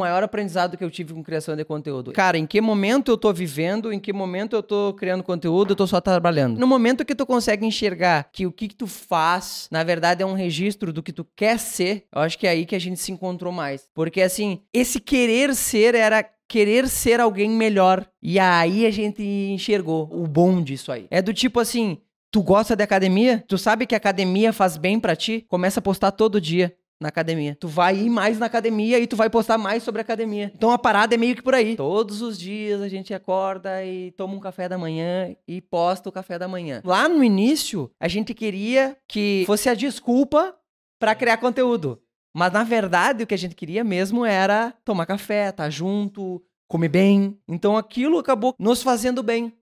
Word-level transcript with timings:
maior 0.00 0.22
aprendizado 0.22 0.76
que 0.76 0.82
eu 0.82 0.90
tive 0.90 1.12
com 1.12 1.22
criação 1.22 1.54
de 1.54 1.64
conteúdo. 1.64 2.12
Cara, 2.12 2.38
em 2.38 2.46
que 2.46 2.60
momento 2.60 3.12
eu 3.12 3.18
tô 3.18 3.32
vivendo, 3.32 3.92
em 3.92 4.00
que 4.00 4.12
momento 4.12 4.56
eu 4.56 4.62
tô 4.62 4.94
criando 4.94 5.22
conteúdo, 5.22 5.72
eu 5.72 5.76
tô 5.76 5.86
só 5.86 6.00
trabalhando. 6.00 6.58
No 6.58 6.66
momento 6.66 7.04
que 7.04 7.14
tu 7.14 7.26
consegue 7.26 7.66
enxergar 7.66 8.28
que 8.32 8.46
o 8.46 8.52
que, 8.52 8.68
que 8.68 8.74
tu 8.74 8.86
faz, 8.86 9.68
na 9.70 9.84
verdade, 9.84 10.22
é 10.22 10.26
um 10.26 10.32
registro 10.32 10.92
do 10.92 11.02
que 11.02 11.12
tu 11.12 11.26
quer 11.36 11.58
ser, 11.58 12.06
eu 12.14 12.22
acho 12.22 12.38
que 12.38 12.46
é 12.46 12.50
aí 12.50 12.64
que 12.64 12.74
a 12.74 12.80
gente 12.80 12.98
se 12.98 13.12
encontrou 13.12 13.52
mais. 13.52 13.88
Porque, 13.94 14.22
assim, 14.22 14.62
esse 14.72 14.98
querer 14.98 15.54
ser 15.54 15.94
era 15.94 16.24
querer 16.48 16.88
ser 16.88 17.20
alguém 17.20 17.50
melhor. 17.50 18.04
E 18.20 18.38
aí 18.38 18.84
a 18.84 18.90
gente 18.90 19.22
enxergou 19.22 20.08
o 20.10 20.26
bom 20.26 20.60
disso 20.60 20.90
aí. 20.90 21.06
É 21.10 21.22
do 21.22 21.32
tipo 21.32 21.60
assim, 21.60 21.98
tu 22.30 22.42
gosta 22.42 22.74
de 22.74 22.82
academia? 22.82 23.44
Tu 23.46 23.56
sabe 23.56 23.86
que 23.86 23.94
academia 23.94 24.52
faz 24.52 24.76
bem 24.76 24.98
para 24.98 25.14
ti? 25.14 25.44
Começa 25.48 25.78
a 25.80 25.82
postar 25.82 26.10
todo 26.10 26.40
dia 26.40 26.74
na 27.00 27.08
academia. 27.08 27.56
Tu 27.58 27.66
vai 27.66 27.96
ir 27.96 28.10
mais 28.10 28.38
na 28.38 28.46
academia 28.46 28.98
e 28.98 29.06
tu 29.06 29.16
vai 29.16 29.30
postar 29.30 29.56
mais 29.56 29.82
sobre 29.82 30.00
a 30.00 30.02
academia. 30.02 30.52
Então 30.54 30.70
a 30.70 30.78
parada 30.78 31.14
é 31.14 31.18
meio 31.18 31.34
que 31.34 31.42
por 31.42 31.54
aí. 31.54 31.74
Todos 31.76 32.20
os 32.20 32.38
dias 32.38 32.82
a 32.82 32.88
gente 32.88 33.14
acorda 33.14 33.84
e 33.84 34.10
toma 34.12 34.34
um 34.34 34.40
café 34.40 34.68
da 34.68 34.76
manhã 34.76 35.34
e 35.48 35.60
posta 35.60 36.08
o 36.08 36.12
café 36.12 36.38
da 36.38 36.46
manhã. 36.46 36.82
Lá 36.84 37.08
no 37.08 37.24
início, 37.24 37.90
a 37.98 38.06
gente 38.06 38.34
queria 38.34 38.96
que 39.08 39.44
fosse 39.46 39.68
a 39.68 39.74
desculpa 39.74 40.54
para 40.98 41.14
criar 41.14 41.38
conteúdo. 41.38 42.00
Mas 42.34 42.52
na 42.52 42.62
verdade, 42.62 43.24
o 43.24 43.26
que 43.26 43.34
a 43.34 43.38
gente 43.38 43.54
queria 43.54 43.82
mesmo 43.82 44.24
era 44.24 44.74
tomar 44.84 45.06
café, 45.06 45.48
estar 45.48 45.64
tá 45.64 45.70
junto, 45.70 46.42
comer 46.68 46.88
bem. 46.88 47.38
Então 47.48 47.76
aquilo 47.76 48.18
acabou 48.18 48.54
nos 48.58 48.82
fazendo 48.82 49.22
bem. 49.22 49.52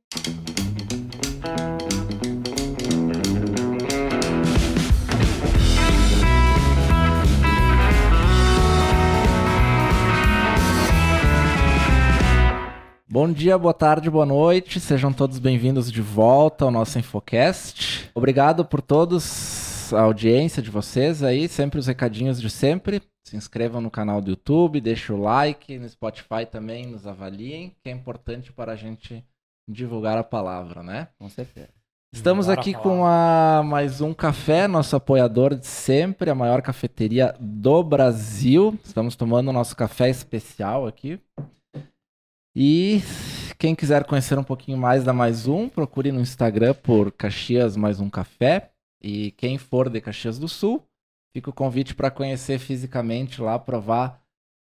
Bom 13.20 13.32
dia, 13.32 13.58
boa 13.58 13.74
tarde, 13.74 14.08
boa 14.08 14.24
noite. 14.24 14.79
Sejam 14.79 15.12
todos 15.12 15.40
bem-vindos 15.40 15.90
de 15.90 16.01
volta 16.01 16.65
ao 16.65 16.70
nosso 16.70 17.01
Infocast. 17.01 18.09
Obrigado 18.15 18.65
por 18.65 18.80
todos 18.80 19.93
a 19.93 20.02
audiência 20.02 20.62
de 20.62 20.70
vocês 20.70 21.20
aí, 21.20 21.48
sempre 21.48 21.80
os 21.80 21.88
recadinhos 21.88 22.40
de 22.40 22.48
sempre. 22.48 23.02
Se 23.26 23.37
inscrevam 23.37 23.80
no 23.80 23.90
canal 23.90 24.20
do 24.20 24.30
YouTube, 24.30 24.80
deixem 24.80 25.16
o 25.16 25.20
like, 25.20 25.80
no 25.80 25.88
Spotify 25.88 26.46
também 26.48 26.87
nos 26.87 27.09
avaliem, 27.09 27.74
que 27.82 27.90
é 27.90 27.93
importante 27.93 28.52
para 28.52 28.70
a 28.70 28.76
gente 28.76 29.24
divulgar 29.68 30.16
a 30.16 30.23
palavra, 30.23 30.84
né? 30.84 31.09
Com 31.18 31.28
certeza. 31.28 31.71
Estamos 32.15 32.48
aqui 32.48 32.73
a 32.73 32.78
com 32.78 33.04
a 33.04 33.65
mais 33.65 34.00
um 34.00 34.15
café, 34.15 34.68
nosso 34.68 34.95
apoiador 34.95 35.56
de 35.56 35.66
sempre, 35.66 36.30
a 36.30 36.37
maior 36.37 36.62
cafeteria 36.62 37.34
do 37.40 37.82
Brasil. 37.82 38.78
Estamos 38.84 39.16
tomando 39.16 39.48
o 39.48 39.52
nosso 39.52 39.74
café 39.74 40.09
especial 40.09 40.87
aqui. 40.87 41.21
E 42.60 43.01
quem 43.56 43.73
quiser 43.73 44.02
conhecer 44.02 44.37
um 44.37 44.42
pouquinho 44.42 44.76
mais 44.76 45.04
da 45.04 45.12
Mais 45.12 45.46
Um, 45.46 45.68
procure 45.68 46.10
no 46.10 46.20
Instagram 46.20 46.74
por 46.74 47.12
Caxias 47.12 47.76
Mais 47.76 48.00
Um 48.00 48.10
Café. 48.10 48.73
E 49.00 49.30
quem 49.30 49.59
for 49.59 49.88
de 49.88 50.00
Caxias 50.00 50.40
do 50.40 50.48
Sul, 50.48 50.84
fica 51.32 51.50
o 51.50 51.52
convite 51.52 51.95
para 51.95 52.10
conhecer 52.10 52.59
fisicamente 52.59 53.40
lá, 53.40 53.60
provar 53.60 54.20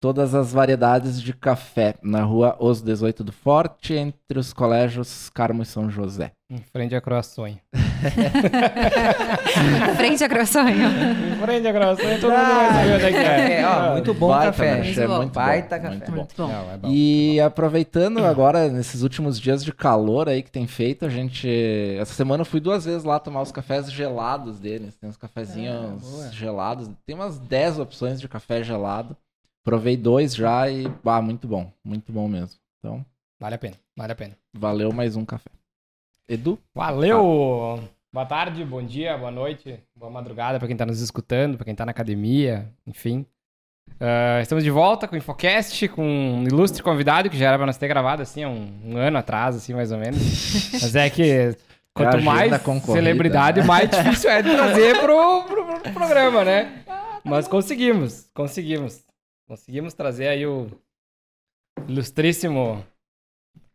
todas 0.00 0.32
as 0.32 0.52
variedades 0.52 1.20
de 1.20 1.32
café 1.32 1.96
na 2.00 2.22
rua 2.22 2.56
Os 2.60 2.80
18 2.80 3.24
do 3.24 3.32
Forte, 3.32 3.94
entre 3.94 4.38
os 4.38 4.52
colégios 4.52 5.28
Carmo 5.30 5.64
e 5.64 5.66
São 5.66 5.90
José. 5.90 6.30
Em 6.48 6.58
frente 6.58 6.94
a 6.94 7.00
Croaçonho. 7.00 7.58
frente 9.96 10.24
a 10.24 10.28
Croaçonho. 10.28 10.86
em 10.86 11.36
frente 11.36 11.66
a 11.66 11.72
Croaçonho, 11.72 12.20
todo 12.20 12.32
mundo 12.32 12.54
vai 12.54 12.68
saber 12.72 12.94
onde 12.94 13.04
é 13.04 13.10
que 13.10 13.16
é. 13.16 13.60
é 13.60 13.66
ó, 13.66 13.92
muito 13.92 14.14
bom 14.14 14.28
Baita, 14.28 14.46
café. 14.46 14.82
Muito 14.82 15.00
é 15.00 15.06
muito 15.06 15.32
Baita 15.32 15.76
bom, 15.76 15.82
café. 15.82 15.96
Muito 15.96 16.10
bom. 16.10 16.16
Muito 16.16 16.34
bom. 16.36 16.48
Não, 16.48 16.72
é 16.72 16.76
bom 16.76 16.88
e 16.90 17.40
aproveitando 17.40 18.24
agora, 18.24 18.68
nesses 18.68 19.02
últimos 19.02 19.40
dias 19.40 19.64
de 19.64 19.72
calor 19.72 20.28
aí 20.28 20.42
que 20.42 20.50
tem 20.50 20.66
feito, 20.66 21.04
a 21.04 21.08
gente... 21.08 21.48
Essa 21.98 22.14
semana 22.14 22.42
eu 22.42 22.46
fui 22.46 22.60
duas 22.60 22.84
vezes 22.84 23.04
lá 23.04 23.18
tomar 23.18 23.42
os 23.42 23.52
cafés 23.52 23.90
gelados 23.90 24.58
deles. 24.58 24.96
Tem 24.96 25.08
uns 25.08 25.16
cafezinhos 25.16 26.26
é, 26.26 26.32
gelados. 26.32 26.90
Tem 27.06 27.14
umas 27.14 27.38
10 27.38 27.78
opções 27.78 28.20
de 28.20 28.28
café 28.28 28.62
gelado. 28.62 29.16
Provei 29.64 29.96
dois 29.96 30.34
já 30.34 30.68
e, 30.68 30.86
ah, 31.04 31.22
muito 31.22 31.46
bom. 31.46 31.70
Muito 31.84 32.12
bom 32.12 32.28
mesmo. 32.28 32.58
Então... 32.78 33.04
Vale 33.40 33.56
a 33.56 33.58
pena, 33.58 33.74
vale 33.96 34.12
a 34.12 34.14
pena. 34.14 34.36
Valeu 34.54 34.92
mais 34.92 35.16
um 35.16 35.24
café. 35.24 35.50
Edu? 36.28 36.58
Valeu! 36.74 37.78
Ah. 37.78 37.88
Boa 38.12 38.26
tarde, 38.26 38.62
bom 38.64 38.82
dia, 38.82 39.16
boa 39.16 39.30
noite, 39.30 39.80
boa 39.96 40.10
madrugada 40.10 40.58
para 40.58 40.68
quem 40.68 40.74
está 40.74 40.84
nos 40.84 41.00
escutando, 41.00 41.56
para 41.56 41.64
quem 41.64 41.72
está 41.72 41.86
na 41.86 41.92
academia, 41.92 42.70
enfim. 42.86 43.24
Uh, 43.92 44.40
estamos 44.42 44.62
de 44.62 44.70
volta 44.70 45.08
com 45.08 45.14
o 45.14 45.18
Infocast, 45.18 45.88
com 45.88 46.04
um 46.04 46.44
ilustre 46.44 46.82
convidado 46.82 47.30
que 47.30 47.38
já 47.38 47.48
era 47.48 47.56
para 47.56 47.66
nós 47.66 47.78
ter 47.78 47.88
gravado 47.88 48.20
assim 48.20 48.44
há 48.44 48.48
um, 48.48 48.68
um, 48.84 48.96
ano 48.98 49.16
atrás, 49.16 49.56
assim, 49.56 49.72
mais 49.72 49.90
ou 49.92 49.98
menos. 49.98 50.20
Mas 50.72 50.94
é 50.94 51.08
que 51.08 51.56
quanto 51.94 52.18
é 52.18 52.20
mais 52.20 52.52
celebridade, 52.84 53.60
né? 53.60 53.66
mais 53.66 53.88
difícil 53.88 54.30
é 54.30 54.42
de 54.42 54.54
trazer 54.54 55.00
pro, 55.00 55.44
pro, 55.44 55.80
pro 55.80 55.92
programa, 55.92 56.44
né? 56.44 56.84
Mas 57.24 57.48
conseguimos, 57.48 58.28
conseguimos. 58.34 59.02
Conseguimos 59.48 59.94
trazer 59.94 60.28
aí 60.28 60.46
o 60.46 60.70
ilustríssimo 61.88 62.84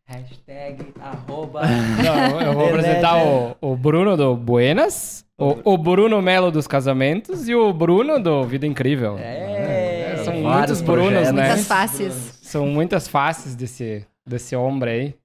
Hashtag 0.07 0.93
arroba. 1.01 1.63
Não, 1.67 2.41
eu 2.41 2.53
vou 2.53 2.67
apresentar 2.67 3.21
o, 3.21 3.57
o 3.59 3.75
Bruno 3.75 4.15
do 4.15 4.37
Buenas, 4.37 5.25
o, 5.37 5.73
o 5.73 5.77
Bruno 5.77 6.21
Melo 6.21 6.49
dos 6.49 6.65
Casamentos 6.65 7.49
e 7.49 7.53
o 7.53 7.73
Bruno 7.73 8.17
do 8.17 8.45
Vida 8.45 8.65
Incrível. 8.65 9.17
É, 9.17 10.13
é 10.13 10.23
são 10.23 10.33
muitos 10.33 10.81
Brunos, 10.81 11.31
né? 11.33 11.47
Muitas 11.47 11.67
faces. 11.67 12.13
São 12.41 12.67
muitas 12.67 13.07
faces 13.09 13.53
desse, 13.53 14.07
desse 14.25 14.55
homem 14.55 14.89
aí, 14.89 15.15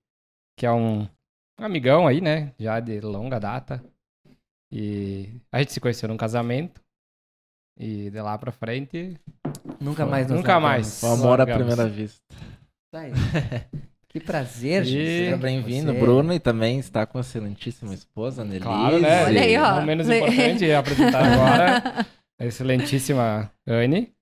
que 0.59 0.67
é 0.67 0.73
um 0.73 1.07
amigão 1.61 2.09
aí, 2.09 2.21
né? 2.21 2.53
Já 2.59 2.81
de 2.81 3.01
longa 3.01 3.39
data. 3.39 3.81
E 4.73 5.29
a 5.53 5.61
gente 5.61 5.73
se 5.73 5.81
conheceu 5.81 6.09
num 6.09 6.17
casamento. 6.17 6.83
E 7.79 8.11
de 8.11 8.21
lá 8.21 8.37
pra 8.37 8.51
frente. 8.51 9.17
Nunca 9.81 10.05
mais 10.05 10.29
Nunca 10.29 10.59
mais. 10.59 11.05
Amor 11.05 11.41
à 11.41 11.47
primeira 11.47 11.89
vista. 11.89 12.21
Tá 12.93 13.01
aí. 13.03 13.13
Que 14.13 14.21
prazer, 14.21 14.85
gente. 14.85 15.07
Seja 15.07 15.37
bem-vindo, 15.39 15.95
Bruno, 15.95 16.35
e 16.35 16.39
também 16.39 16.79
está 16.79 17.07
com 17.07 17.17
a 17.17 17.23
excelentíssima 17.23 17.95
esposa, 17.95 18.45
Nelise. 18.45 18.67
Claro, 18.67 19.01
né? 19.01 19.25
Olha 19.25 19.41
aí, 19.41 19.57
ó. 19.57 19.77
Não 19.77 19.87
menos 19.87 20.07
importante 20.07 20.71
apresentar 20.71 21.25
agora 21.33 22.07
a 22.39 22.45
excelentíssima 22.45 23.51
Anne. 23.67 24.13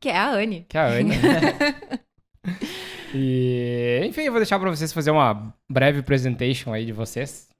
Que 0.00 0.08
é 0.08 0.16
a 0.16 0.30
Anne. 0.30 0.64
Que 0.66 0.78
é 0.78 0.80
a 0.80 0.86
Anne. 0.86 1.14
e, 3.14 4.00
enfim, 4.06 4.22
eu 4.22 4.32
vou 4.32 4.40
deixar 4.40 4.58
para 4.58 4.70
vocês 4.70 4.90
fazer 4.90 5.10
uma 5.10 5.54
breve 5.70 6.00
presentation 6.00 6.72
aí 6.72 6.86
de 6.86 6.92
vocês. 6.92 7.50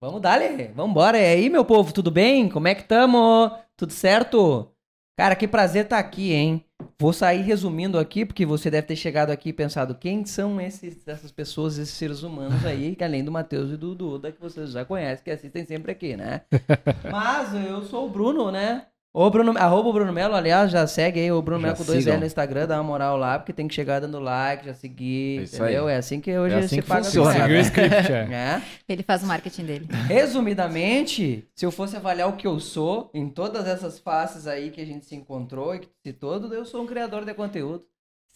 Vamos 0.00 0.22
dar, 0.22 0.38
Vamos 0.76 0.92
embora. 0.92 1.18
E 1.18 1.26
aí, 1.26 1.50
meu 1.50 1.64
povo, 1.64 1.92
tudo 1.92 2.12
bem? 2.12 2.48
Como 2.48 2.68
é 2.68 2.74
que 2.74 2.84
tamo? 2.84 3.50
Tudo 3.76 3.92
certo? 3.92 4.70
Cara, 5.18 5.34
que 5.34 5.48
prazer 5.48 5.86
estar 5.86 6.00
tá 6.00 6.08
aqui, 6.08 6.32
hein? 6.32 6.64
Vou 7.04 7.12
sair 7.12 7.42
resumindo 7.42 7.98
aqui, 7.98 8.24
porque 8.24 8.46
você 8.46 8.70
deve 8.70 8.86
ter 8.86 8.96
chegado 8.96 9.28
aqui 9.28 9.50
e 9.50 9.52
pensado 9.52 9.94
quem 9.94 10.24
são 10.24 10.58
esses, 10.58 11.06
essas 11.06 11.30
pessoas, 11.30 11.76
esses 11.76 11.94
seres 11.94 12.22
humanos 12.22 12.64
aí, 12.64 12.96
que 12.96 13.04
além 13.04 13.22
do 13.22 13.30
Matheus 13.30 13.70
e 13.70 13.76
do 13.76 13.94
Duda, 13.94 14.32
que 14.32 14.40
vocês 14.40 14.70
já 14.70 14.86
conhecem, 14.86 15.22
que 15.22 15.30
assistem 15.30 15.66
sempre 15.66 15.92
aqui, 15.92 16.16
né? 16.16 16.40
Mas 17.12 17.54
eu 17.66 17.82
sou 17.82 18.06
o 18.06 18.08
Bruno, 18.08 18.50
né? 18.50 18.86
O 19.16 19.30
Bruno, 19.30 19.56
arroba 19.56 19.90
o 19.90 19.92
Bruno 19.92 20.12
Melo, 20.12 20.34
aliás, 20.34 20.72
já 20.72 20.84
segue 20.88 21.20
aí 21.20 21.30
o 21.30 21.40
Bruno 21.40 21.60
Melo 21.60 21.76
com 21.76 21.84
dois 21.84 22.04
L 22.04 22.18
no 22.18 22.26
Instagram, 22.26 22.66
dá 22.66 22.74
uma 22.78 22.82
moral 22.82 23.16
lá, 23.16 23.38
porque 23.38 23.52
tem 23.52 23.68
que 23.68 23.74
chegar 23.74 24.00
dando 24.00 24.18
like, 24.18 24.66
já 24.66 24.74
seguir, 24.74 25.38
é 25.38 25.42
entendeu? 25.44 25.86
Aí. 25.86 25.94
É 25.94 25.98
assim 25.98 26.20
que 26.20 26.36
hoje 26.36 26.56
é 26.56 26.58
assim 26.58 26.68
se 26.68 26.82
que 26.82 26.88
paga 26.88 27.04
funciona. 27.04 27.32
Seguiu 27.32 27.56
o 27.56 27.60
script, 27.60 28.12
é. 28.12 28.26
é. 28.34 28.62
Ele 28.88 29.04
faz 29.04 29.22
o 29.22 29.26
marketing 29.26 29.66
dele. 29.66 29.88
Resumidamente, 30.08 31.48
se 31.54 31.64
eu 31.64 31.70
fosse 31.70 31.96
avaliar 31.96 32.28
o 32.28 32.32
que 32.32 32.44
eu 32.44 32.58
sou, 32.58 33.08
em 33.14 33.28
todas 33.28 33.68
essas 33.68 34.00
faces 34.00 34.48
aí 34.48 34.72
que 34.72 34.80
a 34.80 34.84
gente 34.84 35.04
se 35.04 35.14
encontrou 35.14 35.76
e 35.76 35.78
que 35.78 35.88
citou, 36.04 36.52
eu 36.52 36.64
sou 36.64 36.82
um 36.82 36.86
criador 36.86 37.24
de 37.24 37.32
conteúdo. 37.34 37.84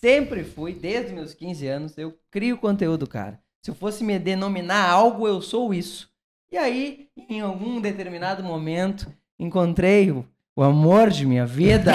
Sempre 0.00 0.44
fui, 0.44 0.72
desde 0.72 1.12
meus 1.12 1.34
15 1.34 1.66
anos, 1.66 1.98
eu 1.98 2.16
crio 2.30 2.56
conteúdo, 2.56 3.04
cara. 3.04 3.40
Se 3.64 3.72
eu 3.72 3.74
fosse 3.74 4.04
me 4.04 4.16
denominar 4.16 4.88
algo, 4.88 5.26
eu 5.26 5.42
sou 5.42 5.74
isso. 5.74 6.08
E 6.52 6.56
aí, 6.56 7.08
em 7.28 7.40
algum 7.40 7.80
determinado 7.80 8.44
momento, 8.44 9.12
encontrei 9.40 10.12
o 10.58 10.62
amor 10.64 11.08
de 11.08 11.24
minha 11.24 11.46
vida. 11.46 11.92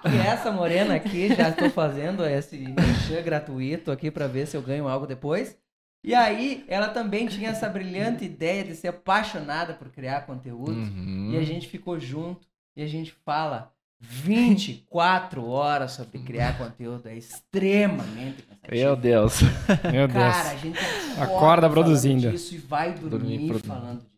que 0.00 0.16
essa 0.24 0.52
morena 0.52 0.94
aqui, 0.94 1.34
já 1.34 1.48
estou 1.48 1.68
fazendo 1.68 2.24
esse 2.24 2.56
merchan 2.56 3.20
gratuito 3.20 3.90
aqui 3.90 4.12
para 4.12 4.28
ver 4.28 4.46
se 4.46 4.56
eu 4.56 4.62
ganho 4.62 4.86
algo 4.86 5.08
depois. 5.08 5.58
E 6.04 6.14
aí, 6.14 6.64
ela 6.68 6.86
também 6.86 7.26
tinha 7.26 7.50
essa 7.50 7.68
brilhante 7.68 8.24
ideia 8.24 8.62
de 8.62 8.76
ser 8.76 8.86
apaixonada 8.88 9.74
por 9.74 9.88
criar 9.88 10.24
conteúdo. 10.24 10.70
Uhum. 10.70 11.32
E 11.32 11.36
a 11.36 11.42
gente 11.42 11.66
ficou 11.66 11.98
junto 11.98 12.46
e 12.76 12.82
a 12.84 12.86
gente 12.86 13.12
fala 13.24 13.72
24 13.98 15.44
horas 15.48 15.90
sobre 15.90 16.20
criar 16.20 16.56
conteúdo. 16.56 17.08
É 17.08 17.16
extremamente 17.16 18.44
cansativo. 18.44 18.70
Meu 18.70 18.94
Deus. 18.94 19.40
Meu 19.92 20.06
Deus. 20.06 20.12
Cara, 20.12 20.50
a 20.50 20.56
gente 20.56 20.78
acorda, 20.78 21.24
acorda 21.24 21.70
produzindo. 21.70 22.30
Isso 22.30 22.54
e 22.54 22.58
vai 22.58 22.92
dormir, 22.92 23.48
dormir 23.48 23.58
falando 23.64 23.98
disso. 24.02 24.17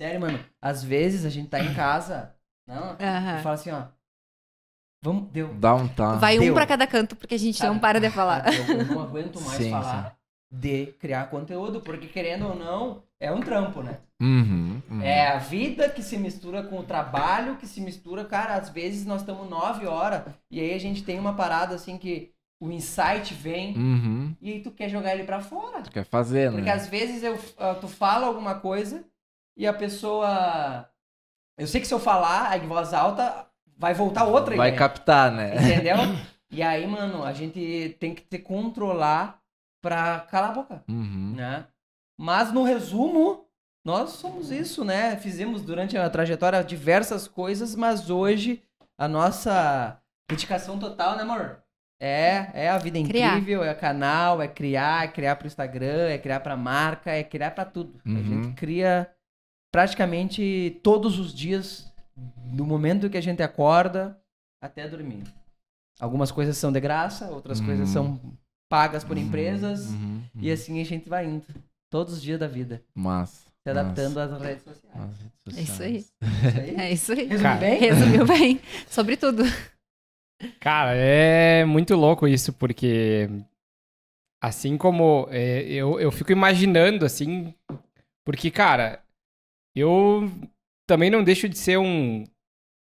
Sério, 0.00 0.20
mano. 0.20 0.38
Às 0.60 0.82
vezes 0.84 1.24
a 1.24 1.30
gente 1.30 1.48
tá 1.48 1.60
em 1.60 1.74
casa 1.74 2.34
Não, 2.66 2.96
tu 2.96 3.42
fala 3.42 3.54
assim, 3.54 3.70
ó. 3.70 3.84
Vamos, 5.02 5.30
deu. 5.30 5.54
Dá 5.54 5.74
um 5.74 5.86
tá. 5.88 6.16
Vai 6.16 6.38
um 6.38 6.42
Deu. 6.42 6.54
pra 6.54 6.66
cada 6.66 6.86
canto, 6.86 7.14
porque 7.16 7.34
a 7.34 7.38
gente 7.38 7.58
Sabe? 7.58 7.72
não 7.72 7.78
para 7.78 8.00
de 8.00 8.10
falar. 8.10 8.44
Ah, 8.46 8.52
Eu, 8.52 8.84
não 8.86 9.02
aguento 9.02 9.40
mais 9.40 9.58
Sim, 9.58 9.70
falar 9.70 10.16
de 10.50 10.86
criar 10.98 11.28
conteúdo, 11.28 11.80
porque 11.80 12.06
querendo 12.06 12.46
ou 12.48 12.56
não, 12.56 13.02
é 13.20 13.30
um 13.30 13.40
trampo, 13.40 13.82
né? 13.82 13.98
Uhum, 14.20 14.80
uhum. 14.90 15.02
É 15.02 15.28
a 15.28 15.38
vida 15.38 15.88
que 15.90 16.02
se 16.02 16.16
mistura 16.16 16.62
com 16.62 16.78
o 16.78 16.82
trabalho, 16.84 17.56
que 17.56 17.66
se 17.66 17.80
mistura, 17.80 18.24
cara, 18.24 18.54
às 18.54 18.70
vezes 18.70 19.04
nós 19.04 19.20
estamos 19.20 19.48
nove 19.48 19.86
horas 19.86 20.22
e 20.50 20.58
aí 20.60 20.72
a 20.74 20.78
gente 20.78 21.04
tem 21.04 21.18
uma 21.20 21.34
parada 21.34 21.74
assim 21.74 21.98
que 21.98 22.32
o 22.60 22.70
insight 22.70 23.34
vem 23.34 23.76
Uhum. 23.76 24.34
e 24.40 24.52
aí 24.54 24.60
tu 24.60 24.70
quer 24.70 24.88
jogar 24.88 25.14
ele 25.14 25.24
pra 25.24 25.40
fora. 25.40 25.82
Tu 25.82 25.90
quer 25.90 26.04
fazer, 26.04 26.50
Porque 26.50 26.64
né? 26.64 26.72
às 26.72 26.88
vezes 26.88 27.22
eu, 27.22 27.38
ah, 27.58 27.74
tu 27.74 27.86
fala 27.86 28.26
alguma 28.26 28.54
coisa 28.60 29.04
e 29.56 29.66
a 29.66 29.72
pessoa. 29.72 30.88
Eu 31.58 31.66
sei 31.66 31.80
que 31.80 31.86
se 31.86 31.94
eu 31.94 31.98
falar 32.00 32.56
em 32.62 32.66
voz 32.68 32.92
alta, 32.92 33.46
vai 33.76 33.94
voltar 33.94 34.24
outra 34.24 34.56
Vai 34.56 34.68
ideia. 34.68 34.78
captar, 34.78 35.32
né? 35.32 35.54
Entendeu? 35.56 35.96
e 36.50 36.62
aí, 36.62 36.86
mano, 36.86 37.24
a 37.24 37.32
gente 37.32 37.96
tem 37.98 38.14
que 38.14 38.22
te 38.22 38.38
controlar 38.38 39.40
pra 39.82 40.20
calar 40.30 40.50
a 40.50 40.54
boca, 40.54 40.84
Uhum. 40.88 41.34
né? 41.36 41.66
Mas 42.18 42.52
no 42.52 42.62
resumo, 42.62 43.46
nós 43.84 44.10
somos 44.10 44.50
isso, 44.50 44.84
né? 44.84 45.16
Fizemos 45.16 45.62
durante 45.62 45.96
a 45.96 46.08
trajetória 46.10 46.62
diversas 46.64 47.28
coisas, 47.28 47.74
mas 47.74 48.10
hoje 48.10 48.62
a 48.98 49.06
nossa 49.06 49.98
dedicação 50.28 50.78
total, 50.78 51.16
né, 51.16 51.22
amor? 51.22 51.62
É, 52.00 52.50
é 52.52 52.68
a 52.68 52.76
vida 52.78 52.98
Criar. 53.02 53.36
incrível, 53.36 53.64
é 53.64 53.74
canal, 53.74 54.42
é 54.42 54.48
criar, 54.48 55.04
é 55.04 55.08
criar 55.08 55.36
pro 55.36 55.46
Instagram, 55.46 56.08
é 56.08 56.18
criar 56.18 56.40
pra 56.40 56.56
marca, 56.56 57.10
é 57.10 57.22
criar 57.24 57.52
pra 57.52 57.64
tudo. 57.64 57.98
A 58.04 58.08
Uhum. 58.10 58.22
gente 58.22 58.54
cria 58.54 59.10
praticamente 59.76 60.80
todos 60.82 61.18
os 61.18 61.34
dias, 61.34 61.92
do 62.16 62.64
momento 62.64 63.10
que 63.10 63.18
a 63.18 63.20
gente 63.20 63.42
acorda 63.42 64.18
até 64.58 64.88
dormir. 64.88 65.22
Algumas 66.00 66.32
coisas 66.32 66.56
são 66.56 66.72
de 66.72 66.80
graça, 66.80 67.28
outras 67.28 67.60
Uhum. 67.60 67.66
coisas 67.66 67.90
são 67.90 68.18
pagas 68.70 69.04
por 69.04 69.18
Uhum, 69.18 69.24
empresas, 69.24 69.90
uhum, 69.90 70.22
e 70.40 70.48
uhum. 70.48 70.54
assim 70.54 70.80
a 70.80 70.84
gente 70.84 71.10
vai 71.10 71.26
indo. 71.26 71.44
Todos 71.90 72.14
os 72.14 72.22
dias 72.22 72.40
da 72.40 72.46
vida. 72.48 72.82
Massa. 72.94 73.50
Se 73.62 73.68
adaptando 73.70 74.18
às 74.18 74.40
redes 74.40 74.64
sociais. 74.64 75.10
Redes 75.46 75.58
É 75.58 75.62
isso 75.62 75.82
aí. 75.82 76.04
aí. 76.22 76.76
É 76.80 76.92
isso 76.92 77.12
aí. 77.12 77.18
Resumiu 77.26 77.42
Cara, 77.42 77.60
bem? 77.60 77.78
Resumiu 77.78 78.26
bem. 78.26 78.60
Sobre 78.88 79.16
tudo. 79.18 79.42
Cara, 80.58 80.94
é 80.94 81.66
muito 81.66 81.94
louco 81.94 82.26
isso, 82.26 82.50
porque 82.54 83.28
assim 84.42 84.78
como 84.78 85.28
é, 85.30 85.60
eu, 85.64 86.00
eu 86.00 86.10
fico 86.10 86.32
imaginando, 86.32 87.04
assim, 87.04 87.52
porque, 88.24 88.50
cara, 88.50 89.02
eu 89.80 90.30
também 90.86 91.10
não 91.10 91.22
deixo 91.24 91.48
de 91.48 91.58
ser 91.58 91.78
um 91.78 92.24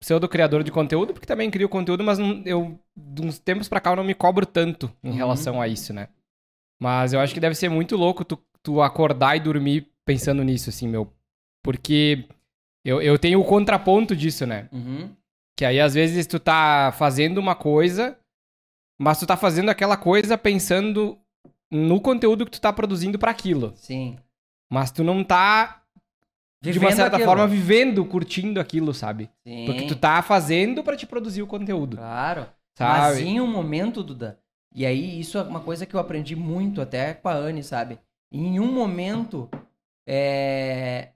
pseudo-criador 0.02 0.62
de 0.62 0.70
conteúdo, 0.70 1.12
porque 1.12 1.26
também 1.26 1.50
crio 1.50 1.69
conteúdo, 1.69 2.04
mas 2.04 2.19
não- 2.19 2.42
eu, 2.44 2.78
de 2.96 3.22
uns 3.22 3.38
tempos 3.38 3.69
pra 3.69 3.81
cá, 3.81 3.90
eu 3.92 3.96
não 3.96 4.04
me 4.04 4.14
cobro 4.14 4.44
tanto 4.44 4.92
em 5.02 5.10
Uhum. 5.10 5.14
relação 5.16 5.60
a 5.60 5.69
isso, 5.69 5.92
né? 5.94 6.08
Mas 6.81 7.12
eu 7.12 7.20
acho 7.20 7.32
que 7.32 7.40
deve 7.40 7.54
ser 7.54 7.69
muito 7.69 7.96
louco 7.96 8.25
tu, 8.25 8.38
tu 8.62 8.82
acordar 8.82 9.36
e 9.36 9.40
dormir 9.40 9.88
pensando 10.04 10.42
nisso, 10.42 10.69
assim, 10.70 10.88
meu. 10.88 11.10
Porque 11.62 12.26
eu, 12.84 13.00
eu 13.00 13.19
tenho 13.19 13.40
o 13.40 13.44
contraponto 13.44 14.14
disso, 14.14 14.44
né? 14.46 14.69
Uhum. 14.72 15.14
Que 15.56 15.64
aí, 15.64 15.81
às 15.81 15.94
vezes, 15.94 16.26
tu 16.26 16.38
tá 16.38 16.92
fazendo 16.98 17.38
uma 17.38 17.54
coisa, 17.54 18.19
mas 19.00 19.19
tu 19.20 19.26
tá 19.26 19.36
fazendo 19.36 19.70
aquela 19.70 19.96
coisa 19.96 20.36
pensando 20.36 21.19
no 21.70 22.00
conteúdo 22.00 22.44
que 22.44 22.50
tu 22.50 22.60
tá 22.60 22.72
produzindo 22.72 23.19
pra 23.19 23.31
aquilo. 23.31 23.72
Sim. 23.76 24.19
Mas 24.70 24.90
tu 24.90 25.02
não 25.04 25.25
tá, 25.25 25.82
de 26.72 26.78
uma 26.78 26.90
certa 26.93 27.16
aquilo. 27.16 27.25
forma, 27.25 27.46
vivendo, 27.46 28.05
curtindo 28.05 28.61
aquilo, 28.61 28.93
sabe? 28.94 29.31
Sim. 29.46 29.64
Porque 29.66 29.87
tu 29.87 29.96
tá 29.96 30.20
fazendo 30.22 30.82
pra 30.82 30.96
te 30.96 31.06
produzir 31.06 31.43
o 31.43 31.46
conteúdo, 31.46 31.96
Claro. 31.96 32.46
Mas 32.78 33.16
sabe? 33.19 33.28
em 33.28 33.40
um 33.40 33.46
momento, 33.46 34.02
Duda, 34.02 34.38
e 34.75 34.84
aí 34.84 35.20
isso 35.20 35.38
é 35.38 35.43
uma 35.43 35.61
coisa 35.61 35.87
que 35.87 35.94
eu 35.94 36.00
aprendi 36.00 36.34
muito 36.34 36.81
até 36.81 37.14
com 37.14 37.28
a 37.28 37.34
Anne, 37.34 37.62
sabe? 37.62 37.99
Em 38.32 38.58
um 38.58 38.72
momento, 38.72 39.49
é, 40.06 41.11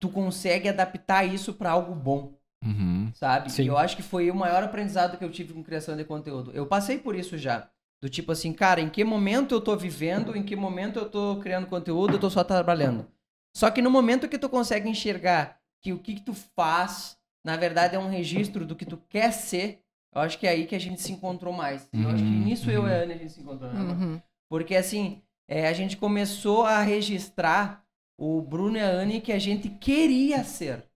tu 0.00 0.08
consegue 0.08 0.68
adaptar 0.68 1.24
isso 1.24 1.52
pra 1.54 1.70
algo 1.70 1.94
bom, 1.94 2.32
Uhum. 2.64 3.10
sabe? 3.14 3.50
Sim. 3.52 3.64
E 3.64 3.66
eu 3.66 3.76
acho 3.76 3.96
que 3.96 4.02
foi 4.02 4.30
o 4.30 4.34
maior 4.34 4.62
aprendizado 4.62 5.16
que 5.18 5.24
eu 5.24 5.30
tive 5.30 5.52
com 5.52 5.62
criação 5.62 5.96
de 5.96 6.04
conteúdo. 6.04 6.50
Eu 6.54 6.66
passei 6.66 6.98
por 6.98 7.14
isso 7.14 7.36
já. 7.36 7.68
Do 8.00 8.08
tipo 8.08 8.32
assim, 8.32 8.52
cara, 8.52 8.80
em 8.80 8.88
que 8.88 9.04
momento 9.04 9.54
eu 9.54 9.60
tô 9.60 9.76
vivendo, 9.76 10.36
em 10.36 10.42
que 10.42 10.56
momento 10.56 10.98
eu 10.98 11.08
tô 11.08 11.36
criando 11.36 11.66
conteúdo, 11.66 12.14
eu 12.14 12.18
tô 12.20 12.28
só 12.30 12.42
trabalhando. 12.42 13.06
Só 13.54 13.70
que 13.70 13.82
no 13.82 13.90
momento 13.90 14.28
que 14.28 14.38
tu 14.38 14.48
consegue 14.48 14.88
enxergar 14.88 15.60
que 15.82 15.92
o 15.92 15.98
que, 15.98 16.14
que 16.14 16.22
tu 16.22 16.34
faz, 16.34 17.18
na 17.44 17.56
verdade, 17.56 17.96
é 17.96 17.98
um 17.98 18.08
registro 18.08 18.64
do 18.66 18.76
que 18.76 18.86
tu 18.86 18.96
quer 19.08 19.32
ser, 19.32 19.82
eu 20.14 20.20
acho 20.20 20.38
que 20.38 20.46
é 20.46 20.50
aí 20.50 20.66
que 20.66 20.74
a 20.74 20.78
gente 20.80 21.00
se 21.00 21.12
encontrou 21.12 21.52
mais. 21.52 21.88
Eu 21.92 22.08
acho 22.08 22.24
que 22.24 22.30
Uhum, 22.30 22.44
nisso 22.44 22.70
eu 22.70 22.82
e 22.82 22.86
uhum. 22.86 22.86
a 22.86 22.90
Ana 22.90 23.14
a 23.14 23.16
gente 23.16 23.32
se 23.32 23.40
encontrou. 23.40 23.72
né? 23.72 23.80
Uhum. 23.80 24.22
Porque 24.48 24.76
assim, 24.76 25.22
é, 25.48 25.66
a 25.68 25.72
gente 25.72 25.96
começou 25.96 26.64
a 26.64 26.80
registrar 26.82 27.84
o 28.18 28.40
Bruno 28.40 28.76
e 28.76 28.80
a 28.80 28.86
Anne 28.88 29.20
que 29.20 29.32
a 29.32 29.38
gente 29.38 29.68
queria 29.68 30.44
ser, 30.44 30.86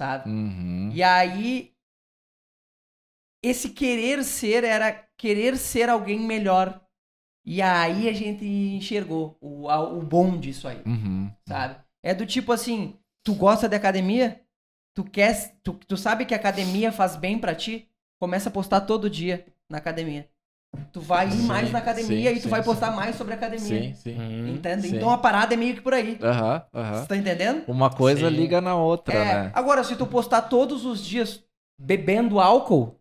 sabe? 0.00 0.28
Uhum. 0.28 0.90
E 0.92 1.02
aí, 1.02 1.74
esse 3.42 3.70
querer 3.70 4.22
ser 4.24 4.64
era 4.64 4.92
querer 5.16 5.56
ser 5.56 5.88
alguém 5.88 6.20
melhor. 6.20 6.83
E 7.44 7.60
aí 7.60 8.08
a 8.08 8.12
gente 8.12 8.44
enxergou 8.44 9.36
o, 9.40 9.68
a- 9.68 9.80
o 9.80 10.00
bom 10.02 10.38
disso 10.38 10.66
aí, 10.66 10.80
Uhum. 10.86 11.30
sabe? 11.46 11.76
É 12.02 12.14
do 12.14 12.26
tipo 12.26 12.52
assim, 12.52 12.94
tu 13.22 13.34
gosta 13.34 13.68
de 13.68 13.76
academia? 13.76 14.40
Tu 14.94 15.04
quer, 15.04 15.56
tu, 15.62 15.74
tu 15.86 15.96
sabe 15.96 16.24
que 16.24 16.34
a 16.34 16.36
academia 16.36 16.92
faz 16.92 17.16
bem 17.16 17.38
pra 17.38 17.54
ti? 17.54 17.88
Começa 18.18 18.48
a 18.48 18.52
postar 18.52 18.82
todo 18.82 19.10
dia 19.10 19.46
na 19.68 19.78
academia. 19.78 20.28
Tu 20.92 21.00
vai 21.00 21.26
ir 21.28 21.30
Sim, 21.32 21.46
mais 21.46 21.70
na 21.72 21.78
academia 21.80 22.30
sim, 22.30 22.36
e 22.36 22.36
tu 22.36 22.42
sim, 22.42 22.50
vai 22.50 22.60
sim. 22.60 22.66
postar 22.66 22.90
mais 22.92 23.16
sobre 23.16 23.32
a 23.34 23.36
academia. 23.36 23.68
Sim, 23.68 23.94
sim. 23.94 24.20
Hum. 24.20 24.54
Entende? 24.54 24.88
Sim. 24.88 24.96
Então 24.96 25.10
a 25.10 25.18
parada 25.18 25.54
é 25.54 25.56
meio 25.56 25.74
que 25.74 25.80
por 25.80 25.94
aí. 25.94 26.18
Aham, 26.22 26.62
Você 26.72 26.80
aham. 26.80 27.06
tá 27.08 27.16
entendendo? 27.16 27.64
Uma 27.68 27.90
coisa 27.90 28.28
Sim. 28.28 28.36
liga 28.36 28.60
na 28.60 28.76
outra, 28.76 29.24
É, 29.24 29.34
né? 29.44 29.52
Agora, 29.54 29.82
se 29.84 29.96
tu 29.96 30.06
postar 30.06 30.42
todos 30.42 30.84
os 30.84 31.04
dias 31.04 31.42
bebendo 31.78 32.40
álcool, 32.40 32.96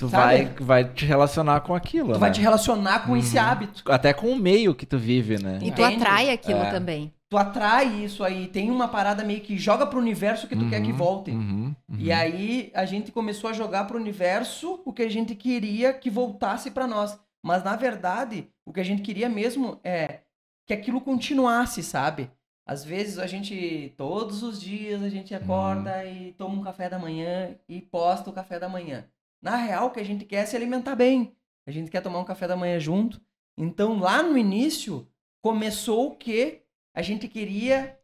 Tu 0.00 0.08
sabe? 0.08 0.44
vai, 0.44 0.54
vai 0.60 0.84
te 0.92 1.04
relacionar 1.04 1.60
com 1.60 1.74
aquilo, 1.74 2.14
tu 2.14 2.18
vai 2.18 2.30
né? 2.30 2.34
te 2.34 2.40
relacionar 2.40 3.06
com 3.06 3.16
esse 3.16 3.36
Uhum. 3.36 3.42
hábito. 3.44 3.82
Até 3.92 4.12
com 4.12 4.28
o 4.32 4.36
meio 4.36 4.74
que 4.74 4.84
tu 4.86 4.98
vive, 4.98 5.40
né? 5.42 5.56
E 5.62 5.70
tu 5.70 5.82
Entende? 5.82 6.02
atrai 6.02 6.30
aquilo 6.30 6.60
É. 6.60 6.70
também. 6.70 7.12
Tu 7.28 7.36
atrai 7.38 7.86
isso 8.04 8.24
aí. 8.24 8.48
Tem 8.48 8.70
uma 8.72 8.88
parada 8.88 9.22
meio 9.22 9.40
que 9.40 9.56
joga 9.56 9.86
pro 9.86 10.00
universo 10.00 10.48
que 10.48 10.56
tu 10.56 10.68
quer 10.68 10.82
que 10.82 10.90
Uhum, 10.90 10.96
volte. 10.96 11.30
uhum, 11.30 11.74
uhum. 11.88 11.96
E 11.96 12.10
aí 12.10 12.72
a 12.74 12.84
gente 12.84 13.12
começou 13.12 13.48
a 13.50 13.52
jogar 13.52 13.84
pro 13.86 13.96
universo 13.98 14.80
o 14.84 14.92
que 14.92 15.02
a 15.02 15.08
gente 15.08 15.36
queria 15.36 15.92
que 15.92 16.10
voltasse 16.10 16.72
pra 16.72 16.88
nós. 16.88 17.16
Mas 17.40 17.62
na 17.62 17.76
verdade, 17.76 18.48
o 18.66 18.72
que 18.72 18.80
a 18.80 18.84
gente 18.84 19.02
queria 19.02 19.28
mesmo 19.28 19.78
é 19.84 20.20
que 20.66 20.74
aquilo 20.74 21.00
continuasse, 21.00 21.82
sabe? 21.84 22.28
Às 22.66 22.84
vezes 22.84 23.18
a 23.18 23.26
gente, 23.26 23.92
todos 23.96 24.42
os 24.42 24.60
dias, 24.60 25.02
a 25.02 25.08
gente 25.08 25.34
acorda 25.34 26.04
e 26.04 26.32
toma 26.32 26.54
um 26.54 26.62
café 26.62 26.88
da 26.88 26.98
manhã 26.98 27.50
e 27.68 27.80
posta 27.80 28.28
o 28.30 28.32
café 28.32 28.58
da 28.58 28.68
manhã. 28.68 29.04
Na 29.40 29.56
real, 29.56 29.86
o 29.86 29.90
que 29.90 30.00
a 30.00 30.04
gente 30.04 30.24
quer 30.24 30.42
é 30.42 30.46
se 30.46 30.56
alimentar 30.56 30.94
bem. 30.94 31.34
A 31.66 31.70
gente 31.70 31.90
quer 31.90 32.00
tomar 32.02 32.18
um 32.18 32.24
café 32.24 32.46
da 32.46 32.56
manhã 32.56 32.78
junto. 32.78 33.20
Então, 33.56 33.98
lá 33.98 34.22
no 34.22 34.36
início, 34.36 35.06
começou 35.42 36.16
que 36.16 36.62
a 36.94 37.02
gente 37.02 37.28
queria 37.28 37.98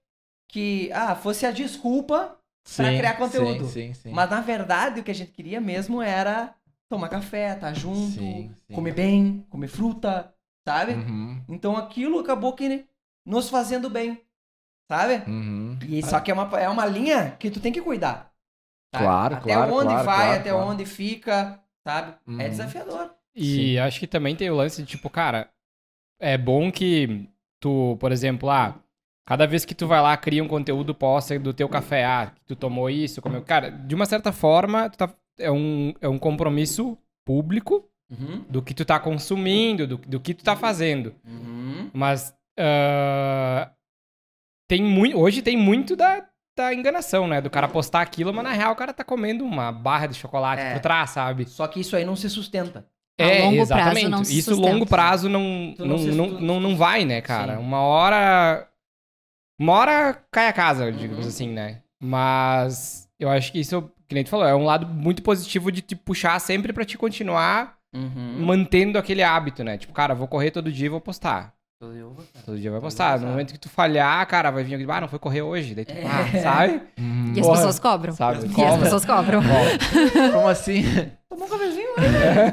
que, 0.48 0.90
ah, 0.92 1.14
fosse 1.14 1.44
a 1.44 1.50
desculpa 1.50 2.38
Sim, 2.64 2.84
criar 2.84 3.16
conteúdo. 3.16 3.66
Sim, 3.66 3.92
sim, 3.92 3.94
sim. 3.94 4.12
mas 4.12 4.28
na 4.30 4.40
verdade 4.40 5.00
o 5.00 5.04
que 5.04 5.10
a 5.10 5.14
gente 5.14 5.32
queria 5.32 5.60
mesmo 5.60 6.02
era 6.02 6.54
tomar 6.88 7.08
café, 7.08 7.54
estar 7.54 7.72
junto, 7.74 8.12
Sim, 8.12 8.54
sim. 8.66 8.74
comer 8.74 8.92
bem, 8.94 9.46
comer 9.50 9.68
fruta, 9.68 10.32
sabe? 10.64 10.92
Uhum, 10.94 11.42
Então 11.48 11.76
aquilo 11.76 12.18
acabou 12.18 12.52
que 12.54 12.86
nos 13.24 13.48
fazendo 13.48 13.90
bem, 13.90 14.20
sabe? 14.88 15.24
uhum. 15.28 15.78
E 15.88 16.02
só 16.02 16.20
que 16.20 16.30
é 16.30 16.34
uma, 16.34 16.60
é 16.60 16.68
uma 16.68 16.86
linha 16.86 17.32
que 17.38 17.50
tu 17.50 17.60
tem 17.60 17.72
que 17.72 17.82
cuidar. 17.82 18.32
Sabe? 18.92 19.04
Claro, 19.04 19.34
até 19.36 19.52
claro, 19.52 19.74
onde 19.74 19.88
claro, 19.88 20.04
vai, 20.06 20.16
claro, 20.26 20.40
até 20.40 20.50
claro. 20.50 20.66
onde 20.68 20.86
fica, 20.86 21.60
sabe? 21.86 22.14
É 22.26 22.30
Uhum. 22.30 22.36
desafiador. 22.50 23.10
E 23.34 23.78
acho 23.78 24.00
que 24.00 24.06
também 24.06 24.34
tem 24.34 24.48
o 24.50 24.54
lance 24.56 24.82
de, 24.82 24.88
tipo, 24.88 25.10
cara, 25.10 25.50
é 26.18 26.38
bom 26.38 26.72
que 26.72 27.28
tu, 27.60 27.96
por 28.00 28.10
exemplo, 28.12 28.48
ah, 28.48 28.74
cada 29.26 29.46
vez 29.46 29.64
que 29.64 29.74
tu 29.74 29.86
vai 29.86 30.00
lá, 30.00 30.16
cria 30.16 30.42
um 30.42 30.48
conteúdo, 30.48 30.94
posta 30.94 31.38
do 31.38 31.52
teu 31.52 31.68
café, 31.68 32.04
ah, 32.04 32.32
tu 32.46 32.56
tomou 32.56 32.88
isso, 32.88 33.20
comeu. 33.20 33.42
Cara, 33.42 33.70
de 33.70 33.94
uma 33.94 34.06
certa 34.06 34.32
forma, 34.32 34.88
tu 34.88 34.96
tá, 34.96 35.14
é, 35.38 35.50
um, 35.50 35.92
é 36.00 36.08
um 36.08 36.18
compromisso 36.18 36.96
público 37.26 37.88
Uhum. 38.08 38.44
do 38.48 38.62
que 38.62 38.72
tu 38.72 38.84
tá 38.84 39.00
consumindo, 39.00 39.84
do, 39.84 39.96
do 39.98 40.20
que 40.20 40.32
tu 40.32 40.44
tá 40.44 40.54
fazendo. 40.54 41.12
Uhum. 41.26 41.90
Mas 41.92 42.32
ah, 42.58 43.70
tem 44.68 44.82
muito, 44.82 45.18
hoje 45.18 45.42
tem 45.42 45.56
muito 45.56 45.96
da, 45.96 46.24
da 46.56 46.72
enganação, 46.72 47.28
né? 47.28 47.40
Do 47.40 47.50
cara 47.50 47.68
postar 47.68 48.00
aquilo, 48.00 48.32
mas 48.32 48.42
na 48.44 48.52
real 48.52 48.72
o 48.72 48.76
cara 48.76 48.92
tá 48.92 49.04
comendo 49.04 49.44
uma 49.44 49.70
barra 49.70 50.06
de 50.06 50.14
chocolate 50.14 50.62
É. 50.62 50.72
por 50.72 50.80
trás, 50.80 51.10
sabe? 51.10 51.44
Só 51.46 51.66
que 51.68 51.80
isso 51.80 51.94
aí 51.94 52.04
não 52.04 52.16
se 52.16 52.28
sustenta. 52.30 52.86
A 53.18 53.22
É, 53.24 53.42
longo 53.42 53.62
exatamente. 53.62 54.08
prazo 54.08 54.22
Isso 54.32 54.50
sustenta. 54.54 54.72
longo 54.72 54.86
prazo 54.86 55.28
não, 55.28 55.74
Tu 55.76 55.84
não 55.86 55.96
não, 55.98 56.06
não, 56.28 56.40
não, 56.40 56.60
não 56.60 56.76
vai, 56.76 57.04
né, 57.04 57.20
cara? 57.20 57.56
Sim. 57.56 57.62
Uma 57.62 57.80
hora. 57.80 58.68
Uma 59.58 59.72
hora 59.74 60.22
cai 60.30 60.48
a 60.48 60.52
casa, 60.52 60.90
digamos 60.92 61.24
Uhum. 61.24 61.28
assim, 61.30 61.48
né? 61.48 61.82
Mas. 62.00 63.08
eu 63.18 63.30
acho 63.30 63.50
que 63.52 63.58
isso, 63.60 63.90
que 64.08 64.14
nem 64.14 64.22
tu 64.24 64.28
falou, 64.30 64.46
é 64.46 64.54
um 64.54 64.64
lado 64.64 64.86
muito 64.86 65.22
positivo 65.22 65.72
de 65.72 65.80
te 65.80 65.96
puxar 65.96 66.38
sempre 66.40 66.72
pra 66.72 66.84
te 66.84 66.98
continuar 66.98 67.76
Uhum. 67.94 68.44
mantendo 68.44 68.98
aquele 68.98 69.22
hábito, 69.22 69.64
né? 69.64 69.78
Tipo, 69.78 69.94
cara, 69.94 70.14
vou 70.14 70.28
correr 70.28 70.50
todo 70.50 70.70
dia 70.70 70.86
e 70.86 70.90
vou 70.90 71.00
postar. 71.00 71.54
Todo 71.78 72.58
dia 72.58 72.70
vai 72.70 72.80
postar. 72.80 73.20
No 73.20 73.26
momento 73.26 73.52
que 73.52 73.58
tu 73.58 73.68
falhar, 73.68 74.26
cara, 74.26 74.50
vai 74.50 74.64
vir 74.64 74.74
alguém, 74.74 74.90
ah, 74.90 75.00
não 75.02 75.08
foi 75.08 75.18
correr 75.18 75.42
hoje. 75.42 75.74
Daí 75.74 75.84
tu, 75.84 75.92
ah, 75.92 76.40
sabe? 76.42 76.82
E 77.34 77.40
as 77.40 77.46
Porra. 77.46 77.56
pessoas 77.58 77.78
cobram. 77.78 78.12
Sabe? 78.14 78.46
E 78.46 78.46
as 78.48 78.54
Cobra. 78.54 78.78
pessoas 78.78 79.04
cobram. 79.04 79.42
Como 80.32 80.48
assim? 80.48 80.82
Tomou 81.28 81.46
um 81.46 81.50
cafezinho, 81.50 81.88
né? 81.98 82.52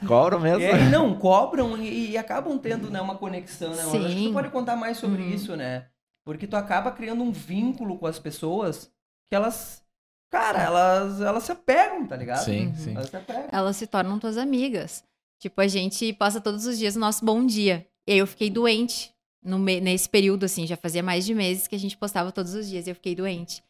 Cobram 0.06 0.40
mesmo? 0.40 0.62
É, 0.62 0.88
não, 0.90 1.18
cobram 1.18 1.76
e, 1.76 2.12
e 2.12 2.16
acabam 2.16 2.56
tendo 2.56 2.88
né, 2.88 3.00
uma 3.00 3.16
conexão, 3.16 3.74
né? 3.74 3.82
Eu 3.82 3.88
acho 3.88 3.98
que 4.06 4.12
Sim. 4.14 4.28
tu 4.28 4.32
pode 4.32 4.48
contar 4.50 4.76
mais 4.76 4.96
sobre 4.96 5.22
Uhum. 5.22 5.28
isso, 5.30 5.56
né? 5.56 5.86
Porque 6.24 6.46
tu 6.46 6.54
acaba 6.56 6.92
criando 6.92 7.22
um 7.24 7.32
vínculo 7.32 7.98
com 7.98 8.06
as 8.06 8.18
pessoas 8.18 8.90
que 9.28 9.34
elas. 9.34 9.82
Cara, 10.30 10.62
elas, 10.62 11.20
elas 11.20 11.42
se 11.42 11.50
apegam, 11.52 12.06
tá 12.06 12.14
ligado? 12.16 12.44
Sim, 12.44 12.68
Uhum. 12.68 12.74
sim. 12.76 12.94
Elas 12.94 13.10
se 13.10 13.16
apegam. 13.16 13.48
Elas 13.50 13.76
se 13.76 13.86
tornam 13.88 14.18
tuas 14.20 14.38
amigas. 14.38 15.02
Tipo, 15.40 15.60
a 15.60 15.66
gente 15.66 16.12
passa 16.12 16.40
todos 16.40 16.64
os 16.64 16.78
dias 16.78 16.94
o 16.94 17.00
nosso 17.00 17.24
bom 17.24 17.44
dia. 17.44 17.84
E 18.08 18.12
aí 18.12 18.18
eu 18.18 18.26
fiquei 18.26 18.48
doente 18.48 19.12
no 19.44 19.58
nesse 19.58 20.08
período, 20.08 20.44
assim, 20.44 20.66
já 20.66 20.78
fazia 20.78 21.02
mais 21.02 21.26
de 21.26 21.34
meses 21.34 21.68
que 21.68 21.74
a 21.74 21.78
gente 21.78 21.94
postava 21.94 22.32
todos 22.32 22.54
os 22.54 22.66
dias 22.66 22.86
e 22.86 22.90
eu 22.90 22.94
fiquei 22.94 23.14
doente. 23.14 23.62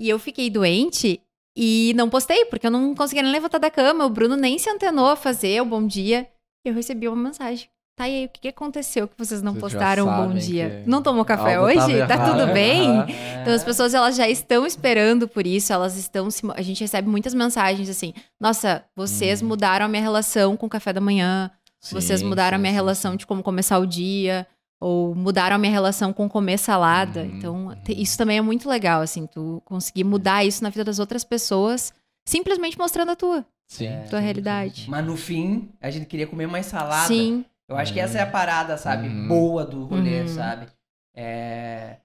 E 0.00 0.08
eu 0.08 0.18
fiquei 0.18 0.48
doente 0.48 1.20
e 1.54 1.92
não 1.94 2.08
postei, 2.08 2.46
porque 2.46 2.66
eu 2.66 2.70
não 2.70 2.94
conseguia 2.94 3.22
nem 3.22 3.30
levantar 3.30 3.58
da 3.58 3.70
cama. 3.70 4.06
O 4.06 4.10
Bruno 4.10 4.36
nem 4.36 4.58
se 4.58 4.70
antenou 4.70 5.06
a 5.06 5.16
fazer 5.16 5.60
o 5.60 5.66
bom 5.66 5.86
dia. 5.86 6.26
Eu 6.64 6.72
recebi 6.72 7.06
uma 7.06 7.22
mensagem. 7.28 7.68
Tá 7.94 8.08
e 8.08 8.20
aí, 8.20 8.24
o 8.24 8.28
que 8.30 8.48
aconteceu 8.48 9.06
que 9.06 9.14
vocês 9.18 9.42
não 9.42 9.52
Vocês 9.52 9.74
postaram 9.74 10.08
o 10.08 10.28
bom 10.28 10.34
dia? 10.34 10.82
Não 10.86 11.02
tomou 11.02 11.22
café 11.22 11.60
hoje? 11.60 12.06
Tá 12.08 12.32
tudo 12.32 12.52
bem? 12.54 12.88
Aham. 12.88 13.06
Então 13.42 13.52
as 13.52 13.62
pessoas 13.62 13.92
elas 13.92 14.16
já 14.16 14.28
estão 14.28 14.66
esperando 14.66 15.28
por 15.28 15.46
isso, 15.46 15.72
elas 15.74 15.96
estão 15.96 16.30
se... 16.30 16.42
a 16.54 16.62
gente 16.62 16.80
recebe 16.80 17.06
muitas 17.06 17.34
mensagens 17.34 17.88
assim: 17.90 18.14
"Nossa, 18.40 18.82
vocês 18.96 19.42
Hum. 19.42 19.46
mudaram 19.48 19.84
a 19.84 19.88
minha 19.88 20.02
relação 20.02 20.56
com 20.56 20.64
o 20.66 20.70
café 20.70 20.90
da 20.92 21.00
manhã, 21.00 21.50
vocês 21.92 22.20
Sim, 22.20 22.26
mudaram 22.26 22.56
a 22.56 22.58
sim, 22.58 22.62
minha 22.62 22.72
sim, 22.72 22.76
relação 22.76 23.16
de 23.16 23.26
como 23.26 23.42
começar 23.42 23.78
o 23.78 23.86
dia, 23.86 24.46
ou 24.80 25.14
mudaram 25.14 25.56
a 25.56 25.58
minha 25.58 25.72
relação 25.72 26.12
com 26.12 26.28
comer 26.28 26.58
salada". 26.58 27.20
Uhum, 27.22 27.36
Então, 27.36 27.66
uhum. 27.68 27.74
isso 27.88 28.16
também 28.18 28.38
é 28.38 28.42
muito 28.42 28.68
legal 28.68 29.00
assim, 29.02 29.26
tu 29.26 29.62
conseguir 29.64 30.04
mudar 30.04 30.44
isso 30.44 30.62
na 30.62 30.70
vida 30.70 30.84
das 30.84 30.98
outras 30.98 31.24
pessoas, 31.24 31.92
simplesmente 32.26 32.78
mostrando 32.78 33.10
a 33.12 33.16
tua, 33.16 33.44
Sim, 33.66 33.86
É. 33.86 34.00
tua 34.10 34.18
sim, 34.18 34.24
realidade. 34.24 34.80
sim, 34.82 34.90
Mas 34.90 35.04
no 35.04 35.16
fim, 35.16 35.68
a 35.80 35.90
gente 35.90 36.06
queria 36.06 36.26
comer 36.26 36.46
mais 36.46 36.66
salada. 36.66 37.06
Sim. 37.08 37.44
Eu 37.68 37.76
acho 37.76 37.92
que 37.94 38.00
essa 38.00 38.18
é 38.18 38.22
a 38.22 38.26
parada, 38.26 38.76
sabe? 38.76 39.08
Uhum. 39.08 39.26
Boa 39.28 39.64
do 39.64 39.84
rolê, 39.84 40.20
Uhum. 40.20 40.28
sabe? 40.28 40.66
É. 41.14 41.96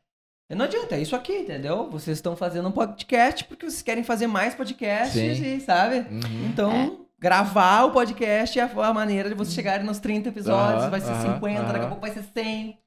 Não 0.56 0.66
adianta, 0.66 0.96
é 0.96 1.02
isso 1.02 1.16
aqui, 1.16 1.34
entendeu? 1.40 1.90
Vocês 1.92 2.18
estão 2.18 2.36
fazendo 2.36 2.68
um 2.70 2.72
podcast 2.72 3.44
porque 3.44 3.70
vocês 3.70 3.82
querem 3.84 4.04
fazer 4.04 4.26
mais 4.26 4.56
podcasts, 4.56 5.38
Sim. 5.38 5.56
e, 5.58 5.60
sabe? 5.62 5.98
Uhum. 6.10 6.48
Então, 6.50 6.72
É. 6.72 6.92
gravar 7.20 7.84
o 7.86 7.92
podcast 7.92 8.58
é 8.60 8.64
a 8.64 8.94
maneira 8.94 9.28
de 9.30 9.36
vocês 9.36 9.54
chegarem 9.54 9.86
nos 9.86 10.00
30 10.00 10.30
episódios, 10.30 10.84
Aham, 10.84 10.90
vai 10.90 11.02
ser 11.02 11.12
aham, 11.12 11.34
50, 11.36 11.64
daqui 11.64 11.86
a 11.86 11.88
pouco 11.88 12.02
vai 12.02 12.12
ser 12.12 12.24
100, 12.24 12.80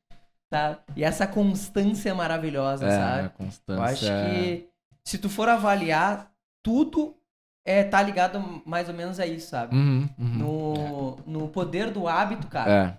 tá? 0.51 0.79
E 0.97 1.05
essa 1.05 1.27
constância 1.27 2.15
maravilhosa, 2.15 2.87
É, 2.87 2.97
sabe? 2.99 3.27
a 3.27 3.29
constância. 3.31 3.79
Eu 3.81 3.83
acho 3.83 4.07
que 4.07 4.69
se 5.05 5.19
tu 5.19 5.29
for 5.29 5.49
avaliar, 5.49 6.31
tudo 6.63 7.17
é, 7.65 7.85
tá 7.85 8.03
ligado 8.03 8.63
mais 8.67 8.89
ou 8.89 8.95
menos 8.95 9.21
a 9.21 9.27
isso, 9.27 9.49
sabe? 9.51 9.77
Uhum, 9.77 10.09
uhum. 10.19 10.29
No, 10.39 11.17
no 11.27 11.49
poder 11.49 11.91
do 11.91 12.09
hábito, 12.09 12.47
cara, 12.49 12.73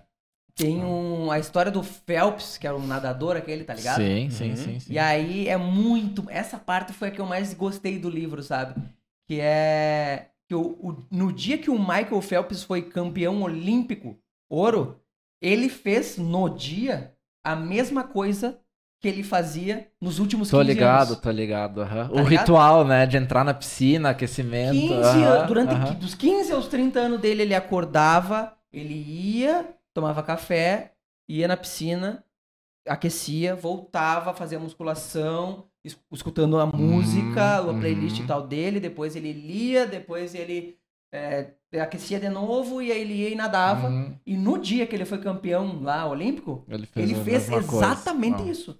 tem 0.54 0.82
um, 0.84 1.30
a 1.30 1.38
história 1.38 1.70
do 1.70 1.82
Phelps, 1.82 2.56
que 2.56 2.66
era 2.66 2.76
um 2.76 2.86
nadador 2.86 3.36
aquele, 3.36 3.64
tá 3.64 3.74
ligado? 3.74 3.96
Sim, 3.96 4.30
sim, 4.30 4.50
Uhum. 4.50 4.56
sim, 4.56 4.80
sim. 4.80 4.92
E 4.92 4.98
aí 4.98 5.48
é 5.48 5.56
muito. 5.56 6.24
Essa 6.30 6.56
parte 6.58 6.92
foi 6.92 7.08
a 7.08 7.10
que 7.10 7.20
eu 7.20 7.26
mais 7.26 7.52
gostei 7.52 7.98
do 7.98 8.08
livro, 8.08 8.42
sabe? 8.42 8.74
Que 9.26 9.38
é. 9.40 10.28
Que 10.54 10.56
o, 10.56 10.62
o- 10.62 11.06
no 11.10 11.32
dia 11.32 11.58
que 11.58 11.70
o 11.70 11.78
Michael 11.78 12.22
Phelps 12.22 12.62
foi 12.62 12.82
campeão 12.82 13.42
olímpico, 13.42 14.16
ouro, 14.48 15.00
ele 15.40 15.68
fez 15.68 16.16
no 16.16 16.48
dia 16.48 17.12
a 17.44 17.56
mesma 17.56 18.04
coisa 18.04 18.60
que 19.00 19.08
ele 19.08 19.22
fazia 19.22 19.90
nos 20.00 20.18
últimos 20.18 20.48
Tô 20.48 20.58
15 20.58 20.64
ligado, 20.64 21.10
anos. 21.10 21.22
tô 21.22 21.30
ligado. 21.30 21.82
aham. 21.82 22.08
Tá 22.12 22.22
o 22.22 22.22
ligado? 22.22 22.28
ritual, 22.28 22.84
né? 22.86 23.06
De 23.06 23.16
entrar 23.16 23.44
na 23.44 23.52
piscina, 23.52 24.10
aquecimento. 24.10 24.72
15 24.80 25.24
aham, 25.24 25.24
anos, 25.24 25.46
durante 25.48 25.74
aham. 25.74 25.94
dos 25.94 26.14
15 26.14 26.52
aos 26.52 26.68
30 26.68 27.00
anos 27.00 27.20
dele, 27.20 27.42
ele 27.42 27.54
acordava, 27.54 28.56
ele 28.72 28.94
ia, 28.94 29.76
tomava 29.92 30.22
café, 30.22 30.94
ia 31.28 31.48
na 31.48 31.56
piscina, 31.56 32.24
aquecia, 32.88 33.54
voltava, 33.56 34.34
fazia 34.34 34.58
musculação, 34.58 35.68
escutando 36.10 36.58
a 36.58 36.66
música, 36.66 37.58
a 37.58 37.74
playlist 37.74 38.18
uhum. 38.18 38.24
e 38.24 38.26
tal 38.28 38.46
dele, 38.46 38.80
depois 38.80 39.14
ele 39.14 39.32
lia, 39.32 39.86
depois 39.86 40.34
ele 40.34 40.78
é, 41.12 41.52
aquecia 41.80 42.18
de 42.18 42.28
novo 42.28 42.80
e 42.82 42.90
aí 42.90 43.00
ele 43.02 43.14
ia 43.14 43.28
e 43.30 43.34
nadava. 43.34 43.88
Uhum. 43.88 44.18
E 44.26 44.36
no 44.36 44.58
dia 44.58 44.86
que 44.86 44.96
ele 44.96 45.04
foi 45.04 45.18
campeão 45.18 45.80
lá 45.82 46.06
olímpico, 46.06 46.64
Ele 46.68 46.86
fez, 46.86 47.10
ele 47.10 47.20
fez 47.22 47.48
exatamente 47.50 48.42
Ah. 48.42 48.46
isso. 48.46 48.78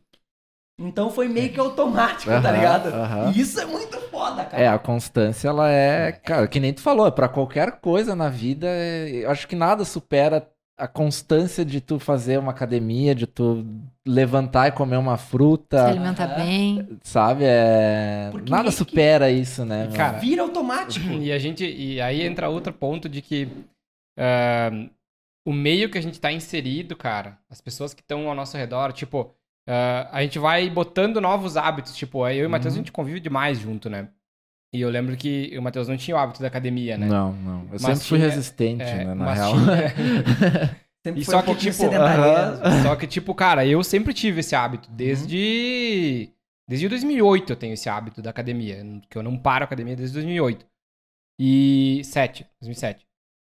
Então 0.80 1.08
foi 1.08 1.28
meio 1.28 1.52
que 1.52 1.60
automático, 1.60 2.30
tá 2.30 2.50
ligado? 2.50 2.90
E 3.32 3.40
isso 3.40 3.60
é 3.60 3.64
muito 3.64 3.96
foda, 4.10 4.44
cara. 4.44 4.60
É, 4.60 4.66
a 4.66 4.76
constância, 4.76 5.48
ela 5.48 5.70
é, 5.70 6.10
cara, 6.10 6.48
que 6.48 6.58
nem 6.58 6.72
tu 6.72 6.80
falou, 6.80 7.06
é 7.06 7.12
pra 7.12 7.28
qualquer 7.28 7.78
coisa 7.80 8.16
na 8.16 8.28
vida, 8.28 8.66
é- 8.68 9.24
eu 9.24 9.30
acho 9.30 9.46
que 9.46 9.54
nada 9.54 9.84
supera 9.84 10.40
a 10.76 10.88
constância 10.88 11.64
de 11.64 11.80
tu 11.80 11.98
fazer 12.00 12.38
uma 12.38 12.50
academia, 12.50 13.14
de 13.14 13.26
tu 13.26 13.64
levantar 14.06 14.68
e 14.68 14.72
comer 14.72 14.96
uma 14.96 15.16
Se 15.16 15.26
fruta, 15.30 15.86
alimentar 15.88 16.24
Aham. 16.30 16.44
bem. 16.44 16.98
sabe? 17.02 17.44
É... 17.44 18.28
Porque 18.32 18.50
Nada 18.50 18.64
meio 18.64 18.72
que- 18.72 18.78
supera 18.78 19.30
isso, 19.30 19.64
né? 19.64 19.84
mano? 19.84 19.96
Cara, 19.96 20.18
Vira 20.18 20.42
automático. 20.42 21.06
E 21.06 21.30
a 21.32 21.38
gente. 21.38 21.64
E 21.64 22.00
aí 22.00 22.22
entra 22.22 22.48
outro 22.48 22.72
ponto 22.72 23.08
de 23.08 23.22
que 23.22 23.48
ah, 24.18 24.70
o 25.46 25.52
meio 25.52 25.88
que 25.90 25.98
a 25.98 26.02
gente 26.02 26.20
tá 26.20 26.32
inserido, 26.32 26.96
cara, 26.96 27.38
as 27.50 27.60
pessoas 27.60 27.94
que 27.94 28.00
estão 28.00 28.28
ao 28.28 28.34
nosso 28.34 28.56
redor, 28.56 28.92
tipo, 28.92 29.32
ah, 29.68 30.08
a 30.10 30.22
gente 30.22 30.38
vai 30.38 30.68
botando 30.68 31.20
novos 31.20 31.56
hábitos. 31.56 31.94
Tipo, 31.96 32.26
eu 32.28 32.44
e 32.44 32.46
o 32.46 32.50
Matheus, 32.50 32.74
Uhum. 32.74 32.80
a 32.80 32.82
gente 32.82 32.92
convive 32.92 33.20
demais 33.20 33.58
junto, 33.58 33.88
né? 33.88 34.08
E 34.74 34.80
eu 34.80 34.90
lembro 34.90 35.16
que 35.16 35.56
o 35.56 35.62
Matheus 35.62 35.86
não 35.86 35.96
tinha 35.96 36.16
o 36.16 36.18
hábito 36.18 36.40
da 36.42 36.48
academia, 36.48 36.98
né? 36.98 37.06
Não, 37.06 37.32
não. 37.32 37.60
Eu 37.62 37.68
Mas 37.80 37.82
sempre 37.82 38.00
fui 38.04 38.18
tinha- 38.18 38.28
resistente, 38.30 38.82
É, 38.82 39.04
né? 39.04 39.14
Na 39.14 39.24
mas 39.24 39.38
real. 39.38 39.52
tinha- 39.52 40.76
Sempre 41.06 41.20
E 41.20 41.24
foi 41.24 41.34
só 41.34 41.40
um 41.40 41.42
que, 41.44 41.54
tipo, 41.56 41.72
sedentarismo. 41.74 42.82
Só 42.82 42.96
que, 42.96 43.06
tipo, 43.06 43.34
cara, 43.34 43.64
eu 43.66 43.84
sempre 43.84 44.12
tive 44.14 44.40
esse 44.40 44.56
hábito. 44.56 44.88
Desde. 44.90 46.30
Desde 46.66 46.88
2008 46.88 47.52
eu 47.52 47.56
tenho 47.56 47.74
esse 47.74 47.90
hábito 47.90 48.22
da 48.22 48.30
academia. 48.30 48.82
Que 49.10 49.18
eu 49.18 49.22
não 49.22 49.36
paro 49.36 49.64
a 49.64 49.66
academia 49.66 49.94
desde 49.94 50.14
2008. 50.14 50.64
E. 51.38 52.00
7. 52.04 52.46
2007. 52.60 53.06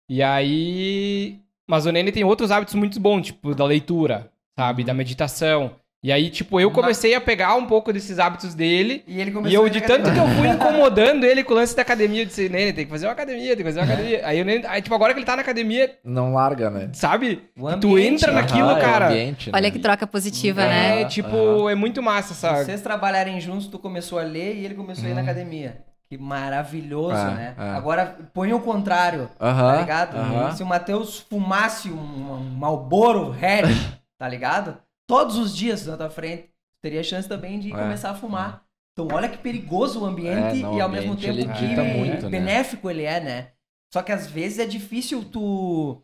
E 0.09 0.23
aí. 0.23 1.39
Mas 1.69 1.85
o 1.87 1.93
Nene 1.93 2.11
tem 2.11 2.25
outros 2.25 2.51
hábitos 2.51 2.75
muito 2.75 2.99
bons, 2.99 3.27
tipo, 3.27 3.55
da 3.55 3.65
leitura, 3.67 4.33
sabe? 4.59 4.83
Da 4.83 4.95
meditação. 4.95 5.77
E 6.05 6.11
aí, 6.11 6.31
tipo, 6.31 6.59
eu 6.61 6.69
comecei 6.73 7.15
a 7.15 7.21
pegar 7.21 7.55
um 7.55 7.65
pouco 7.65 7.93
desses 7.93 8.19
hábitos 8.19 8.55
dele. 8.57 9.05
E 9.07 9.21
ele 9.21 9.31
E 9.31 9.33
começou 9.33 9.57
eu, 9.61 9.65
a 9.65 9.67
ir 9.69 9.71
de 9.71 9.81
tanto 9.83 10.13
que 10.13 10.19
eu 10.19 10.27
fui 10.31 10.49
incomodando 10.51 11.23
ele 11.25 11.45
com 11.45 11.53
o 11.53 11.57
lance 11.57 11.77
da 11.77 11.83
academia, 11.83 12.23
eu 12.23 12.27
disse, 12.27 12.49
Nene, 12.49 12.73
tem 12.73 12.85
que 12.85 12.91
fazer 12.91 13.07
uma 13.07 13.13
academia, 13.13 13.49
tem 13.55 13.59
que 13.59 13.63
fazer 13.65 13.79
uma 13.79 13.85
academia. 13.87 14.21
Aí, 14.27 14.43
o 14.43 14.45
Nene, 14.45 14.67
aí, 14.67 14.83
tipo, 14.83 14.93
agora 14.97 15.13
que 15.15 15.21
ele 15.21 15.27
tá 15.27 15.37
na 15.37 15.43
academia, 15.43 15.97
Não 16.03 16.35
larga, 16.35 16.71
né? 16.71 16.91
sabe? 16.93 17.49
O 17.57 17.71
E 17.71 17.77
tu 17.77 17.93
ambiente, 17.93 18.15
entra 18.15 18.33
né? 18.33 18.41
naquilo, 18.41 18.71
Aham, 18.71 18.79
é 18.79 18.81
cara. 18.81 19.09
ambiente, 19.11 19.51
Olha 19.55 19.63
né? 19.63 19.71
que 19.71 19.79
troca 19.79 20.05
positiva, 20.05 20.63
Aham. 20.63 20.71
né? 20.71 21.03
É, 21.03 21.05
tipo, 21.05 21.37
aham. 21.37 21.71
é 21.71 21.75
muito 21.77 22.03
massa 22.03 22.33
essa. 22.33 22.65
Vocês 22.65 22.81
trabalharem 22.81 23.41
juntos, 23.41 23.69
tu 23.69 23.79
começou 23.79 24.19
a 24.19 24.23
ler 24.25 24.57
e 24.57 24.65
ele 24.65 24.75
começou 24.75 25.05
a 25.07 25.09
ir 25.09 25.15
na 25.15 25.21
Uhum. 25.21 25.27
academia. 25.29 25.83
Que 26.11 26.19
maravilhoso, 26.19 27.15
É, 27.15 27.25
né? 27.35 27.55
é. 27.57 27.63
Agora 27.71 28.17
põe 28.35 28.53
o 28.53 28.59
contrário, 28.61 29.31
Aham, 29.41 29.73
tá 29.75 29.81
ligado? 29.81 30.17
aham. 30.17 30.51
Se 30.53 30.63
o 30.65 30.67
Matheus 30.67 31.21
fumasse 31.31 31.91
um, 31.91 31.95
um 32.33 32.55
Malboro 32.59 33.31
Red, 33.31 33.63
tá 34.19 34.29
ligado? 34.29 34.77
Todos 35.07 35.37
os 35.37 35.57
dias 35.57 35.87
na 35.87 35.97
tua 35.97 36.11
frente, 36.11 36.51
teria 36.81 37.03
chance 37.03 37.29
também 37.29 37.59
de 37.61 37.71
É. 37.71 37.77
começar 37.77 38.11
a 38.11 38.15
fumar. 38.15 38.67
Então 38.93 39.09
olha 39.09 39.29
que 39.29 39.39
perigoso 39.39 40.01
o 40.03 40.05
ambiente 40.07 40.55
É, 40.55 40.55
não, 40.55 40.75
e 40.75 40.81
ao 40.81 40.89
o 40.89 40.91
mesmo 40.91 41.13
ambiente, 41.13 41.27
tempo 41.27 41.39
ele 41.39 41.49
que 41.49 41.67
muito, 41.85 42.29
né? 42.31 42.31
benéfico 42.31 42.91
ele 42.91 43.03
é, 43.03 43.21
né? 43.21 43.53
Só 43.93 44.03
que 44.03 44.13
às 44.13 44.27
vezes 44.27 44.59
é 44.59 44.67
difícil 44.67 45.25
tu, 45.25 46.03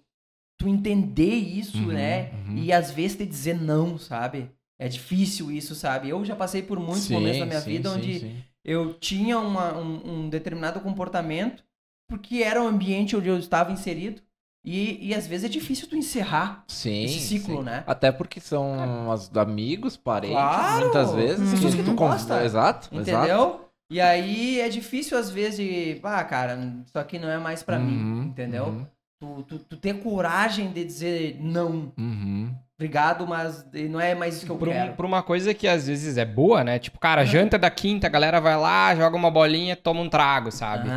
tu 0.58 0.68
entender 0.68 1.34
isso, 1.34 1.76
Uhum, 1.78 1.92
né? 1.92 2.32
uhum. 2.32 2.56
E 2.56 2.72
às 2.72 2.90
vezes 2.90 3.16
te 3.16 3.26
dizer 3.26 3.54
não, 3.60 3.98
sabe? 3.98 4.50
É 4.78 4.88
difícil 4.88 5.50
isso, 5.50 5.74
sabe? 5.74 6.08
Eu 6.08 6.24
já 6.24 6.36
passei 6.36 6.62
por 6.62 6.78
muitos 6.80 7.08
Sim, 7.08 7.14
momentos 7.14 7.38
da 7.40 7.46
minha 7.46 7.60
sim, 7.60 7.62
vida 7.62 7.90
sim, 7.92 7.92
onde 7.92 8.28
eu 8.64 8.94
tinha 8.94 9.38
uma- 9.38 9.76
um, 9.78 10.24
um 10.26 10.28
determinado 10.30 10.80
comportamento 10.80 11.64
porque 12.08 12.42
era 12.42 12.62
o 12.62 12.66
ambiente 12.66 13.16
onde 13.16 13.28
eu 13.28 13.38
estava 13.38 13.72
inserido. 13.72 14.22
E, 14.64 15.08
e 15.08 15.14
às 15.14 15.26
vezes 15.26 15.44
é 15.46 15.48
difícil 15.48 15.88
tu 15.88 15.96
encerrar 15.96 16.64
Sim, 16.68 17.04
esse 17.04 17.20
ciclo, 17.20 17.58
sim. 17.58 17.62
né? 17.62 17.84
Até 17.86 18.12
porque 18.12 18.40
são 18.40 19.08
os 19.08 19.34
amigos, 19.36 19.96
parentes, 19.96 20.34
Claro! 20.36 20.82
muitas 20.84 21.14
vezes. 21.14 21.50
Pessoas 21.52 21.74
que 21.74 21.82
tu 21.82 21.94
gosta. 21.94 22.44
Exato, 22.44 22.88
exato. 22.94 23.24
Entendeu? 23.24 23.64
E 23.90 24.00
aí 24.00 24.60
é 24.60 24.68
difícil 24.68 25.16
às 25.16 25.30
vezes 25.30 25.56
de, 25.56 26.00
ah, 26.02 26.22
cara, 26.24 26.58
isso 26.84 26.98
aqui 26.98 27.18
não 27.18 27.30
é 27.30 27.38
mais 27.38 27.62
pra 27.62 27.78
Uhum, 27.78 27.84
mim, 27.84 28.26
entendeu? 28.28 28.66
uhum. 28.66 28.86
Tu, 29.20 29.42
tu, 29.44 29.58
tu 29.60 29.76
ter 29.78 29.94
coragem 30.02 30.70
de 30.70 30.84
dizer 30.84 31.38
não, 31.40 31.92
Uhum. 31.98 32.54
obrigado, 32.78 33.26
mas 33.26 33.64
não 33.90 33.98
é 34.00 34.14
mais 34.14 34.36
isso 34.36 34.44
que 34.46 34.52
eu 34.52 34.58
Por, 34.58 34.68
um- 34.68 34.72
quero. 34.72 34.92
por 34.94 35.04
uma 35.06 35.22
coisa 35.22 35.54
que 35.54 35.66
às 35.66 35.86
vezes 35.88 36.16
é 36.18 36.24
boa, 36.24 36.62
né? 36.62 36.78
Tipo, 36.78 36.98
cara, 37.00 37.24
janta 37.24 37.58
da 37.58 37.70
quinta, 37.70 38.06
a 38.06 38.10
galera 38.10 38.40
vai 38.40 38.56
lá, 38.56 38.94
joga 38.94 39.16
uma 39.16 39.30
bolinha, 39.30 39.74
toma 39.74 40.00
um 40.02 40.08
trago, 40.10 40.52
sabe? 40.52 40.88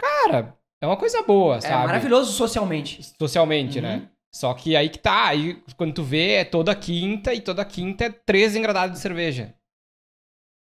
Cara, 0.00 0.56
é 0.82 0.86
uma 0.86 0.96
coisa 0.96 1.22
boa, 1.22 1.56
É 1.56 1.60
sabe? 1.62 1.86
maravilhoso 1.86 2.32
socialmente. 2.32 3.00
Socialmente, 3.18 3.78
Uhum. 3.78 3.82
né? 3.84 4.08
Só 4.34 4.52
que 4.54 4.74
aí 4.76 4.88
que 4.88 4.98
tá, 4.98 5.26
aí 5.28 5.62
quando 5.76 5.92
tu 5.94 6.02
vê, 6.02 6.32
é 6.36 6.44
toda 6.44 6.74
quinta, 6.74 7.32
e 7.34 7.40
toda 7.40 7.64
quinta 7.64 8.04
é 8.06 8.10
três 8.10 8.56
engradados 8.56 8.96
de 8.96 9.00
cerveja. 9.00 9.54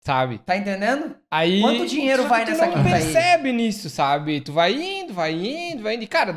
Sabe? 0.03 0.39
Tá 0.39 0.57
entendendo? 0.57 1.15
Aí. 1.29 1.61
Quanto 1.61 1.85
dinheiro 1.85 2.27
vai 2.27 2.39
que 2.43 2.47
tu 2.47 2.51
nessa 2.57 2.65
não 2.65 2.73
quinta 2.83 2.95
aí? 2.95 3.03
percebe 3.03 3.51
nisso, 3.53 3.87
sabe? 3.89 4.41
Tu 4.41 4.51
vai 4.51 4.73
indo, 4.73 5.13
vai 5.13 5.31
indo, 5.33 5.83
vai 5.83 5.93
indo. 5.93 6.03
E, 6.03 6.07
cara, 6.07 6.35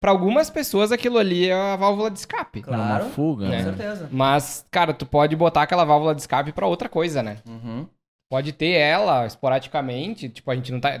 pra 0.00 0.12
algumas 0.12 0.48
pessoas 0.48 0.92
aquilo 0.92 1.18
ali 1.18 1.48
é 1.48 1.52
a 1.52 1.74
válvula 1.74 2.12
de 2.12 2.20
escape. 2.20 2.62
É 2.64 2.70
uma 2.70 2.76
Claro. 2.76 3.04
fuga, 3.06 3.46
Com 3.46 3.50
né? 3.50 3.64
certeza. 3.64 4.08
Mas, 4.12 4.64
cara, 4.70 4.94
tu 4.94 5.04
pode 5.04 5.34
botar 5.34 5.62
aquela 5.62 5.84
válvula 5.84 6.14
de 6.14 6.20
escape 6.20 6.52
pra 6.52 6.68
outra 6.68 6.88
coisa, 6.88 7.24
né? 7.24 7.38
Uhum. 7.44 7.88
Pode 8.32 8.50
ter 8.54 8.70
ela 8.70 9.26
esporadicamente. 9.26 10.26
Tipo, 10.30 10.50
a 10.50 10.54
gente 10.54 10.72
não 10.72 10.80
tá. 10.80 10.92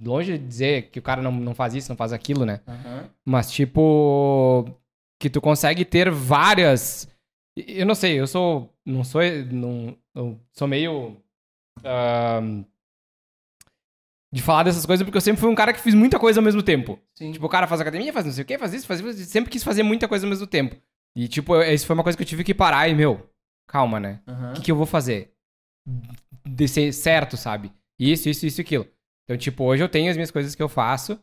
Longe 0.00 0.38
de 0.38 0.46
dizer 0.46 0.82
que 0.90 1.00
o 1.00 1.02
cara 1.02 1.20
não, 1.20 1.32
não 1.32 1.52
faz 1.52 1.74
isso, 1.74 1.88
não 1.90 1.96
faz 1.96 2.12
aquilo, 2.12 2.46
né? 2.46 2.60
Uhum. 2.64 3.08
Mas, 3.24 3.50
tipo. 3.50 4.64
Que 5.18 5.28
tu 5.28 5.40
consegue 5.40 5.84
ter 5.84 6.08
várias. 6.12 7.08
Eu 7.56 7.84
não 7.86 7.96
sei, 7.96 8.20
eu 8.20 8.26
sou. 8.28 8.72
Não 8.84 9.02
sou. 9.02 9.20
Não, 9.50 9.96
eu 10.14 10.38
sou 10.52 10.68
meio. 10.68 11.16
ahn, 11.84 12.62
de 14.32 14.40
falar 14.40 14.62
dessas 14.62 14.86
coisas, 14.86 15.04
porque 15.04 15.16
eu 15.16 15.20
sempre 15.22 15.40
fui 15.40 15.50
um 15.50 15.54
cara 15.56 15.72
que 15.72 15.80
fiz 15.80 15.92
muita 15.94 16.20
coisa 16.20 16.38
ao 16.38 16.44
mesmo 16.44 16.62
tempo. 16.62 16.98
Sim. 17.16 17.32
Tipo, 17.32 17.46
o 17.46 17.48
cara 17.48 17.66
faz 17.66 17.80
academia, 17.80 18.12
faz 18.12 18.26
não 18.26 18.32
sei 18.32 18.44
o 18.44 18.46
quê, 18.46 18.58
faz 18.58 18.72
isso, 18.74 18.86
faz 18.86 19.00
isso. 19.00 19.24
Sempre 19.30 19.50
quis 19.50 19.64
fazer 19.64 19.82
muita 19.82 20.06
coisa 20.06 20.24
ao 20.24 20.30
mesmo 20.30 20.46
tempo. 20.46 20.76
E, 21.16 21.26
tipo, 21.26 21.54
eu- 21.56 21.72
isso 21.74 21.84
foi 21.86 21.94
uma 21.94 22.02
coisa 22.04 22.16
que 22.16 22.22
eu 22.22 22.26
tive 22.28 22.44
que 22.44 22.54
parar 22.54 22.86
e, 22.88 22.94
meu, 22.94 23.28
calma, 23.66 23.98
né? 23.98 24.20
Uhum. 24.26 24.50
O 24.50 24.54
que, 24.54 24.60
que 24.62 24.70
eu 24.70 24.76
vou 24.76 24.86
fazer? 24.86 25.32
De 26.44 26.68
ser 26.68 26.92
certo, 26.92 27.36
sabe? 27.36 27.70
Isso, 27.98 28.28
isso, 28.28 28.46
isso 28.46 28.60
e 28.60 28.62
aquilo. 28.62 28.86
Então, 29.24 29.36
tipo, 29.36 29.64
hoje 29.64 29.82
eu 29.82 29.88
tenho 29.88 30.10
as 30.10 30.16
minhas 30.16 30.30
coisas 30.30 30.54
que 30.54 30.62
eu 30.62 30.68
faço. 30.68 31.18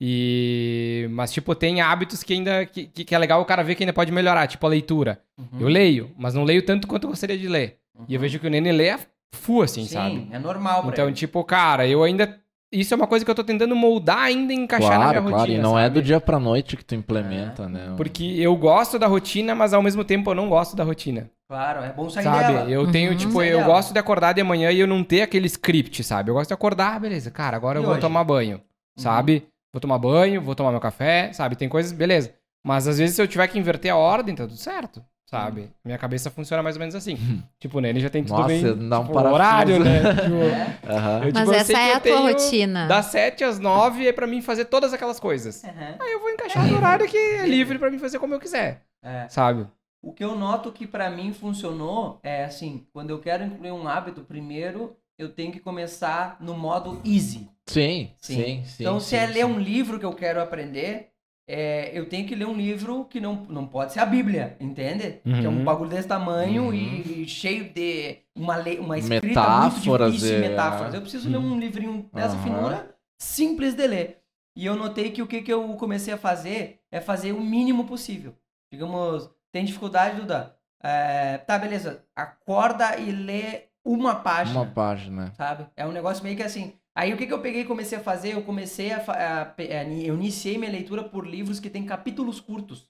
E. 0.00 1.06
Mas, 1.10 1.32
tipo, 1.32 1.54
tem 1.54 1.80
hábitos 1.80 2.22
que 2.22 2.32
ainda. 2.32 2.64
Que, 2.66 2.86
que 2.86 3.14
é 3.14 3.18
legal 3.18 3.40
o 3.40 3.44
cara 3.44 3.62
ver 3.62 3.74
que 3.74 3.82
ainda 3.82 3.92
pode 3.92 4.10
melhorar. 4.12 4.46
Tipo, 4.46 4.66
a 4.66 4.70
leitura. 4.70 5.20
Uhum. 5.38 5.60
Eu 5.60 5.68
leio, 5.68 6.10
mas 6.18 6.34
não 6.34 6.44
leio 6.44 6.64
tanto 6.64 6.88
quanto 6.88 7.04
eu 7.04 7.10
gostaria 7.10 7.36
de 7.38 7.48
ler. 7.48 7.78
E 8.08 8.14
eu 8.14 8.20
vejo 8.20 8.38
que 8.38 8.46
o 8.46 8.50
Nene 8.50 8.72
lê 8.72 8.90
a 8.90 9.00
full, 9.34 9.62
assim, 9.62 9.82
Sim, 9.82 9.92
sabe? 9.94 10.28
é 10.32 10.38
normal 10.38 10.82
pra 10.82 10.92
Então, 10.92 11.04
ele. 11.06 11.14
tipo, 11.14 11.42
cara, 11.44 11.86
eu 11.86 12.02
ainda. 12.02 12.38
Isso 12.72 12.94
é 12.94 12.96
uma 12.96 13.06
coisa 13.06 13.24
que 13.24 13.30
eu 13.30 13.34
tô 13.34 13.42
tentando 13.44 13.74
moldar 13.74 14.18
ainda 14.20 14.52
e 14.52 14.56
encaixar 14.56 14.90
na 14.92 14.96
Claro, 15.06 15.10
minha 15.10 15.22
claro. 15.22 15.38
rotina. 15.40 15.58
E 15.58 15.62
não 15.62 15.78
é 15.78 15.82
sabe? 15.84 15.94
do 15.94 16.02
dia 16.02 16.20
pra 16.20 16.38
noite 16.38 16.76
que 16.76 16.84
tu 16.84 16.94
implementa, 16.94 17.68
né? 17.68 17.94
Porque 17.96 18.22
eu 18.38 18.56
gosto 18.56 18.96
da 18.98 19.08
rotina, 19.08 19.54
mas 19.56 19.74
ao 19.74 19.82
mesmo 19.82 20.04
tempo 20.04 20.30
eu 20.30 20.34
não 20.36 20.48
gosto 20.48 20.76
da 20.76 20.84
rotina. 20.84 21.28
Claro, 21.50 21.82
é 21.82 21.92
bom 21.92 22.08
sair 22.08 22.22
sabe? 22.22 22.52
dela. 22.54 22.70
Eu 22.70 22.92
tenho, 22.92 23.10
Uhum. 23.10 23.16
tipo, 23.16 23.42
eu 23.42 23.58
dela. 23.58 23.72
gosto 23.72 23.92
de 23.92 23.98
acordar 23.98 24.32
de 24.34 24.42
manhã 24.44 24.70
e 24.70 24.78
eu 24.78 24.86
não 24.86 25.02
ter 25.02 25.22
aquele 25.22 25.46
script, 25.48 26.04
sabe? 26.04 26.30
Eu 26.30 26.34
gosto 26.34 26.46
de 26.48 26.54
acordar, 26.54 27.00
beleza, 27.00 27.28
cara, 27.28 27.56
agora 27.56 27.76
E 27.76 27.80
eu 27.80 27.82
vou 27.82 27.92
hoje? 27.94 28.00
tomar 28.00 28.22
banho, 28.22 28.60
sabe? 28.96 29.48
Vou 29.72 29.80
tomar 29.80 29.98
banho, 29.98 30.40
vou 30.40 30.54
tomar 30.54 30.70
meu 30.70 30.78
café, 30.78 31.32
sabe? 31.32 31.56
Tem 31.56 31.68
coisas, 31.68 31.90
beleza. 31.90 32.32
Mas 32.64 32.86
às 32.86 32.98
vezes 32.98 33.16
se 33.16 33.20
eu 33.22 33.26
tiver 33.26 33.48
que 33.48 33.58
inverter 33.58 33.90
a 33.92 33.96
ordem, 33.96 34.32
tá 34.36 34.44
tudo 34.44 34.56
certo, 34.56 35.02
sabe? 35.28 35.70
Minha 35.84 35.98
cabeça 35.98 36.30
funciona 36.30 36.62
mais 36.62 36.76
ou 36.76 36.80
menos 36.80 36.94
assim. 36.94 37.18
tipo, 37.58 37.78
o 37.78 37.80
Nene 37.80 37.98
já 37.98 38.08
tem 38.10 38.22
tudo 38.22 38.36
Nossa, 38.36 38.46
bem. 38.48 38.88
dá 38.88 39.00
um 39.00 39.02
tipo, 39.02 39.14
parafuso. 39.14 39.34
horário, 39.34 39.80
né? 39.84 39.98
Tipo, 40.14 40.34
É. 40.36 41.26
Eu, 41.26 41.32
Mas 41.32 41.42
tipo, 41.42 41.52
eu 41.52 41.54
essa 41.54 41.72
é 41.78 41.94
a 41.94 42.00
tua 42.00 42.20
rotina. 42.20 42.86
Das 42.86 43.06
7 43.06 43.42
às 43.42 43.58
9 43.58 44.06
é 44.06 44.12
pra 44.12 44.26
mim 44.28 44.40
fazer 44.40 44.66
todas 44.66 44.92
aquelas 44.92 45.18
coisas. 45.18 45.64
Uhum. 45.64 45.70
Aí 45.98 46.12
eu 46.12 46.20
vou 46.20 46.30
encaixar 46.30 46.64
no 46.64 46.76
horário 46.76 47.08
que 47.08 47.16
é 47.16 47.42
livre 47.48 47.76
pra 47.76 47.90
mim 47.90 47.98
fazer 47.98 48.20
como 48.20 48.34
eu 48.34 48.38
quiser, 48.40 48.82
É. 49.02 49.26
sabe? 49.28 49.66
O 50.02 50.12
que 50.12 50.24
eu 50.24 50.34
noto 50.34 50.72
que 50.72 50.86
pra 50.86 51.10
mim 51.10 51.32
funcionou 51.32 52.18
é 52.22 52.44
assim, 52.44 52.86
quando 52.92 53.10
eu 53.10 53.20
quero 53.20 53.44
incluir 53.44 53.72
um 53.72 53.86
hábito, 53.86 54.22
primeiro 54.22 54.96
eu 55.18 55.28
tenho 55.32 55.52
que 55.52 55.60
começar 55.60 56.38
no 56.40 56.54
modo 56.56 57.00
easy. 57.04 57.48
Sim, 57.66 58.10
Sim. 58.16 58.34
sim, 58.34 58.64
sim. 58.64 58.82
então, 58.82 58.98
se 58.98 59.10
sim, 59.10 59.16
é 59.16 59.26
sim. 59.26 59.32
ler 59.34 59.44
um 59.46 59.58
livro 59.58 59.98
que 59.98 60.04
eu 60.06 60.14
quero 60.14 60.40
aprender, 60.40 61.10
é, 61.46 61.90
eu 61.96 62.08
tenho 62.08 62.26
que 62.26 62.34
ler 62.34 62.46
um 62.46 62.56
livro 62.56 63.04
que 63.04 63.20
não, 63.20 63.44
não 63.44 63.66
pode 63.66 63.92
ser 63.92 64.00
a 64.00 64.06
Bíblia, 64.06 64.56
entende? 64.58 65.20
Que 65.22 65.44
é 65.44 65.48
um 65.48 65.58
Uhum. 65.58 65.64
bagulho 65.64 65.90
desse 65.90 66.08
tamanho 66.08 66.64
Uhum. 66.66 66.74
e, 66.74 67.22
e 67.22 67.28
cheio 67.28 67.70
de 67.72 68.18
uma, 68.34 68.56
le, 68.56 68.78
uma 68.78 68.96
escrita 68.98 69.26
Metáforas, 69.26 69.84
muito 69.84 70.12
difícil, 70.12 70.36
é. 70.36 70.48
metáforas. 70.48 70.94
Eu 70.94 71.00
preciso 71.02 71.28
ler 71.28 71.36
um 71.38 71.58
livrinho 71.58 72.08
dessa 72.14 72.38
finura, 72.38 72.96
simples 73.20 73.74
de 73.74 73.86
ler. 73.86 74.22
E 74.56 74.64
eu 74.66 74.74
notei 74.74 75.10
que 75.10 75.22
o 75.22 75.26
que, 75.26 75.42
que 75.42 75.52
eu 75.52 75.68
comecei 75.76 76.14
a 76.14 76.18
fazer 76.18 76.80
é 76.90 77.00
fazer 77.00 77.32
o 77.32 77.40
mínimo 77.40 77.84
possível. 77.84 78.34
Digamos, 78.72 79.28
tem 79.52 79.64
dificuldade, 79.64 80.16
Duda? 80.20 80.56
É, 80.82 81.38
tá, 81.38 81.58
beleza. 81.58 82.04
Acorda 82.16 82.96
e 82.98 83.10
lê 83.10 83.64
uma 83.84 84.14
página 84.16 84.60
Uma 84.60 84.66
página. 84.70 85.32
sabe? 85.34 85.66
É 85.76 85.86
um 85.86 85.92
negócio 85.92 86.22
meio 86.24 86.36
que 86.36 86.42
assim. 86.42 86.74
Aí 86.94 87.12
o 87.12 87.16
que, 87.16 87.26
que 87.26 87.32
eu 87.32 87.40
peguei 87.40 87.62
e 87.62 87.66
comecei 87.66 87.98
a 87.98 88.02
fazer? 88.02 88.34
Eu 88.34 88.42
comecei 88.42 88.92
a, 88.92 88.98
a 88.98 89.42
a- 89.42 89.54
Eu 89.58 90.14
iniciei 90.14 90.58
minha 90.58 90.70
leitura 90.72 91.04
por 91.04 91.26
livros 91.26 91.60
que 91.60 91.70
tem 91.70 91.84
capítulos 91.86 92.40
curtos. 92.40 92.88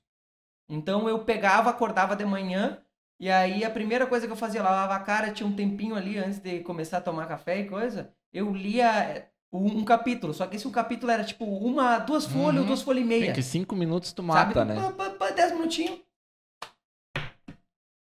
Então 0.68 1.08
eu 1.08 1.24
pegava, 1.24 1.70
acordava 1.70 2.14
de 2.16 2.24
manhã, 2.24 2.78
e 3.18 3.28
aí 3.30 3.64
a 3.64 3.70
primeira 3.70 4.06
coisa 4.06 4.26
que 4.26 4.32
eu 4.32 4.36
fazia, 4.36 4.62
lavava 4.62 4.94
a 4.94 5.00
cara, 5.00 5.32
tinha 5.32 5.46
um 5.46 5.54
tempinho 5.54 5.94
ali 5.96 6.16
antes 6.18 6.38
de 6.38 6.60
começar 6.60 6.98
a 6.98 7.02
tomar 7.02 7.26
café 7.26 7.60
e 7.60 7.68
coisa. 7.68 8.12
Eu 8.32 8.52
lia 8.54 8.86
é, 9.02 9.28
um, 9.52 9.78
um 9.80 9.84
capítulo, 9.84 10.32
só 10.32 10.46
que 10.46 10.56
esse 10.56 10.66
um 10.68 10.70
capítulo 10.72 11.10
era 11.10 11.24
tipo 11.24 11.44
uma, 11.44 11.98
duas 11.98 12.24
folhas 12.24 12.54
ou 12.56 12.60
Uhum. 12.60 12.66
duas 12.68 12.82
folhas 12.82 13.04
e 13.04 13.08
Tem 13.08 13.20
meia. 13.20 13.32
que 13.32 13.42
cinco 13.42 13.74
minutos 13.74 14.12
tu 14.12 14.24
Sabe? 14.26 14.54
mata, 14.54 14.64
né? 14.64 14.74
Pá, 14.76 14.92
pá, 14.92 15.10
pá, 15.10 15.30
dez 15.30 15.50
minutinhos. 15.52 15.98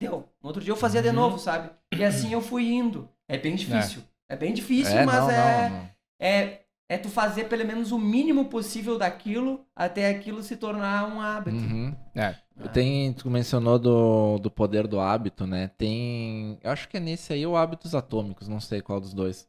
Deu. 0.00 0.28
No 0.42 0.48
outro 0.48 0.62
dia 0.62 0.72
eu 0.72 0.76
fazia 0.76 1.02
de 1.02 1.08
Uhum. 1.08 1.14
novo, 1.14 1.38
sabe? 1.38 1.70
E 1.96 2.04
assim 2.04 2.32
eu 2.32 2.40
fui 2.40 2.68
indo. 2.70 3.08
É 3.28 3.36
bem 3.36 3.54
difícil. 3.56 4.02
É, 4.28 4.36
bem 4.36 4.52
difícil, 4.54 4.96
É, 4.96 5.04
mas 5.04 5.20
não, 5.20 5.30
é, 5.30 5.68
não, 5.70 5.76
não. 5.78 5.90
é 6.20 6.60
é 6.90 6.96
tu 6.96 7.10
fazer 7.10 7.44
pelo 7.50 7.66
menos 7.66 7.92
o 7.92 7.98
mínimo 7.98 8.46
possível 8.46 8.96
daquilo 8.96 9.60
até 9.76 10.08
aquilo 10.08 10.42
se 10.42 10.56
tornar 10.56 11.06
um 11.06 11.20
hábito. 11.20 11.58
Uhum. 11.58 11.94
É. 12.14 12.34
Tem, 12.72 13.12
tu 13.12 13.28
mencionou 13.30 13.78
do, 13.78 14.38
do 14.38 14.50
poder 14.50 14.86
do 14.86 14.98
hábito, 14.98 15.46
né? 15.46 15.68
Tem. 15.76 16.58
Eu 16.62 16.70
acho 16.70 16.88
que 16.88 16.96
é 16.96 17.00
nesse 17.00 17.30
aí 17.34 17.44
ou 17.46 17.58
hábitos 17.58 17.94
atômicos, 17.94 18.48
não 18.48 18.58
sei 18.58 18.80
qual 18.80 19.00
dos 19.02 19.12
dois. 19.12 19.46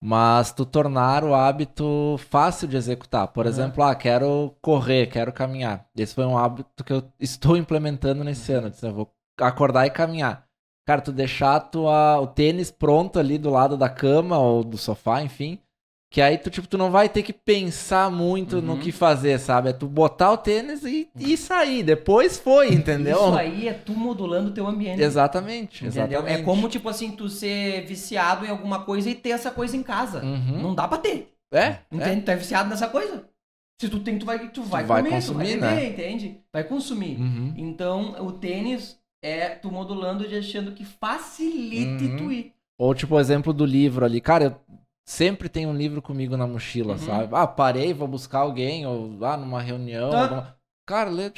Mas 0.00 0.52
tu 0.52 0.64
tornar 0.64 1.24
o 1.24 1.34
hábito 1.34 2.16
fácil 2.30 2.68
de 2.68 2.76
executar. 2.76 3.26
Por 3.26 3.44
Uhum. 3.44 3.50
exemplo, 3.50 3.82
ah, 3.82 3.94
quero 3.96 4.54
correr, 4.62 5.08
quero 5.08 5.32
caminhar. 5.32 5.84
Esse 5.96 6.14
foi 6.14 6.24
um 6.26 6.38
hábito 6.38 6.84
que 6.84 6.92
eu 6.92 7.02
estou 7.18 7.56
implementando 7.56 8.22
nesse 8.22 8.52
ano. 8.52 8.70
Eu 8.80 8.94
vou 8.94 9.12
acordar 9.40 9.86
e 9.86 9.90
caminhar. 9.90 10.44
Cara, 10.86 11.00
tu 11.02 11.12
deixar 11.12 11.60
tua, 11.60 12.18
o 12.20 12.26
tênis 12.26 12.70
pronto 12.70 13.18
ali 13.18 13.36
do 13.36 13.50
lado 13.50 13.76
da 13.76 13.88
cama 13.90 14.38
ou 14.38 14.64
do 14.64 14.78
sofá, 14.78 15.22
enfim. 15.22 15.58
Que 16.10 16.22
aí 16.22 16.38
tu, 16.38 16.48
tipo, 16.48 16.66
tu 16.66 16.78
não 16.78 16.90
vai 16.90 17.06
ter 17.06 17.22
que 17.22 17.34
pensar 17.34 18.10
muito 18.10 18.62
no 18.62 18.72
Uhum. 18.72 18.78
que 18.80 18.90
fazer, 18.90 19.38
sabe? 19.38 19.68
É 19.68 19.72
tu 19.74 19.86
botar 19.86 20.32
o 20.32 20.38
tênis 20.38 20.82
e, 20.84 21.06
e 21.18 21.36
sair. 21.36 21.82
Depois 21.82 22.38
foi, 22.38 22.72
entendeu? 22.72 23.18
Isso 23.18 23.36
aí 23.36 23.68
é 23.68 23.74
tu 23.74 23.92
modulando 23.92 24.48
o 24.48 24.54
teu 24.54 24.66
ambiente. 24.66 25.02
Exatamente, 25.02 25.84
Entendeu? 25.84 26.20
exatamente. 26.20 26.40
É 26.40 26.42
como, 26.42 26.66
tipo 26.70 26.88
assim, 26.88 27.10
tu 27.10 27.28
ser 27.28 27.84
viciado 27.84 28.46
em 28.46 28.48
alguma 28.48 28.84
coisa 28.84 29.10
e 29.10 29.14
ter 29.14 29.30
essa 29.30 29.50
coisa 29.50 29.76
em 29.76 29.82
casa. 29.82 30.24
Uhum. 30.24 30.62
Não 30.62 30.74
dá 30.74 30.88
pra 30.88 30.96
ter. 30.96 31.34
É, 31.52 31.58
é. 31.66 31.78
Entende? 31.92 32.22
Tu 32.22 32.30
é 32.30 32.36
viciado 32.36 32.70
nessa 32.70 32.88
coisa. 32.88 33.28
Se 33.78 33.90
tu 33.90 34.00
tem, 34.00 34.18
tu 34.18 34.24
vai, 34.24 34.48
tu 34.48 34.62
vai, 34.62 34.84
vai 34.84 35.02
comer, 35.02 35.10
tu 35.10 35.14
consumir, 35.26 35.58
vai 35.58 35.74
né? 35.74 35.76
beber, 35.76 35.90
entende? 35.92 36.40
Vai 36.50 36.64
consumir. 36.64 37.20
Uhum. 37.20 37.52
Então, 37.54 38.16
o 38.26 38.32
tênis 38.32 38.97
é 39.22 39.50
tu 39.50 39.70
modulando 39.70 40.24
e 40.24 40.36
achando 40.36 40.72
que 40.72 40.84
facilite 40.84 42.04
Uhum. 42.04 42.16
tu 42.16 42.32
ir. 42.32 42.52
Ou 42.78 42.94
tipo 42.94 43.14
o 43.16 43.20
exemplo 43.20 43.52
do 43.52 43.64
livro 43.64 44.04
ali. 44.04 44.20
Cara, 44.20 44.44
eu 44.44 44.56
sempre 45.04 45.48
tenho 45.48 45.68
um 45.70 45.76
livro 45.76 46.00
comigo 46.00 46.36
na 46.36 46.46
mochila, 46.46 46.92
Uhum. 46.92 46.98
sabe? 46.98 47.28
Ah, 47.34 47.46
parei, 47.46 47.92
vou 47.92 48.06
buscar 48.08 48.40
alguém, 48.40 48.86
ou 48.86 49.18
ah, 49.24 49.36
numa 49.36 49.60
reunião. 49.60 50.10
Tá. 50.10 50.22
alguma- 50.22 50.56
Cara, 50.86 51.10
lê. 51.10 51.32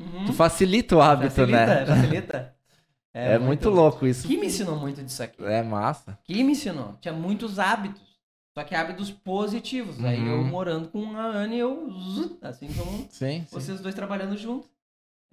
Uhum. 0.00 0.24
Tu 0.26 0.32
facilita 0.32 0.96
o 0.96 1.00
hábito, 1.00 1.30
facilita, 1.30 1.66
né? 1.66 1.86
facilita. 1.86 2.54
É, 3.16 3.38
muito 3.38 3.70
louco 3.70 4.04
isso. 4.08 4.26
Que 4.26 4.36
me 4.36 4.46
ensinou 4.48 4.74
muito 4.74 5.00
disso 5.00 5.22
aqui. 5.22 5.40
É 5.44 5.62
massa. 5.62 6.18
Que 6.24 6.42
me 6.42 6.50
ensinou. 6.50 6.96
Tinha 7.00 7.14
muitos 7.14 7.60
hábitos. 7.60 8.02
Só 8.58 8.64
que 8.64 8.74
hábitos 8.74 9.08
positivos. 9.12 10.04
Aí 10.04 10.18
eu 10.18 10.38
Uhum. 10.38 10.44
morando 10.44 10.88
com 10.88 11.16
a 11.16 11.22
Anne, 11.24 11.56
eu. 11.56 11.88
Assim 12.42 12.66
como 12.72 12.90
Sim, 13.08 13.42
sim. 13.42 13.46
vocês 13.52 13.80
dois 13.80 13.94
trabalhando 13.94 14.36
juntos. 14.36 14.68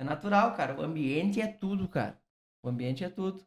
É 0.02 0.04
natural, 0.04 0.54
cara. 0.56 0.76
O 0.80 0.82
ambiente 0.84 1.40
é 1.40 1.46
tudo, 1.46 1.88
cara. 1.88 2.18
O 2.64 2.70
ambiente 2.70 3.04
é 3.04 3.10
tudo. 3.10 3.42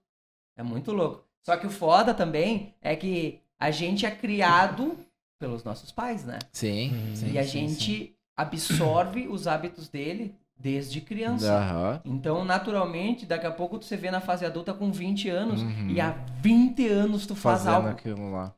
É 0.57 0.62
muito 0.62 0.93
louco. 0.93 1.25
Só 1.43 1.57
que 1.57 1.67
o 1.67 1.71
foda 1.71 2.14
também 2.14 2.75
é 2.81 2.95
que 2.95 3.40
a 3.59 3.73
gente 3.73 4.07
é 4.07 4.11
criado 4.12 4.97
pelos 5.37 5.64
nossos 5.64 5.90
pais, 5.90 6.25
né? 6.25 6.38
Sim, 6.53 6.93
Uhum. 6.93 7.17
sim, 7.17 7.33
e 7.33 7.38
a 7.38 7.43
sim, 7.43 7.51
gente 7.51 8.17
absorve 8.37 9.27
os 9.27 9.49
hábitos 9.49 9.88
dele 9.88 10.33
desde 10.57 11.01
sim. 11.01 11.05
criança. 11.05 11.53
Aham. 11.53 12.01
Então, 12.05 12.45
naturalmente, 12.45 13.27
daqui 13.27 13.47
a 13.47 13.51
pouco 13.51 13.77
tu 13.79 13.85
se 13.85 13.97
vê 13.97 14.12
na 14.12 14.21
fase 14.21 14.47
adulta 14.47 14.73
com 14.73 14.93
20 14.93 15.29
anos 15.29 15.61
Uhum. 15.61 15.88
e 15.90 16.01
há 16.01 16.11
20 16.40 16.87
anos 16.87 17.27
tu 17.27 17.35
faz 17.35 17.59
Fazendo 17.64 17.75
algo 17.75 17.88
aquilo 17.88 18.31
lá. 18.31 18.55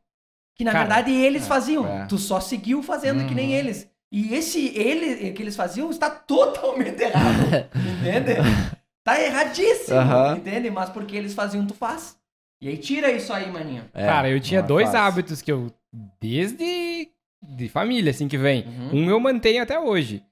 que 0.54 0.64
na 0.64 0.72
Cara, 0.72 0.84
verdade 0.84 1.12
eles 1.12 1.44
é, 1.44 1.46
faziam. 1.46 1.86
é. 1.86 2.06
Tu 2.06 2.18
só 2.18 2.40
seguiu 2.40 2.82
fazendo 2.82 3.26
que 3.26 3.34
nem 3.34 3.48
Uhum. 3.52 3.54
eles. 3.54 3.90
E 4.10 4.34
esse 4.34 4.68
ele 4.78 5.32
que 5.32 5.42
eles 5.42 5.56
faziam 5.56 5.90
está 5.90 6.08
totalmente 6.08 7.00
errado. 7.02 7.68
entende? 7.74 8.34
Tá 9.02 9.20
erradíssimo, 9.20 9.98
Aham. 9.98 10.36
entende? 10.36 10.70
Mas 10.70 10.90
porque 10.90 11.16
eles 11.16 11.34
faziam, 11.34 11.66
tu 11.66 11.74
faz. 11.74 12.16
E 12.60 12.68
aí 12.68 12.76
tira 12.78 13.10
isso 13.12 13.32
aí, 13.32 13.50
maninho. 13.50 13.84
É, 13.92 14.06
Cara, 14.06 14.30
eu 14.30 14.40
tinha 14.40 14.60
é 14.60 14.62
dois 14.62 14.90
fácil. 14.90 15.00
hábitos 15.00 15.42
que 15.42 15.52
eu, 15.52 15.70
desde 16.20 17.08
de 17.42 17.68
família, 17.68 18.10
assim, 18.10 18.26
que 18.28 18.38
vem. 18.38 18.64
Uhum. 18.66 19.04
Um 19.04 19.10
eu 19.10 19.20
mantenho 19.20 19.62
até 19.62 19.78
hoje. 19.78 20.24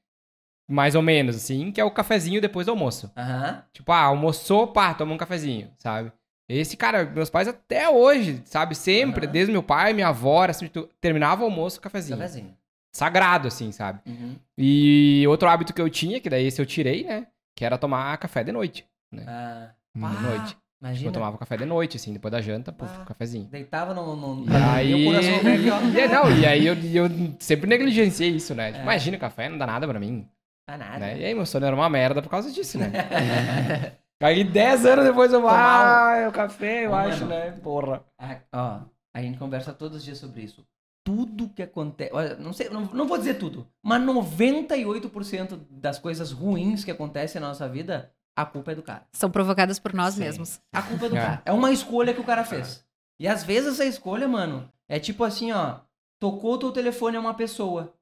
Mais 0.69 0.95
ou 0.95 1.03
menos, 1.03 1.37
assim, 1.37 1.71
que 1.71 1.81
é 1.81 1.85
o 1.85 1.91
cafezinho 1.91 2.41
depois 2.41 2.67
do 2.67 2.71
almoço. 2.73 3.13
Aham. 3.17 3.63
Tipo, 3.73 3.93
ah, 3.93 4.01
almoçou, 4.05 4.69
pá, 4.69 4.95
toma 4.95 5.13
um 5.13 5.19
cafezinho, 5.19 5.71
sabe? 5.79 6.11
Esse, 6.49 6.77
cara, 6.77 7.05
meus 7.05 7.29
pais 7.29 7.47
até 7.49 7.89
hoje, 7.89 8.41
sabe? 8.47 8.75
Sempre, 8.75 9.25
Aham. 9.27 9.33
desde 9.33 9.53
meu 9.53 9.63
pai, 9.63 9.93
minha 9.93 10.09
avó, 10.09 10.45
assim, 10.45 10.71
terminava 11.01 11.43
o 11.43 11.45
almoço, 11.45 11.81
cafezinho. 11.81 12.17
Cafezinho. 12.19 12.57
Sagrado, 12.95 13.49
assim, 13.49 13.73
sabe? 13.73 14.01
Uhum. 14.07 14.37
E 14.57 15.25
outro 15.27 15.49
hábito 15.49 15.75
que 15.75 15.83
eu 15.83 15.91
tinha, 15.91 16.21
que 16.21 16.31
daí 16.31 16.47
esse 16.47 16.63
eu 16.63 16.67
tirei, 16.67 17.03
né? 17.05 17.27
Que 17.57 17.65
era 17.65 17.77
tomar 17.77 18.17
café 18.19 18.45
de 18.45 18.53
noite. 18.53 18.87
Ah, 19.27 19.71
De 19.95 20.01
noite. 20.01 20.49
Tipo, 20.49 20.63
Imagina. 20.81 21.09
eu 21.09 21.13
tomava 21.13 21.39
café 21.39 21.57
de 21.57 21.65
noite, 21.65 21.97
assim, 21.97 22.13
depois 22.13 22.31
da 22.31 22.41
janta, 22.41 22.75
Ah. 22.79 23.05
cafezinho. 23.07 23.47
Deitava 23.47 23.95
no. 23.95 24.15
no... 24.15 24.45
E 24.49 24.55
aí... 24.57 24.93
E. 25.09 25.99
E 25.99 26.09
não, 26.09 26.31
e 26.39 26.47
aí 26.47 26.67
eu, 26.67 26.75
eu 26.75 27.11
sempre 27.41 27.69
negligenciei 27.69 28.31
isso, 28.31 28.55
né? 28.55 28.67
Tipo, 28.69 28.79
É. 28.81 28.83
Imagina, 28.83 29.19
café 29.19 29.49
não 29.49 29.59
dá 29.59 29.67
nada 29.67 29.89
pra 29.89 29.99
mim. 29.99 30.29
Tá 30.67 30.79
nada. 30.79 30.99
Né? 30.99 31.19
E 31.21 31.25
aí 31.25 31.35
meu 31.35 31.47
sono 31.47 31.67
era 31.67 31.75
uma 31.75 31.91
merda 31.91 32.23
por 32.23 32.29
causa 32.29 32.51
disso, 32.53 32.79
né? 32.79 32.91
aí 34.23 34.45
10 34.45 34.87
anos 34.87 35.05
depois 35.05 35.33
eu 35.33 35.47
ah, 35.49 36.15
é 36.17 36.29
o 36.29 36.33
café, 36.33 36.87
eu 36.87 36.93
Ô, 36.93 36.95
acho, 36.95 37.27
mano. 37.27 37.29
né? 37.29 37.51
Porra. 37.63 38.03
Ah, 38.19 38.39
ó, 38.53 38.81
a 39.13 39.21
gente 39.21 39.37
conversa 39.39 39.73
todos 39.73 39.99
os 39.99 40.05
dias 40.05 40.19
sobre 40.19 40.43
isso. 40.43 40.65
Tudo 41.05 41.49
que 41.51 41.63
acontece. 41.63 42.11
Olha, 42.15 42.35
não 42.37 42.53
sei, 42.55 42.69
não, 42.71 42.83
não 42.87 43.07
vou 43.07 43.19
dizer 43.19 43.35
tudo, 43.35 43.69
mas 43.83 44.03
98% 44.03 45.61
das 45.71 45.99
coisas 45.99 46.33
ruins 46.33 46.83
que 46.85 46.91
acontecem 46.91 47.41
na 47.41 47.49
nossa 47.49 47.69
vida, 47.69 48.11
a 48.35 48.45
culpa 48.47 48.73
é 48.73 48.75
do 48.75 48.83
cara. 48.83 49.07
São 49.13 49.31
provocadas 49.31 49.79
por 49.79 49.93
nós 49.93 50.15
Sim. 50.15 50.21
mesmos. 50.21 50.61
A 50.73 50.83
culpa 50.83 51.07
é 51.07 51.09
do 51.11 51.17
É. 51.17 51.21
cara. 51.21 51.43
É 51.45 51.53
uma 51.53 51.71
escolha 51.73 52.15
que 52.15 52.21
o 52.21 52.25
cara 52.25 52.45
fez. 52.45 52.85
E 53.21 53.29
às 53.29 53.45
vezes 53.45 53.75
essa 53.75 53.85
escolha, 53.85 54.27
mano, 54.27 54.69
é 54.89 54.99
tipo 54.99 55.23
assim, 55.25 55.53
ó. 55.53 55.81
Tocou 56.19 56.55
o 56.55 56.59
teu 56.59 56.73
telefone 56.73 57.17
a 57.17 57.21
uma 57.21 57.35
pessoa. 57.35 57.93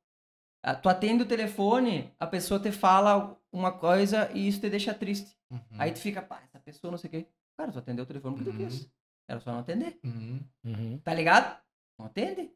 Tu 0.80 0.88
atende 0.88 1.24
o 1.24 1.26
telefone, 1.26 2.12
a 2.20 2.26
pessoa 2.26 2.60
te 2.60 2.70
fala 2.70 3.36
uma 3.52 3.72
coisa 3.72 4.30
e 4.32 4.46
isso 4.46 4.60
te 4.60 4.70
deixa 4.70 4.94
triste. 4.94 5.36
Uhum. 5.50 5.58
Aí 5.76 5.90
tu 5.90 5.98
fica, 5.98 6.22
pá, 6.22 6.40
essa 6.44 6.60
pessoa 6.60 6.90
não 6.92 6.98
sei 6.98 7.08
o 7.08 7.10
quê. 7.10 7.26
Cara, 7.58 7.72
tu 7.72 7.78
atendeu 7.80 8.04
o 8.04 8.06
telefone 8.06 8.36
porque 8.36 8.50
tu 8.50 8.56
Uhum. 8.56 8.68
quis. 8.68 8.88
Era 9.28 9.40
só 9.40 9.50
não 9.50 9.58
atender. 9.58 9.98
Uhum. 10.04 10.98
Tá 11.02 11.12
ligado? 11.12 11.58
Não 11.98 12.06
atende. 12.06 12.48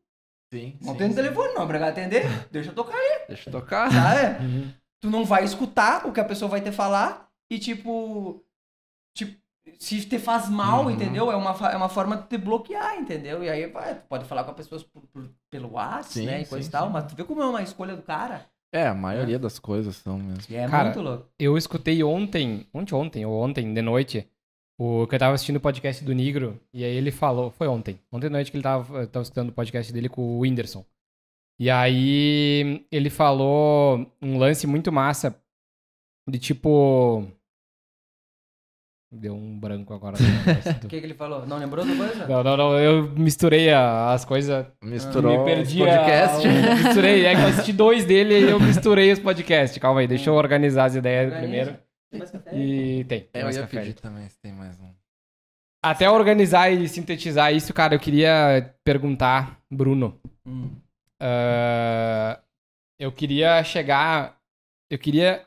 Sim. 0.52 0.78
Não 0.80 0.96
sim, 0.96 1.04
o 1.04 1.08
sim. 1.08 1.14
telefone, 1.14 1.54
não. 1.54 1.62
Obrigado 1.62 1.88
a 1.88 1.92
atender. 1.92 2.24
Deixa 2.50 2.70
eu 2.70 2.74
tocar, 2.74 2.96
Deixa 3.28 3.48
eu 3.48 3.52
tocar. 3.52 3.90
sabe? 3.90 4.42
Uhum. 4.44 4.72
tu 5.00 5.10
não 5.10 5.24
vai 5.24 5.44
escutar 5.44 6.06
o 6.06 6.12
que 6.12 6.20
a 6.20 6.24
pessoa 6.24 6.48
vai 6.50 6.60
te 6.60 6.70
falar 6.72 7.28
e, 7.50 7.58
tipo. 7.58 8.44
Tipo, 9.14 9.36
se 9.78 10.04
te 10.06 10.18
faz 10.18 10.48
mal, 10.48 10.84
Uhum. 10.84 10.90
entendeu? 10.90 11.30
É 11.30 11.36
uma, 11.36 11.50
é 11.72 11.76
uma 11.76 11.88
forma 11.88 12.16
de 12.16 12.28
te 12.28 12.38
bloquear, 12.38 12.96
entendeu? 12.98 13.42
E 13.42 13.48
aí 13.50 13.66
vai, 13.66 13.94
tu 13.96 14.04
pode 14.08 14.24
falar 14.26 14.44
com 14.44 14.50
as 14.50 14.56
pessoas 14.56 14.82
por- 14.84 15.06
por- 15.08 15.30
pelo 15.50 15.72
WhatsApp, 15.72 16.24
né? 16.24 16.42
E 16.42 16.46
coisa 16.46 16.62
sim, 16.64 16.68
e 16.68 16.72
tal, 16.72 16.86
sim. 16.86 16.92
mas 16.92 17.04
tu 17.06 17.16
vê 17.16 17.24
como 17.24 17.42
é 17.42 17.46
uma 17.46 17.62
escolha 17.62 17.96
do 17.96 18.02
cara. 18.02 18.46
É, 18.72 18.86
a 18.86 18.94
maioria 18.94 19.38
das 19.38 19.58
coisas 19.58 19.96
são 19.96 20.18
mesmo. 20.18 20.42
E 20.50 20.54
é 20.56 20.68
Cara, 20.68 20.84
muito 20.84 21.00
louco. 21.00 21.28
Eu 21.38 21.56
escutei 21.56 22.02
ontem, 22.04 22.66
ontem, 22.74 22.94
ontem, 22.94 23.24
ou 23.26 23.40
ontem 23.42 23.72
de 23.72 23.80
noite, 23.82 24.28
o 24.78 25.06
que 25.06 25.14
eu 25.14 25.18
tava 25.18 25.34
assistindo 25.34 25.56
o 25.56 25.60
podcast 25.60 26.04
do 26.04 26.12
Nigro, 26.12 26.60
e 26.72 26.84
aí 26.84 26.94
ele 26.96 27.10
falou, 27.10 27.50
foi 27.50 27.66
ontem, 27.66 27.98
ontem 28.12 28.26
de 28.28 28.32
noite 28.32 28.50
que 28.50 28.56
ele 28.56 28.62
tava, 28.62 28.98
eu 29.02 29.06
tava 29.06 29.22
escutando 29.22 29.48
o 29.48 29.52
podcast 29.52 29.92
dele 29.92 30.08
com 30.08 30.20
o 30.22 30.40
Whindersson. 30.40 30.84
E 31.58 31.70
aí 31.70 32.84
ele 32.92 33.08
falou 33.08 34.06
um 34.20 34.36
lance 34.38 34.66
muito 34.66 34.92
massa, 34.92 35.34
de 36.28 36.38
tipo... 36.38 37.26
Deu 39.10 39.34
um 39.34 39.58
branco 39.58 39.94
agora. 39.94 40.16
O 40.76 40.80
do- 40.80 40.88
que, 40.88 40.98
que 41.00 41.06
ele 41.06 41.14
falou? 41.14 41.46
Não 41.46 41.56
lembrou 41.58 41.86
da 41.86 41.96
coisa? 41.96 42.26
Não, 42.26 42.42
não, 42.42 42.56
não, 42.56 42.78
eu 42.78 43.08
misturei 43.12 43.70
a- 43.70 44.12
as 44.12 44.24
coisas 44.24 44.66
Misturou 44.82 45.38
me 45.38 45.44
perdi 45.44 45.80
os 45.80 45.88
podcast. 45.88 46.46
A, 46.46 46.74
misturei, 46.84 47.24
é 47.24 47.34
que 47.34 47.40
eu 47.40 47.46
assisti 47.46 47.72
dois 47.72 48.04
dele 48.04 48.34
e 48.40 48.50
eu 48.50 48.60
misturei 48.60 49.10
os 49.12 49.18
podcasts. 49.20 49.78
Calma 49.78 50.00
aí, 50.00 50.08
deixa 50.08 50.28
eu 50.28 50.34
organizar 50.34 50.86
as 50.86 50.96
ideias 50.96 51.32
Organiza. 51.32 51.40
primeiro. 51.72 51.85
Tem 52.16 52.18
mais 52.18 52.30
café? 52.30 52.56
E 52.58 53.04
tem. 53.04 53.20
tem 53.20 53.30
É, 53.34 53.40
eu 53.40 53.44
mais 53.44 53.56
ia 53.56 53.62
café. 53.62 53.80
pedir 53.80 53.94
também 53.94 54.28
se 54.28 54.38
tem 54.40 54.52
mais 54.52 54.78
um. 54.80 54.92
Até 55.84 56.10
organizar 56.10 56.70
e 56.70 56.88
sintetizar 56.88 57.52
isso, 57.54 57.72
cara, 57.72 57.94
eu 57.94 58.00
queria 58.00 58.74
perguntar, 58.82 59.60
Bruno. 59.70 60.20
Hum. 60.44 60.70
ah, 61.20 62.40
eu 62.98 63.12
queria 63.12 63.62
chegar. 63.64 64.40
Eu 64.90 64.98
queria 64.98 65.44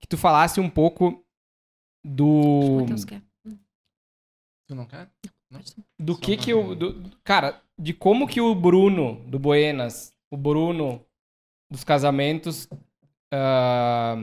que 0.00 0.06
tu 0.08 0.16
falasse 0.18 0.60
um 0.60 0.68
pouco 0.70 1.24
do. 2.04 2.84
Quer. 3.06 3.22
Tu 4.68 4.74
não 4.74 4.84
quer? 4.86 5.08
Do 5.98 6.14
Só 6.14 6.20
que 6.20 6.36
que 6.36 6.52
o. 6.54 6.74
do- 6.74 7.10
cara, 7.24 7.60
de 7.78 7.92
como 7.94 8.26
que 8.26 8.40
o 8.40 8.54
Bruno 8.54 9.24
do 9.28 9.38
Buenas, 9.38 10.14
o 10.30 10.36
Bruno 10.36 11.04
dos 11.70 11.82
casamentos 11.84 12.68
ah, 13.32 14.16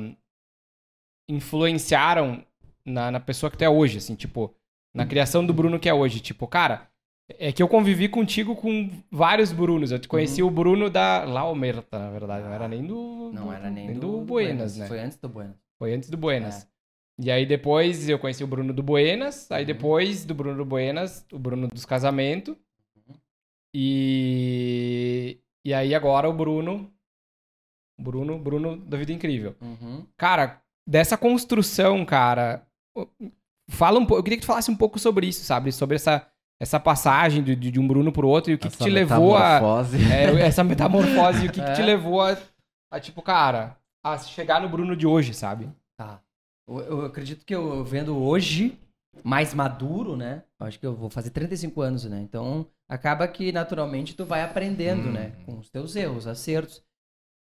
influenciaram 1.28 2.44
na, 2.86 3.12
na 3.12 3.20
pessoa 3.20 3.50
que 3.50 3.58
tu 3.58 3.64
é 3.64 3.70
hoje, 3.70 3.98
assim, 3.98 4.16
tipo, 4.16 4.54
na 4.94 5.06
criação 5.06 5.46
do 5.46 5.54
Bruno 5.54 5.80
que 5.80 5.90
é 5.90 5.94
hoje. 5.94 6.20
Tipo, 6.20 6.48
cara, 6.48 6.88
é 7.40 7.52
que 7.52 7.64
eu 7.64 7.68
convivi 7.68 8.08
contigo 8.10 8.56
com 8.56 8.90
vários 9.12 9.52
Brunos. 9.52 9.92
Eu 9.92 10.00
te 10.00 10.08
conheci 10.08 10.44
o 10.44 10.50
Bruno 10.52 10.90
da 10.90 11.24
Laumerta, 11.24 11.98
na 12.00 12.10
verdade. 12.12 12.46
Não 12.46 12.54
era 12.54 12.68
nem 12.68 12.86
do. 12.86 13.32
Não 13.34 13.46
do- 13.48 13.52
era 13.54 13.70
nem, 13.70 13.94
do, 13.94 14.00
do, 14.00 14.22
Buenas, 14.22 14.78
né? 14.78 14.88
Foi 14.88 15.00
antes 15.00 15.18
do 15.18 15.30
Buenas. 15.30 15.56
Foi 15.80 15.94
antes 15.94 16.10
do 16.10 16.18
Buenas. 16.18 16.68
E 17.20 17.30
aí 17.32 17.46
depois 17.46 18.10
eu 18.10 18.18
conheci 18.20 18.44
o 18.44 18.48
Bruno 18.48 18.74
do 18.74 18.82
Buenas, 18.84 19.50
aí 19.52 19.62
Uhum. 19.62 19.68
depois 19.68 20.26
do 20.26 20.34
Bruno 20.34 20.58
do 20.58 20.66
Buenas, 20.66 21.26
o 21.32 21.38
Bruno 21.40 21.68
dos 21.68 21.86
casamentos. 21.86 22.56
E 23.74 25.40
e 25.66 25.74
aí 25.74 25.96
agora 25.96 26.30
o 26.30 26.34
Bruno 26.34 26.92
Bruno, 28.00 28.38
Bruno 28.40 28.76
da 28.78 28.98
vida 28.98 29.14
incrível. 29.14 29.56
Uhum. 29.62 30.06
Cara, 30.18 30.62
dessa 30.88 31.18
construção, 31.18 32.06
cara, 32.06 32.66
fala 33.70 34.00
um 34.00 34.06
pouco, 34.06 34.20
eu 34.20 34.24
queria 34.24 34.38
que 34.38 34.44
tu 34.44 34.48
falasse 34.48 34.70
um 34.72 34.76
pouco 34.76 35.00
sobre 35.00 35.28
isso, 35.28 35.44
sabe? 35.44 35.72
Sobre 35.72 35.96
essa 35.96 36.28
essa 36.62 36.80
passagem 36.80 37.44
de, 37.44 37.56
de 37.56 37.78
um 37.80 37.86
Bruno 37.86 38.10
pro 38.12 38.28
outro 38.28 38.50
e 38.52 38.56
o 38.56 38.58
que, 38.58 38.70
que 38.70 38.78
te 38.78 38.90
levou 38.90 39.36
a 39.36 39.56
metamorfose. 39.56 39.98
é, 40.14 40.42
essa 40.46 40.64
metamorfose 40.64 41.44
e 41.46 41.48
o 41.50 41.52
que, 41.52 41.62
que 41.62 41.74
te 41.74 41.82
É. 41.82 41.86
levou 41.86 42.22
a, 42.22 42.38
a, 42.90 43.00
tipo, 43.02 43.22
cara, 43.22 43.76
a 44.06 44.18
chegar 44.20 44.62
no 44.62 44.70
Bruno 44.70 44.96
de 44.96 45.06
hoje, 45.06 45.34
sabe? 45.34 45.70
Tá. 45.98 46.22
Eu, 46.70 46.80
eu 46.80 47.06
acredito 47.06 47.44
que 47.46 47.54
eu 47.54 47.84
vendo 47.84 48.18
hoje, 48.18 48.80
mais 49.26 49.54
maduro, 49.54 50.16
né? 50.16 50.44
Eu 50.58 50.68
acho 50.68 50.80
que 50.80 50.86
eu 50.86 50.96
vou 50.96 51.10
fazer 51.10 51.32
35 51.32 51.82
anos, 51.82 52.06
né? 52.06 52.22
Então, 52.22 52.66
acaba 52.88 53.28
que 53.28 53.52
naturalmente 53.52 54.16
tu 54.16 54.24
vai 54.24 54.42
aprendendo, 54.42 55.10
Hum. 55.10 55.14
né? 55.14 55.34
Com 55.46 55.58
os 55.60 55.70
teus 55.70 55.96
erros, 55.98 56.28
acertos. 56.28 56.82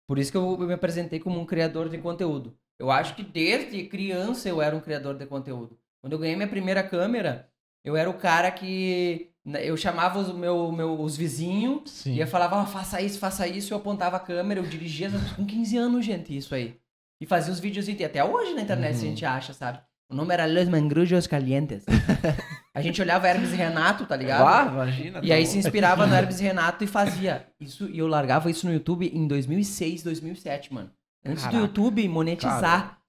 Por 0.09 0.19
isso 0.19 0.31
que 0.33 0.39
eu 0.39 0.57
me 0.59 0.73
apresentei 0.73 1.21
como 1.21 1.39
um 1.39 1.45
criador 1.45 1.91
de 1.91 1.99
conteúdo. 1.99 2.57
Eu 2.83 2.91
acho 2.91 3.15
que 3.15 3.23
desde 3.23 3.85
criança 3.85 4.49
eu 4.49 4.61
era 4.61 4.75
um 4.75 4.81
criador 4.81 5.15
de 5.15 5.25
conteúdo. 5.25 5.79
Quando 6.01 6.15
eu 6.15 6.19
ganhei 6.19 6.35
minha 6.35 6.49
primeira 6.49 6.83
câmera, 6.83 7.49
eu 7.85 7.97
era 7.97 8.11
o 8.11 8.15
cara 8.15 8.51
que 8.51 9.31
né, 9.45 9.65
eu 9.65 9.77
chamava 9.77 10.19
os, 10.19 10.35
meu, 10.35 10.73
meu, 10.73 11.01
os 11.01 11.17
vizinhos 11.17 11.89
Sim. 11.89 12.15
e 12.15 12.19
eu 12.21 12.27
falava, 12.27 12.67
faça 12.67 13.01
isso, 13.01 13.21
faça 13.21 13.47
isso, 13.47 13.73
eu 13.73 13.79
apontava 13.79 14.17
a 14.17 14.21
câmera, 14.21 14.59
eu 14.59 14.67
dirigia 14.67 15.09
com 15.37 15.47
15 15.47 15.77
anos, 15.77 16.05
gente, 16.05 16.37
isso 16.37 16.53
aí. 16.57 16.77
E 17.21 17.25
fazia 17.25 17.53
os 17.53 17.61
vídeos 17.61 17.87
e 17.87 18.05
até 18.05 18.25
hoje 18.25 18.53
na 18.53 18.63
internet 18.63 18.97
Uhum. 18.97 19.03
a 19.03 19.05
gente 19.05 19.25
acha, 19.25 19.53
sabe? 19.53 19.79
O 20.11 20.15
nome 20.17 20.35
era 20.35 20.45
Los 20.45 20.69
Mangrujos 20.69 21.29
Calientes. 21.29 21.85
a 22.75 22.83
gente 22.83 23.01
olhava 23.01 23.29
Hermes 23.29 23.53
e 23.53 23.57
Renato, 23.57 24.07
tá 24.07 24.17
ligado? 24.17 24.45
Ah, 24.45 24.73
imagina. 24.73 25.21
E 25.23 25.33
aí 25.33 25.47
se 25.47 25.57
inspirava 25.57 26.05
no 26.05 26.13
Hermes 26.17 26.41
e 26.41 26.43
Renato 26.43 26.83
e 26.83 26.89
fazia 26.89 27.47
isso. 27.61 27.89
E 27.89 28.01
eu 28.01 28.09
largava 28.09 28.51
isso 28.51 28.67
no 28.67 28.73
YouTube 28.73 29.07
em 29.07 29.29
2006, 29.29 30.03
2007, 30.03 30.75
mano. 30.75 30.91
Antes 31.25 31.45
Caraca. 31.45 31.59
do 31.59 31.67
YouTube 31.67 32.09
monetizar. 32.09 33.01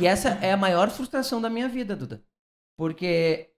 E 0.00 0.06
essa 0.06 0.30
é 0.42 0.52
a 0.52 0.56
maior 0.56 0.88
frustração 0.90 1.40
da 1.40 1.50
minha 1.50 1.68
vida, 1.68 1.94
Duda. 1.94 2.22
Porque 2.76 3.50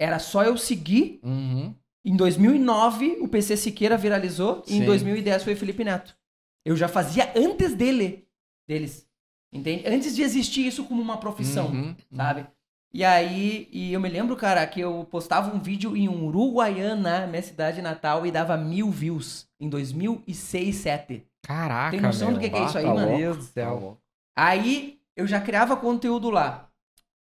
era 0.00 0.18
só 0.18 0.42
eu 0.42 0.56
seguir. 0.56 1.20
Uhum. 1.22 1.74
Em 2.04 2.16
2009, 2.16 3.18
o 3.20 3.28
PC 3.28 3.56
Siqueira 3.56 3.96
viralizou. 3.96 4.62
E 4.66 4.76
em 4.76 4.80
Sim. 4.80 4.86
2010 4.86 5.44
foi 5.44 5.54
Felipe 5.54 5.84
Neto. 5.84 6.16
Eu 6.64 6.76
já 6.76 6.88
fazia 6.88 7.32
antes 7.36 7.74
dele. 7.74 8.26
Deles. 8.66 9.06
Entende? 9.52 9.86
Antes 9.86 10.14
de 10.14 10.22
existir 10.22 10.66
isso 10.66 10.84
como 10.84 11.00
uma 11.00 11.16
profissão 11.18 11.68
Uhum. 11.68 11.96
sabe? 12.14 12.46
E 12.92 13.04
aí, 13.04 13.68
e 13.70 13.92
eu 13.92 14.00
me 14.00 14.08
lembro, 14.08 14.34
cara, 14.36 14.66
que 14.66 14.80
eu 14.80 15.06
postava 15.10 15.54
um 15.54 15.60
vídeo 15.60 15.94
em 15.96 16.08
Uruguaiana, 16.08 17.26
minha 17.26 17.42
cidade 17.42 17.82
natal, 17.82 18.26
e 18.26 18.30
dava 18.30 18.56
mil 18.56 18.90
views 18.90 19.46
em 19.60 19.68
2006, 19.68 20.82
2007. 20.84 21.27
Caraca, 21.42 21.90
Tem 21.92 22.00
noção 22.00 22.32
do 22.32 22.40
que, 22.40 22.50
que 22.50 22.56
é 22.56 22.64
isso 22.64 22.78
aí, 22.78 22.84
tá 22.84 22.94
mano? 22.94 23.06
louco. 23.06 23.18
Deus 23.18 23.36
do 23.38 23.44
Tá 23.44 23.50
céu. 23.52 23.98
Aí 24.36 25.00
eu 25.16 25.26
já 25.26 25.40
criava 25.40 25.76
conteúdo 25.76 26.30
lá. 26.30 26.68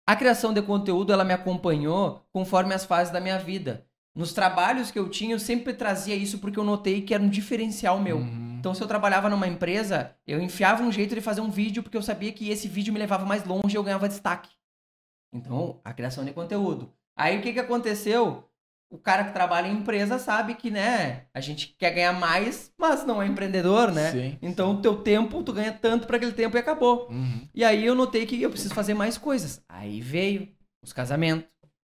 A 0.08 0.16
criação 0.16 0.54
de 0.54 0.62
conteúdo, 0.62 1.14
ela 1.14 1.24
me 1.24 1.34
acompanhou 1.34 2.26
conforme 2.32 2.74
as 2.74 2.86
fases 2.86 3.14
da 3.14 3.20
minha 3.22 3.38
vida. 3.40 3.86
Nos 4.16 4.34
trabalhos 4.34 4.92
que 4.92 5.00
eu 5.00 5.10
tinha, 5.10 5.34
eu 5.34 5.40
sempre 5.40 5.74
trazia 5.74 6.16
isso 6.16 6.40
porque 6.40 6.60
eu 6.60 6.64
notei 6.64 7.02
que 7.02 7.14
era 7.14 7.24
um 7.24 7.30
diferencial 7.30 8.00
meu. 8.00 8.18
Uhum. 8.18 8.58
Então, 8.60 8.74
se 8.76 8.84
eu 8.84 8.88
trabalhava 8.88 9.30
numa 9.30 9.48
empresa, 9.48 10.16
eu 10.28 10.40
enfiava 10.42 10.84
um 10.84 10.92
jeito 10.92 11.16
de 11.16 11.22
fazer 11.22 11.42
um 11.42 11.50
vídeo 11.50 11.82
porque 11.82 11.98
eu 11.98 12.02
sabia 12.04 12.32
que 12.32 12.50
esse 12.50 12.68
vídeo 12.68 12.94
me 12.94 13.00
levava 13.00 13.26
mais 13.26 13.46
longe 13.46 13.74
e 13.74 13.76
eu 13.76 13.84
ganhava 13.84 14.08
destaque. 14.10 14.50
Então, 15.34 15.80
a 15.84 15.94
criação 15.94 16.26
de 16.26 16.34
conteúdo. 16.34 16.92
Aí, 17.16 17.40
o 17.40 17.42
que 17.42 17.54
que 17.54 17.60
aconteceu? 17.60 18.44
O 18.92 18.98
cara 18.98 19.24
que 19.24 19.32
trabalha 19.32 19.68
em 19.68 19.78
empresa 19.78 20.20
sabe 20.20 20.54
que, 20.54 20.70
né, 20.70 21.24
a 21.34 21.40
gente 21.40 21.74
quer 21.80 21.92
ganhar 21.92 22.12
mais, 22.12 22.74
mas 22.78 23.06
não 23.06 23.22
é 23.22 23.26
empreendedor, 23.26 23.90
né? 23.90 24.12
Sim. 24.12 24.38
Então, 24.42 24.74
o 24.74 24.82
teu 24.82 24.98
tempo, 24.98 25.42
tu 25.44 25.54
ganha 25.54 25.72
tanto 25.72 26.06
para 26.06 26.18
aquele 26.18 26.34
tempo 26.34 26.58
e 26.58 26.60
acabou. 26.60 27.08
Uhum. 27.10 27.48
E 27.56 27.64
aí 27.64 27.86
eu 27.86 27.96
notei 27.96 28.26
que 28.26 28.42
eu 28.42 28.50
preciso 28.50 28.74
fazer 28.74 28.94
mais 28.94 29.18
coisas. 29.18 29.64
Aí 29.70 30.02
veio 30.02 30.54
os 30.84 30.92
casamentos, 30.92 31.48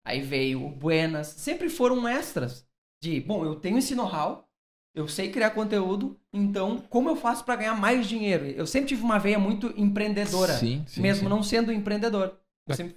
aí 0.04 0.20
veio 0.20 0.66
o 0.66 0.70
Buenas, 0.70 1.28
sempre 1.28 1.68
foram 1.68 2.08
extras 2.08 2.66
de, 3.00 3.20
bom, 3.20 3.44
eu 3.44 3.54
tenho 3.54 3.78
esse 3.78 3.94
know-how, 3.94 4.48
eu 4.92 5.06
sei 5.06 5.30
criar 5.30 5.50
conteúdo, 5.50 6.18
então 6.32 6.78
como 6.90 7.08
eu 7.08 7.14
faço 7.14 7.44
para 7.44 7.54
ganhar 7.54 7.76
mais 7.76 8.08
dinheiro? 8.08 8.44
Eu 8.44 8.66
sempre 8.66 8.88
tive 8.88 9.02
uma 9.02 9.18
veia 9.18 9.38
muito 9.38 9.72
empreendedora, 9.76 10.54
Sim, 10.54 10.84
sim, 10.88 11.00
mesmo 11.00 11.28
não 11.28 11.44
sendo 11.44 11.72
empreendedor. 11.72 12.36
Eu 12.66 12.74
sempre, 12.74 12.96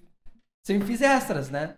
sempre 0.65 0.87
fiz 0.87 1.01
extras, 1.01 1.51
né? 1.51 1.77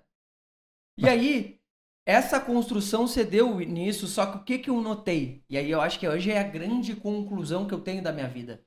E 0.97 1.09
aí, 1.09 1.59
essa 2.05 2.39
construção 2.39 3.07
cedeu 3.07 3.59
nisso, 3.59 4.07
só 4.07 4.25
que 4.25 4.37
o 4.37 4.43
que, 4.43 4.59
que 4.59 4.69
eu 4.69 4.81
notei? 4.81 5.43
E 5.49 5.57
aí 5.57 5.71
eu 5.71 5.79
acho 5.79 5.99
que 5.99 6.07
hoje 6.07 6.31
é 6.31 6.39
a 6.39 6.43
grande 6.43 6.95
conclusão 6.95 7.65
que 7.65 7.73
eu 7.73 7.79
tenho 7.79 8.03
da 8.03 8.11
minha 8.11 8.27
vida 8.27 8.61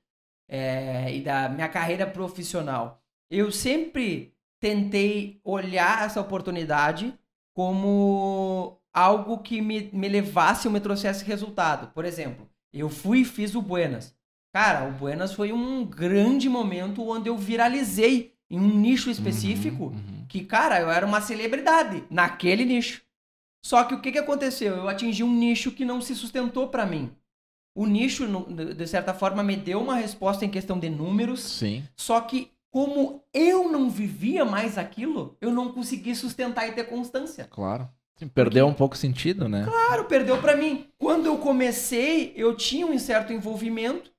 é, 0.48 1.14
e 1.14 1.20
da 1.20 1.48
minha 1.48 1.68
carreira 1.68 2.06
profissional. 2.06 3.02
Eu 3.30 3.52
sempre 3.52 4.34
tentei 4.60 5.40
olhar 5.44 6.06
essa 6.06 6.20
oportunidade 6.20 7.12
como 7.54 8.78
algo 8.92 9.38
que 9.38 9.60
me, 9.60 9.90
me 9.92 10.08
levasse 10.08 10.66
ou 10.66 10.72
me 10.72 10.80
trouxesse 10.80 11.24
resultado. 11.24 11.92
Por 11.92 12.04
exemplo, 12.04 12.48
eu 12.72 12.88
fui 12.88 13.20
e 13.20 13.24
fiz 13.24 13.54
o 13.54 13.62
Buenas. 13.62 14.14
Cara, 14.52 14.88
o 14.88 14.92
Buenas 14.92 15.34
foi 15.34 15.52
um 15.52 15.84
grande 15.84 16.48
momento 16.48 17.06
onde 17.06 17.28
eu 17.28 17.36
viralizei 17.36 18.34
em 18.48 18.58
um 18.58 18.78
nicho 18.78 19.10
específico 19.10 19.84
Uhum, 19.86 19.90
uhum. 19.90 20.26
que, 20.28 20.44
cara, 20.44 20.80
eu 20.80 20.90
era 20.90 21.04
uma 21.04 21.20
celebridade 21.20 22.04
naquele 22.08 22.64
nicho. 22.64 23.02
Só 23.66 23.82
que 23.82 23.94
o 23.94 24.00
que, 24.00 24.12
que 24.12 24.18
aconteceu? 24.18 24.76
Eu 24.76 24.88
atingi 24.88 25.24
um 25.24 25.32
nicho 25.34 25.72
que 25.72 25.84
não 25.84 26.00
se 26.00 26.14
sustentou 26.14 26.68
pra 26.68 26.86
mim. 26.86 27.10
O 27.74 27.84
nicho, 27.84 28.24
de 28.76 28.86
certa 28.86 29.12
forma, 29.12 29.42
me 29.42 29.56
deu 29.56 29.80
uma 29.82 29.96
resposta 29.96 30.44
em 30.44 30.48
questão 30.48 30.78
de 30.78 30.88
números, 30.88 31.40
Sim. 31.40 31.82
só 31.96 32.20
que 32.20 32.52
como 32.70 33.24
eu 33.34 33.68
não 33.68 33.90
vivia 33.90 34.44
mais 34.44 34.78
aquilo, 34.78 35.36
eu 35.40 35.50
não 35.50 35.72
consegui 35.72 36.14
sustentar 36.14 36.68
e 36.68 36.72
ter 36.72 36.84
constância. 36.84 37.48
Claro. 37.50 37.88
Sim, 38.14 38.28
perdeu 38.28 38.68
um 38.68 38.72
pouco 38.72 38.94
o 38.94 38.98
sentido, 38.98 39.48
né? 39.48 39.64
Claro, 39.64 40.04
perdeu 40.04 40.40
pra 40.40 40.54
mim. 40.56 40.86
Quando 40.96 41.26
eu 41.26 41.36
comecei, 41.38 42.32
eu 42.36 42.54
tinha 42.56 42.86
um 42.86 42.96
certo 43.00 43.32
envolvimento 43.32 44.12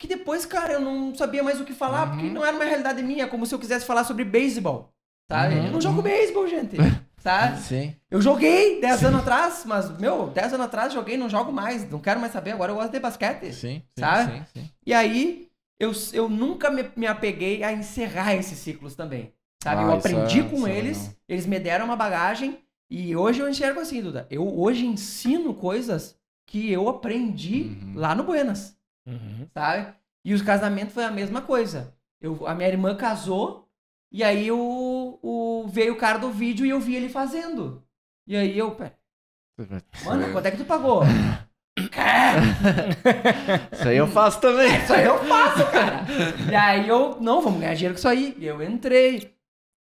que 0.00 0.08
depois, 0.08 0.44
cara, 0.44 0.72
eu 0.72 0.80
não 0.80 1.14
sabia 1.14 1.44
mais 1.44 1.60
o 1.60 1.64
que 1.64 1.72
falar, 1.74 2.06
Uhum. 2.08 2.10
porque 2.16 2.30
não 2.30 2.44
era 2.44 2.56
uma 2.56 2.64
realidade 2.64 3.00
minha, 3.04 3.28
como 3.28 3.46
se 3.46 3.54
eu 3.54 3.58
quisesse 3.60 3.86
falar 3.86 4.02
sobre 4.02 4.24
beisebol, 4.24 4.92
sabe? 5.30 5.54
Uhum, 5.54 5.66
Eu 5.66 5.72
não 5.74 5.80
jogo 5.80 5.98
uhum. 5.98 6.02
beisebol, 6.02 6.48
gente, 6.48 6.76
sabe? 7.20 7.60
Sim. 7.60 7.94
Eu 8.10 8.20
joguei 8.20 8.80
10 8.80 9.04
anos 9.04 9.20
atrás, 9.20 9.62
mas, 9.64 9.96
meu, 9.98 10.28
10 10.30 10.52
anos 10.52 10.66
atrás 10.66 10.92
joguei, 10.92 11.16
não 11.16 11.28
jogo 11.28 11.52
mais, 11.52 11.88
não 11.88 12.00
quero 12.00 12.18
mais 12.20 12.32
saber, 12.32 12.50
agora 12.52 12.72
eu 12.72 12.76
gosto 12.76 12.90
de 12.90 12.98
basquete. 12.98 13.52
Sim. 13.52 13.82
sim, 13.94 14.00
Sabe? 14.00 14.32
Sim, 14.32 14.44
sim. 14.52 14.70
E 14.84 14.92
aí, 14.92 15.48
eu, 15.78 15.92
eu 16.12 16.28
nunca 16.28 16.70
me, 16.70 16.90
me 16.96 17.06
apeguei 17.06 17.62
a 17.62 17.72
encerrar 17.72 18.34
esses 18.34 18.58
ciclos 18.58 18.94
também. 18.94 19.32
Sabe? 19.62 19.82
Ah, 19.82 19.84
eu 19.86 19.92
aprendi 19.92 20.40
é- 20.40 20.42
com 20.44 20.66
é 20.66 20.76
eles, 20.76 20.98
legal. 20.98 21.14
eles 21.28 21.46
me 21.46 21.58
deram 21.60 21.84
uma 21.84 21.96
bagagem, 21.96 22.58
e 22.90 23.14
hoje 23.14 23.40
eu 23.40 23.48
enxergo 23.48 23.78
assim, 23.80 24.02
Duda. 24.02 24.26
Eu 24.30 24.58
hoje 24.58 24.84
ensino 24.86 25.54
coisas 25.54 26.18
que 26.46 26.70
eu 26.72 26.88
aprendi 26.88 27.78
Uhum. 27.82 27.92
lá 27.94 28.14
no 28.14 28.24
Buenas, 28.24 28.76
Uhum. 29.06 29.46
sabe? 29.54 29.94
E 30.24 30.34
os 30.34 30.42
casamentos 30.42 30.92
foi 30.94 31.04
a 31.04 31.10
mesma 31.10 31.40
coisa. 31.42 31.94
Eu, 32.20 32.46
a 32.46 32.54
minha 32.54 32.68
irmã 32.68 32.94
casou, 32.96 33.68
e 34.10 34.24
aí 34.24 34.50
o, 34.50 34.58
veio 35.68 35.94
o 35.94 35.98
cara 35.98 36.18
do 36.18 36.30
vídeo 36.30 36.66
e 36.66 36.70
eu 36.70 36.80
vi 36.80 36.96
ele 36.96 37.08
fazendo. 37.08 37.82
E 38.26 38.36
aí 38.36 38.58
eu, 38.58 38.72
pera, 38.72 38.94
mano, 40.04 40.32
quanto 40.32 40.46
é 40.46 40.50
que 40.50 40.56
tu 40.58 40.64
pagou? 40.64 41.02
Isso 43.72 43.88
aí 43.88 43.96
eu 43.96 44.06
faço 44.06 44.40
também. 44.40 44.74
isso 44.76 44.92
aí 44.92 45.04
eu 45.04 45.18
faço, 45.24 45.70
cara. 45.70 46.04
E 46.50 46.54
aí 46.54 46.88
eu, 46.88 47.20
não, 47.20 47.40
vamos 47.40 47.60
ganhar 47.60 47.74
dinheiro 47.74 47.94
com 47.94 47.98
isso 47.98 48.08
aí. 48.08 48.36
E 48.38 48.46
eu 48.46 48.62
entrei. 48.62 49.34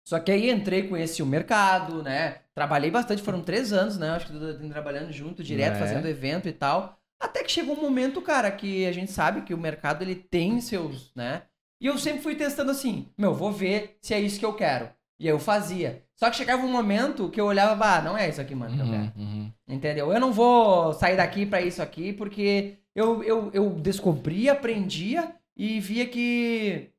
Só 0.08 0.20
que 0.20 0.32
aí 0.32 0.50
entrei, 0.50 0.88
conheci 0.88 1.22
o 1.22 1.26
mercado, 1.26 2.02
né? 2.04 2.38
Trabalhei 2.56 2.90
bastante, 2.90 3.22
foram 3.22 3.42
três 3.42 3.74
anos, 3.74 3.98
né? 3.98 4.12
Acho 4.12 4.28
que 4.28 4.70
trabalhando 4.70 5.12
junto, 5.12 5.44
direto, 5.44 5.76
É. 5.76 5.80
fazendo 5.80 6.08
evento 6.08 6.48
e 6.48 6.54
tal. 6.54 6.98
Até 7.20 7.44
que 7.44 7.52
chegou 7.52 7.76
um 7.76 7.82
momento, 7.82 8.22
cara, 8.22 8.50
que 8.52 8.86
a 8.86 8.92
gente 8.92 9.12
sabe 9.12 9.42
que 9.42 9.54
o 9.54 9.58
mercado 9.58 10.04
ele 10.04 10.16
tem 10.16 10.62
seus, 10.62 11.12
né? 11.16 11.44
E 11.82 11.88
eu 11.88 11.98
sempre 11.98 12.22
fui 12.22 12.36
testando 12.36 12.72
assim, 12.72 13.08
meu, 13.18 13.34
vou 13.34 13.52
ver 13.52 13.98
se 14.02 14.14
é 14.14 14.20
isso 14.20 14.40
que 14.40 14.46
eu 14.46 14.54
quero. 14.54 14.90
E 15.20 15.28
aí 15.28 15.34
eu 15.34 15.40
fazia. 15.40 16.04
Só 16.16 16.30
que 16.30 16.38
chegava 16.38 16.66
um 16.66 16.72
momento 16.72 17.30
que 17.30 17.40
eu 17.40 17.46
olhava, 17.46 17.98
ah, 17.98 18.02
não 18.02 18.18
é 18.18 18.30
isso 18.30 18.42
aqui, 18.42 18.56
mano, 18.56 18.76
que 18.76 18.82
eu 18.82 18.86
quero. 18.86 19.04
Uhum, 19.04 19.12
uhum. 19.18 19.52
Entendeu? 19.68 20.12
Eu 20.12 20.20
não 20.20 20.32
vou 20.32 20.94
sair 20.94 21.18
daqui 21.18 21.46
pra 21.46 21.62
isso 21.62 21.82
aqui, 21.82 22.14
porque 22.14 22.78
eu, 22.96 23.24
eu, 23.24 23.52
eu 23.54 23.70
descobri, 23.72 24.50
aprendia 24.50 25.36
e 25.56 25.80
via 25.80 26.08
que. 26.08 26.90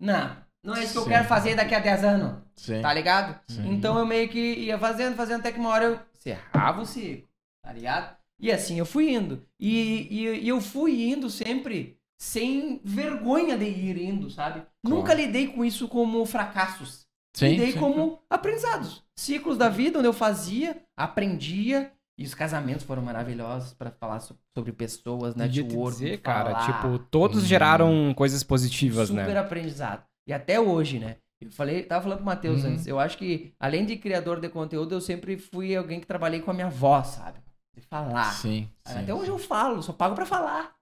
Não, 0.00 0.36
não 0.62 0.76
é 0.76 0.84
isso 0.84 0.92
que 0.92 0.98
eu 0.98 1.02
Sim. 1.04 1.08
quero 1.10 1.24
fazer 1.24 1.54
daqui 1.56 1.74
a 1.74 1.80
10 1.80 2.04
anos, 2.04 2.38
Sim. 2.54 2.80
tá 2.80 2.92
ligado? 2.92 3.38
Sim. 3.48 3.72
Então 3.72 3.98
eu 3.98 4.06
meio 4.06 4.28
que 4.28 4.38
ia 4.38 4.78
fazendo, 4.78 5.16
fazendo, 5.16 5.40
até 5.40 5.52
que 5.52 5.58
uma 5.58 5.70
hora 5.70 5.84
eu 5.84 6.00
cerrava 6.14 6.82
o 6.82 6.86
ciclo, 6.86 7.28
tá 7.62 7.72
ligado? 7.72 8.16
E 8.38 8.52
assim 8.52 8.78
eu 8.78 8.86
fui 8.86 9.10
indo. 9.10 9.44
E, 9.58 10.06
e, 10.10 10.44
e 10.44 10.48
eu 10.48 10.60
fui 10.60 11.10
indo 11.10 11.28
sempre 11.28 11.98
sem 12.20 12.80
vergonha 12.84 13.56
de 13.56 13.64
ir 13.64 13.98
indo, 13.98 14.30
sabe? 14.30 14.62
Nunca 14.82 15.14
lidei 15.14 15.48
com 15.48 15.64
isso 15.64 15.88
como 15.88 16.24
fracassos 16.24 17.07
Sim, 17.34 17.48
lidei 17.50 17.72
sim. 17.72 17.78
como 17.78 18.20
aprendizados. 18.28 19.02
Ciclos 19.16 19.56
da 19.58 19.68
vida 19.68 19.98
onde 19.98 20.08
eu 20.08 20.12
fazia, 20.12 20.80
aprendia. 20.96 21.92
E 22.20 22.24
os 22.24 22.34
casamentos 22.34 22.84
foram 22.84 23.00
maravilhosos 23.00 23.74
pra 23.74 23.92
falar 23.92 24.18
so- 24.18 24.36
sobre 24.56 24.72
pessoas, 24.72 25.36
né? 25.36 25.44
Network, 25.46 25.98
dizer, 25.98 26.18
cara, 26.20 26.50
falar, 26.50 26.66
tipo, 26.66 26.98
todos 27.10 27.42
Uhum. 27.42 27.46
geraram 27.48 28.12
coisas 28.14 28.42
positivas, 28.42 29.06
super 29.08 29.28
né? 29.28 29.38
aprendizado. 29.38 30.02
E 30.26 30.32
até 30.32 30.58
hoje, 30.58 30.98
né? 30.98 31.16
Eu 31.40 31.48
falei, 31.52 31.84
tava 31.84 32.02
falando 32.02 32.18
pro 32.18 32.26
Matheus 32.26 32.64
Uhum. 32.64 32.70
antes. 32.70 32.88
Eu 32.88 32.98
acho 32.98 33.16
que, 33.16 33.54
além 33.60 33.86
de 33.86 33.96
criador 33.96 34.40
de 34.40 34.48
conteúdo, 34.48 34.96
eu 34.96 35.00
sempre 35.00 35.38
fui 35.38 35.76
alguém 35.76 36.00
que 36.00 36.06
trabalhei 36.08 36.40
com 36.40 36.50
a 36.50 36.54
minha 36.54 36.68
voz, 36.68 37.06
sabe? 37.08 37.38
De 37.76 37.80
falar. 37.82 38.32
Sim, 38.32 38.68
sim. 38.84 38.98
Até 38.98 39.14
hoje 39.14 39.30
eu 39.30 39.38
falo, 39.38 39.80
só 39.80 39.92
pago 39.92 40.16
pra 40.16 40.26
falar. 40.26 40.74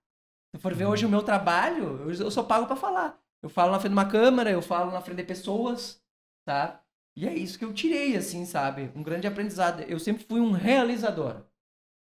Se 0.55 0.63
for 0.63 0.73
ver 0.73 0.87
Uhum. 0.87 0.93
hoje 0.93 1.05
o 1.05 1.09
meu 1.11 1.23
trabalho, 1.23 2.01
eu, 2.09 2.11
eu 2.15 2.31
só 2.31 2.43
pago 2.43 2.65
pra 2.67 2.77
falar. 2.77 3.19
Eu 3.43 3.51
falo 3.51 3.73
na 3.73 3.79
frente 3.79 3.93
de 3.93 3.99
uma 3.99 4.07
câmera, 4.07 4.51
eu 4.51 4.63
falo 4.63 4.91
na 4.91 5.03
frente 5.03 5.19
de 5.19 5.25
pessoas, 5.25 6.01
tá? 6.47 6.81
E 7.17 7.27
é 7.27 7.35
isso 7.35 7.59
que 7.59 7.65
eu 7.65 7.73
tirei, 7.73 8.17
assim, 8.17 8.45
sabe? 8.45 8.91
Um 8.95 9.03
grande 9.03 9.27
aprendizado. 9.27 9.81
Eu 9.83 9.99
sempre 9.99 10.25
fui 10.25 10.41
um 10.41 10.53
realizador, 10.53 11.43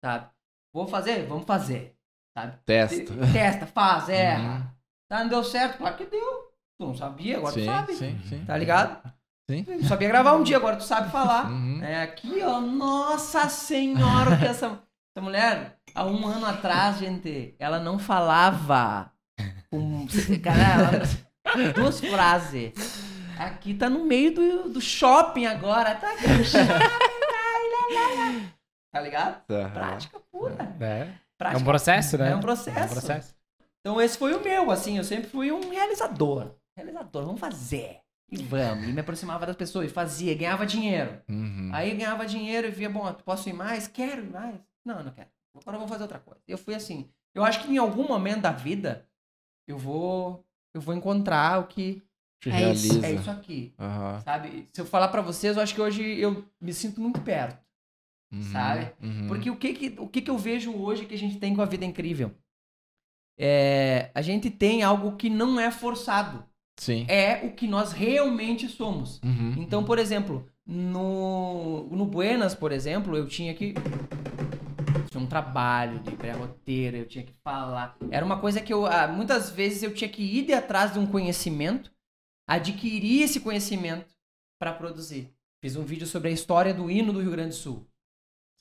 sabe? 0.04 0.30
Vou 0.74 0.88
fazer? 0.88 1.26
Vamos 1.26 1.46
fazer, 1.46 1.96
sabe? 2.38 2.58
Testa. 2.66 2.98
Te- 2.98 3.14
Testa, 3.34 3.66
faz, 3.66 4.10
erra. 4.10 4.58
Uhum. 4.58 4.68
Tá, 5.10 5.20
não 5.24 5.30
deu 5.30 5.44
certo? 5.44 5.78
Claro 5.78 5.98
que 5.98 6.06
deu. 6.06 6.50
Tu 6.78 6.86
não 6.86 6.96
sabia, 6.96 7.38
agora 7.38 7.54
sim, 7.54 7.62
tu 7.62 7.66
sabe. 7.66 7.94
sim, 7.96 8.20
sim. 8.28 8.46
Tá 8.46 8.56
ligado? 8.58 9.14
Sim. 9.50 9.64
Tu 9.64 9.86
sabia 9.86 10.08
gravar 10.08 10.34
um 10.36 10.44
dia, 10.44 10.58
agora 10.58 10.76
tu 10.78 10.84
sabe 10.84 11.12
falar. 11.12 11.50
Uhum. 11.52 11.84
É, 11.84 12.04
aqui, 12.04 12.42
ó, 12.44 12.60
nossa 12.62 13.50
senhora, 13.50 14.36
o 14.36 14.38
que 14.40 14.46
essa, 14.46 14.68
essa 15.16 15.24
mulher, 15.24 15.78
há 15.96 16.06
um 16.06 16.28
ano 16.28 16.46
atrás, 16.46 17.00
gente, 17.00 17.56
ela 17.58 17.80
não 17.80 17.98
falava. 17.98 19.12
Com, 19.72 20.06
cara, 20.44 21.04
ela, 21.56 21.74
duas 21.74 22.00
frases. 22.00 22.74
Aqui 23.40 23.74
tá 23.74 23.90
no 23.90 24.06
meio 24.06 24.34
do, 24.34 24.70
do 24.70 24.82
shopping 24.82 25.46
agora, 25.46 25.96
tá 25.96 26.12
aqui 26.12 26.28
no 26.28 26.44
shopping. 26.46 26.70
Tá 28.92 29.02
ligado? 29.02 29.42
Aham. 29.50 29.72
Prática 29.72 30.20
pura. 30.32 30.76
É. 30.80 30.86
É 30.86 31.14
Prática. 31.38 31.62
um 31.62 31.64
processo, 31.64 32.18
né? 32.18 32.32
É 32.32 32.36
um 32.36 32.42
processo. 32.42 32.78
É 32.78 32.84
um 32.84 32.90
processo. 32.90 33.36
Então 33.80 34.02
esse 34.02 34.18
foi 34.18 34.34
o 34.34 34.44
meu, 34.44 34.70
assim, 34.72 34.98
eu 34.98 35.04
sempre 35.04 35.30
fui 35.30 35.52
um 35.52 35.70
realizador. 35.70 36.52
Realizador, 36.76 37.26
vamos 37.26 37.40
fazer. 37.40 38.00
E 38.30 38.38
vamos. 38.44 38.88
E 38.88 38.92
me 38.92 39.00
aproximava 39.00 39.46
das 39.46 39.56
pessoas, 39.56 39.90
e 39.90 39.94
fazia, 39.94 40.36
ganhava 40.36 40.66
dinheiro. 40.66 41.22
Uhum. 41.30 41.72
Aí 41.74 41.96
ganhava 41.96 42.26
dinheiro 42.26 42.68
e 42.68 42.72
via, 42.72 42.90
bom, 42.90 43.12
posso 43.26 43.48
ir 43.48 43.54
mais? 43.54 43.88
Quero 43.88 44.22
ir 44.22 44.30
mais. 44.30 44.56
Não, 44.86 45.02
não 45.04 45.12
quero. 45.12 45.30
Agora 45.56 45.78
vamos 45.78 45.90
fazer 45.90 46.04
outra 46.04 46.20
coisa. 46.20 46.42
Eu 46.48 46.58
fui 46.58 46.76
assim. 46.76 47.10
Eu 47.34 47.44
acho 47.44 47.62
que 47.64 47.72
em 47.72 47.78
algum 47.78 48.08
momento 48.08 48.42
da 48.42 48.52
vida 48.52 49.08
eu 49.68 49.78
vou 49.78 50.46
eu 50.74 50.82
vou 50.82 50.94
encontrar 50.94 51.60
o 51.60 51.68
que 51.68 52.04
Te 52.42 52.50
é 52.50 52.72
isso, 52.72 52.88
realiza. 52.94 53.08
é 53.08 53.14
isso 53.16 53.30
aqui, 53.32 53.74
Aham. 53.78 54.22
sabe? 54.22 54.68
Se 54.74 54.80
eu 54.82 54.86
falar 54.86 55.10
pra 55.10 55.22
vocês, 55.22 55.58
eu 55.58 55.62
acho 55.64 55.76
que 55.76 55.82
hoje 55.82 56.04
eu 56.20 56.46
me 56.62 56.74
sinto 56.74 57.02
muito 57.02 57.20
perto, 57.22 57.60
Uhum. 58.32 58.44
sabe? 58.44 58.92
Uhum. 59.04 59.28
Porque 59.28 59.50
o 59.50 59.56
que 59.58 59.74
que, 59.74 59.96
o 60.00 60.08
que 60.08 60.22
que 60.22 60.30
eu 60.32 60.38
vejo 60.38 60.74
hoje 60.74 61.06
que 61.06 61.16
a 61.16 61.18
gente 61.18 61.38
tem 61.38 61.54
com 61.56 61.62
a 61.62 61.66
vida 61.66 61.84
incrível? 61.84 62.32
É, 63.38 64.10
a 64.14 64.22
gente 64.22 64.50
tem 64.50 64.84
algo 64.84 65.16
que 65.16 65.30
não 65.30 65.60
é 65.60 65.72
forçado. 65.72 66.44
Sim. 66.78 67.06
É 67.10 67.46
o 67.46 67.52
que 67.52 67.68
nós 67.68 67.92
realmente 67.92 68.68
somos. 68.70 69.20
Uhum. 69.24 69.56
Então, 69.58 69.84
por 69.84 70.00
exemplo, 70.00 70.46
no, 70.66 71.88
no 71.92 72.06
Buenas, 72.06 72.56
por 72.56 72.72
exemplo, 72.72 73.18
eu 73.18 73.28
tinha 73.28 73.54
que 73.54 73.74
Tinha 75.10 75.22
um 75.24 75.28
trabalho 75.28 76.00
de 76.00 76.12
criar 76.16 76.36
roteiro, 76.38 76.98
eu 76.98 77.06
tinha 77.08 77.24
que 77.24 77.34
falar. 77.44 77.98
Era 78.12 78.26
uma 78.26 78.40
coisa 78.40 78.62
que 78.62 78.72
eu, 78.72 78.86
ah, 78.86 79.08
muitas 79.08 79.50
vezes 79.50 79.84
eu 79.84 79.94
tinha 79.94 80.10
que 80.10 80.22
ir 80.22 80.46
de 80.46 80.54
atrás 80.54 80.94
de 80.94 81.00
um 81.00 81.06
conhecimento, 81.08 81.92
adquirir 82.56 83.24
esse 83.24 83.40
conhecimento 83.40 84.14
para 84.60 84.74
produzir. 84.74 85.34
Fiz 85.64 85.76
um 85.76 85.84
vídeo 85.84 86.08
sobre 86.08 86.30
a 86.30 86.32
história 86.32 86.74
do 86.74 86.90
hino 86.90 87.12
do 87.14 87.22
Rio 87.22 87.32
Grande 87.32 87.50
do 87.50 87.56
Sul. 87.56 87.86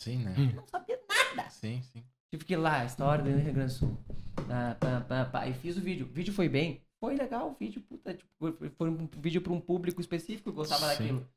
Sim, 0.01 0.19
né? 0.19 0.35
Eu 0.37 0.57
não 0.57 0.67
sabia 0.67 0.99
nada. 1.09 1.51
Sim, 1.51 1.81
sim. 1.93 2.05
Tive 2.31 2.45
que 2.45 2.53
ir 2.55 2.57
lá, 2.57 2.81
a 2.81 2.85
história 2.85 3.25
do 3.25 3.31
Rio 3.31 3.53
Grande 3.55 3.73
do 3.73 3.79
Sul. 3.79 3.99
Pá, 4.47 4.77
pá, 4.79 5.01
pá, 5.01 5.25
pá, 5.25 5.47
e 5.49 5.55
fiz 5.55 5.77
o 5.77 5.81
vídeo. 5.81 6.07
O 6.07 6.09
vídeo 6.09 6.33
foi 6.33 6.49
bem. 6.49 6.83
Foi 7.01 7.15
legal 7.17 7.51
o 7.51 7.55
vídeo, 7.55 7.81
puta. 7.83 8.13
Tipo, 8.15 8.29
foi- 8.39 8.71
foi 8.71 8.91
um 8.91 9.09
vídeo 9.19 9.41
para 9.41 9.53
um 9.53 9.61
público 9.61 10.01
específico 10.01 10.51
que 10.51 10.57
gostava 10.57 10.87
Sim. 10.89 10.99
daquilo. 10.99 11.29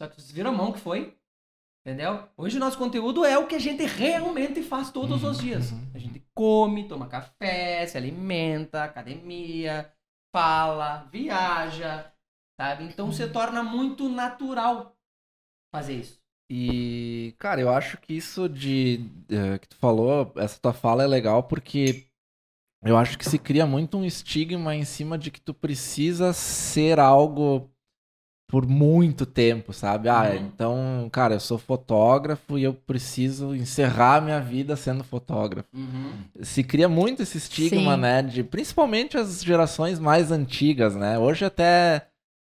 Só 0.00 0.08
que 0.08 0.16
vocês 0.16 0.30
viram 0.30 0.50
a 0.50 0.54
mão 0.54 0.72
que 0.72 0.80
foi. 0.80 1.16
Entendeu? 1.86 2.28
Hoje 2.36 2.56
o 2.58 2.60
nosso 2.60 2.76
conteúdo 2.76 3.24
é 3.24 3.38
o 3.38 3.46
que 3.46 3.54
a 3.54 3.58
gente 3.58 3.84
realmente 3.84 4.62
faz 4.62 4.90
todos 4.90 5.22
Uhum, 5.22 5.30
os 5.30 5.38
dias. 5.38 5.70
uhum. 5.72 5.90
A 5.94 5.98
gente 5.98 6.22
come, 6.34 6.86
toma 6.86 7.06
café, 7.08 7.86
se 7.86 7.96
alimenta, 7.96 8.84
academia, 8.84 9.90
fala, 10.32 11.04
viaja, 11.12 12.12
sabe? 12.60 12.84
Então 12.84 13.06
Uhum. 13.06 13.12
se 13.12 13.28
torna 13.32 13.62
muito 13.62 14.08
natural 14.08 14.96
fazer 15.72 15.94
isso. 16.00 16.20
E, 16.52 17.34
cara, 17.38 17.60
eu 17.60 17.70
acho 17.70 17.96
que 17.98 18.12
isso 18.12 18.48
de 18.48 19.08
eh, 19.28 19.58
que 19.58 19.68
tu 19.68 19.76
falou, 19.76 20.32
essa 20.36 20.58
tua 20.60 20.72
fala 20.72 21.04
é 21.04 21.06
legal 21.06 21.44
porque 21.44 22.06
eu 22.84 22.96
acho 22.98 23.18
que 23.18 23.24
se 23.28 23.38
cria 23.38 23.66
muito 23.66 23.98
um 23.98 24.04
estigma 24.04 24.74
em 24.74 24.84
cima 24.84 25.18
de 25.18 25.30
que 25.30 25.40
tu 25.40 25.54
precisa 25.54 26.32
ser 26.32 27.00
algo 27.00 27.70
por 28.50 28.66
muito 28.66 29.24
tempo, 29.24 29.72
sabe? 29.72 30.08
Ah, 30.08 30.22
Uhum. 30.30 30.36
então, 30.36 31.08
cara, 31.12 31.34
eu 31.34 31.40
sou 31.40 31.56
fotógrafo 31.56 32.58
e 32.58 32.64
eu 32.64 32.74
preciso 32.74 33.54
encerrar 33.54 34.20
minha 34.20 34.40
vida 34.40 34.74
sendo 34.76 35.04
fotógrafo. 35.04 35.68
Se 36.42 36.64
cria 36.64 36.88
muito 36.88 37.22
esse 37.22 37.38
estigma, 37.38 37.94
Sim. 37.94 38.00
né? 38.00 38.22
De, 38.22 38.42
principalmente 38.42 39.16
as 39.16 39.42
gerações 39.42 39.98
mais 39.98 40.32
antigas, 40.32 40.96
né? 40.96 41.18
Hoje 41.18 41.44
até 41.44 42.06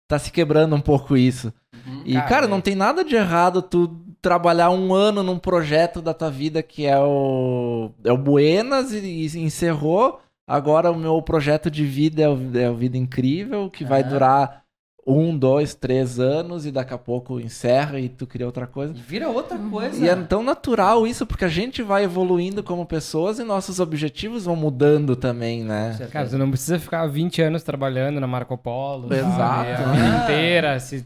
tá 0.07 0.17
se 0.17 0.31
quebrando 0.31 0.75
um 0.75 0.81
pouco 0.81 1.15
isso. 1.15 1.53
Uhum. 1.73 2.01
E, 2.03 2.13
Cara, 2.15 2.27
cara, 2.27 2.45
é- 2.45 2.49
não 2.49 2.59
tem 2.61 2.75
nada 2.75 3.03
de 3.03 3.15
errado 3.15 3.61
tu 3.61 3.95
trabalhar 4.21 4.69
um 4.71 4.93
ano 4.93 5.23
num 5.23 5.37
projeto 5.39 6.01
da 6.01 6.13
tua 6.13 6.29
vida 6.29 6.61
que 6.61 6.85
é 6.85 6.99
o, 6.99 7.91
é 8.03 8.11
o 8.11 8.17
Buenas 8.17 8.91
e, 8.91 8.97
e 8.99 9.37
encerrou. 9.39 10.19
Agora 10.47 10.91
o 10.91 10.95
meu 10.97 11.21
projeto 11.21 11.71
de 11.71 11.85
vida 11.85 12.21
é 12.23 12.27
o, 12.27 12.37
é 12.57 12.69
o 12.69 12.75
Vida 12.75 12.97
Incrível, 12.97 13.69
que 13.69 13.85
vai 13.85 14.01
Aham. 14.01 14.09
durar 14.09 14.60
um, 15.05 15.35
dois, 15.35 15.73
três 15.73 16.19
anos 16.19 16.65
e 16.65 16.71
daqui 16.71 16.93
a 16.93 16.97
pouco 16.97 17.39
encerra 17.39 17.99
e 17.99 18.07
tu 18.07 18.27
cria 18.27 18.45
outra 18.45 18.67
coisa. 18.67 18.93
E 18.95 18.99
vira 19.01 19.29
outra 19.29 19.57
coisa. 19.57 20.03
E 20.03 20.07
é 20.07 20.15
tão 20.15 20.43
natural 20.43 21.07
isso, 21.07 21.25
porque 21.25 21.43
a 21.45 21.49
gente 21.49 21.81
vai 21.81 22.03
evoluindo 22.03 22.61
como 22.61 22.85
pessoas 22.85 23.39
e 23.39 23.43
nossos 23.43 23.79
objetivos 23.79 24.45
vão 24.45 24.55
mudando 24.55 25.15
também, 25.15 25.63
né? 25.63 25.97
Cara, 26.11 26.27
você 26.27 26.37
não 26.37 26.49
precisa 26.49 26.77
ficar 26.79 27.07
20 27.07 27.41
anos 27.41 27.63
trabalhando 27.63 28.19
na 28.19 28.27
Marco 28.27 28.57
Polo. 28.57 29.11
Exato. 29.13 29.35
Sabe? 29.35 29.71
A 29.71 29.91
vida 29.91 30.23
inteira, 30.23 30.79
se- 30.79 31.05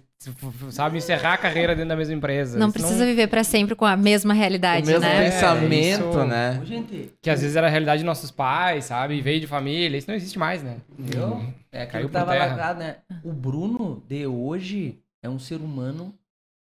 sabe, 0.71 0.97
encerrar 0.97 1.33
a 1.33 1.37
carreira 1.37 1.75
dentro 1.75 1.89
da 1.89 1.95
mesma 1.95 2.13
empresa. 2.13 2.57
Não 2.57 2.71
precisa 2.71 3.05
viver 3.05 3.27
pra 3.27 3.43
sempre 3.43 3.75
com 3.75 3.85
a 3.85 3.95
mesma 3.97 4.33
realidade, 4.33 4.83
o 4.83 4.87
mesmo 4.87 5.01
né? 5.01 5.23
pensamento, 5.29 6.09
isso- 6.09 6.25
né? 6.25 6.61
Gente, 6.65 7.13
Que 7.21 7.29
às 7.29 7.41
vezes 7.41 7.55
era 7.55 7.67
a 7.67 7.69
realidade 7.69 7.99
dos 8.01 8.05
nossos 8.05 8.31
pais, 8.31 8.85
sabe? 8.85 9.19
Veio 9.21 9.39
de 9.39 9.47
família. 9.47 9.97
Isso 9.97 10.07
não 10.09 10.15
existe 10.15 10.37
mais, 10.39 10.61
né? 10.63 10.77
Entendeu? 10.97 11.41
É 11.71 11.83
aquilo 11.83 11.91
Caiu 11.91 12.07
por 12.09 12.13
tava 12.13 12.31
terra. 12.31 12.45
largado, 12.47 12.79
né? 12.79 12.97
O 13.23 13.31
Bruno 13.33 14.03
de 14.07 14.25
hoje 14.27 14.99
é 15.21 15.29
um 15.29 15.39
ser 15.39 15.57
humano 15.61 16.13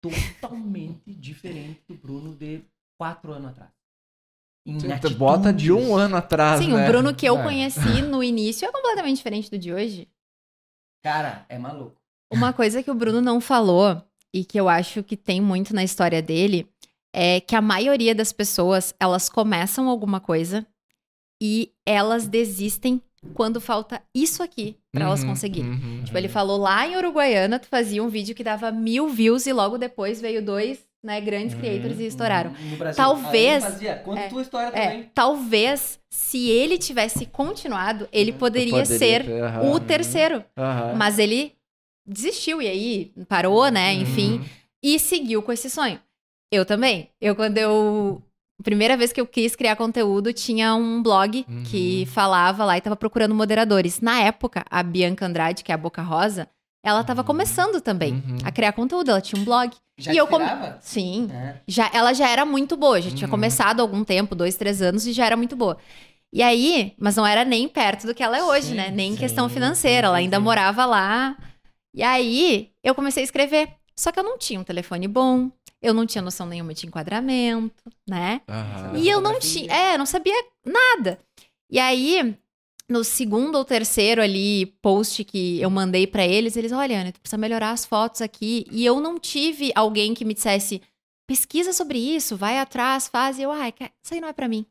totalmente 0.01 1.01
diferente 1.19 1.81
do 1.87 1.95
Bruno 1.95 2.35
de 2.35 2.61
quatro 2.97 3.31
anos 3.33 3.49
atrás. 3.51 3.69
Em 4.65 4.77
Tu 4.77 4.89
atitudes. 4.91 5.17
bota 5.17 5.51
de 5.51 5.73
um 5.73 5.93
ano 5.95 6.15
atrás, 6.15 6.61
Sim, 6.61 6.73
né? 6.73 6.83
o 6.83 6.87
Bruno 6.87 7.13
que 7.13 7.25
eu 7.25 7.37
É. 7.37 7.43
conheci 7.43 8.01
no 8.01 8.23
início 8.23 8.65
é 8.65 8.71
completamente 8.71 9.17
diferente 9.17 9.49
do 9.51 9.57
de 9.57 9.73
hoje. 9.73 10.07
Cara, 11.03 11.45
é 11.49 11.57
maluco. 11.57 11.97
Uma 12.33 12.51
coisa 12.53 12.81
que 12.83 12.91
o 12.91 12.95
Bruno 12.95 13.21
não 13.21 13.39
falou 13.39 14.01
e 14.33 14.43
que 14.43 14.59
eu 14.59 14.67
acho 14.67 15.03
que 15.03 15.15
tem 15.15 15.39
muito 15.39 15.73
na 15.73 15.83
história 15.83 16.21
dele 16.21 16.67
é 17.13 17.39
que 17.39 17.55
a 17.55 17.61
maioria 17.61 18.15
das 18.15 18.31
pessoas, 18.33 18.93
elas 18.99 19.29
começam 19.29 19.87
alguma 19.87 20.19
coisa 20.19 20.65
e 21.41 21.71
elas 21.85 22.27
desistem 22.27 23.01
quando 23.33 23.61
falta 23.61 24.01
isso 24.13 24.41
aqui 24.43 24.75
pra 24.91 25.05
elas 25.05 25.21
Uhum, 25.21 25.29
conseguirem. 25.29 25.69
uhum. 25.71 26.01
Tipo, 26.03 26.17
ele 26.17 26.27
falou 26.27 26.57
lá 26.57 26.85
em 26.87 26.95
Uruguaiana, 26.97 27.59
tu 27.59 27.67
fazia 27.67 28.03
um 28.03 28.09
vídeo 28.09 28.35
que 28.35 28.43
dava 28.43 28.71
mil 28.71 29.07
views 29.07 29.45
e 29.45 29.53
logo 29.53 29.77
depois 29.77 30.19
veio 30.19 30.43
dois, 30.43 30.79
né, 31.03 31.21
grandes 31.21 31.53
Uhum, 31.53 31.61
creators 31.61 31.99
e 31.99 32.05
estouraram. 32.05 32.51
No 32.69 32.75
Brasil. 32.77 32.95
Talvez- 33.03 33.63
Fazia. 33.63 33.95
Conta 33.97 34.21
é, 34.21 34.27
tua 34.29 34.41
história 34.41 34.67
É, 34.77 34.87
também. 34.89 35.09
talvez 35.13 35.99
se 36.09 36.49
ele 36.49 36.77
tivesse 36.77 37.25
continuado, 37.25 38.07
ele 38.11 38.31
Uhum. 38.31 38.37
poderia, 38.37 38.81
Poderia 38.81 38.85
ser 38.99 39.25
o 39.65 39.79
terceiro. 39.79 40.43
Aham. 40.57 40.95
Mas 40.95 41.17
ele 41.19 41.53
desistiu 42.05 42.61
e 42.61 42.67
aí 42.67 43.11
parou, 43.27 43.67
né? 43.69 43.93
Enfim, 43.93 44.33
Uhum. 44.39 44.45
e 44.83 44.99
seguiu 44.99 45.41
com 45.41 45.51
esse 45.51 45.69
sonho. 45.69 45.99
Eu 46.51 46.65
também. 46.65 47.09
Eu, 47.19 47.35
quando 47.35 47.57
eu. 47.57 48.21
Primeira 48.63 48.95
vez 48.95 49.11
que 49.11 49.19
eu 49.19 49.25
quis 49.25 49.55
criar 49.55 49.75
conteúdo, 49.75 50.31
tinha 50.31 50.75
um 50.75 51.01
blog 51.01 51.43
Uhum. 51.49 51.63
que 51.63 52.05
falava 52.07 52.63
lá 52.63 52.77
e 52.77 52.81
tava 52.81 52.95
procurando 52.95 53.33
moderadores. 53.33 53.99
Na 53.99 54.21
época, 54.21 54.63
a 54.69 54.83
Bianca 54.83 55.25
Andrade, 55.25 55.63
que 55.63 55.71
é 55.71 55.75
a 55.75 55.77
Boca 55.77 56.01
Rosa, 56.03 56.47
ela 56.85 57.03
tava 57.03 57.21
Uhum. 57.21 57.27
começando 57.27 57.81
também 57.81 58.13
Uhum. 58.13 58.37
a 58.43 58.51
criar 58.51 58.71
conteúdo. 58.73 59.09
Ela 59.09 59.19
tinha 59.21 59.41
um 59.41 59.43
blog. 59.43 59.73
Já 59.97 60.13
e 60.13 60.17
eu 60.17 60.27
come-? 60.27 60.45
Sim. 60.79 61.29
É. 61.33 61.55
Já, 61.67 61.89
ela 61.93 62.13
já 62.13 62.29
era 62.29 62.45
muito 62.45 62.77
boa, 62.77 63.01
já 63.01 63.09
tinha 63.09 63.25
Uhum. 63.27 63.31
começado 63.31 63.79
há 63.79 63.83
algum 63.83 64.03
tempo, 64.03 64.35
dois, 64.35 64.55
três 64.55 64.81
anos, 64.81 65.05
e 65.07 65.13
já 65.13 65.25
era 65.25 65.35
muito 65.35 65.55
boa. 65.55 65.77
E 66.31 66.41
aí, 66.41 66.93
mas 66.97 67.15
não 67.15 67.25
era 67.27 67.43
nem 67.43 67.67
perto 67.67 68.07
do 68.07 68.13
que 68.13 68.23
ela 68.23 68.37
é 68.37 68.43
hoje, 68.43 68.69
Sim, 68.69 68.75
né? 68.75 68.89
Nem 68.91 69.11
em 69.11 69.13
sim, 69.13 69.19
questão 69.19 69.47
sim, 69.47 69.53
financeira, 69.55 70.07
ela 70.07 70.17
sim, 70.17 70.23
ainda 70.23 70.37
sim. 70.37 70.43
morava 70.43 70.85
lá. 70.85 71.35
E 71.93 72.01
aí, 72.01 72.71
eu 72.83 72.95
comecei 72.95 73.21
a 73.21 73.25
escrever. 73.25 73.69
Só 73.95 74.11
que 74.11 74.19
eu 74.19 74.23
não 74.23 74.37
tinha 74.37 74.59
um 74.59 74.63
telefone 74.63 75.07
bom, 75.07 75.51
eu 75.81 75.93
não 75.93 76.05
tinha 76.05 76.21
noção 76.21 76.47
nenhuma 76.47 76.73
de 76.73 76.87
enquadramento, 76.87 77.91
né? 78.07 78.41
Aham. 78.47 78.97
E 78.97 79.07
eu 79.07 79.21
não 79.21 79.39
tinha, 79.39 79.71
é, 79.71 79.97
não 79.97 80.05
sabia 80.05 80.33
nada. 80.65 81.19
E 81.69 81.77
aí, 81.77 82.35
no 82.89 83.03
segundo 83.03 83.55
ou 83.55 83.65
terceiro 83.65 84.21
ali 84.21 84.65
post 84.81 85.23
que 85.23 85.59
eu 85.61 85.69
mandei 85.69 86.07
pra 86.07 86.25
eles, 86.25 86.55
eles, 86.55 86.71
olha, 86.71 86.99
Ana, 86.99 87.11
tu 87.11 87.19
precisa 87.19 87.37
melhorar 87.37 87.71
as 87.71 87.85
fotos 87.85 88.21
aqui. 88.21 88.65
E 88.71 88.85
eu 88.85 88.99
não 88.99 89.19
tive 89.19 89.71
alguém 89.75 90.13
que 90.13 90.25
me 90.25 90.33
dissesse, 90.33 90.81
pesquisa 91.27 91.71
sobre 91.71 91.99
isso, 91.99 92.35
vai 92.35 92.57
atrás, 92.59 93.07
faz. 93.07 93.37
E 93.37 93.43
eu, 93.43 93.51
ai, 93.51 93.73
isso 94.03 94.13
aí 94.13 94.21
não 94.21 94.29
é 94.29 94.33
pra 94.33 94.47
mim. 94.47 94.65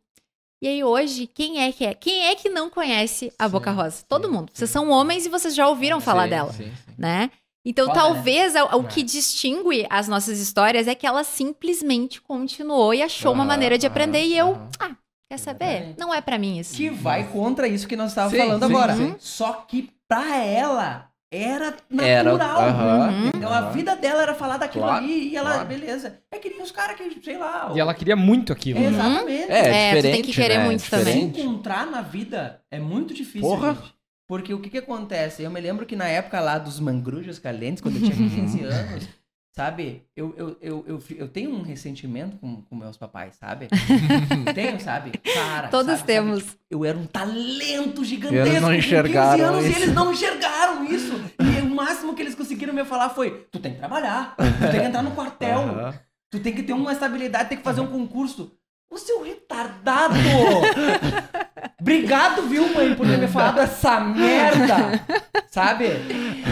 E 0.63 0.69
aí 0.69 0.85
hoje, 0.85 1.27
quem 1.27 1.61
é 1.61 1.73
que 1.73 1.85
é? 1.85 1.93
Quem 1.93 2.27
é 2.29 2.37
que 2.37 2.49
não 2.49 2.71
conhece 2.71 3.33
a 3.37 3.47
Sim, 3.47 3.53
Boca 3.53 3.73
Rosa? 3.73 4.05
Todo 4.09 4.29
sim, 4.29 4.33
mundo. 4.33 4.51
Vocês 4.55 4.71
sim. 4.71 4.75
são 4.75 4.91
homens 4.91 5.27
e 5.27 5.29
vocês 5.29 5.55
já 5.57 5.69
ouviram 5.69 6.01
falar 6.01 6.29
dela, 6.29 6.53
sim, 6.53 6.71
sim. 6.73 6.95
né? 6.97 7.31
Então, 7.65 7.87
Foda, 7.87 7.99
talvez 8.01 8.55
o, 8.55 8.79
o 8.79 8.85
É. 8.85 8.89
que 8.89 9.03
distingue 9.03 9.87
as 9.91 10.07
nossas 10.09 10.39
histórias 10.39 10.87
é 10.89 10.95
que 10.95 11.07
ela 11.07 11.25
simplesmente 11.25 12.21
continuou 12.21 12.95
e 12.95 13.03
achou 13.03 13.33
uma 13.33 13.43
Aham, 13.43 13.49
maneira 13.49 13.77
de 13.77 13.87
aprender. 13.87 14.19
aham, 14.19 14.27
E 14.29 14.39
eu, 14.39 14.69
ah, 14.79 14.97
quer 15.29 15.39
saber? 15.39 15.95
Não 15.99 16.15
é 16.15 16.21
pra 16.21 16.39
mim 16.39 16.59
isso. 16.59 16.77
Que 16.77 16.91
vai 16.91 17.29
contra 17.31 17.67
isso 17.67 17.89
que 17.89 17.97
nós 17.97 18.11
estávamos 18.11 18.39
falando 18.39 18.65
sim, 18.67 18.73
agora. 18.73 18.97
sim. 18.97 19.15
Só 19.19 19.53
que 19.53 19.91
pra 20.09 20.37
ela 20.45 21.12
era 21.33 21.75
Era, 21.99 22.23
natural. 22.25 22.61
aham, 22.61 23.09
Uhum. 23.09 23.29
Então 23.35 23.51
a 23.53 23.59
aham. 23.59 23.73
vida 23.73 23.97
dela 23.97 24.23
era 24.23 24.35
falar 24.35 24.59
daquilo 24.59 24.85
Claro, 24.85 25.03
ali 25.05 25.29
e 25.31 25.37
ela, 25.37 25.51
claro. 25.55 25.69
beleza. 25.69 26.19
É 26.31 26.39
que 26.39 26.51
nem 26.51 26.61
os 26.63 26.71
caras 26.71 26.97
que, 26.97 27.21
sei 27.25 27.39
lá. 27.39 27.73
E 27.75 27.81
ela 27.81 27.95
queria 27.95 28.15
muito 28.15 28.53
aquilo. 28.53 28.79
É, 28.79 28.83
né? 28.83 28.89
Exatamente. 28.91 29.51
É, 29.51 29.99
É, 29.99 30.03
tem 30.03 30.23
que 30.23 30.33
querer 30.33 30.59
né? 30.59 30.65
muito 30.67 30.83
Se 30.83 30.91
também. 30.91 31.05
Diferente. 31.29 31.41
encontrar 31.41 31.87
na 31.87 32.03
vida 32.03 32.61
é 32.71 32.79
muito 32.79 33.15
difícil, 33.15 33.49
Porra. 33.49 33.75
gente. 33.75 33.95
Porque 34.29 34.55
o 34.55 34.61
que 34.61 34.71
que 34.71 34.79
acontece? 34.79 35.43
Eu 35.43 35.51
me 35.51 35.61
lembro 35.61 35.85
que 35.87 35.97
na 35.97 36.07
época 36.07 36.39
lá 36.41 36.59
dos 36.59 36.79
mangrujas 36.79 37.39
calentes, 37.39 37.83
quando 37.83 37.97
eu 37.97 38.03
tinha 38.03 38.17
15 38.17 38.61
anos, 38.65 39.09
sabe? 39.53 40.03
Eu, 40.17 40.35
eu, 40.37 40.57
eu, 40.61 40.85
eu, 40.87 41.03
eu 41.17 41.29
tenho 41.29 41.51
um 41.55 41.63
ressentimento 41.63 42.37
com, 42.39 42.63
com 42.63 42.75
meus 42.77 42.97
papais, 42.97 43.37
sabe? 43.37 43.69
tenho, 44.55 44.81
sabe? 44.81 45.13
Cara, 45.19 45.69
Todos 45.69 45.97
sabe, 45.99 46.07
temos. 46.07 46.43
sabe? 46.43 46.51
Tipo, 46.53 46.63
eu 46.71 46.85
era 46.85 46.99
um 46.99 47.07
talento 47.07 48.03
E 48.03 48.05
gigantesco. 48.05 48.49
eles 48.49 48.61
não 48.63 48.69
com 48.69 48.75
15 48.75 48.87
enxergaram 48.87 49.45
anos, 49.45 49.65
isso. 49.67 49.79
E 49.79 49.83
eles 49.83 49.95
não 49.95 50.13
enxergaram 50.13 50.85
isso. 50.87 51.13
E 51.41 51.61
o 51.63 51.71
máximo 51.75 52.15
que 52.15 52.23
eles 52.23 52.35
conseguiram 52.35 52.73
me 52.75 52.85
falar 52.85 53.11
foi: 53.11 53.47
tu 53.51 53.59
tem 53.61 53.73
que 53.73 53.79
trabalhar, 53.79 54.35
tu 54.37 54.71
tem 54.71 54.81
que 54.81 54.87
entrar 54.87 55.03
no 55.03 55.13
quartel, 55.13 55.59
Aham. 55.69 55.95
Tu 56.31 56.41
tem 56.41 56.55
que 56.55 56.63
ter 56.63 56.73
uma 56.73 56.91
estabilidade, 56.93 57.51
tem 57.51 57.59
que 57.59 57.65
fazer 57.65 57.83
um 57.83 57.87
concurso. 57.89 58.57
O 58.93 58.99
seu 58.99 59.23
retardado! 59.23 60.15
Obrigado, 61.81 62.43
viu, 62.43 62.73
mãe, 62.75 62.95
por 62.95 63.07
ter 63.07 63.17
me 63.19 63.27
falado 63.27 63.59
essa 63.61 63.99
merda! 64.01 65.03
Sabe? 65.51 65.87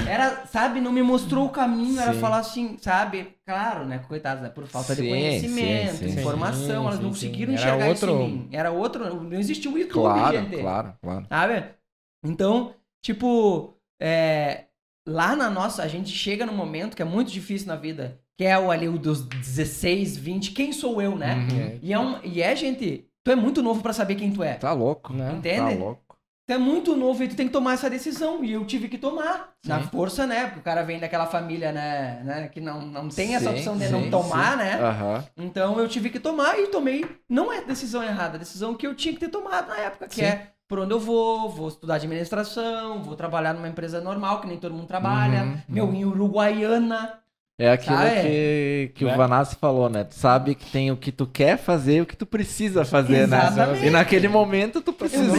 Era, 0.08 0.46
sabe, 0.46 0.80
não 0.80 0.90
me 0.92 1.02
mostrou 1.02 1.46
o 1.46 1.50
caminho, 1.50 2.00
era 2.00 2.14
Sim. 2.14 2.20
falar 2.20 2.38
assim, 2.38 2.78
sabe? 2.80 3.36
Claro, 3.46 3.84
né? 3.84 3.98
Coitados, 4.08 4.42
né? 4.42 4.48
Por 4.48 4.66
falta 4.66 4.94
de 4.94 5.02
Sim, 5.02 5.08
conhecimento, 5.08 5.96
sim, 5.98 6.18
informação, 6.18 6.86
elas 6.86 6.98
não 6.98 7.10
conseguiram 7.10 7.52
Era 7.52 7.60
enxergar 7.60 7.90
isso 7.92 8.06
outro- 8.06 8.22
em 8.22 8.30
mim. 8.32 8.48
Era 8.52 8.70
outro, 8.70 9.22
não 9.22 9.38
existia 9.38 9.70
o 9.70 9.78
YouTube, 9.78 10.02
Claro, 10.02 10.36
gente. 10.38 10.56
claro, 10.60 10.94
claro. 11.02 11.26
Sabe? 11.28 11.64
Então, 12.24 12.74
tipo, 13.02 13.74
é, 14.00 14.64
lá 15.06 15.36
na 15.36 15.48
nossa, 15.50 15.82
a 15.82 15.88
gente 15.88 16.10
chega 16.10 16.44
num 16.46 16.54
momento 16.56 16.96
que 16.96 17.02
é 17.02 17.06
muito 17.06 17.30
difícil 17.30 17.68
na 17.68 17.76
vida, 17.76 18.18
que 18.40 18.44
é 18.46 18.58
o 18.58 18.70
ali 18.70 18.88
o 18.88 18.98
dos 18.98 19.20
16, 19.20 20.16
20, 20.16 20.52
quem 20.52 20.72
sou 20.72 21.02
eu, 21.02 21.14
né? 21.14 21.34
Uhum. 21.34 21.60
É. 21.60 21.78
E 21.82 21.92
é, 21.92 21.98
um, 21.98 22.18
e 22.24 22.40
é, 22.40 22.56
gente, 22.56 23.06
Tu 23.22 23.30
é 23.30 23.36
muito 23.36 23.62
novo 23.62 23.82
pra 23.82 23.92
saber 23.92 24.14
quem 24.14 24.32
tu 24.32 24.42
é. 24.42 24.54
Tá 24.54 24.72
louco. 24.72 25.12
Né? 25.12 25.30
Entende? 25.36 25.58
Tá 25.58 25.84
louco. 25.84 26.16
Tu 26.46 26.54
é 26.54 26.56
muito 26.56 26.96
novo 26.96 27.22
e 27.22 27.28
tu 27.28 27.36
tem 27.36 27.48
que 27.48 27.52
tomar 27.52 27.74
essa 27.74 27.90
decisão. 27.90 28.42
E 28.42 28.52
eu 28.52 28.64
tive 28.64 28.88
que 28.88 28.96
tomar. 28.96 29.50
Na 29.66 29.82
Sim. 29.82 29.88
força, 29.88 30.26
né? 30.26 30.46
Porque 30.46 30.60
o 30.60 30.62
cara 30.62 30.82
vem 30.82 30.98
daquela 30.98 31.26
família, 31.26 31.70
né? 31.70 32.22
né 32.24 32.48
que 32.48 32.62
não, 32.62 32.80
não 32.80 33.10
tem 33.10 33.34
essa 33.34 33.50
Sim, 33.50 33.56
opção 33.56 33.76
de 33.76 33.88
sim, 33.88 33.92
não 33.92 34.08
tomar, 34.08 34.52
sim. 34.52 34.56
né? 34.56 34.80
Aham. 34.80 35.24
Então 35.36 35.78
eu 35.78 35.86
tive 35.86 36.08
que 36.08 36.18
tomar 36.18 36.58
e 36.58 36.68
tomei. 36.68 37.04
Não 37.28 37.52
é 37.52 37.60
decisão 37.60 38.02
errada, 38.02 38.36
é 38.36 38.38
decisão 38.38 38.74
que 38.74 38.86
eu 38.86 38.94
tinha 38.94 39.12
que 39.12 39.20
ter 39.20 39.28
tomado 39.28 39.68
na 39.68 39.76
época, 39.76 40.08
que 40.08 40.14
Sim. 40.14 40.22
é 40.22 40.52
por 40.66 40.78
onde 40.78 40.94
eu 40.94 40.98
vou, 40.98 41.50
vou 41.50 41.68
estudar 41.68 41.96
administração, 41.96 43.02
vou 43.02 43.16
trabalhar 43.16 43.52
numa 43.52 43.68
empresa 43.68 44.00
normal, 44.00 44.40
que 44.40 44.46
nem 44.46 44.56
todo 44.56 44.72
mundo 44.72 44.86
trabalha. 44.86 45.42
Uhum, 45.42 45.58
Meu, 45.68 45.92
em 45.92 46.06
Uruguaiana. 46.06 47.20
É 47.62 47.70
aquilo 47.72 47.96
Ah, 47.96 48.04
é. 48.06 48.22
que, 48.22 48.92
que 48.94 49.04
Né? 49.04 49.12
o 49.12 49.16
Vanassi 49.18 49.54
falou, 49.56 49.90
né? 49.90 50.04
Tu 50.04 50.14
sabe 50.14 50.54
que 50.54 50.64
tem 50.70 50.90
o 50.90 50.96
que 50.96 51.12
tu 51.12 51.26
quer 51.26 51.58
fazer 51.58 51.96
e 51.96 52.00
o 52.00 52.06
que 52.06 52.16
tu 52.16 52.24
precisa 52.24 52.84
fazer, 52.86 53.24
Exatamente. 53.24 53.80
né? 53.82 53.86
E 53.88 53.90
naquele 53.90 54.28
momento 54.28 54.80
tu 54.80 54.92
precisou. 54.94 55.36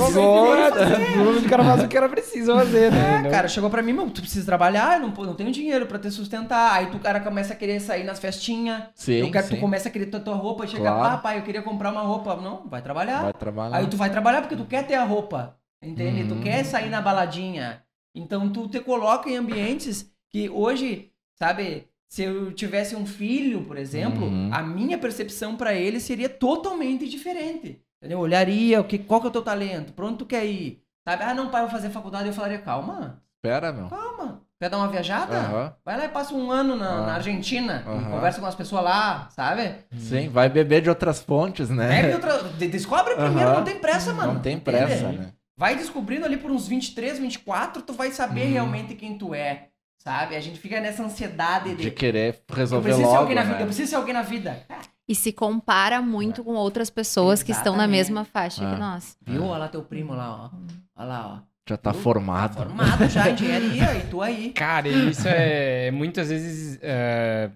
O 0.54 1.50
cara 1.50 1.64
faz 1.64 1.84
o 1.84 1.88
que 1.88 1.98
era 1.98 2.08
preciso 2.08 2.54
fazer, 2.54 2.92
né? 2.92 3.24
É, 3.26 3.30
cara, 3.32 3.48
chegou 3.48 3.70
pra 3.72 3.82
mim, 3.82 3.94
meu, 3.94 4.10
tu 4.12 4.22
precisa 4.22 4.46
trabalhar, 4.46 5.02
eu 5.02 5.08
não, 5.08 5.26
não 5.26 5.34
tenho 5.34 5.52
dinheiro 5.52 5.88
pra 5.88 5.98
te 5.98 6.12
sustentar. 6.12 6.74
Aí 6.74 6.88
tu, 6.92 7.00
cara, 7.00 7.20
começa 7.20 7.54
a 7.54 7.56
querer 7.56 7.80
sair 7.80 8.04
nas 8.04 8.20
festinhas. 8.20 8.84
Sim, 8.94 9.14
eu 9.16 9.32
quero, 9.32 9.48
sim. 9.48 9.56
tu 9.56 9.60
começa 9.60 9.90
a 9.90 9.92
querer 9.92 10.06
tua, 10.06 10.20
tua 10.20 10.36
roupa, 10.36 10.68
chega, 10.68 10.84
Claro. 10.84 11.16
ah, 11.16 11.18
pai, 11.18 11.40
eu 11.40 11.44
queria 11.44 11.62
comprar 11.64 11.92
uma 11.92 12.02
roupa. 12.02 12.36
Não, 12.36 12.68
vai 12.68 12.82
trabalhar. 12.84 13.24
Vai 13.24 13.34
trabalhar. 13.34 13.78
Aí 13.78 13.88
tu 13.88 13.98
vai 13.98 14.10
trabalhar 14.12 14.42
porque 14.42 14.56
tu 14.56 14.66
quer 14.66 14.86
ter 14.86 14.94
a 14.96 15.04
roupa, 15.04 15.56
entende? 15.82 16.26
Tu 16.28 16.36
Uhum. 16.36 16.42
quer 16.42 16.64
sair 16.66 16.90
na 16.90 17.02
baladinha. 17.02 17.82
Então 18.16 18.48
tu 18.50 18.68
te 18.68 18.80
coloca 18.80 19.30
em 19.30 19.38
ambientes 19.38 20.12
que 20.30 20.50
hoje, 20.50 21.10
sabe, 21.40 21.88
se 22.12 22.24
eu 22.24 22.52
tivesse 22.52 22.94
um 22.94 23.06
filho, 23.06 23.62
por 23.64 23.78
exemplo, 23.78 24.26
Uhum. 24.26 24.50
a 24.52 24.62
minha 24.62 24.98
percepção 24.98 25.56
pra 25.56 25.74
ele 25.74 25.98
seria 25.98 26.28
totalmente 26.28 27.08
diferente. 27.08 27.82
Entendeu? 28.02 28.18
Eu 28.18 28.24
olharia, 28.24 28.82
o 28.82 28.84
que, 28.84 28.98
qual 28.98 29.22
que 29.22 29.28
é 29.28 29.30
o 29.30 29.32
teu 29.34 29.42
talento? 29.42 29.94
Pra 29.94 30.06
onde 30.06 30.18
tu 30.18 30.26
quer 30.26 30.46
ir? 30.46 30.84
Sabe? 31.08 31.24
Ah, 31.24 31.34
não, 31.34 31.50
pai, 31.50 31.62
eu 31.62 31.68
vou 31.68 31.72
fazer 31.76 31.90
faculdade. 31.90 32.28
Eu 32.28 32.34
falaria, 32.34 32.60
calma, 32.60 33.22
Espera, 33.38 33.72
meu. 33.72 33.88
calma. 33.88 34.42
Quer 34.60 34.70
dar 34.70 34.78
uma 34.78 34.90
viajada? 34.90 35.38
Aham. 35.38 35.74
Vai 35.86 35.98
lá 35.98 36.06
e 36.06 36.10
passa 36.10 36.34
um 36.36 36.52
ano 36.52 36.76
na, 36.76 36.90
Ah. 36.90 37.06
na 37.06 37.14
Argentina, 37.14 37.82
Aham. 37.88 38.12
conversa 38.12 38.42
com 38.42 38.46
as 38.46 38.56
pessoas 38.56 38.84
lá, 38.84 39.30
sabe? 39.32 39.74
Sim, 39.96 40.28
vai 40.28 40.50
beber 40.50 40.82
de 40.82 40.90
outras 40.90 41.22
fontes, 41.22 41.70
né? 41.70 42.02
Pega 42.02 42.16
outra, 42.16 42.44
de- 42.50 42.68
descobre 42.68 43.16
primeiro, 43.16 43.54
não 43.54 43.64
tem 43.64 43.80
pressa, 43.80 44.12
mano. 44.14 44.34
Não 44.34 44.42
tem 44.42 44.58
entende? 44.58 44.78
pressa, 44.78 45.12
né? 45.14 45.32
Vai 45.58 45.76
descobrindo 45.78 46.26
ali 46.26 46.36
por 46.38 46.52
uns 46.52 46.68
23, 46.68 47.20
24, 47.20 47.82
tu 47.82 47.94
vai 47.94 48.12
saber 48.12 48.48
Uhum. 48.48 48.52
realmente 48.52 48.96
quem 48.96 49.18
tu 49.18 49.34
é, 49.34 49.70
sabe? 50.04 50.36
A 50.36 50.40
gente 50.40 50.60
fica 50.60 50.80
nessa 50.80 51.04
ansiedade 51.04 51.76
de... 51.76 51.84
De 51.84 51.92
querer 51.92 52.42
eu 52.50 52.56
resolver 52.56 52.90
preciso 52.90 53.02
ser 53.08 53.08
logo, 53.12 53.20
alguém 53.22 53.36
na 53.36 53.44
né? 53.44 53.50
vida, 53.52 53.62
eu 53.62 53.66
preciso 53.68 53.90
ser 53.90 53.96
alguém 53.96 54.14
na 54.14 54.22
vida. 54.24 54.66
E 55.08 55.14
se 55.16 55.32
compara 55.32 56.02
muito 56.02 56.44
com 56.44 56.54
outras 56.54 56.90
pessoas 56.90 57.44
que 57.44 57.52
estão 57.52 57.74
na 57.76 57.84
Exatamente. 57.84 57.98
mesma 57.98 58.26
faixa 58.26 58.68
Ah. 58.68 58.74
que 58.74 58.80
nós. 58.80 59.18
Viu? 59.22 59.44
Olha 59.46 59.60
lá 59.60 59.68
teu 59.68 59.84
primo 59.84 60.14
lá, 60.14 60.46
ó. 60.46 60.50
Olha 60.96 61.08
lá, 61.08 61.28
ó. 61.28 61.52
Já 61.70 61.78
tá 61.78 61.92
Viu? 61.92 62.02
formado. 62.02 62.56
Formado 62.56 63.08
já, 63.10 63.30
engenharia, 63.32 63.96
e 63.98 64.08
tu 64.10 64.22
aí. 64.22 64.50
Cara, 64.52 64.88
isso 64.88 65.28
é 65.28 65.92
muitas 65.92 66.30
vezes. 66.30 66.80
é, 66.82 67.52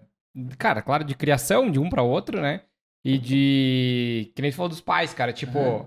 cara, 0.58 0.82
claro, 0.82 1.04
de 1.04 1.16
criação 1.16 1.72
de 1.72 1.80
um 1.80 1.89
pra 1.89 2.02
outro, 2.04 2.39
né? 2.41 2.62
E 3.04 3.18
de. 3.18 4.32
Que 4.36 4.41
nem 4.41 4.52
tu 4.52 4.56
falou 4.58 4.70
dos 4.70 4.82
pais, 4.82 5.14
cara. 5.14 5.32
Tipo, 5.34 5.60
Aham. 5.60 5.86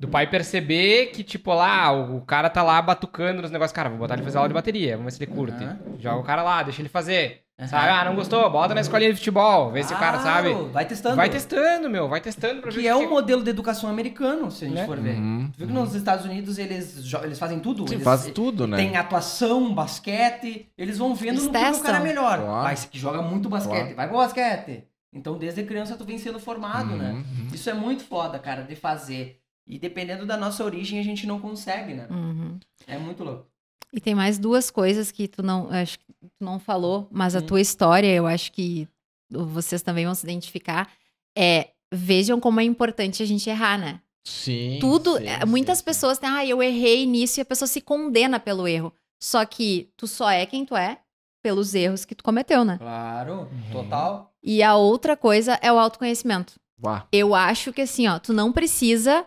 Do 0.00 0.06
pai 0.08 0.26
perceber 0.28 1.06
que, 1.06 1.24
tipo, 1.24 1.52
lá, 1.52 1.90
o 1.92 2.20
cara 2.22 2.48
tá 2.48 2.62
lá 2.62 2.80
batucando 2.80 3.42
nos 3.42 3.50
negócios. 3.50 3.72
Cara, 3.74 3.88
vou 3.88 3.98
botar 3.98 4.14
ele 4.14 4.22
fazer 4.22 4.38
aula 4.38 4.48
de 4.48 4.54
bateria, 4.54 4.96
vamos 4.96 5.12
ver 5.12 5.16
se 5.18 5.24
ele 5.24 5.32
curte. 5.32 5.62
Aham. 5.64 5.78
Joga 5.98 6.16
o 6.20 6.22
cara 6.22 6.42
lá, 6.42 6.62
deixa 6.62 6.80
ele 6.82 6.88
fazer. 6.88 7.42
Aham. 7.58 7.66
Sabe? 7.68 7.88
Ah, 7.88 8.04
não 8.04 8.14
gostou? 8.14 8.48
Bota 8.48 8.72
na 8.72 8.80
escolinha 8.80 9.10
de 9.10 9.16
futebol, 9.18 9.72
vê 9.72 9.82
se 9.82 9.92
o 9.92 9.96
cara 9.98 10.20
sabe. 10.20 10.50
Claro, 10.50 10.68
Vai 10.68 10.84
testando. 10.84 11.16
Vai 11.16 11.28
testando, 11.28 11.90
meu, 11.90 12.08
vai 12.08 12.20
testando 12.20 12.60
pra 12.62 12.70
ver 12.70 12.76
Que 12.76 12.82
se 12.82 12.86
é 12.88 12.94
o 12.94 13.10
modelo 13.10 13.42
de 13.42 13.50
educação 13.50 13.90
americano, 13.90 14.48
se 14.52 14.64
a 14.64 14.68
gente 14.68 14.76
Né? 14.78 14.86
for 14.86 15.00
ver. 15.00 15.16
Uhum. 15.16 15.50
Tu 15.52 15.58
viu 15.58 15.66
que 15.66 15.72
nos 15.72 15.92
Estados 15.96 16.24
Unidos 16.24 16.56
eles, 16.58 17.12
eles 17.24 17.36
fazem 17.36 17.58
tudo? 17.58 17.88
Sim, 17.88 17.94
eles, 17.96 18.04
faz 18.04 18.26
tudo, 18.26 18.68
né? 18.68 18.76
Tem 18.76 18.96
atuação, 18.96 19.74
basquete, 19.74 20.68
eles 20.78 20.96
vão 20.98 21.12
vendo 21.16 21.30
Eles 21.32 21.44
no 21.46 21.50
que 21.50 21.56
o 21.56 21.60
cara 21.60 21.68
é 21.68 21.72
testam. 21.72 22.00
melhor. 22.04 22.38
Claro. 22.38 22.62
Vai, 22.62 22.76
que 22.76 22.96
joga 22.96 23.20
muito 23.20 23.48
basquete, 23.48 23.80
Claro. 23.80 23.96
vai 23.96 24.06
pro 24.08 24.16
basquete. 24.18 24.84
Então, 25.12 25.36
desde 25.36 25.64
criança 25.64 25.96
tu 25.96 26.04
vem 26.04 26.18
sendo 26.18 26.38
formado, 26.38 26.94
né? 26.94 27.10
Uhum. 27.12 27.48
Isso 27.52 27.68
é 27.68 27.74
muito 27.74 28.04
foda, 28.04 28.38
cara, 28.38 28.62
de 28.62 28.76
fazer. 28.76 29.37
E 29.68 29.78
dependendo 29.78 30.24
da 30.24 30.36
nossa 30.36 30.64
origem, 30.64 30.98
a 30.98 31.02
gente 31.02 31.26
não 31.26 31.38
consegue, 31.38 31.92
né? 31.94 32.06
Uhum. 32.10 32.58
É 32.86 32.96
muito 32.98 33.22
louco. 33.22 33.46
E 33.92 34.00
tem 34.00 34.14
mais 34.14 34.38
duas 34.38 34.70
coisas 34.70 35.10
que 35.12 35.28
tu 35.28 35.42
não, 35.42 35.68
acho 35.70 35.98
que 35.98 36.04
tu 36.20 36.44
não 36.44 36.58
falou, 36.58 37.06
mas 37.10 37.34
a 37.36 37.38
Hum. 37.40 37.42
tua 37.46 37.60
história, 37.60 38.12
eu 38.14 38.26
acho 38.26 38.50
que 38.52 38.88
vocês 39.30 39.82
também 39.82 40.04
vão 40.06 40.14
se 40.14 40.24
identificar. 40.24 40.90
É, 41.36 41.70
vejam 41.92 42.40
como 42.40 42.60
é 42.60 42.64
importante 42.64 43.22
a 43.22 43.26
gente 43.26 43.48
errar, 43.48 43.78
né? 43.78 44.00
Sim. 44.26 44.78
Tudo, 44.80 45.16
sim, 45.18 45.26
é, 45.26 45.40
sim, 45.40 45.46
muitas 45.46 45.78
sim. 45.78 45.84
pessoas 45.84 46.18
têm, 46.18 46.28
ah, 46.28 46.44
eu 46.46 46.62
errei 46.62 47.06
nisso 47.06 47.40
e 47.40 47.42
a 47.42 47.44
pessoa 47.46 47.66
se 47.68 47.80
condena 47.80 48.38
pelo 48.40 48.66
erro. 48.68 48.92
Só 49.22 49.44
que 49.44 49.90
tu 49.96 50.06
só 50.06 50.30
é 50.30 50.44
quem 50.46 50.64
tu 50.64 50.76
é 50.76 50.98
pelos 51.42 51.74
erros 51.74 52.04
que 52.04 52.14
tu 52.14 52.22
cometeu, 52.24 52.64
né? 52.64 52.76
Claro, 52.78 53.48
Uhum. 53.50 53.70
total. 53.72 54.34
E 54.42 54.62
a 54.62 54.76
outra 54.76 55.16
coisa 55.16 55.58
é 55.62 55.72
o 55.72 55.78
autoconhecimento. 55.78 56.54
Vá. 56.78 57.06
Eu 57.10 57.34
acho 57.34 57.72
que 57.72 57.80
assim, 57.82 58.06
ó, 58.06 58.18
tu 58.18 58.32
não 58.32 58.52
precisa 58.52 59.26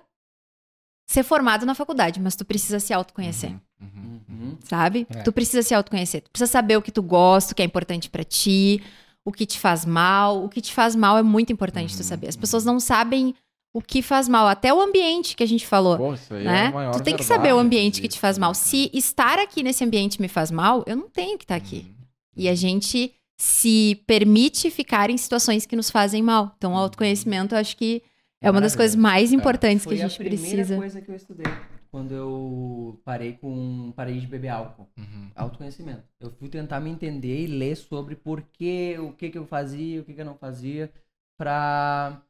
ser 1.12 1.24
formado 1.24 1.66
na 1.66 1.76
faculdade, 1.76 2.20
mas 2.20 2.36
tu 2.36 2.46
precisa 2.46 2.80
se 2.80 2.94
autoconhecer. 2.94 3.50
Uhum, 3.82 4.20
uhum. 4.30 4.36
Uhum. 4.50 4.58
sabe? 4.64 5.06
É. 5.10 5.22
Tu 5.24 5.32
precisa 5.32 5.62
se 5.62 5.74
autoconhecer. 5.74 6.22
Tu 6.22 6.30
precisa 6.32 6.50
saber 6.52 6.78
o 6.78 6.82
que 6.82 6.92
tu 6.92 7.02
gosta, 7.04 7.52
o 7.52 7.56
que 7.56 7.62
é 7.62 7.66
importante 7.66 8.10
pra 8.10 8.24
ti, 8.24 8.82
o 9.26 9.32
que 9.32 9.46
te 9.46 9.60
faz 9.60 9.86
mal. 9.86 10.44
O 10.44 10.50
que 10.50 10.62
te 10.62 10.74
faz 10.74 10.96
mal 10.96 11.18
é 11.18 11.24
muito 11.24 11.52
importante 11.52 11.94
tu 11.96 12.00
Uhum, 12.00 12.04
saber. 12.06 12.28
As 12.30 12.36
pessoas 12.36 12.64
não 12.66 12.80
sabem 12.80 13.36
o 13.74 13.82
que 13.82 14.02
faz 14.02 14.28
mal, 14.28 14.48
até 14.48 14.74
o 14.74 14.82
ambiente 14.82 15.36
que 15.36 15.44
a 15.44 15.48
gente 15.48 15.66
falou. 15.66 15.98
Pô, 15.98 16.14
isso 16.14 16.34
aí 16.34 16.42
é 16.42 16.44
né? 16.46 16.66
a 16.68 16.72
maior 16.72 16.92
tu 16.92 17.04
tem 17.04 17.16
que 17.16 17.24
saber 17.24 17.54
o 17.54 17.60
ambiente 17.60 18.02
que 18.02 18.08
te 18.10 18.20
faz 18.20 18.38
né, 18.38 18.42
mal. 18.42 18.52
cara? 18.54 18.66
Se 18.66 18.90
estar 18.94 19.40
aqui 19.40 19.64
nesse 19.64 19.84
ambiente 19.84 20.22
me 20.22 20.28
faz 20.28 20.52
mal, 20.52 20.84
eu 20.86 20.96
não 20.96 21.10
tenho 21.10 21.38
que 21.38 21.46
estar 21.46 21.56
aqui. 21.56 21.86
Uhum. 21.88 21.96
E 22.36 22.50
a 22.50 22.56
gente 22.56 23.14
se 23.38 24.02
permite 24.06 24.70
ficar 24.70 25.10
em 25.10 25.18
situações 25.18 25.66
que 25.66 25.76
nos 25.76 25.90
fazem 25.90 26.22
mal. 26.22 26.54
Então, 26.58 26.72
o 26.72 26.76
Uhum. 26.76 26.82
autoconhecimento, 26.82 27.56
eu 27.56 27.60
acho 27.60 27.76
que 27.78 28.02
é 28.42 28.50
uma 28.50 28.60
das 28.62 28.76
coisas 28.76 28.96
mais 28.96 29.32
importantes 29.32 29.84
Foi 29.84 29.96
que 29.96 30.02
a 30.02 30.08
gente 30.08 30.18
primeira 30.18 30.40
precisa. 30.48 30.78
coisa 30.78 31.02
que 31.02 31.12
eu 31.12 31.16
estudei 31.16 31.46
quando 31.92 32.14
eu 32.14 33.00
parei 33.04 33.34
com 33.34 33.92
parei 33.96 34.20
de 34.20 34.26
beber 34.28 34.48
álcool. 34.50 34.88
Uhum. 34.98 35.30
Autoconhecimento. 35.36 36.04
Eu 36.20 36.32
fui 36.32 36.48
tentar 36.50 36.80
me 36.80 36.90
entender 36.90 37.44
e 37.44 37.48
ler 37.48 37.76
sobre 37.76 38.16
por 38.16 38.42
que, 38.42 38.98
o 39.00 39.12
que 39.14 39.30
que 39.30 39.38
eu 39.38 39.46
fazia, 39.46 40.02
o 40.02 40.04
que 40.06 40.14
que 40.14 40.22
eu 40.22 40.26
não 40.26 40.36
fazia, 40.38 40.92
pra, 41.38 42.22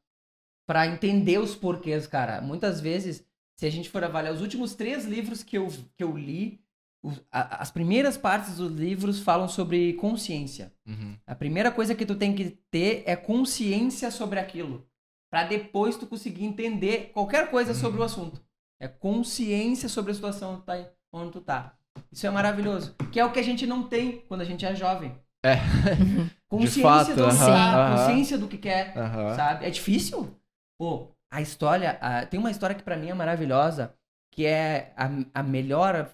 pra 0.67 0.87
entender 0.87 1.37
os 1.39 1.55
porquês, 1.55 2.07
cara. 2.07 2.41
Muitas 2.41 2.81
vezes, 2.81 3.23
se 3.57 3.65
a 3.65 3.69
gente 3.69 3.89
for 3.89 4.03
avaliar 4.03 4.33
os 4.33 4.41
últimos 4.41 4.73
três 4.73 5.05
livros 5.05 5.43
que 5.43 5.57
eu, 5.57 5.67
que 5.95 6.03
eu 6.03 6.17
li, 6.17 6.59
os- 7.03 7.21
a- 7.31 7.61
as 7.61 7.69
primeiras 7.71 8.17
partes 8.17 8.57
dos 8.57 8.71
livros 8.71 9.19
falam 9.19 9.47
sobre 9.47 9.93
consciência. 9.93 10.73
Uhum. 10.87 11.15
A 11.27 11.35
primeira 11.35 11.71
coisa 11.71 11.93
que 11.93 12.05
tu 12.05 12.15
tem 12.15 12.33
que 12.33 12.49
ter 12.71 13.03
é 13.05 13.15
consciência 13.15 14.09
sobre 14.09 14.39
aquilo. 14.39 14.87
Pra 15.31 15.43
depois 15.45 15.95
tu 15.95 16.05
conseguir 16.05 16.43
entender 16.45 17.11
qualquer 17.13 17.49
coisa 17.49 17.73
sobre 17.73 17.99
o 18.01 18.03
assunto. 18.03 18.41
É 18.79 18.87
consciência 18.87 19.87
sobre 19.87 20.11
a 20.11 20.15
situação 20.15 20.59
tá, 20.61 20.73
onde 21.13 21.31
tu 21.31 21.41
tá. 21.41 21.77
Isso 22.11 22.27
é 22.27 22.29
maravilhoso. 22.29 22.95
Que 23.11 23.19
é 23.19 23.25
o 23.25 23.31
que 23.31 23.39
a 23.39 23.43
gente 23.43 23.65
não 23.65 23.87
tem 23.87 24.19
quando 24.27 24.41
a 24.41 24.45
gente 24.45 24.65
é 24.65 24.75
jovem. 24.75 25.15
É. 25.45 25.55
Consciência 26.49 26.81
fato, 26.83 27.15
do 27.15 27.23
onde 27.25 27.35
aham, 27.37 27.45
tá, 27.45 27.73
aham. 27.87 27.97
consciência 27.97 28.37
do 28.37 28.47
que 28.47 28.57
quer, 28.57 28.97
Aham. 28.97 29.35
sabe? 29.35 29.65
É 29.65 29.69
difícil. 29.69 30.35
Pô, 30.77 31.07
a 31.31 31.41
história... 31.41 31.97
a- 32.01 32.25
tem 32.25 32.39
uma 32.39 32.51
história 32.51 32.75
que 32.75 32.83
pra 32.83 32.97
mim 32.97 33.09
é 33.09 33.13
maravilhosa, 33.13 33.95
que 34.33 34.45
é 34.45 34.93
a, 34.97 35.09
a 35.39 35.43
melhor, 35.43 36.13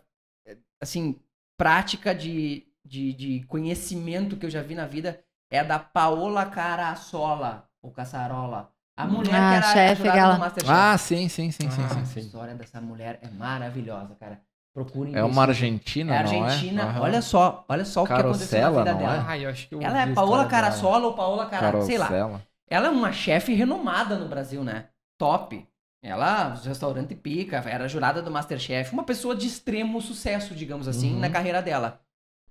assim, 0.81 1.19
prática 1.57 2.13
de, 2.13 2.67
de, 2.85 3.13
de 3.13 3.43
conhecimento 3.47 4.37
que 4.37 4.45
eu 4.45 4.49
já 4.49 4.61
vi 4.61 4.75
na 4.75 4.85
vida 4.85 5.23
é 5.51 5.59
a 5.59 5.63
da 5.63 5.79
Paola 5.79 6.45
Carasola, 6.45 7.67
ou 7.81 7.91
Caçarola. 7.91 8.71
A 8.97 9.05
mulher 9.05 9.35
Ah, 9.35 9.49
que 9.49 9.55
era 9.55 9.61
chefe, 9.73 9.95
jurada 10.01 10.17
aquela. 10.17 10.33
do 10.33 10.39
Masterchef. 10.39 10.73
Ah, 10.75 10.97
sim, 10.97 11.29
sim, 11.29 11.51
sim, 11.51 11.69
sim, 11.69 11.83
Ah, 11.83 11.89
sim. 11.89 11.99
A 11.99 12.05
sim. 12.05 12.19
história 12.19 12.55
dessa 12.55 12.81
mulher 12.81 13.19
é 13.21 13.29
maravilhosa, 13.29 14.15
cara. 14.15 14.41
Procurem 14.73 15.15
É 15.15 15.23
uma 15.23 15.41
isso. 15.41 15.49
argentina, 15.51 16.15
É 16.15 16.23
não 16.23 16.31
é? 16.31 16.41
argentina. 16.41 16.97
Olha 17.01 17.21
só, 17.21 17.65
olha 17.69 17.85
só 17.85 18.03
o 18.03 18.07
que 18.07 18.13
aconteceu 18.13 18.61
na 18.61 18.69
vida 18.69 18.93
dela. 18.95 19.25
Ai, 19.27 19.45
eu 19.45 19.49
acho 19.49 19.67
que 19.67 19.75
eu 19.75 19.81
Ela 19.81 19.99
é 19.99 20.11
a 20.11 20.13
Paola. 20.13 20.45
Carasola 20.47 21.07
ou 21.07 21.13
Paola 21.13 21.45
Cara, 21.47 21.81
sei 21.81 21.97
lá. 21.97 22.07
Carosella. 22.07 22.41
Ela 22.69 22.87
é 22.87 22.89
uma 22.89 23.11
chefe 23.11 23.53
renomada 23.53 24.17
no 24.17 24.27
Brasil, 24.27 24.63
né? 24.63 24.89
Top. 25.17 25.67
Ela, 26.03 26.53
os 26.53 26.65
restaurante 26.65 27.15
pica, 27.15 27.57
era 27.57 27.87
jurada 27.87 28.21
do 28.21 28.29
Masterchef, 28.31 28.93
uma 28.93 29.03
pessoa 29.03 29.35
de 29.35 29.47
extremo 29.47 29.99
sucesso, 30.01 30.53
digamos 30.55 30.87
assim, 30.87 31.13
Uhum. 31.13 31.19
na 31.19 31.29
carreira 31.29 31.61
dela. 31.61 32.01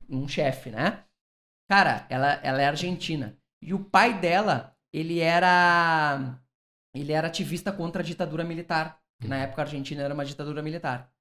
Um 0.09 0.26
chefe, 0.28 0.70
né? 0.70 1.05
Cara, 1.68 2.07
ela, 2.09 2.32
ela 2.42 2.61
é 2.62 2.66
argentina. 2.66 3.36
E 3.62 3.72
o 3.74 3.78
pai 3.80 4.18
dela, 4.20 4.76
ele 4.93 5.20
era 5.20 6.41
ele 6.95 7.12
era 7.12 7.28
ativista 7.28 7.72
contra 7.72 8.03
a 8.03 8.05
ditadura 8.05 8.45
militar, 8.45 9.01
que 9.20 9.28
na 9.28 9.37
época 9.39 9.62
a 9.62 9.64
Argentina 9.64 10.03
era 10.03 10.14
uma 10.14 10.24
ditadura 10.24 10.62
militar. 10.62 11.12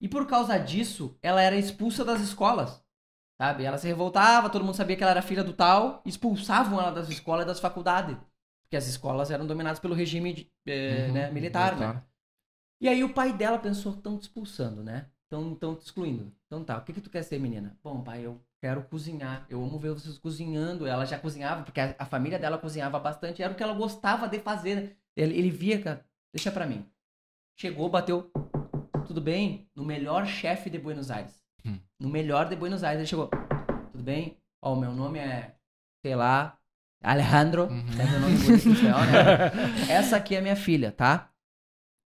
E 0.00 0.08
por 0.08 0.26
causa 0.26 0.58
disso, 0.58 1.18
ela 1.22 1.42
era 1.42 1.56
expulsa 1.56 2.04
das 2.04 2.20
escolas. 2.20 2.82
Sabe? 3.40 3.64
Ela 3.64 3.78
se 3.78 3.88
revoltava, 3.88 4.50
todo 4.50 4.64
mundo 4.64 4.76
sabia 4.76 4.96
que 4.96 5.02
ela 5.02 5.12
era 5.12 5.22
filha 5.22 5.44
do 5.44 5.52
tal, 5.54 6.02
expulsavam 6.06 6.80
ela 6.80 6.92
das 6.92 7.08
escolas 7.10 7.44
e 7.44 7.48
das 7.48 7.60
faculdades. 7.60 8.16
Porque 8.64 8.76
as 8.76 8.86
escolas 8.88 9.30
eram 9.30 9.46
dominadas 9.46 9.80
pelo 9.80 9.94
regime 9.94 10.32
de- 10.34 10.52
eh, 10.66 11.10
Uhum, 11.10 11.12
né, 11.12 11.30
militar, 11.30 11.76
né? 11.76 11.94
militar. 11.94 12.06
E 12.80 12.88
aí 12.88 13.02
o 13.04 13.14
pai 13.14 13.32
dela 13.36 13.58
pensou, 13.58 13.94
estão 13.94 14.18
te 14.18 14.22
expulsando, 14.22 14.82
né? 14.82 15.10
Estão 15.24 15.56
te 15.76 15.84
excluindo. 15.86 16.34
Então 16.46 16.64
tá, 16.64 16.78
o 16.78 16.84
que 16.84 16.92
que 16.92 17.00
tu 17.00 17.10
quer 17.10 17.22
ser, 17.22 17.38
menina? 17.38 17.78
Bom, 17.82 18.02
pai, 18.02 18.26
eu 18.26 18.40
quero 18.62 18.84
cozinhar. 18.84 19.44
Eu 19.50 19.60
amo 19.62 19.76
ver 19.76 19.90
vocês 19.90 20.16
cozinhando. 20.16 20.86
Ela 20.86 21.04
já 21.04 21.18
cozinhava, 21.18 21.64
porque 21.64 21.80
a, 21.80 21.96
a 21.98 22.06
família 22.06 22.38
dela 22.38 22.56
cozinhava 22.56 22.98
bastante. 23.00 23.42
Era 23.42 23.52
o 23.52 23.56
que 23.56 23.62
ela 23.62 23.74
gostava 23.74 24.28
de 24.28 24.38
fazer. 24.38 24.76
né? 24.76 24.90
Ele, 25.16 25.36
ele 25.36 25.50
via, 25.50 25.82
cara, 25.82 26.06
deixa 26.32 26.52
pra 26.52 26.64
mim. 26.64 26.86
Chegou, 27.58 27.90
bateu. 27.90 28.30
Tudo 29.04 29.20
bem? 29.20 29.68
No 29.74 29.84
melhor 29.84 30.24
chefe 30.26 30.70
de 30.70 30.78
Buenos 30.78 31.10
Aires. 31.10 31.42
Hum. 31.66 31.76
No 31.98 32.08
melhor 32.08 32.48
de 32.48 32.54
Buenos 32.54 32.84
Aires. 32.84 33.00
Ele 33.00 33.08
chegou. 33.08 33.28
Tudo 33.90 34.04
bem? 34.04 34.38
Ó, 34.62 34.74
o 34.74 34.80
meu 34.80 34.92
nome 34.92 35.18
é, 35.18 35.56
sei 36.06 36.14
lá, 36.14 36.56
Alejandro. 37.02 37.64
Uhum. 37.64 37.92
Ser 37.92 38.02
um 38.04 38.20
nome 38.20 38.36
bonito 38.36 38.68
em 38.68 38.72
espanhol, 38.74 39.00
né? 39.00 39.92
Essa 39.92 40.16
aqui 40.16 40.36
é 40.36 40.40
minha 40.40 40.54
filha, 40.56 40.92
tá? 40.92 41.32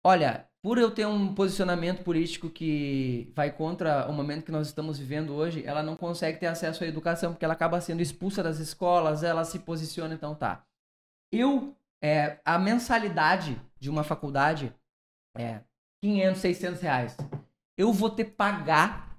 Olha, 0.01 0.46
por 0.63 0.77
eu 0.77 0.91
ter 0.91 1.05
um 1.05 1.33
posicionamento 1.33 2.03
político 2.03 2.49
que 2.49 3.31
vai 3.35 3.51
contra 3.51 4.07
o 4.09 4.13
momento 4.13 4.43
que 4.43 4.51
nós 4.51 4.67
estamos 4.67 4.97
vivendo 4.97 5.33
hoje, 5.33 5.65
ela 5.65 5.83
não 5.83 5.95
consegue 5.95 6.39
ter 6.39 6.47
acesso 6.47 6.83
à 6.83 6.87
educação, 6.87 7.31
porque 7.31 7.45
ela 7.45 7.53
acaba 7.53 7.79
sendo 7.79 8.01
expulsa 8.01 8.43
das 8.43 8.59
escolas, 8.59 9.23
ela 9.23 9.45
se 9.45 9.59
posiciona, 9.59 10.13
então 10.13 10.35
tá. 10.35 10.63
Eu, 11.31 11.75
é, 12.01 12.39
a 12.43 12.57
mensalidade 12.57 13.61
de 13.79 13.89
uma 13.89 14.03
faculdade 14.03 14.73
é 15.37 15.61
500, 16.01 16.41
600 16.41 16.81
reais. 16.81 17.17
Eu 17.77 17.93
vou 17.93 18.09
ter 18.09 18.25
que 18.25 18.31
pagar 18.31 19.15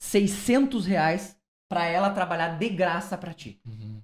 600 0.00 0.86
reais 0.86 1.36
pra 1.68 1.86
ela 1.86 2.10
trabalhar 2.10 2.58
de 2.58 2.68
graça 2.68 3.18
pra 3.18 3.34
ti. 3.34 3.60
Uhum. 3.66 4.02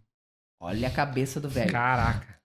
Olha 0.60 0.88
a 0.88 0.92
cabeça 0.92 1.40
do 1.40 1.48
velho. 1.48 1.72
Caraca. 1.72 2.39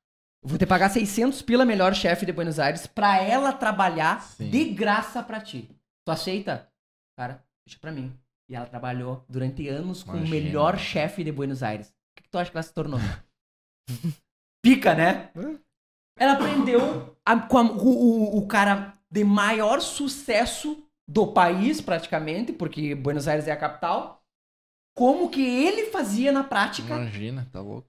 Vou 0.48 0.58
ter 0.60 0.66
que 0.66 0.70
pagar 0.70 0.89
600 0.89 1.41
pila 1.41 1.66
melhor 1.66 1.93
chefe 1.96 2.26
de 2.26 2.32
Buenos 2.32 2.60
Aires 2.60 2.86
pra 2.86 3.22
ela 3.22 3.52
trabalhar 3.52 4.22
Sim. 4.22 4.50
de 4.50 4.66
graça 4.66 5.24
pra 5.24 5.41
ti. 5.41 5.70
Tu 6.06 6.12
aceita? 6.12 6.70
Cara, 7.18 7.43
deixa 7.68 7.80
pra 7.80 7.91
mim. 7.91 8.14
E 8.50 8.56
ela 8.56 8.68
trabalhou 8.68 9.26
durante 9.28 9.68
anos 9.68 10.04
com 10.04 10.12
o 10.14 10.28
melhor 10.28 10.78
chefe 10.78 11.24
de 11.24 11.32
Buenos 11.32 11.64
Aires. 11.64 11.88
O 11.89 11.93
que, 12.18 12.24
que 12.24 12.30
tu 12.30 12.38
acha 12.38 12.52
que 12.52 12.58
ela 12.58 12.64
se 12.64 12.74
tornou? 12.74 13.00
Pica, 14.64 14.93
né? 14.96 15.32
Ela 16.18 16.34
aprendeu 16.34 17.16
a- 17.26 17.39
com 17.39 17.58
a- 17.58 17.64
o, 17.72 17.88
o- 17.89 18.38
o 18.38 18.48
cara 18.48 18.98
de 19.12 19.24
maior 19.24 19.82
sucesso 19.82 20.84
do 21.08 21.28
país, 21.34 21.82
praticamente, 21.82 22.52
porque 22.54 22.93
Buenos 22.96 23.28
Aires 23.28 23.48
é 23.48 23.52
a 23.52 23.58
capital. 23.58 24.24
Como 24.96 25.30
que 25.30 25.41
ele 25.46 25.91
fazia 25.91 26.32
na 26.32 26.43
prática 26.43 26.96
Imagina, 26.96 27.48
tá 27.52 27.60
louco. 27.62 27.88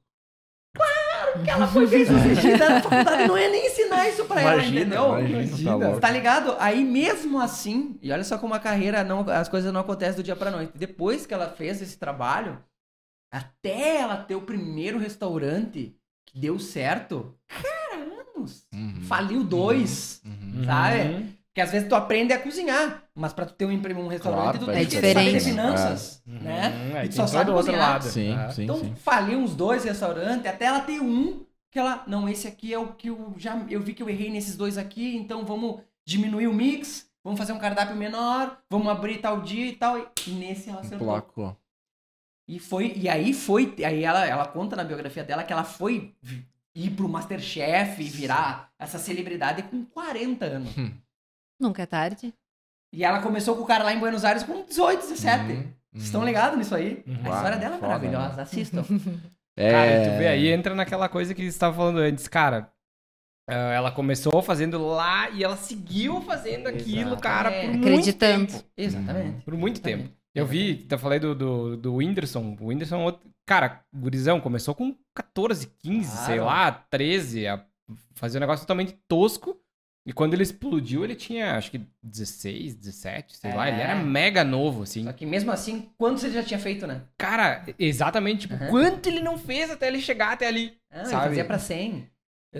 Que 1.44 1.50
ela 1.50 1.66
foi 1.66 1.86
bem 1.86 2.04
sucedida 2.04 2.68
na 2.70 2.80
faculdade, 2.82 3.28
não 3.28 3.38
ia 3.38 3.48
nem 3.50 3.66
ensinar 3.66 4.08
isso 4.08 4.24
pra 4.24 4.40
ela, 4.40 4.54
Imagina, 4.54 4.80
entendeu? 4.80 5.18
imagina, 5.20 5.92
tá. 5.94 6.00
Tá 6.00 6.10
ligado? 6.10 6.56
Aí 6.58 6.84
mesmo 6.84 7.40
assim, 7.40 7.98
e 8.02 8.10
olha 8.12 8.24
só 8.24 8.38
como 8.38 8.54
a 8.54 8.58
carreira 8.58 9.02
não, 9.04 9.20
as 9.28 9.48
coisas 9.48 9.72
não 9.72 9.80
acontecem 9.80 10.16
do 10.16 10.22
dia 10.22 10.36
pra 10.36 10.50
noite. 10.50 10.72
Depois 10.74 11.26
que 11.26 11.34
ela 11.34 11.48
fez 11.48 11.80
esse 11.82 11.98
trabalho, 11.98 12.58
até 13.32 13.96
ela 14.00 14.16
ter 14.16 14.34
o 14.34 14.42
primeiro 14.42 14.98
restaurante 14.98 15.94
que 16.26 16.38
deu 16.38 16.58
certo, 16.58 17.34
cara, 17.48 18.02
anos. 18.36 18.66
Uhum. 18.74 19.00
Faliu 19.02 19.42
dois, 19.44 20.20
Uhum. 20.24 20.64
sabe? 20.64 21.00
Uhum. 21.00 21.28
Porque 21.56 21.62
às 21.62 21.72
vezes 21.72 21.88
tu 21.88 21.94
aprende 21.94 22.34
a 22.34 22.38
cozinhar, 22.38 23.02
mas 23.14 23.32
pra 23.32 23.46
tu 23.46 23.54
ter 23.54 23.64
um, 23.64 23.72
empre- 23.72 23.94
um 23.94 24.08
restaurante, 24.08 24.42
Claro, 24.42 24.58
tu 24.58 24.66
tem 24.66 24.84
que 24.84 24.90
diferença. 24.90 25.24
saber 25.24 25.40
finanças, 25.40 26.22
Uhum. 26.26 26.38
né? 26.40 26.92
Aí 26.98 27.06
E 27.06 27.08
tu 27.08 27.12
tem 27.12 27.16
só 27.16 27.26
sabe 27.26 27.50
o 27.50 27.54
outro 27.54 27.72
cozinhar. 27.72 27.92
lado. 27.92 28.04
Sim, 28.04 28.34
Ah. 28.34 28.50
sim, 28.50 28.64
Então 28.64 28.76
sim. 28.78 28.94
faliu 28.96 29.38
uns 29.38 29.54
dois 29.56 29.82
restaurantes, 29.84 30.44
até 30.44 30.66
ela 30.66 30.80
ter 30.80 31.00
um 31.00 31.46
que 31.72 31.78
ela, 31.78 32.04
não, 32.06 32.28
esse 32.28 32.46
aqui 32.46 32.74
é 32.74 32.78
o 32.78 32.88
que 32.92 33.08
eu 33.08 33.34
já 33.38 33.56
eu 33.70 33.80
vi 33.80 33.94
que 33.94 34.02
eu 34.02 34.10
errei 34.10 34.28
nesses 34.30 34.54
dois 34.54 34.76
aqui, 34.76 35.16
então 35.16 35.46
vamos 35.46 35.80
diminuir 36.04 36.46
o 36.46 36.52
mix, 36.52 37.08
vamos 37.24 37.38
fazer 37.38 37.54
um 37.54 37.58
cardápio 37.58 37.96
menor, 37.96 38.58
vamos 38.68 38.88
abrir 38.88 39.16
tal 39.22 39.40
dia 39.40 39.64
e 39.66 39.72
tal. 39.76 39.96
E 40.26 40.30
nesse 40.32 40.68
ela 40.68 40.80
acertou. 40.82 41.06
Placou. 41.08 41.56
E 42.46 42.58
foi 42.58 42.92
e 42.96 43.08
aí 43.08 43.32
foi, 43.32 43.74
aí 43.82 44.04
ela 44.04 44.26
ela 44.26 44.46
conta 44.46 44.76
na 44.76 44.84
biografia 44.84 45.24
dela 45.24 45.42
que 45.42 45.54
ela 45.54 45.64
foi 45.64 46.14
ir 46.74 46.90
pro 46.90 47.08
MasterChef 47.08 48.02
e 48.02 48.08
virar 48.10 48.70
essa 48.78 48.98
celebridade 48.98 49.62
com 49.62 49.82
40 49.86 50.44
anos. 50.44 50.70
Nunca 51.60 51.82
é 51.82 51.86
tarde. 51.86 52.32
E 52.94 53.04
ela 53.04 53.20
começou 53.20 53.56
com 53.56 53.62
o 53.62 53.66
cara 53.66 53.84
lá 53.84 53.92
em 53.92 53.98
Buenos 53.98 54.24
Aires 54.24 54.42
com 54.42 54.64
18, 54.64 55.00
17. 55.00 55.42
Uhum, 55.42 55.46
Vocês 55.48 55.64
uhum. 55.94 56.00
estão 56.00 56.24
ligados 56.24 56.58
nisso 56.58 56.74
aí? 56.74 57.02
Uhum. 57.06 57.14
A 57.32 57.36
história 57.36 57.56
dela 57.58 57.74
é 57.76 57.78
Foda, 57.78 57.86
maravilhosa, 57.88 58.36
né? 58.36 58.42
assistam. 58.42 58.84
É... 59.58 59.70
Cara, 59.70 60.04
tu 60.12 60.18
vê 60.18 60.28
aí, 60.28 60.48
entra 60.48 60.74
naquela 60.74 61.08
coisa 61.08 61.32
que 61.34 61.40
você 61.40 61.48
estava 61.48 61.74
falando 61.74 61.96
antes, 62.00 62.28
cara. 62.28 62.70
ah, 63.48 63.72
ela 63.72 63.90
começou 63.90 64.42
fazendo 64.42 64.86
lá 64.86 65.30
e 65.30 65.42
ela 65.42 65.56
seguiu 65.56 66.20
fazendo 66.20 66.66
aquilo, 66.66 67.12
Exato. 67.12 67.22
cara, 67.22 67.50
É. 67.50 67.62
por 67.62 67.70
muito 67.70 67.86
Acreditando. 67.86 68.46
tempo. 68.52 68.64
Exatamente. 68.76 69.44
Por 69.46 69.54
muito 69.56 69.80
tempo. 69.80 70.02
Exatamente. 70.02 70.18
Eu 70.34 70.46
vi, 70.46 70.86
eu 70.90 70.98
falei 70.98 71.18
do, 71.18 71.34
do, 71.34 71.76
do 71.78 71.94
Whindersson. 71.94 72.54
O 72.60 72.66
Whindersson, 72.66 73.08
é 73.08 73.14
cara, 73.46 73.80
gurizão, 73.94 74.42
começou 74.42 74.74
com 74.74 74.94
14, 75.14 75.68
15, 75.78 76.10
Claro. 76.10 76.26
sei 76.26 76.40
lá, 76.40 76.70
13, 76.90 77.46
a 77.46 77.64
fazer 78.14 78.36
um 78.36 78.40
negócio 78.40 78.62
totalmente 78.66 78.92
tosco. 79.08 79.58
E 80.06 80.12
quando 80.12 80.34
ele 80.34 80.44
explodiu, 80.44 81.02
ele 81.02 81.16
tinha, 81.16 81.56
acho 81.56 81.68
que 81.68 81.80
16, 82.00 82.76
17, 82.76 83.36
sei 83.38 83.52
lá. 83.52 83.66
É. 83.66 83.72
Ele 83.72 83.80
era 83.82 83.96
mega 83.96 84.44
novo, 84.44 84.84
assim. 84.84 85.02
Só 85.02 85.12
que 85.12 85.26
mesmo 85.26 85.50
assim, 85.50 85.90
quantos 85.98 86.22
ele 86.22 86.34
já 86.34 86.44
tinha 86.44 86.60
feito, 86.60 86.86
né? 86.86 87.02
Cara, 87.18 87.64
exatamente, 87.76 88.42
tipo, 88.42 88.54
Aham. 88.54 88.68
quanto 88.68 89.08
ele 89.08 89.20
não 89.20 89.36
fez 89.36 89.68
até 89.68 89.88
ele 89.88 90.00
chegar 90.00 90.32
até 90.32 90.46
ali. 90.46 90.78
Ah, 90.92 91.00
ele 91.00 91.10
Sabe? 91.10 91.24
fazia 91.28 91.44
pra 91.44 91.58
100. 91.58 92.08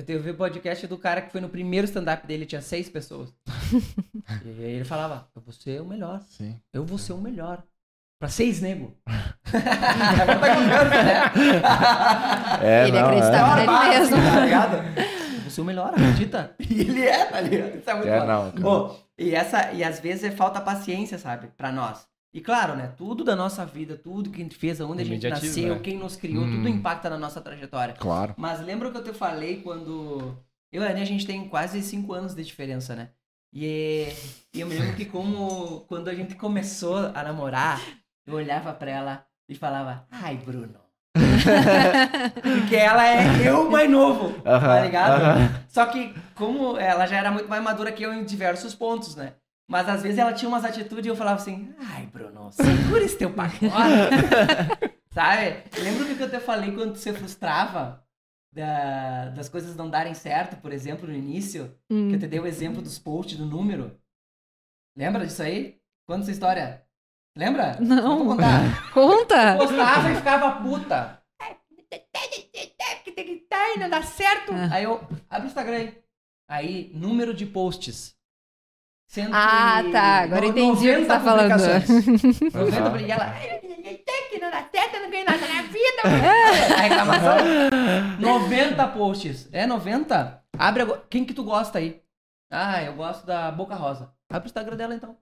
Eu 0.09 0.21
vi 0.21 0.31
o 0.31 0.37
podcast 0.37 0.87
do 0.89 0.99
cara 0.99 1.23
que 1.23 1.31
foi 1.31 1.41
no 1.41 1.49
primeiro 1.49 1.87
stand-up 1.87 2.27
dele, 2.27 2.45
tinha 2.47 2.61
seis 2.61 2.89
pessoas. 2.89 3.33
e 4.45 4.65
aí 4.65 4.73
ele 4.73 4.85
falava, 4.85 5.29
eu 5.35 5.41
vou 5.41 5.53
ser 5.53 5.81
o 5.81 5.87
melhor. 5.87 6.21
Sim. 6.29 6.61
Eu 6.73 6.85
vou 6.85 6.99
ser 6.99 7.13
o 7.13 7.19
melhor. 7.19 7.63
Pra 8.19 8.29
seis 8.29 8.61
nego. 8.61 8.97
Agora 9.07 10.39
tá 10.39 10.55
com 10.55 10.61
né? 10.63 11.33
É, 12.63 12.89
Ele 12.89 12.99
não, 12.99 13.07
acreditava 13.09 13.61
é. 13.61 13.67
nele 13.67 13.99
mesmo. 13.99 14.17
Tá 14.17 14.41
ligado? 14.41 14.77
Ser 15.57 15.61
o 15.63 15.65
melhor, 15.65 15.89
acredita? 15.89 16.55
E 16.71 16.81
ele 16.81 17.03
é, 17.03 17.25
tá 17.25 17.41
ligado? 17.41 17.79
Isso 17.79 17.91
é 17.91 17.95
muito 17.95 18.09
É, 18.09 18.19
não, 18.27 18.51
cara. 18.53 18.61
Pô, 18.63 18.95
e, 19.19 19.35
essa, 19.35 19.73
e 19.73 19.83
às 19.83 19.99
vezes 20.01 20.25
é 20.25 20.31
falta 20.31 20.61
paciência, 20.61 21.19
sabe? 21.19 21.49
Pra 21.57 21.73
nós. 21.73 22.07
E 22.33 22.41
claro, 22.43 22.77
né? 22.77 22.93
Tudo 22.99 23.25
da 23.25 23.35
nossa 23.35 23.65
vida, 23.65 23.97
tudo 23.97 24.29
que 24.31 24.41
a 24.41 24.45
gente 24.45 24.57
fez, 24.57 24.79
onde 24.81 25.01
a 25.01 25.05
gente 25.07 25.27
nasceu, 25.29 25.75
né? 25.75 25.81
quem 25.83 25.97
nos 25.99 26.17
criou, 26.17 26.45
Hum. 26.45 26.57
tudo 26.57 26.69
impacta 26.69 27.09
na 27.09 27.17
nossa 27.19 27.41
trajetória. 27.41 27.95
Claro. 27.95 28.35
Mas 28.37 28.61
lembra 28.61 28.89
o 28.89 28.93
que 28.93 28.99
eu 28.99 29.05
te 29.05 29.13
falei 29.15 29.63
quando. 29.63 30.37
Eu 30.71 30.83
e 30.83 30.87
a 30.87 30.91
Aninha, 30.91 31.05
a 31.05 31.07
gente 31.09 31.27
tem 31.27 31.49
quase 31.49 31.81
cinco 31.83 32.13
anos 32.13 32.35
de 32.35 32.45
diferença, 32.45 32.95
né? 32.95 33.09
E, 33.51 34.09
e 34.53 34.61
eu 34.61 34.67
me 34.67 34.75
lembro 34.75 34.95
que 34.97 35.07
como 35.07 35.81
quando 35.89 36.09
a 36.09 36.15
gente 36.15 36.35
começou 36.35 36.99
a 37.15 37.23
namorar, 37.23 37.81
eu 38.27 38.35
olhava 38.35 38.75
pra 38.75 38.91
ela 38.91 39.27
e 39.49 39.55
falava, 39.55 40.07
ai, 40.11 40.37
Bruno. 40.37 40.86
Porque 42.43 42.77
ela 42.77 43.07
é 43.07 43.47
eu 43.47 43.71
mais 43.71 43.91
novo, 43.91 44.41
tá 44.43 44.51
Aham, 44.57 44.83
ligado? 44.85 45.23
aham. 45.23 45.51
Só 45.69 45.87
que 45.87 46.15
como 46.35 46.77
ela 46.79 47.07
já 47.07 47.17
era 47.17 47.31
muito 47.31 47.49
mais 47.49 47.63
madura 47.63 47.93
que 47.93 48.03
eu 48.03 48.13
em 48.13 48.25
diversos 48.25 48.75
pontos, 48.75 49.15
né? 49.17 49.35
Mas 49.69 49.89
às 49.89 50.03
vezes 50.03 50.19
ela 50.19 50.33
tinha 50.33 50.49
umas 50.49 50.65
atitudes 50.65 51.05
e 51.07 51.09
eu 51.09 51.17
falava 51.17 51.41
assim, 51.41 51.75
ai, 51.79 52.07
Bruno, 52.07 52.51
segura 52.53 53.03
esse 53.05 53.19
teu 53.19 53.33
pacote. 53.33 53.61
Sabe? 55.13 55.63
Lembra 55.83 56.05
do 56.05 56.15
que 56.17 56.23
eu 56.23 56.31
te 56.31 56.39
falei 56.41 56.73
quando 56.73 56.97
se 56.97 57.13
frustrava 57.13 58.05
da- 58.53 59.31
das 59.31 59.49
coisas 59.49 59.75
não 59.75 59.91
darem 59.91 60.15
certo, 60.15 60.57
por 60.61 60.73
exemplo, 60.73 61.09
no 61.09 61.15
início? 61.15 61.75
Hum. 61.91 62.09
Que 62.09 62.15
eu 62.17 62.21
te 62.21 62.27
dei 62.29 62.39
o 62.39 62.47
exemplo 62.47 62.81
dos 62.83 62.99
posts 62.99 63.37
do 63.37 63.45
número. 63.47 63.99
Lembra 64.97 65.27
disso 65.27 65.43
aí? 65.43 65.79
Conta 66.07 66.23
essa 66.23 66.31
história. 66.31 66.83
Lembra? 67.37 67.77
Não. 67.81 68.25
Vou 68.25 68.37
contar. 68.37 68.91
Conta! 68.93 69.57
Postava 69.59 70.11
e 70.11 70.17
ficava 70.17 70.53
puta. 70.63 71.23
Não 73.79 73.91
dá 73.91 74.03
certo. 74.03 74.53
Ah. 74.55 74.69
Aí 74.73 74.85
eu 74.85 74.95
abro 75.29 75.45
o 75.45 75.47
Instagram 75.47 75.77
aí. 75.77 75.99
Aí, 76.49 76.91
número 76.95 77.35
de 77.35 77.45
posts. 77.45 78.15
Cento 79.09 79.31
Ah, 79.35 79.83
tá. 79.93 80.23
Agora 80.23 80.41
no- 80.41 80.47
entendi 80.49 80.91
o 80.91 80.95
que 80.95 81.01
90 81.03 81.07
tá 81.07 81.21
falando. 81.21 81.53
publicações. 81.53 82.53
90 82.55 82.77
Aham. 82.81 82.91
publi- 82.91 83.05
E 83.07 83.11
ela. 83.11 83.25
"Ai, 83.25 83.61
que 84.31 84.39
não 84.41 84.51
dá 84.51 84.69
certo, 84.75 84.95
eu 84.97 85.03
não 85.03 85.11
ganho 85.11 85.25
nada 85.27 85.47
na 85.47 85.63
vida. 85.63 86.75
A 86.77 86.81
reclamação. 86.81 87.37
90 88.19 88.89
posts. 88.89 89.49
É 89.53 89.67
90? 89.67 90.43
Abre 90.59 90.83
agora. 90.83 91.05
Quem 91.11 91.25
que 91.25 91.35
tu 91.35 91.45
gosta 91.45 91.79
aí? 91.79 92.03
Ah, 92.51 92.83
eu 92.83 92.95
gosto 92.95 93.27
da 93.27 93.51
Boca 93.53 93.75
Rosa. 93.75 94.11
Abre 94.31 94.47
o 94.47 94.51
Instagram 94.51 94.77
dela 94.77 94.95
então. 94.95 95.17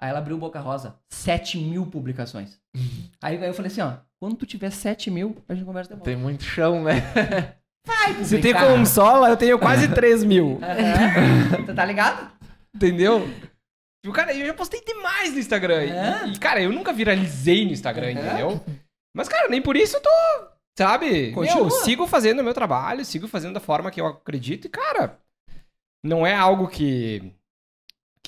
Aí 0.00 0.10
ela 0.10 0.18
abriu 0.18 0.36
o 0.36 0.38
Boca 0.38 0.60
Rosa. 0.60 0.96
7 1.10 1.58
mil 1.58 1.84
publicações. 1.86 2.58
Aí, 3.22 3.36
aí 3.36 3.48
eu 3.48 3.54
falei 3.54 3.70
assim, 3.70 3.80
ó. 3.80 3.94
Quando 4.20 4.36
tu 4.36 4.46
tiver 4.46 4.70
7 4.70 5.10
mil, 5.10 5.36
a 5.48 5.54
gente 5.54 5.64
conversa 5.64 5.88
de 5.90 5.94
volta. 5.96 6.10
Tem 6.10 6.16
muito 6.16 6.42
chão, 6.44 6.82
né? 6.84 7.00
Vai 7.86 8.12
Se 8.24 8.38
tem 8.40 8.52
publicar. 8.52 8.66
consola, 8.76 9.28
eu 9.30 9.36
tenho 9.36 9.58
quase 9.58 9.88
3 9.94 10.22
mil. 10.24 10.58
Aham. 10.62 11.64
Tu 11.64 11.74
tá 11.74 11.84
ligado? 11.84 12.30
Entendeu? 12.74 13.26
Tipo, 14.04 14.14
cara, 14.14 14.34
eu 14.34 14.46
já 14.46 14.54
postei 14.54 14.80
demais 14.84 15.32
no 15.32 15.38
Instagram. 15.38 15.84
E- 15.84 15.90
É? 15.90 16.26
E, 16.28 16.38
cara, 16.38 16.60
eu 16.62 16.72
nunca 16.72 16.92
viralizei 16.92 17.64
no 17.64 17.72
Instagram, 17.72 18.12
Aham. 18.12 18.20
entendeu? 18.20 18.64
Mas, 19.16 19.28
cara, 19.28 19.48
nem 19.48 19.60
por 19.62 19.76
isso 19.76 19.96
eu 19.96 20.00
tô 20.02 20.10
sabe? 20.78 21.32
Continua. 21.32 21.62
Meu, 21.62 21.70
sigo 21.70 22.06
fazendo 22.06 22.38
o 22.40 22.44
meu 22.44 22.54
trabalho, 22.54 23.04
sigo 23.04 23.26
fazendo 23.26 23.54
da 23.54 23.60
forma 23.60 23.90
que 23.90 24.00
eu 24.00 24.06
acredito 24.06 24.66
e, 24.66 24.70
cara, 24.70 25.18
não 26.04 26.24
é 26.26 26.34
algo 26.34 26.68
que. 26.68 27.32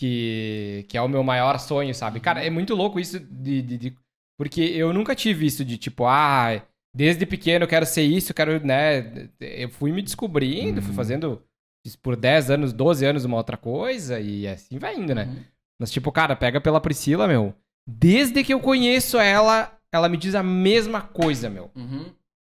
Que, 0.01 0.87
que 0.89 0.97
é 0.97 1.03
o 1.03 1.09
meu 1.09 1.23
maior 1.23 1.59
sonho, 1.59 1.95
sabe? 1.95 2.21
Cara, 2.21 2.43
é 2.45 2.49
muito 2.51 2.75
louco 2.75 2.99
isso 2.99 3.21
de, 3.21 3.61
de- 3.63 3.79
de- 3.79 3.97
Porque 4.39 4.63
eu 4.63 4.93
nunca 4.93 5.15
tive 5.15 5.45
isso 5.47 5.65
de 5.65 5.77
tipo, 5.77 6.07
ah, 6.07 6.63
desde 6.97 7.27
pequeno 7.27 7.65
eu 7.65 7.69
quero 7.69 7.85
ser 7.87 8.03
isso, 8.03 8.33
eu 8.33 8.35
quero, 8.35 8.65
né? 8.67 9.29
Eu 9.39 9.69
fui 9.69 9.93
me 9.93 10.01
descobrindo, 10.03 10.81
fui 10.81 10.91
Uhum. 10.91 10.97
fazendo 10.97 11.43
fiz 11.87 11.95
por 11.97 12.17
10 12.17 12.51
anos, 12.51 12.73
12 12.73 13.05
anos 13.07 13.25
uma 13.25 13.37
outra 13.37 13.57
coisa 13.57 14.19
e 14.21 14.47
assim 14.49 14.79
vai 14.79 14.97
indo, 14.97 15.15
né? 15.15 15.25
Uhum. 15.27 15.45
Mas, 15.81 15.91
tipo, 15.91 16.11
cara, 16.13 16.35
pega 16.37 16.61
pela 16.61 16.81
Priscila, 16.81 17.27
meu. 17.29 17.55
Desde 17.87 18.43
que 18.45 18.53
eu 18.53 18.61
conheço 18.61 19.19
ela, 19.19 19.73
ela 19.93 20.09
me 20.09 20.17
diz 20.19 20.35
a 20.35 20.43
mesma 20.43 21.01
coisa, 21.01 21.49
meu. 21.49 21.71
Uhum. 21.75 22.05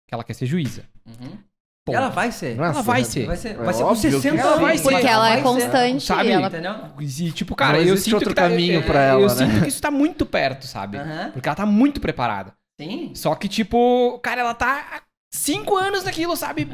Que 0.07 0.15
ela 0.15 0.23
quer 0.25 0.35
ser 0.35 0.45
juíza. 0.47 0.85
Uhum. 1.07 1.39
Ponto. 1.87 1.97
Ela 1.97 2.09
vai 2.09 2.33
ser. 2.33 2.57
Nossa, 2.57 2.71
ela 2.71 2.83
vai 2.83 3.05
ser. 3.05 3.27
Vai 3.27 3.37
ser, 3.37 3.49
É 3.51 3.55
vai 3.55 3.75
ser 3.75 3.83
com 3.83 3.89
óbvio 3.91 4.11
que 4.11 4.17
60 4.17 4.41
ela 4.41 4.49
anos. 4.53 4.61
vai 4.63 4.79
ser. 4.79 4.83
Porque 4.91 5.07
ela 5.07 5.27
é 5.27 5.31
vai 5.31 5.37
ser. 5.37 5.43
constante. 5.45 6.05
Sabe? 6.05 6.31
ela... 6.31 6.47
Entendeu? 6.49 6.75
E, 6.99 7.31
tipo, 7.33 7.55
cara, 7.55 7.79
Não 7.79 7.85
eu 7.85 7.97
sinto 7.99 8.15
outro 8.15 8.29
que 8.31 8.35
tá, 8.35 8.43
caminho 8.49 8.81
eu, 8.81 8.83
pra 8.85 9.09
eu 9.11 9.21
ela, 9.21 9.35
né? 9.35 9.47
sinto 9.47 9.63
que 9.63 9.69
isso 9.69 9.83
tá 9.83 9.91
muito 9.91 10.25
perto, 10.25 10.67
sabe? 10.67 10.99
Porque 11.35 11.47
ela 11.49 11.57
tá 11.57 11.67
muito 11.67 12.01
preparada. 12.01 12.55
Sim. 12.81 13.13
Só 13.15 13.35
que, 13.35 13.49
tipo, 13.49 14.19
cara, 14.23 14.41
ela 14.41 14.55
tá 14.55 14.87
há 14.93 15.03
cinco 15.35 15.77
anos 15.77 16.05
naquilo, 16.05 16.35
sabe? 16.37 16.67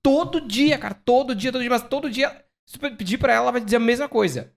Todo 0.00 0.40
dia, 0.40 0.78
cara. 0.78 0.94
Todo 0.94 1.34
dia, 1.34 1.50
todo 1.50 1.60
dia. 1.60 1.70
Mas 1.70 1.82
todo 1.82 2.08
dia, 2.08 2.30
se 2.68 2.78
pedir 2.78 3.18
pra 3.18 3.32
ela, 3.32 3.44
ela 3.46 3.52
vai 3.52 3.60
dizer 3.60 3.76
a 3.76 3.80
mesma 3.80 4.08
coisa. 4.08 4.52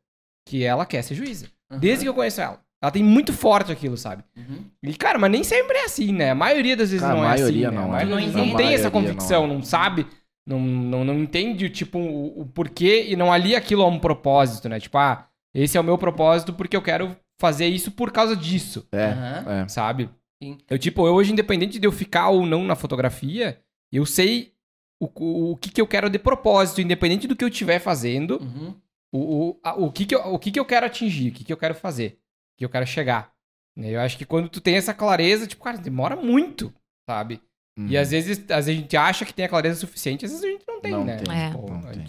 Que 0.48 0.64
ela 0.64 0.86
quer 0.86 1.02
ser 1.02 1.16
juíza. 1.16 1.48
Desde 1.80 2.06
que 2.06 2.10
eu 2.10 2.14
conheço 2.14 2.42
ela. 2.42 2.62
Ela 2.82 2.92
tem 2.92 3.04
muito 3.04 3.34
forte 3.34 3.72
aquilo, 3.72 3.98
sabe? 3.98 4.24
Uhum. 4.38 4.64
E, 4.84 4.94
cara, 4.94 5.20
mas 5.20 5.30
nem 5.32 5.44
sempre 5.44 5.78
é 5.78 5.86
assim, 5.86 6.14
né? 6.14 6.32
A 6.32 6.36
maioria 6.36 6.78
das 6.78 6.92
vezes 6.92 7.06
Cara, 7.06 7.16
não 7.18 7.26
é 7.26 7.28
maioria 7.30 7.68
assim. 7.68 7.76
né? 7.76 7.82
não 7.84 7.94
A 7.94 8.02
é. 8.02 8.06
maioria 8.06 8.32
Não 8.32 8.46
não 8.46 8.56
tem 8.56 8.74
essa 8.74 8.90
convicção, 8.90 9.46
não 9.48 9.56
não 9.56 9.64
sabe, 9.64 10.08
não, 10.48 10.60
não, 10.60 11.04
não 11.06 11.20
entende, 11.20 11.70
tipo, 11.70 12.00
o, 12.00 12.42
o 12.42 12.46
porquê 12.46 13.06
e 13.10 13.16
não 13.16 13.32
alia 13.34 13.58
aquilo 13.58 13.84
a 13.84 13.88
um 13.88 14.00
propósito, 14.00 14.70
né? 14.70 14.80
Tipo, 14.80 14.98
ah, 14.98 15.28
esse 15.54 15.78
é 15.78 15.82
o 15.82 15.84
meu 15.84 15.98
propósito 15.98 16.54
porque 16.54 16.76
eu 16.78 16.82
quero 16.82 17.16
fazer 17.40 17.68
isso 17.68 17.92
por 17.92 18.12
causa 18.12 18.36
disso, 18.36 18.88
É, 18.92 19.64
é. 19.64 19.68
sabe? 19.68 20.10
Sim. 20.42 20.58
Eu, 20.70 20.80
tipo, 20.80 21.06
eu 21.06 21.14
hoje, 21.14 21.34
independente 21.34 21.80
de 21.80 21.86
eu 21.88 21.92
ficar 21.92 22.30
ou 22.30 22.46
não 22.46 22.64
na 22.64 22.76
fotografia, 22.76 23.60
eu 23.92 24.06
sei 24.06 24.54
o, 25.02 25.10
o, 25.16 25.52
o 25.52 25.58
que, 25.58 25.70
que 25.70 25.82
eu 25.82 25.88
quero 25.88 26.10
de 26.10 26.18
propósito, 26.20 26.80
independente 26.82 27.28
do 27.28 27.36
que 27.36 27.44
eu 27.44 27.50
estiver 27.50 27.80
fazendo, 27.80 28.40
Uhum. 28.42 28.74
o, 29.12 29.20
o, 29.50 29.60
a- 29.64 29.76
o, 29.76 29.92
que, 29.92 30.06
que, 30.06 30.16
eu, 30.16 30.20
o 30.34 30.40
que, 30.40 30.52
que 30.52 30.60
eu 30.60 30.66
quero 30.66 30.86
atingir, 30.86 31.30
o 31.30 31.34
que, 31.34 31.44
que 31.44 31.52
eu 31.54 31.58
quero 31.58 31.76
fazer, 31.76 32.18
que 32.60 32.66
eu 32.66 32.70
quero 32.70 32.86
chegar. 32.86 33.32
né? 33.76 33.90
Eu 33.90 34.02
acho 34.02 34.18
que 34.18 34.26
quando 34.26 34.50
tu 34.50 34.60
tem 34.60 34.76
essa 34.76 34.94
clareza, 34.94 35.48
tipo, 35.48 35.64
cara, 35.64 35.78
demora 35.78 36.16
muito, 36.16 36.72
sabe? 37.10 37.42
E 37.78 37.96
Uhum. 37.96 38.02
às 38.02 38.12
vezes, 38.12 38.38
às 38.52 38.66
vezes 38.66 38.78
a 38.78 38.82
gente 38.82 38.98
acha 38.98 39.24
que 39.26 39.34
tem 39.34 39.46
a 39.46 39.50
clareza 39.50 39.80
suficiente, 39.80 40.26
às 40.26 40.32
vezes 40.32 40.44
a 40.46 40.50
gente 40.50 40.66
não 40.68 40.82
tem, 40.82 40.92
Não 40.92 41.06
né? 41.06 41.16
tem, 41.16 41.32
É. 41.38 41.50
Pô, 41.52 41.70
não 41.70 41.82
tem. 41.84 42.06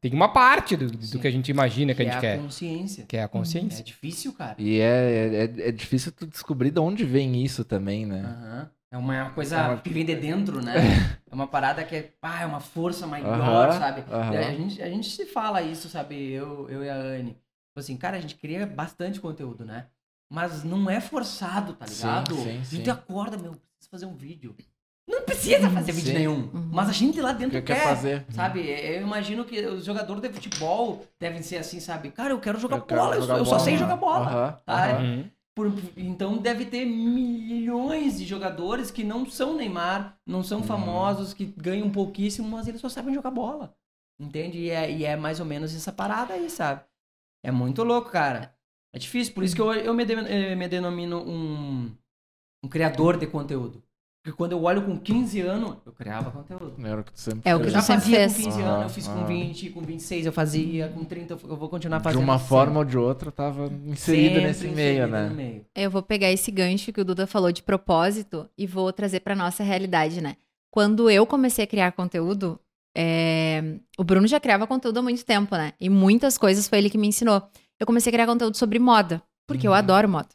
Tem 0.00 0.12
uma 0.12 0.28
parte 0.32 0.76
do, 0.76 0.88
do 0.90 1.18
que 1.18 1.26
a 1.26 1.30
gente 1.30 1.48
imagina 1.50 1.92
que, 1.94 2.02
a 2.02 2.04
gente 2.04 2.14
é 2.14 2.18
a 2.18 2.20
quer, 2.20 2.38
consciência. 2.38 3.04
que 3.08 3.16
é 3.16 3.20
a 3.20 3.24
É 3.24 3.28
consciência. 3.28 3.84
difícil, 3.84 4.32
cara. 4.32 4.54
E 4.58 4.78
é, 4.78 5.44
é, 5.64 5.68
é 5.68 5.72
difícil 5.72 6.12
tu 6.12 6.24
descobrir 6.26 6.70
de 6.70 6.78
onde 6.78 7.04
vem 7.04 7.42
isso 7.44 7.64
também, 7.64 8.06
né? 8.06 8.22
Aham. 8.24 8.70
É 8.90 8.96
uma 8.96 9.30
coisa 9.30 9.56
É 9.56 9.62
uma- 9.68 9.76
que 9.78 9.90
vem 9.90 10.04
de 10.04 10.14
dentro, 10.16 10.62
né? 10.64 10.72
É 11.30 11.34
uma 11.34 11.46
parada 11.46 11.84
que 11.84 11.94
é, 11.94 12.02
pá, 12.20 12.40
é 12.42 12.46
uma 12.46 12.60
força 12.60 13.06
maior, 13.06 13.68
Aham, 13.68 13.78
sabe? 13.78 14.04
aham. 14.10 14.38
A, 14.38 14.54
gente, 14.54 14.82
a 14.82 14.88
gente 14.88 15.10
se 15.10 15.26
fala 15.26 15.60
isso, 15.60 15.88
sabe? 15.88 16.30
Eu, 16.32 16.68
eu 16.70 16.82
e 16.84 16.88
a 16.88 16.94
Anne. 16.96 17.36
Tipo 17.78 17.80
assim, 17.80 17.96
cara, 17.96 18.16
a 18.16 18.20
gente 18.20 18.34
cria 18.34 18.66
bastante 18.66 19.20
conteúdo, 19.20 19.64
né? 19.64 19.86
Mas 20.28 20.64
não 20.64 20.90
é 20.90 21.00
forçado, 21.00 21.74
tá 21.74 21.86
ligado? 21.86 22.34
sim, 22.34 22.58
A 22.58 22.64
sim. 22.64 22.76
gente 22.76 22.90
acorda, 22.90 23.36
meu, 23.38 23.52
preciso 23.52 23.90
fazer 23.90 24.06
um 24.06 24.14
vídeo. 24.14 24.54
Não 25.08 25.22
precisa 25.22 25.70
fazer 25.70 25.92
vídeo 25.92 26.08
Sim. 26.08 26.18
nenhum. 26.18 26.50
Uhum. 26.52 26.68
Mas 26.72 26.88
a 26.90 26.92
gente 26.92 27.20
lá 27.20 27.32
dentro 27.32 27.58
que 27.60 27.66
quer 27.66 27.76
quer. 27.76 27.84
fazer? 27.84 28.26
Sabe? 28.30 28.60
Eu 28.68 29.00
imagino 29.02 29.44
que 29.44 29.64
os 29.64 29.84
jogadores 29.84 30.20
de 30.20 30.28
futebol 30.28 31.06
devem 31.18 31.40
ser 31.42 31.56
assim, 31.58 31.78
sabe? 31.80 32.10
Cara, 32.10 32.32
eu 32.32 32.40
quero 32.40 32.58
jogar 32.58 32.76
Eu 32.76 32.82
quero 32.82 33.00
bola, 33.00 33.14
eu, 33.14 33.20
jogar 33.22 33.38
eu 33.38 33.44
só 33.44 33.52
bola. 33.52 33.64
sei 33.64 33.76
jogar 33.78 33.96
bola. 33.96 34.60
Tá? 34.66 34.74
aham. 34.74 35.02
Uhum. 35.02 35.30
Por- 35.54 35.72
então 35.96 36.36
deve 36.36 36.66
ter 36.66 36.84
milhões 36.84 38.18
de 38.18 38.26
jogadores 38.26 38.90
que 38.90 39.02
não 39.04 39.24
são 39.24 39.56
Neymar, 39.56 40.16
não 40.26 40.42
são 40.42 40.58
Uhum. 40.58 40.64
famosos, 40.66 41.32
que 41.32 41.46
ganham 41.46 41.90
pouquíssimo, 41.90 42.48
mas 42.48 42.68
eles 42.68 42.80
só 42.80 42.88
sabem 42.88 43.14
jogar 43.14 43.30
bola. 43.30 43.74
Entende? 44.20 44.58
E 44.58 44.70
é, 44.70 44.90
e 44.90 45.04
é 45.04 45.16
mais 45.16 45.40
ou 45.40 45.46
menos 45.46 45.74
essa 45.74 45.92
parada 45.92 46.34
aí, 46.34 46.50
sabe? 46.50 46.82
É 47.42 47.50
muito 47.50 47.82
louco, 47.84 48.10
cara. 48.10 48.54
É 48.92 48.98
difícil, 48.98 49.34
por 49.34 49.44
isso 49.44 49.54
que 49.54 49.60
eu, 49.60 49.72
eu 49.72 49.94
me, 49.94 50.04
de- 50.04 50.14
eh, 50.14 50.54
me 50.56 50.68
denomino 50.68 51.18
um, 51.22 51.96
um 52.64 52.68
criador 52.68 53.18
de 53.18 53.26
conteúdo. 53.26 53.82
Porque 54.22 54.36
quando 54.36 54.52
eu 54.52 54.62
olho 54.62 54.84
com 54.84 54.98
15 54.98 55.40
anos, 55.40 55.78
eu 55.86 55.92
criava 55.92 56.30
conteúdo. 56.30 56.78
Era 56.84 57.00
o 57.00 57.04
que 57.04 57.12
tu 57.12 57.20
sempre 57.20 57.44
É 57.44 57.54
o 57.56 57.60
que 57.60 57.66
Eu 57.66 57.70
já 57.70 57.82
fazia 57.82 58.20
fez. 58.20 58.32
com 58.34 58.42
15 58.42 58.60
Aham, 58.60 58.62
anos, 58.62 58.82
eu 58.84 58.90
fiz 58.90 59.08
com 59.08 59.24
aham. 59.24 59.26
20, 59.26 59.70
com 59.70 59.82
26 59.82 60.26
eu 60.26 60.32
fazia, 60.32 60.88
com 60.90 61.04
30 61.04 61.34
eu 61.34 61.56
vou 61.56 61.68
continuar 61.68 62.00
De 62.00 62.02
fazendo. 62.02 62.28
uma 62.28 62.38
sempre. 62.38 62.48
forma 62.48 62.78
ou 62.80 62.84
de 62.84 62.96
outra, 62.98 63.30
tava 63.30 63.66
inserido 63.66 64.40
Sempre 64.40 64.40
nesse 64.40 64.68
meio, 64.68 65.06
né? 65.08 65.36
meio. 65.36 65.66
Eu 65.74 65.90
vou 65.90 66.02
pegar 66.02 66.30
esse 66.30 66.50
gancho 66.50 66.92
que 66.92 67.00
o 67.00 67.04
Duda 67.04 67.26
falou 67.26 67.52
de 67.52 67.62
propósito 67.62 68.48
e 68.56 68.66
vou 68.66 68.92
trazer 68.92 69.20
pra 69.20 69.34
nossa 69.34 69.62
realidade, 69.62 70.20
né? 70.20 70.36
Quando 70.70 71.10
eu 71.10 71.26
comecei 71.26 71.64
a 71.64 71.68
criar 71.68 71.92
conteúdo, 71.92 72.58
é, 72.96 73.62
o 73.98 74.04
Bruno 74.04 74.26
já 74.26 74.40
criava 74.40 74.66
conteúdo 74.66 74.98
há 74.98 75.02
muito 75.02 75.24
tempo, 75.24 75.54
né? 75.56 75.72
E 75.80 75.88
muitas 75.88 76.36
coisas 76.38 76.68
foi 76.68 76.78
ele 76.78 76.90
que 76.90 76.98
me 76.98 77.06
ensinou. 77.06 77.42
Eu 77.78 77.86
comecei 77.86 78.10
a 78.10 78.12
criar 78.12 78.26
conteúdo 78.26 78.56
sobre 78.56 78.78
moda, 78.78 79.22
porque 79.46 79.66
eu 79.66 79.70
Uhum. 79.72 79.76
adoro 79.78 80.08
moda. 80.08 80.28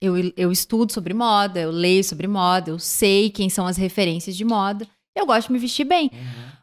Eu, 0.00 0.14
eu 0.36 0.52
estudo 0.52 0.92
sobre 0.92 1.14
moda, 1.14 1.58
eu 1.60 1.70
leio 1.70 2.04
sobre 2.04 2.26
moda, 2.26 2.70
eu 2.70 2.78
sei 2.78 3.30
quem 3.30 3.48
são 3.48 3.66
as 3.66 3.76
referências 3.76 4.36
de 4.36 4.44
moda. 4.44 4.86
Eu 5.16 5.24
gosto 5.26 5.46
de 5.48 5.52
me 5.54 5.58
vestir 5.58 5.84
bem. 5.84 6.10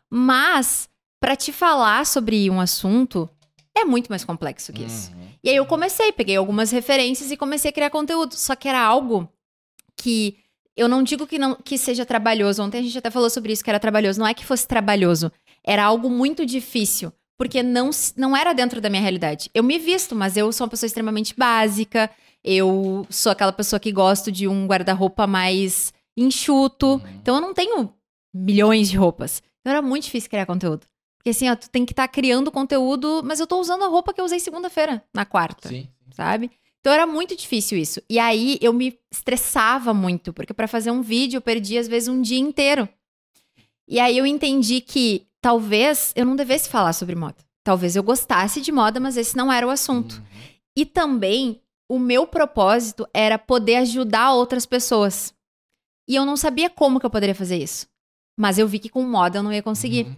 Mas, 0.09 0.87
pra 1.19 1.35
te 1.35 1.51
falar 1.51 2.05
sobre 2.05 2.49
um 2.49 2.59
assunto, 2.59 3.29
é 3.75 3.83
muito 3.85 4.09
mais 4.09 4.23
complexo 4.23 4.71
que 4.73 4.83
isso. 4.83 5.11
Uhum. 5.11 5.27
E 5.43 5.49
aí 5.49 5.55
eu 5.55 5.65
comecei, 5.65 6.11
peguei 6.11 6.35
algumas 6.35 6.71
referências 6.71 7.31
e 7.31 7.37
comecei 7.37 7.69
a 7.69 7.73
criar 7.73 7.89
conteúdo. 7.89 8.35
Só 8.35 8.55
que 8.55 8.67
era 8.69 8.81
algo 8.81 9.27
que 9.97 10.37
eu 10.75 10.87
não 10.87 11.03
digo 11.03 11.27
que 11.27 11.37
não 11.37 11.55
que 11.55 11.77
seja 11.77 12.05
trabalhoso. 12.05 12.63
Ontem 12.63 12.79
a 12.79 12.81
gente 12.81 12.97
até 12.97 13.09
falou 13.09 13.29
sobre 13.29 13.53
isso 13.53 13.63
que 13.63 13.69
era 13.69 13.79
trabalhoso. 13.79 14.19
Não 14.19 14.27
é 14.27 14.33
que 14.33 14.45
fosse 14.45 14.67
trabalhoso, 14.67 15.31
era 15.63 15.83
algo 15.83 16.09
muito 16.09 16.45
difícil, 16.45 17.11
porque 17.37 17.61
não 17.61 17.89
não 18.15 18.35
era 18.35 18.53
dentro 18.53 18.81
da 18.81 18.89
minha 18.89 19.01
realidade. 19.01 19.49
Eu 19.53 19.63
me 19.63 19.77
visto, 19.77 20.15
mas 20.15 20.37
eu 20.37 20.51
sou 20.51 20.65
uma 20.65 20.71
pessoa 20.71 20.87
extremamente 20.87 21.35
básica. 21.37 22.09
Eu 22.43 23.05
sou 23.09 23.31
aquela 23.31 23.51
pessoa 23.51 23.79
que 23.79 23.91
gosto 23.91 24.31
de 24.31 24.47
um 24.47 24.65
guarda-roupa 24.65 25.27
mais 25.27 25.93
enxuto. 26.17 26.93
Uhum. 26.93 27.01
Então 27.21 27.35
eu 27.35 27.41
não 27.41 27.53
tenho 27.53 27.93
milhões 28.33 28.89
de 28.89 28.97
roupas. 28.97 29.43
Então 29.59 29.71
era 29.73 29.81
muito 29.81 30.05
difícil 30.05 30.29
criar 30.29 30.45
conteúdo. 30.45 30.87
Porque 31.17 31.29
assim, 31.29 31.47
ó, 31.49 31.55
tu 31.55 31.69
tem 31.69 31.85
que 31.85 31.93
estar 31.93 32.07
criando 32.07 32.51
conteúdo, 32.51 33.21
mas 33.23 33.39
eu 33.39 33.45
tô 33.45 33.59
usando 33.59 33.83
a 33.83 33.87
roupa 33.87 34.11
que 34.11 34.19
eu 34.19 34.25
usei 34.25 34.39
segunda-feira, 34.39 35.03
na 35.13 35.23
quarta 35.23 35.69
Sim. 35.69 35.87
sabe? 36.11 36.49
Então 36.81 36.91
era 36.91 37.05
muito 37.05 37.35
difícil 37.35 37.77
isso. 37.77 38.01
E 38.09 38.17
aí 38.17 38.57
eu 38.59 38.73
me 38.73 38.99
estressava 39.11 39.93
muito, 39.93 40.33
porque 40.33 40.53
para 40.53 40.67
fazer 40.67 40.89
um 40.89 41.01
vídeo 41.01 41.37
eu 41.37 41.41
perdia 41.41 41.79
às 41.79 41.87
vezes 41.87 42.09
um 42.09 42.21
dia 42.21 42.39
inteiro. 42.39 42.89
E 43.87 43.99
aí 43.99 44.17
eu 44.17 44.25
entendi 44.25 44.81
que 44.81 45.27
talvez 45.39 46.11
eu 46.15 46.25
não 46.25 46.35
devesse 46.35 46.69
falar 46.69 46.93
sobre 46.93 47.15
moda. 47.15 47.37
Talvez 47.63 47.95
eu 47.95 48.01
gostasse 48.01 48.61
de 48.61 48.71
moda, 48.71 48.99
mas 48.99 49.15
esse 49.15 49.37
não 49.37 49.53
era 49.53 49.65
o 49.65 49.69
assunto. 49.69 50.15
Uhum. 50.15 50.23
E 50.75 50.85
também 50.85 51.61
o 51.87 51.99
meu 51.99 52.25
propósito 52.25 53.07
era 53.13 53.37
poder 53.37 53.75
ajudar 53.75 54.33
outras 54.33 54.65
pessoas. 54.65 55.33
E 56.09 56.15
eu 56.15 56.25
não 56.25 56.35
sabia 56.35 56.69
como 56.69 56.99
que 56.99 57.05
eu 57.05 57.11
poderia 57.11 57.35
fazer 57.35 57.57
isso. 57.57 57.87
Mas 58.39 58.57
eu 58.57 58.67
vi 58.67 58.79
que 58.79 58.89
com 58.89 59.03
moda 59.03 59.37
eu 59.37 59.43
não 59.43 59.53
ia 59.53 59.61
conseguir. 59.61 60.05
Uhum. 60.05 60.15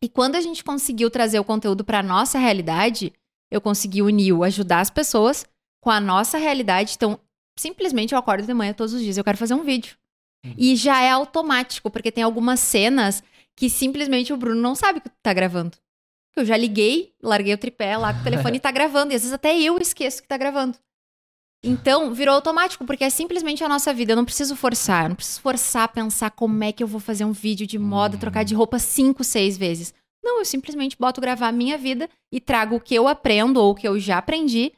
E 0.00 0.08
quando 0.08 0.36
a 0.36 0.40
gente 0.40 0.62
conseguiu 0.62 1.10
trazer 1.10 1.40
o 1.40 1.44
conteúdo 1.44 1.82
para 1.82 2.02
nossa 2.02 2.38
realidade, 2.38 3.12
eu 3.50 3.60
consegui 3.60 4.02
unir 4.02 4.32
o 4.32 4.44
ajudar 4.44 4.80
as 4.80 4.90
pessoas 4.90 5.44
com 5.84 5.90
a 5.90 6.00
nossa 6.00 6.38
realidade. 6.38 6.94
Então, 6.96 7.20
simplesmente 7.58 8.12
eu 8.14 8.18
acordo 8.18 8.46
de 8.46 8.54
manhã 8.54 8.72
todos 8.72 8.94
os 8.94 9.02
dias, 9.02 9.18
eu 9.18 9.22
quero 9.22 9.36
fazer 9.36 9.52
um 9.52 9.62
vídeo. 9.62 9.98
Uhum. 10.42 10.54
E 10.56 10.74
já 10.74 10.98
é 11.02 11.10
automático, 11.10 11.90
porque 11.90 12.10
tem 12.10 12.24
algumas 12.24 12.58
cenas 12.58 13.22
que 13.54 13.68
simplesmente 13.68 14.32
o 14.32 14.36
Bruno 14.38 14.62
não 14.62 14.74
sabe 14.74 15.00
que 15.00 15.10
tá 15.22 15.34
gravando. 15.34 15.76
Eu 16.34 16.42
já 16.42 16.56
liguei, 16.56 17.12
larguei 17.22 17.52
o 17.52 17.58
tripé 17.58 17.98
lá 17.98 18.14
com 18.14 18.20
o 18.20 18.24
telefone 18.24 18.56
e 18.56 18.60
tá 18.60 18.70
gravando. 18.72 19.12
E 19.12 19.14
às 19.14 19.20
vezes 19.20 19.34
até 19.34 19.54
eu 19.60 19.76
esqueço 19.76 20.22
que 20.22 20.26
tá 20.28 20.38
gravando. 20.38 20.78
Então, 21.62 22.14
virou 22.14 22.34
automático, 22.34 22.84
porque 22.86 23.04
é 23.04 23.10
simplesmente 23.10 23.62
a 23.62 23.68
nossa 23.68 23.92
vida. 23.92 24.12
Eu 24.12 24.16
não 24.16 24.24
preciso 24.24 24.56
forçar. 24.56 25.04
Eu 25.04 25.08
não 25.10 25.16
preciso 25.16 25.40
forçar 25.42 25.82
a 25.82 25.88
pensar 25.88 26.30
como 26.30 26.64
é 26.64 26.72
que 26.72 26.82
eu 26.82 26.86
vou 26.86 27.00
fazer 27.00 27.26
um 27.26 27.32
vídeo 27.32 27.66
de 27.66 27.78
moda, 27.78 28.14
Uhum. 28.14 28.20
trocar 28.20 28.42
de 28.42 28.54
roupa 28.54 28.78
cinco, 28.78 29.22
seis 29.22 29.58
vezes. 29.58 29.92
Não, 30.24 30.38
eu 30.38 30.44
simplesmente 30.46 30.96
boto 30.98 31.20
gravar 31.20 31.48
a 31.48 31.52
minha 31.52 31.76
vida 31.76 32.08
e 32.32 32.40
trago 32.40 32.76
o 32.76 32.80
que 32.80 32.94
eu 32.94 33.06
aprendo 33.06 33.58
ou 33.60 33.72
o 33.72 33.74
que 33.74 33.86
eu 33.86 33.98
já 34.00 34.16
aprendi 34.16 34.72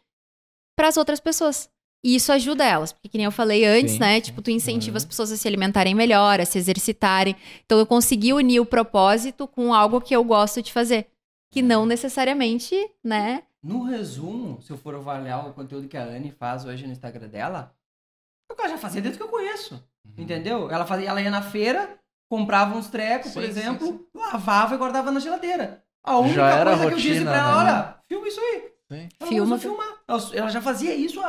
para 0.76 0.88
as 0.88 0.96
outras 0.96 1.18
pessoas. 1.20 1.68
E 2.04 2.14
isso 2.14 2.30
ajuda 2.30 2.64
elas, 2.64 2.92
porque 2.92 3.08
que 3.08 3.16
nem 3.18 3.24
eu 3.24 3.32
falei 3.32 3.64
antes, 3.64 3.94
Sim, 3.94 3.98
né? 4.00 4.14
sim. 4.16 4.20
Tipo, 4.20 4.42
tu 4.42 4.50
incentiva 4.50 4.92
Uhum. 4.94 4.98
as 4.98 5.04
pessoas 5.04 5.32
a 5.32 5.36
se 5.36 5.48
alimentarem 5.48 5.94
melhor, 5.94 6.40
a 6.40 6.44
se 6.44 6.56
exercitarem. 6.58 7.34
Então 7.64 7.78
eu 7.78 7.86
consegui 7.86 8.32
unir 8.32 8.60
o 8.60 8.66
propósito 8.66 9.48
com 9.48 9.74
algo 9.74 10.00
que 10.00 10.14
eu 10.14 10.22
gosto 10.22 10.62
de 10.62 10.72
fazer, 10.72 11.08
que 11.50 11.62
não 11.62 11.84
necessariamente, 11.86 12.76
né? 13.02 13.42
No 13.62 13.82
resumo, 13.82 14.60
se 14.62 14.70
eu 14.70 14.76
for 14.76 14.94
avaliar 14.94 15.48
o 15.48 15.52
conteúdo 15.52 15.88
que 15.88 15.96
a 15.96 16.04
Anne 16.04 16.30
faz 16.30 16.64
hoje 16.64 16.86
no 16.86 16.92
Instagram 16.92 17.26
dela, 17.28 17.74
é 18.48 18.52
o 18.52 18.56
que 18.56 18.62
ela 18.62 18.70
já 18.70 18.78
fazia 18.78 19.00
desde 19.02 19.18
que 19.18 19.24
eu 19.24 19.28
conheço. 19.28 19.74
Uhum. 20.04 20.22
Entendeu? 20.22 20.70
Ela, 20.70 20.86
fazia, 20.86 21.08
ela 21.08 21.20
ia 21.20 21.30
na 21.30 21.42
feira, 21.42 21.98
comprava 22.30 22.76
uns 22.76 22.88
trecos, 22.88 23.32
por 23.32 23.42
Sim, 23.42 23.48
exemplo, 23.48 23.86
sim, 23.88 24.06
lavava 24.14 24.74
e 24.74 24.78
guardava 24.78 25.10
na 25.10 25.18
geladeira. 25.18 25.82
A 26.04 26.18
única 26.18 26.34
Já 26.36 26.50
era 26.50 26.70
coisa 26.76 26.86
que 26.86 26.92
eu 26.92 26.96
disse 26.98 27.08
rotina, 27.14 27.30
pra 27.32 27.40
ela, 27.40 27.64
né? 27.64 27.70
olha, 27.72 27.96
filma 28.06 28.28
isso 28.28 28.38
aí. 28.38 28.70
Sim. 28.90 29.08
Ela 29.20 29.28
Filma. 29.28 29.58
começou 29.58 29.80
a 29.80 29.80
filmar. 29.80 30.32
Ela, 30.34 30.48
já 30.50 30.60
fazia 30.62 30.94
isso 30.94 31.20
ah, 31.20 31.26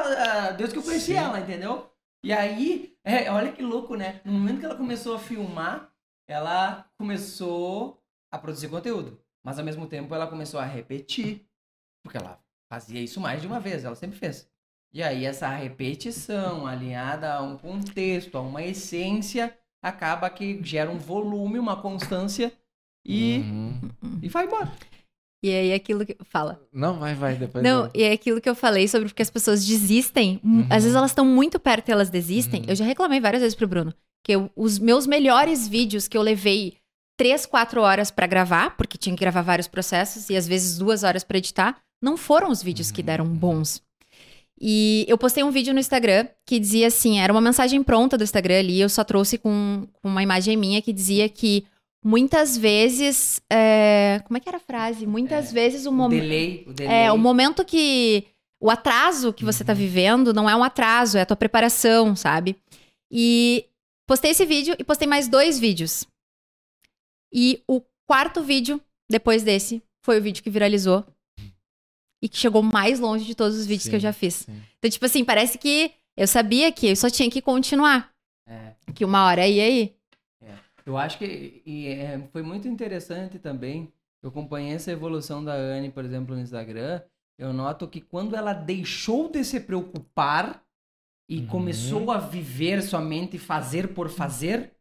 ah, 0.47 0.51
desde 0.51 0.73
que 0.73 0.79
eu 0.79 0.83
conheci 0.83 1.07
Sim. 1.13 1.17
ela, 1.17 1.39
entendeu? 1.39 1.89
E 2.23 2.31
aí, 2.33 2.95
é, 3.03 3.31
olha 3.31 3.51
que 3.51 3.61
louco, 3.63 3.95
né? 3.95 4.21
No 4.25 4.33
momento 4.33 4.59
que 4.59 4.65
ela 4.65 4.75
começou 4.75 5.15
a 5.15 5.19
filmar, 5.19 5.91
ela 6.27 6.85
começou 6.97 8.01
a 8.31 8.37
produzir 8.37 8.69
conteúdo. 8.69 9.19
Mas 9.43 9.57
ao 9.57 9.65
mesmo 9.65 9.87
tempo 9.87 10.13
ela 10.13 10.27
começou 10.27 10.59
a 10.59 10.65
repetir. 10.65 11.45
Porque 12.03 12.17
ela 12.17 12.39
fazia 12.71 12.99
isso 13.01 13.19
mais 13.21 13.41
de 13.41 13.47
uma 13.47 13.59
vez, 13.59 13.85
ela 13.85 13.95
sempre 13.95 14.17
fez. 14.17 14.49
E 14.93 15.01
aí 15.03 15.25
essa 15.25 15.47
repetição 15.49 16.65
alinhada 16.67 17.33
a 17.33 17.41
um 17.41 17.57
contexto, 17.57 18.37
a 18.37 18.41
uma 18.41 18.63
essência, 18.63 19.57
acaba 19.81 20.29
que 20.29 20.61
gera 20.63 20.89
um 20.91 20.97
volume, 20.97 21.59
uma 21.59 21.81
constância 21.81 22.51
e, 23.05 23.39
Uhum. 23.39 24.19
e 24.21 24.27
vai 24.29 24.45
embora. 24.45 24.71
E 25.43 25.49
aí 25.51 25.73
aquilo 25.73 26.05
que. 26.05 26.15
Fala. 26.23 26.59
Não, 26.73 26.97
vai, 26.99 27.13
vai, 27.13 27.35
depois. 27.35 27.63
Não, 27.63 27.89
e 27.93 28.03
é 28.03 28.11
aquilo 28.11 28.41
que 28.41 28.49
eu 28.49 28.55
falei 28.55 28.87
sobre 28.87 29.07
porque 29.07 29.21
as 29.21 29.29
pessoas 29.29 29.65
desistem. 29.65 30.39
Uhum. 30.43 30.65
Às 30.69 30.83
vezes 30.83 30.95
elas 30.95 31.11
estão 31.11 31.25
muito 31.25 31.59
perto 31.59 31.89
e 31.89 31.91
elas 31.91 32.09
desistem. 32.09 32.61
Uhum. 32.61 32.67
Eu 32.69 32.75
já 32.75 32.83
reclamei 32.85 33.19
várias 33.19 33.41
vezes 33.41 33.55
pro 33.55 33.67
Bruno. 33.67 33.93
Que 34.23 34.33
eu- 34.33 34.49
os 34.55 34.79
meus 34.79 35.05
melhores 35.05 35.67
vídeos 35.67 36.07
que 36.07 36.17
eu 36.17 36.21
levei 36.23 36.75
três, 37.17 37.45
quatro 37.45 37.81
horas 37.81 38.09
pra 38.11 38.25
gravar, 38.27 38.75
porque 38.75 38.97
tinha 38.97 39.15
que 39.15 39.19
gravar 39.19 39.41
vários 39.41 39.67
processos, 39.67 40.29
e 40.29 40.35
às 40.35 40.47
vezes 40.47 40.77
duas 40.77 41.03
horas 41.03 41.23
pra 41.23 41.37
editar, 41.37 41.77
não 42.01 42.15
foram 42.17 42.49
os 42.51 42.61
vídeos 42.61 42.91
que 42.91 43.01
Uhum. 43.01 43.05
deram 43.05 43.25
bons. 43.27 43.81
E 44.59 45.05
eu 45.07 45.17
postei 45.19 45.43
um 45.43 45.51
vídeo 45.51 45.71
no 45.73 45.79
Instagram 45.79 46.27
que 46.45 46.59
dizia 46.59 46.87
assim: 46.87 47.19
era 47.19 47.31
uma 47.31 47.41
mensagem 47.41 47.81
pronta 47.83 48.17
do 48.17 48.23
Instagram 48.23 48.57
ali, 48.59 48.81
eu 48.81 48.89
só 48.89 49.03
trouxe 49.03 49.37
com, 49.37 49.87
com 50.01 50.09
uma 50.09 50.23
imagem 50.23 50.57
minha 50.57 50.81
que 50.81 50.91
dizia 50.91 51.29
que 51.29 51.63
muitas 52.07 52.57
vezes. 52.57 53.41
é, 53.51 54.21
Como 54.25 54.37
é 54.37 54.39
que 54.39 54.47
era 54.49 54.57
a 54.57 54.61
frase? 54.61 55.05
Muitas 55.05 55.49
É, 55.49 55.53
vezes 55.53 55.85
o 55.85 55.91
momento. 55.91 56.21
delay, 56.21 56.63
o 56.67 56.73
delay. 56.73 56.95
É, 57.05 57.11
o 57.11 57.17
momento 57.17 57.65
que. 57.65 58.25
O 58.59 58.71
atraso 58.71 59.31
que 59.33 59.45
você 59.45 59.63
tá 59.63 59.71
vivendo 59.73 60.33
não 60.33 60.49
é 60.49 60.55
um 60.55 60.63
atraso, 60.63 61.17
é 61.17 61.21
a 61.21 61.25
tua 61.27 61.37
preparação, 61.37 62.15
sabe? 62.15 62.55
E 63.11 63.65
postei 64.07 64.31
esse 64.31 64.45
vídeo 64.47 64.75
e 64.79 64.83
postei 64.83 65.07
mais 65.07 65.27
dois 65.27 65.59
vídeos. 65.59 66.07
E 67.31 67.61
o 67.67 67.81
quarto 68.07 68.41
vídeo, 68.41 68.81
depois 69.09 69.43
desse, 69.43 69.83
foi 70.03 70.17
o 70.17 70.21
vídeo 70.23 70.41
que 70.41 70.49
viralizou. 70.49 71.05
E 72.23 72.27
que 72.27 72.35
chegou 72.37 72.63
mais 72.63 72.99
longe 72.99 73.25
de 73.25 73.35
todos 73.35 73.55
os 73.57 73.67
vídeos 73.67 73.83
Sim, 73.83 73.89
que 73.91 73.95
eu 73.97 73.99
já 73.99 74.11
fiz. 74.11 74.33
sim. 74.35 74.59
Então, 74.79 74.89
tipo 74.89 75.05
assim, 75.05 75.23
parece 75.23 75.59
que 75.59 75.91
eu 76.17 76.25
sabia 76.27 76.71
que 76.71 76.87
eu 76.87 76.95
só 76.95 77.11
tinha 77.11 77.29
que 77.29 77.41
continuar. 77.43 78.11
É. 78.47 78.73
Que 78.95 79.05
uma 79.05 79.23
hora 79.25 79.47
ia 79.47 79.63
aí. 79.65 79.93
Eu 80.87 80.97
acho 80.97 81.17
que 81.17 81.61
e, 81.65 81.87
é, 81.87 82.19
foi 82.31 82.41
muito 82.41 82.67
interessante 82.67 83.39
também. 83.39 83.93
Eu 84.23 84.29
acompanhei 84.29 84.73
essa 84.73 84.91
evolução 84.91 85.43
da 85.43 85.53
Anne, 85.53 85.91
por 85.91 86.05
exemplo, 86.05 86.35
no 86.35 86.41
Instagram. 86.41 87.01
Eu 87.37 87.53
noto 87.53 87.87
que 87.87 88.01
quando 88.01 88.35
ela 88.35 88.53
deixou 88.53 89.29
de 89.29 89.43
se 89.43 89.59
preocupar 89.59 90.63
e 91.29 91.41
Uhum. 91.41 91.47
começou 91.47 92.11
a 92.11 92.17
viver 92.19 92.81
somente 92.81 93.37
fazer 93.37 93.93
por 93.93 94.09
fazer, 94.09 94.73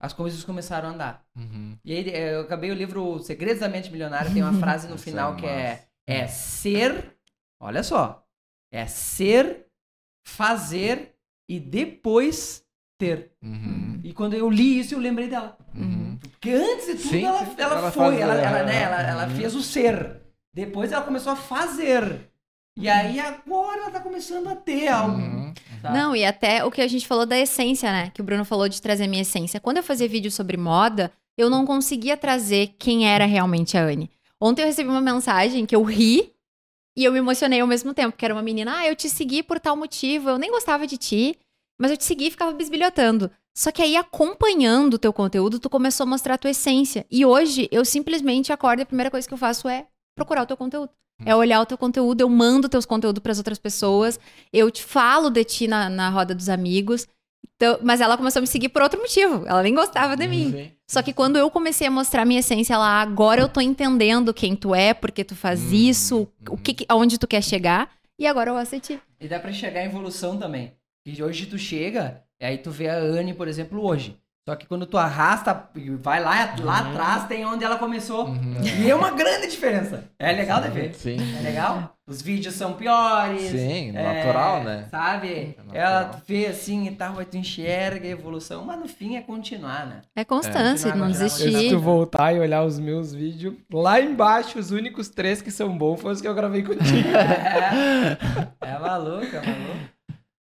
as 0.00 0.12
coisas 0.12 0.44
começaram 0.44 0.88
a 0.88 0.92
andar. 0.92 1.26
Uhum. 1.36 1.78
E 1.84 1.92
aí 1.92 2.10
eh, 2.10 2.34
eu 2.34 2.40
acabei 2.42 2.70
o 2.70 2.74
livro 2.74 3.18
Segredos 3.20 3.60
da 3.60 3.68
Mente 3.68 3.90
Milionária, 3.90 4.32
tem 4.32 4.42
uma 4.42 4.52
frase 4.58 4.88
no 4.88 4.96
Isso 4.96 5.04
final 5.04 5.34
é 5.34 5.36
que 5.36 5.46
é, 5.46 5.88
é 6.06 6.26
ser, 6.26 7.16
olha 7.60 7.82
só, 7.82 8.26
é 8.72 8.86
ser, 8.86 9.66
fazer 10.26 11.14
e 11.48 11.60
depois 11.60 12.66
ter. 12.98 13.32
Uhum. 13.42 13.95
E 14.06 14.12
quando 14.12 14.34
eu 14.34 14.48
li 14.48 14.78
isso, 14.78 14.94
eu 14.94 15.00
lembrei 15.00 15.26
dela. 15.26 15.58
Uhum. 15.74 16.16
Porque 16.20 16.50
antes 16.50 16.86
de 16.86 16.94
tudo, 16.94 17.08
Sim, 17.08 17.24
ela, 17.24 17.44
sim, 17.44 17.54
ela, 17.58 17.74
ela 17.78 17.90
foi, 17.90 18.20
ela, 18.20 18.34
ela, 18.34 18.62
né, 18.62 18.76
é. 18.76 18.82
ela, 18.82 19.02
ela 19.02 19.24
Uhum. 19.26 19.34
fez 19.34 19.52
o 19.56 19.60
ser. 19.62 20.20
Depois 20.54 20.92
ela 20.92 21.02
começou 21.02 21.32
a 21.32 21.36
fazer. 21.36 22.30
E 22.78 22.88
aí 22.88 23.18
agora 23.18 23.80
ela 23.80 23.90
tá 23.90 23.98
começando 23.98 24.46
a 24.48 24.54
ter 24.54 24.86
algo. 24.86 25.16
Uhum. 25.16 25.52
sabe? 25.82 25.98
Não, 25.98 26.14
e 26.14 26.24
até 26.24 26.64
o 26.64 26.70
que 26.70 26.80
a 26.80 26.86
gente 26.86 27.04
falou 27.04 27.26
da 27.26 27.36
essência, 27.36 27.90
né? 27.90 28.12
Que 28.14 28.20
o 28.20 28.24
Bruno 28.24 28.44
falou 28.44 28.68
de 28.68 28.80
trazer 28.80 29.08
minha 29.08 29.22
essência. 29.22 29.58
Quando 29.58 29.78
eu 29.78 29.82
fazia 29.82 30.06
vídeo 30.08 30.30
sobre 30.30 30.56
moda, 30.56 31.10
eu 31.36 31.50
não 31.50 31.66
conseguia 31.66 32.16
trazer 32.16 32.76
quem 32.78 33.08
era 33.08 33.24
realmente 33.24 33.76
a 33.76 33.82
Anne. 33.82 34.08
Ontem 34.40 34.62
eu 34.62 34.66
recebi 34.66 34.88
uma 34.88 35.00
mensagem 35.00 35.66
que 35.66 35.74
eu 35.74 35.82
ri 35.82 36.32
e 36.96 37.02
eu 37.04 37.10
me 37.10 37.18
emocionei 37.18 37.60
ao 37.60 37.66
mesmo 37.66 37.92
tempo, 37.92 38.16
que 38.16 38.24
era 38.24 38.32
uma 38.32 38.42
menina, 38.42 38.78
ah, 38.78 38.86
eu 38.86 38.94
te 38.94 39.08
segui 39.10 39.42
por 39.42 39.58
tal 39.58 39.76
motivo, 39.76 40.30
eu 40.30 40.38
nem 40.38 40.50
gostava 40.52 40.86
de 40.86 40.96
ti, 40.96 41.36
mas 41.76 41.90
eu 41.90 41.96
te 41.96 42.04
segui 42.04 42.28
e 42.28 42.30
ficava 42.30 42.52
bisbilhotando. 42.52 43.30
Só 43.56 43.72
que 43.72 43.80
aí, 43.80 43.96
acompanhando 43.96 44.94
o 44.94 44.98
teu 44.98 45.14
conteúdo, 45.14 45.58
tu 45.58 45.70
começou 45.70 46.04
a 46.04 46.06
mostrar 46.06 46.34
a 46.34 46.38
tua 46.38 46.50
essência. 46.50 47.06
E 47.10 47.24
hoje, 47.24 47.68
eu 47.72 47.86
simplesmente 47.86 48.52
acordo 48.52 48.80
e 48.80 48.82
a 48.82 48.86
primeira 48.86 49.10
coisa 49.10 49.26
que 49.26 49.32
eu 49.32 49.38
faço 49.38 49.66
é 49.66 49.86
procurar 50.14 50.42
o 50.42 50.46
teu 50.46 50.58
conteúdo. 50.58 50.90
É 51.24 51.34
olhar 51.34 51.62
o 51.62 51.64
teu 51.66 51.78
conteúdo, 51.78 52.20
eu 52.20 52.28
mando 52.28 52.68
teus 52.68 52.84
conteúdos 52.84 53.22
para 53.22 53.32
as 53.32 53.38
outras 53.38 53.58
pessoas, 53.58 54.20
eu 54.52 54.70
te 54.70 54.84
falo 54.84 55.30
de 55.30 55.42
ti 55.42 55.66
na, 55.66 55.88
na 55.88 56.10
roda 56.10 56.34
dos 56.34 56.50
amigos. 56.50 57.08
Então, 57.56 57.78
mas 57.82 58.02
ela 58.02 58.18
começou 58.18 58.40
a 58.40 58.42
me 58.42 58.46
seguir 58.46 58.68
por 58.68 58.82
outro 58.82 59.00
motivo. 59.00 59.46
Ela 59.46 59.62
nem 59.62 59.74
gostava 59.74 60.14
de 60.14 60.28
mim. 60.28 60.52
Sim. 60.52 60.72
Só 60.86 61.02
que 61.02 61.14
quando 61.14 61.38
eu 61.38 61.50
comecei 61.50 61.86
a 61.86 61.90
mostrar 61.90 62.26
minha 62.26 62.40
essência, 62.40 62.74
ela 62.74 63.00
agora 63.00 63.40
eu 63.40 63.48
tô 63.48 63.62
entendendo 63.62 64.34
quem 64.34 64.54
tu 64.54 64.74
é, 64.74 64.92
porque 64.92 65.24
tu 65.24 65.34
faz 65.34 65.62
Hum, 65.62 65.72
isso, 65.74 66.28
o 66.46 66.52
hum. 66.52 66.56
que, 66.58 66.74
que- 66.74 66.86
aonde 66.90 67.16
tu 67.16 67.26
quer 67.26 67.42
chegar, 67.42 67.90
e 68.18 68.26
agora 68.26 68.50
eu 68.50 68.56
aceitei. 68.58 69.00
E 69.18 69.26
dá 69.26 69.38
pra 69.40 69.50
chegar 69.52 69.82
em 69.82 69.86
evolução 69.86 70.36
também. 70.38 70.74
E 71.06 71.22
hoje 71.22 71.46
tu 71.46 71.56
chega, 71.56 72.22
e 72.40 72.44
aí 72.44 72.58
tu 72.58 72.70
vê 72.70 72.88
a 72.88 72.96
Anne, 72.96 73.34
por 73.34 73.48
exemplo, 73.48 73.84
hoje. 73.84 74.18
Só 74.48 74.54
que 74.54 74.64
quando 74.64 74.86
tu 74.86 74.96
arrasta, 74.96 75.68
e 75.74 75.90
vai 75.90 76.22
lá, 76.22 76.54
lá 76.60 76.78
atrás, 76.78 77.24
tem 77.26 77.44
onde 77.44 77.64
ela 77.64 77.78
começou. 77.78 78.26
Uhum. 78.28 78.54
E 78.80 78.88
é 78.88 78.94
uma 78.94 79.10
grande 79.10 79.48
diferença. 79.48 80.04
É 80.16 80.30
legal 80.30 80.60
de 80.62 80.68
ver. 80.70 80.94
Sim. 80.94 81.16
É 81.36 81.42
legal? 81.42 81.96
Os 82.06 82.22
vídeos 82.22 82.54
são 82.54 82.74
piores. 82.74 83.42
Sim, 83.50 83.88
é, 83.92 84.02
natural, 84.22 84.62
né? 84.62 84.86
Sabe? 84.88 85.28
É 85.32 85.46
natural. 85.64 85.74
Ela 85.74 86.22
vê 86.28 86.46
assim 86.46 86.86
e 86.86 86.92
tal, 86.92 87.18
aí 87.18 87.24
tu 87.24 87.36
enxerga 87.36 88.06
a 88.06 88.10
evolução, 88.12 88.64
mas 88.64 88.78
no 88.78 88.86
fim 88.86 89.16
é 89.16 89.20
continuar, 89.20 89.84
né? 89.84 90.02
É 90.14 90.24
constância, 90.24 90.90
É. 90.90 90.94
não 90.94 91.08
Eu, 91.08 91.14
se 91.14 91.24
desistir. 91.24 91.70
tu 91.70 91.80
voltar 91.80 92.32
e 92.32 92.38
olhar 92.38 92.62
os 92.62 92.78
meus 92.78 93.12
vídeos, 93.12 93.52
lá 93.72 94.00
embaixo, 94.00 94.60
os 94.60 94.70
únicos 94.70 95.08
três 95.08 95.42
que 95.42 95.50
são 95.50 95.76
bons 95.76 96.00
foram 96.00 96.14
os 96.14 96.20
que 96.20 96.28
eu 96.28 96.34
gravei 96.36 96.62
contigo. 96.62 97.08
É, 98.62 98.74
é 98.74 98.78
maluco, 98.78 99.24
é 99.26 99.40
maluco. 99.40 99.95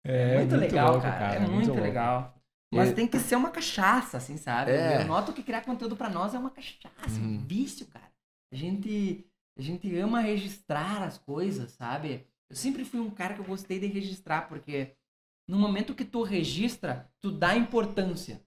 É, 0.05 0.39
muito, 0.39 0.57
legal, 0.57 0.93
louco, 0.93 1.03
cara. 1.03 1.35
É 1.35 1.39
muito 1.41 1.53
muito, 1.53 1.69
louco. 1.69 1.83
legal. 1.85 2.35
Mas 2.73 2.91
E- 2.91 2.95
tem 2.95 3.07
que 3.07 3.19
ser 3.19 3.37
uma 3.37 3.51
cachaça, 3.51 4.17
assim, 4.17 4.37
sabe? 4.37 4.73
É. 4.73 5.03
Eu 5.03 5.07
noto 5.07 5.33
que 5.33 5.43
criar 5.43 5.63
conteúdo 5.65 5.97
pra 5.97 6.09
nós 6.09 6.35
é 6.35 6.39
uma 6.39 6.51
cachaça, 6.51 7.21
um 7.21 7.25
Uhum. 7.25 7.39
vício, 7.47 7.87
cara. 7.87 8.11
A 8.51 8.57
gente, 8.57 9.27
a 9.57 9.63
gente 9.63 9.95
ama 9.99 10.21
registrar 10.21 11.03
as 11.03 11.19
coisas, 11.19 11.73
sabe? 11.73 12.27
Eu 12.49 12.57
sempre 12.57 12.85
fui 12.85 13.01
um 13.01 13.11
cara 13.11 13.35
que 13.35 13.41
eu 13.41 13.45
gostei 13.45 13.79
de 13.79 13.87
registrar, 13.87 14.49
porque 14.49 14.95
no 15.47 15.59
momento 15.59 15.95
que 15.95 16.05
tu 16.05 16.23
registra, 16.23 17.11
tu 17.21 17.31
dá 17.31 17.55
importância. 17.57 18.43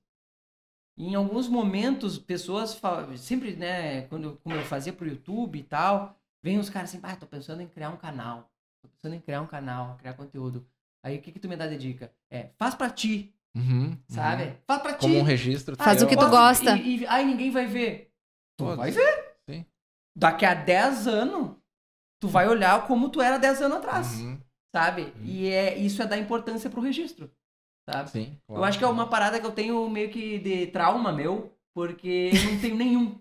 E 0.98 1.08
em 1.10 1.16
alguns 1.16 1.48
momentos, 1.48 2.18
pessoas 2.18 2.74
falam, 2.74 3.16
sempre, 3.18 3.56
né, 3.56 4.04
quando 4.08 4.38
como 4.38 4.56
eu 4.56 4.62
fazia 4.64 4.94
pro 4.94 5.08
YouTube 5.08 5.60
e 5.60 5.64
tal, 5.64 6.18
vem 6.42 6.58
os 6.58 6.70
caras 6.70 6.90
assim, 6.90 7.00
ah, 7.04 7.16
tô 7.16 7.28
pensando 7.28 7.62
em 7.62 7.68
criar 7.68 7.90
um 7.90 7.98
canal. 7.98 8.50
Tô 8.82 8.88
pensando 8.88 9.16
em 9.16 9.20
criar 9.20 9.42
um 9.42 9.48
canal, 9.48 9.98
criar 9.98 10.14
conteúdo. 10.14 10.66
Aí 11.06 11.18
o 11.18 11.22
que 11.22 11.32
que 11.32 11.40
tu 11.40 11.48
me 11.48 11.56
dá 11.56 11.68
de 11.68 11.78
dica? 11.78 12.12
É, 12.32 12.50
faz 12.58 12.74
pra 12.74 12.90
ti, 12.90 13.32
Uhum. 13.56 13.96
sabe? 14.08 14.44
Uhum. 14.46 14.56
Faz 14.66 14.82
pra 14.82 14.94
ti. 14.94 15.02
Como 15.02 15.20
um 15.20 15.24
registro. 15.24 15.76
Faz 15.76 15.98
teu. 16.00 16.08
o 16.08 16.10
que 16.10 16.18
tu 16.18 16.28
gosta. 16.28 16.76
E, 16.78 17.02
e, 17.02 17.08
aí 17.08 17.24
ninguém 17.24 17.52
vai 17.52 17.68
ver. 17.68 18.12
Tu 18.58 18.66
Pô, 18.66 18.76
vai 18.76 18.90
ver. 18.90 19.36
sim. 19.48 19.64
Daqui 20.18 20.46
a 20.46 20.56
10 20.56 21.08
anos, 21.08 21.56
tu 22.20 22.28
vai 22.28 22.48
olhar 22.48 22.88
como 22.88 23.10
tu 23.10 23.22
era 23.22 23.38
10 23.38 23.62
anos 23.62 23.78
atrás, 23.78 24.20
Uhum. 24.20 24.40
sabe? 24.76 25.14
E 25.24 25.48
é, 25.48 25.78
isso 25.78 26.02
é 26.02 26.08
dar 26.08 26.18
importância 26.18 26.70
pro 26.72 26.82
registro, 26.82 27.30
sabe? 27.88 28.10
Sim. 28.10 28.38
Eu 28.50 28.64
acho 28.64 28.80
que 28.80 28.84
é 28.84 28.88
uma 28.88 29.08
parada 29.08 29.40
que 29.40 29.46
eu 29.46 29.52
tenho 29.52 29.88
meio 29.90 30.10
que 30.10 30.40
de 30.40 30.68
trauma 30.68 31.12
meu, 31.12 31.54
porque 31.76 32.32
eu 32.34 32.52
não 32.52 32.60
tenho 32.60 32.76
nenhum. 32.76 33.20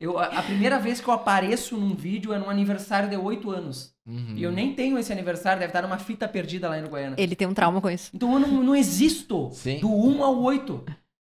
Eu, 0.00 0.16
a, 0.18 0.26
a 0.26 0.42
primeira 0.44 0.78
vez 0.78 0.98
que 1.00 1.08
eu 1.08 1.12
apareço 1.12 1.76
num 1.76 1.94
vídeo 1.94 2.32
é 2.32 2.38
num 2.38 2.48
aniversário 2.48 3.10
de 3.10 3.16
8 3.16 3.50
anos. 3.50 3.94
Uhum. 4.08 4.32
E 4.34 4.42
eu 4.42 4.50
nem 4.50 4.74
tenho 4.74 4.98
esse 4.98 5.12
aniversário, 5.12 5.60
deve 5.60 5.70
estar 5.70 5.82
numa 5.82 5.98
fita 5.98 6.26
perdida 6.26 6.66
lá 6.68 6.78
em 6.78 6.80
Uruguaiana. 6.80 7.16
Ele 7.18 7.36
tem 7.36 7.46
um 7.46 7.52
trauma 7.52 7.78
com 7.78 7.90
isso. 7.90 8.10
Então 8.14 8.32
eu 8.32 8.40
não, 8.40 8.48
não 8.64 8.74
existo 8.74 9.50
Sim. 9.52 9.80
do 9.80 9.88
1 9.88 10.24
ao 10.24 10.40
8. 10.40 10.84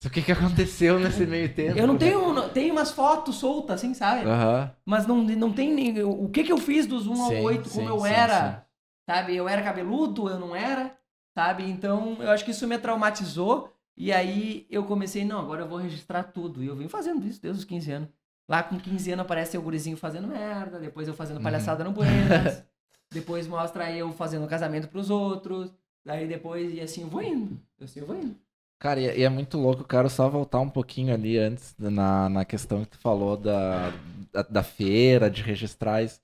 O 0.05 0.11
que, 0.11 0.23
que 0.23 0.33
aconteceu 0.33 0.99
nesse 0.99 1.27
meio 1.27 1.55
tempo? 1.55 1.79
Eu 1.79 1.87
não 1.87 1.97
tenho. 1.99 2.49
Tem 2.49 2.71
umas 2.71 2.91
fotos 2.91 3.37
soltas, 3.37 3.77
assim, 3.77 3.93
sabe? 3.95 4.29
Aham. 4.29 4.75
Mas 4.85 5.07
não, 5.07 5.23
não 5.23 5.53
tem 5.53 5.73
nem. 5.73 6.03
O 6.03 6.29
que 6.29 6.43
que 6.43 6.51
eu 6.51 6.59
fiz 6.59 6.87
dos 6.87 7.07
1 7.07 7.15
Sim, 7.15 7.23
ao 7.23 7.43
8, 7.43 7.69
sim, 7.69 7.77
como 7.77 7.89
eu 7.91 8.01
sim, 8.01 8.09
era, 8.09 8.67
sabe? 9.09 9.37
Eu 9.37 9.49
era 9.49 9.63
cabeludo, 9.63 10.29
eu 10.29 10.41
não 10.41 10.57
era, 10.57 10.97
sabe? 11.37 11.65
Então 11.65 12.17
eu 12.21 12.31
acho 12.31 12.45
que 12.45 12.51
isso 12.51 12.67
me 12.67 12.79
traumatizou. 12.79 13.71
E 13.95 14.11
aí 14.11 14.67
eu 14.71 14.85
comecei, 14.85 15.25
não, 15.25 15.39
agora 15.39 15.63
eu 15.63 15.69
vou 15.69 15.79
registrar 15.79 16.25
tudo. 16.25 16.65
E 16.65 16.67
eu 16.67 16.75
venho 16.75 16.89
fazendo 16.89 17.27
isso 17.27 17.41
desde 17.41 17.61
os 17.61 17.65
15 17.65 17.93
anos. 17.93 18.09
Lá 18.49 18.63
com 18.63 18.79
15 18.79 19.11
anos 19.13 19.25
aparece 19.25 19.57
o 19.57 19.63
gurizinho 19.63 19.97
fazendo 19.97 20.29
merda, 20.29 20.79
depois 20.79 21.09
eu 21.09 21.15
fazendo 21.15 21.37
Uhum. 21.39 21.43
palhaçada 21.43 21.85
no 21.85 21.93
Buenas, 21.93 22.65
depois 23.11 23.47
mostra 23.47 23.91
eu 23.93 24.13
fazendo 24.13 24.47
casamento 24.49 24.89
pros 24.89 25.11
outros, 25.11 25.73
daí 26.05 26.27
depois, 26.27 26.73
e 26.75 26.81
assim 26.81 27.03
eu 27.03 27.09
vou 27.09 27.23
indo, 27.23 27.61
assim 27.81 28.01
eu 28.01 28.07
vou 28.07 28.17
indo. 28.17 28.37
Cara, 28.79 29.01
e 29.01 29.21
e 29.21 29.23
é 29.23 29.29
muito 29.29 29.57
louco, 29.59 29.83
eu 29.83 29.87
quero 29.87 30.11
só 30.11 30.29
voltar 30.29 30.61
um 30.61 30.69
pouquinho 30.69 31.15
ali 31.15 31.39
antes 31.39 31.75
na, 31.79 32.29
na 32.29 32.45
questão 32.45 32.85
que 32.85 32.91
tu 32.91 32.99
falou 32.99 33.37
da, 33.37 33.91
da, 34.33 34.43
da 34.43 34.63
feira, 34.63 35.31
de 35.31 35.43
registrar 35.43 36.03
isso. 36.03 36.21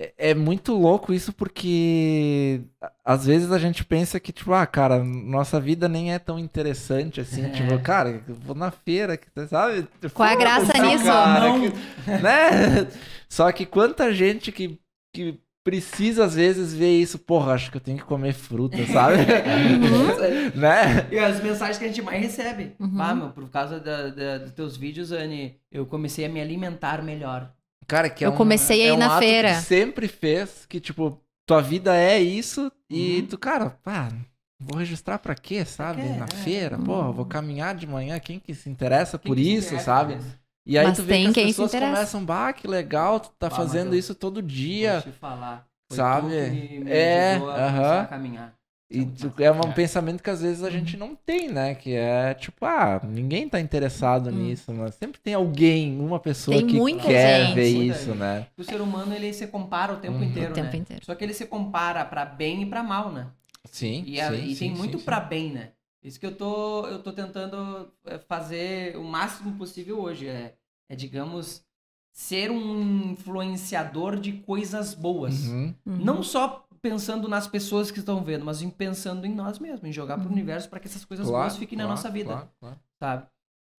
É, 0.00 0.30
é 0.30 0.34
muito 0.34 0.74
louco 0.74 1.12
isso 1.12 1.32
porque 1.32 2.60
às 3.04 3.26
vezes 3.26 3.50
a 3.50 3.58
gente 3.58 3.84
pensa 3.84 4.20
que, 4.20 4.30
tipo, 4.30 4.52
ah, 4.52 4.64
cara, 4.64 5.02
nossa 5.02 5.58
vida 5.58 5.88
nem 5.88 6.12
é 6.14 6.18
tão 6.20 6.38
interessante 6.38 7.20
assim. 7.20 7.44
É. 7.46 7.48
Tipo, 7.50 7.78
cara, 7.80 8.22
eu 8.28 8.34
vou 8.36 8.54
na 8.54 8.70
feira, 8.70 9.16
que- 9.16 9.26
sabe? 9.48 9.88
Qual 10.14 10.28
é 10.28 10.32
a 10.32 10.36
graça 10.36 10.72
nisso? 10.82 11.04
cara, 11.04 11.48
Não. 11.48 11.60
que- 11.60 11.76
né? 12.22 12.86
Só 13.28 13.50
que 13.50 13.66
quanta 13.66 14.12
gente 14.14 14.52
que, 14.52 14.78
que 15.12 15.40
precisa 15.64 16.24
às 16.24 16.34
vezes 16.36 16.72
ver 16.72 16.92
isso, 16.98 17.18
porra, 17.18 17.52
acho 17.54 17.70
que 17.70 17.76
eu 17.76 17.80
tenho 17.80 17.98
que 17.98 18.04
comer 18.04 18.32
fruta, 18.32 18.78
sabe? 18.86 19.16
né? 20.54 21.08
E 21.10 21.18
as 21.18 21.42
mensagens 21.42 21.76
que 21.78 21.84
a 21.84 21.88
gente 21.88 22.02
mais 22.02 22.22
recebe. 22.22 22.72
Uhum. 22.78 23.00
Ah, 23.02 23.14
meu, 23.14 23.28
por 23.30 23.48
causa 23.50 23.80
da- 23.80 24.08
da- 24.08 24.38
dos 24.38 24.52
teus 24.52 24.76
vídeos, 24.76 25.12
Anne, 25.12 25.56
eu 25.70 25.84
comecei 25.84 26.24
a 26.24 26.28
me 26.28 26.40
alimentar 26.40 27.02
melhor. 27.02 27.52
Cara, 27.88 28.08
que 28.10 28.22
é 28.22 28.26
Eu 28.28 28.32
um- 28.32 28.36
comecei 28.36 28.84
a 28.84 28.88
é 28.88 28.92
um 28.92 28.98
na 28.98 29.18
feira. 29.18 29.54
Que 29.54 29.62
sempre 29.62 30.06
fez, 30.06 30.66
que 30.68 30.78
tipo, 30.78 31.18
tua 31.46 31.60
vida 31.62 31.96
é 31.96 32.20
isso 32.20 32.70
e 32.90 33.20
Uhum. 33.20 33.26
tu, 33.28 33.38
cara, 33.38 33.70
pá, 33.82 34.12
vou 34.60 34.78
registrar 34.78 35.18
pra 35.18 35.34
quê, 35.34 35.64
sabe? 35.64 36.02
quê? 36.02 36.08
Na 36.10 36.26
É. 36.26 36.36
feira, 36.44 36.78
porra, 36.78 37.10
vou 37.10 37.24
caminhar 37.24 37.74
de 37.74 37.86
manhã, 37.86 38.18
quem 38.20 38.38
que 38.38 38.54
se 38.54 38.68
interessa 38.68 39.18
Quem 39.18 39.30
por 39.30 39.38
isso, 39.38 39.68
interessa 39.68 39.84
sabe? 39.84 40.18
E 40.66 40.76
aí 40.78 40.86
Mas 40.86 40.98
tu 40.98 41.02
vê 41.04 41.22
que 41.32 41.40
as 41.40 41.46
pessoas 41.46 41.70
começam, 41.72 42.22
bah, 42.22 42.52
que 42.52 42.68
legal, 42.68 43.18
tu 43.20 43.30
tá 43.38 43.46
Ah, 43.46 43.50
fazendo 43.50 43.94
eu- 43.94 43.98
isso 43.98 44.14
todo 44.14 44.42
Vou 44.42 44.42
dia. 44.42 45.00
te 45.00 45.10
falar. 45.12 45.66
Foi 45.90 45.96
Sabe? 45.96 46.26
tu 46.28 46.44
que 46.44 46.50
me, 46.50 46.84
me 46.84 46.90
É, 46.90 47.38
começar 47.38 48.00
a 48.02 48.06
caminhar. 48.06 48.54
E 48.90 49.04
tu- 49.04 49.26
massa. 49.26 49.42
é 49.44 49.52
um 49.52 49.60
É. 49.70 49.72
pensamento 49.74 50.22
que 50.22 50.30
às 50.30 50.40
vezes 50.40 50.62
a 50.62 50.70
gente 50.70 50.96
não 50.96 51.14
tem, 51.14 51.48
né? 51.50 51.74
Que 51.74 51.92
é 51.94 52.32
tipo, 52.32 52.64
ah, 52.64 53.00
ninguém 53.04 53.46
tá 53.48 53.60
interessado 53.60 54.30
Hum. 54.30 54.32
nisso, 54.32 54.72
mas 54.72 54.94
sempre 54.94 55.20
tem 55.20 55.34
alguém, 55.34 56.00
uma 56.00 56.18
pessoa 56.18 56.56
Tem 56.56 56.66
que 56.66 56.76
muita 56.76 57.02
quer 57.04 57.46
gente. 57.48 57.54
ver 57.54 57.74
Muita 57.74 57.94
isso, 57.96 58.06
gente. 58.06 58.16
né? 58.18 58.46
O 58.56 58.64
ser 58.64 58.80
humano, 58.80 59.14
ele 59.14 59.32
se 59.34 59.46
compara 59.46 59.92
o 59.92 59.98
tempo 59.98 60.16
Uhum. 60.16 60.24
inteiro, 60.24 60.52
O 60.52 60.54
tempo 60.54 60.72
né? 60.72 60.76
inteiro. 60.78 61.04
Só 61.04 61.14
que 61.14 61.22
ele 61.22 61.34
se 61.34 61.44
compara 61.44 62.02
pra 62.04 62.24
bem 62.24 62.62
e 62.62 62.66
pra 62.66 62.82
mal, 62.82 63.12
né? 63.12 63.26
Sim. 63.70 64.04
E, 64.06 64.18
a- 64.20 64.30
sim, 64.30 64.36
e 64.46 64.54
sim, 64.54 64.68
tem 64.68 64.70
sim, 64.72 64.78
muito 64.80 64.98
pra 65.00 65.20
bem, 65.20 65.52
né? 65.52 65.72
Isso 66.02 66.18
que 66.18 66.24
eu 66.24 66.34
tô, 66.34 66.86
eu 66.86 67.00
tô 67.02 67.12
tentando 67.12 67.92
é, 68.06 68.18
fazer 68.18 68.96
o 68.96 69.04
máximo 69.04 69.52
possível 69.58 70.00
hoje. 70.00 70.28
É, 70.28 70.54
é, 70.88 70.96
digamos, 70.96 71.62
ser 72.10 72.50
um 72.50 73.10
influenciador 73.12 74.16
de 74.18 74.32
coisas 74.32 74.94
boas. 74.94 75.46
Uhum. 75.48 75.74
Uhum. 75.86 75.96
Não 75.98 76.22
só 76.22 76.64
pensando 76.80 77.28
nas 77.28 77.46
pessoas 77.46 77.90
que 77.90 77.98
estão 77.98 78.22
vendo, 78.24 78.44
mas 78.44 78.62
em 78.62 78.70
pensando 78.70 79.26
em 79.26 79.34
nós 79.34 79.58
mesmos, 79.58 79.84
em 79.84 79.92
jogar 79.92 80.16
pro 80.18 80.26
Uhum. 80.26 80.32
universo 80.32 80.68
para 80.68 80.80
que 80.80 80.88
essas 80.88 81.04
coisas 81.04 81.26
Claro, 81.28 81.42
boas 81.44 81.56
fiquem 81.56 81.76
na 81.76 81.84
claro, 81.84 81.96
nossa 81.96 82.10
vida, 82.10 82.28
claro, 82.28 82.48
claro. 82.60 82.80
sabe? 82.98 83.26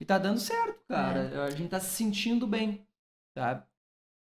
E 0.02 0.06
tá 0.06 0.18
dando 0.18 0.40
certo, 0.40 0.80
cara. 0.88 1.20
É. 1.34 1.44
A 1.48 1.52
gente 1.52 1.70
tá 1.70 1.80
se 1.80 1.90
sentindo 1.96 2.48
bem, 2.48 2.86
sabe? 3.38 3.64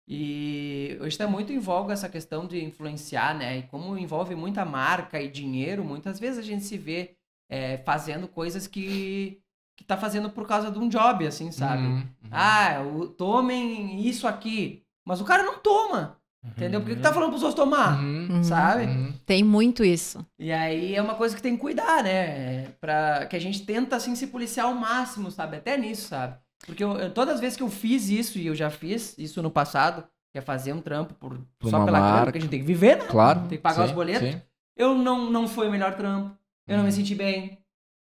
E 0.09 0.97
hoje 1.01 1.19
tá 1.19 1.27
muito 1.27 1.53
em 1.53 1.59
voga 1.59 1.93
essa 1.93 2.09
questão 2.09 2.47
de 2.47 2.63
influenciar, 2.65 3.35
né? 3.35 3.59
E 3.59 3.63
como 3.65 3.99
envolve 3.99 4.35
muita 4.37 4.65
marca 4.65 5.21
e 5.21 5.29
dinheiro, 5.29 5.85
muitas 5.85 6.21
vezes 6.21 6.39
a 6.39 6.43
gente 6.43 6.65
se 6.65 6.79
vê 6.79 7.17
é, 7.49 7.79
fazendo 7.79 8.29
coisas 8.29 8.67
que, 8.69 9.43
que 9.77 9.85
tá 9.85 9.97
fazendo 9.97 10.31
por 10.31 10.47
causa 10.47 10.71
de 10.71 10.79
um 10.79 10.89
job, 10.89 11.27
assim, 11.27 11.51
sabe? 11.51 11.89
Uhum, 11.89 11.95
uhum. 11.99 12.09
Ah, 12.31 12.83
o- 12.83 13.09
tomem 13.09 14.07
isso 14.07 14.29
aqui. 14.29 14.85
Mas 15.05 15.21
o 15.21 15.25
cara 15.25 15.43
não 15.43 15.59
toma, 15.59 16.21
entendeu? 16.49 16.81
Por 16.81 16.89
que, 16.91 16.97
que 16.97 17.03
tá 17.03 17.13
falando 17.13 17.31
pros 17.31 17.43
outros 17.43 17.59
tomar? 17.65 17.99
Uhum, 18.03 18.29
Uhum. 18.31 18.43
Sabe? 18.45 18.85
uhum. 18.85 19.13
Tem 19.25 19.43
muito 19.45 19.85
isso. 19.85 20.25
E 20.39 20.53
aí 20.53 20.95
é 20.95 21.03
uma 21.03 21.15
coisa 21.15 21.35
que 21.35 21.43
tem 21.43 21.55
que 21.55 21.61
cuidar, 21.61 22.03
né? 22.03 22.67
Pra, 22.81 23.27
que 23.27 23.37
a 23.37 23.39
gente 23.41 23.65
tenta, 23.65 23.97
assim, 23.97 24.15
se 24.15 24.27
policiar 24.29 24.67
ao 24.67 24.75
máximo, 24.75 25.31
sabe? 25.31 25.57
Até 25.57 25.77
nisso, 25.77 26.09
sabe? 26.09 26.37
Porque 26.65 26.83
eu- 26.83 26.97
eu- 26.99 27.13
todas 27.13 27.35
as 27.37 27.41
vezes 27.41 27.57
que 27.57 27.63
eu 27.63 27.69
fiz 27.71 28.09
isso, 28.09 28.39
e 28.39 28.47
eu 28.47 28.55
já 28.55 28.71
fiz 28.71 29.15
isso 29.19 29.43
no 29.43 29.51
passado, 29.51 30.05
que 30.33 30.39
é 30.39 30.41
fazer 30.43 30.73
um 30.73 30.81
trampo 30.81 31.15
por, 31.15 31.39
Por 31.59 31.71
só 31.71 31.85
pela 31.85 31.99
grana, 31.99 32.11
marca. 32.13 32.25
porque 32.27 32.39
a 32.39 32.41
gente 32.41 32.51
tem 32.51 32.61
que 32.61 32.67
viver, 32.67 32.97
né? 32.99 33.05
Claro. 33.09 33.41
Tem 33.49 33.59
que 33.59 33.63
pagar 33.63 33.85
os 33.85 33.91
sim, 33.91 33.95
boletos. 33.95 34.29
sim. 34.29 34.41
Eu 34.77 34.95
não, 34.95 35.31
não 35.31 35.47
foi 35.49 35.69
o 35.69 35.71
melhor 35.71 35.95
trampo. 35.97 36.37
Eu 36.67 36.77
não 36.77 36.85
me 36.85 36.91
Uhum. 36.91 36.97
senti 36.97 37.15
bem, 37.15 37.59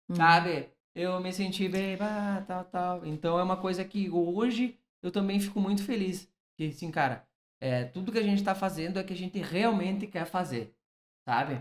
Uhum. 0.08 0.16
sabe? 0.16 0.68
Eu 0.94 1.20
me 1.20 1.32
senti 1.32 1.68
bem, 1.68 1.96
ah, 2.00 2.42
tal, 2.46 2.64
tal. 2.64 3.06
Então 3.06 3.38
é 3.38 3.42
uma 3.42 3.56
coisa 3.58 3.84
que 3.84 4.08
hoje 4.10 4.78
eu 5.02 5.10
também 5.10 5.38
fico 5.38 5.60
muito 5.60 5.82
feliz. 5.84 6.26
Que, 6.56 6.68
assim, 6.68 6.90
cara, 6.90 7.22
é, 7.60 7.84
tudo 7.84 8.12
que 8.12 8.18
a 8.18 8.22
gente 8.22 8.42
tá 8.42 8.54
fazendo 8.54 8.98
é 8.98 9.04
que 9.04 9.12
a 9.12 9.16
gente 9.16 9.38
realmente 9.38 10.06
quer 10.06 10.26
fazer, 10.26 10.74
sabe? 11.26 11.60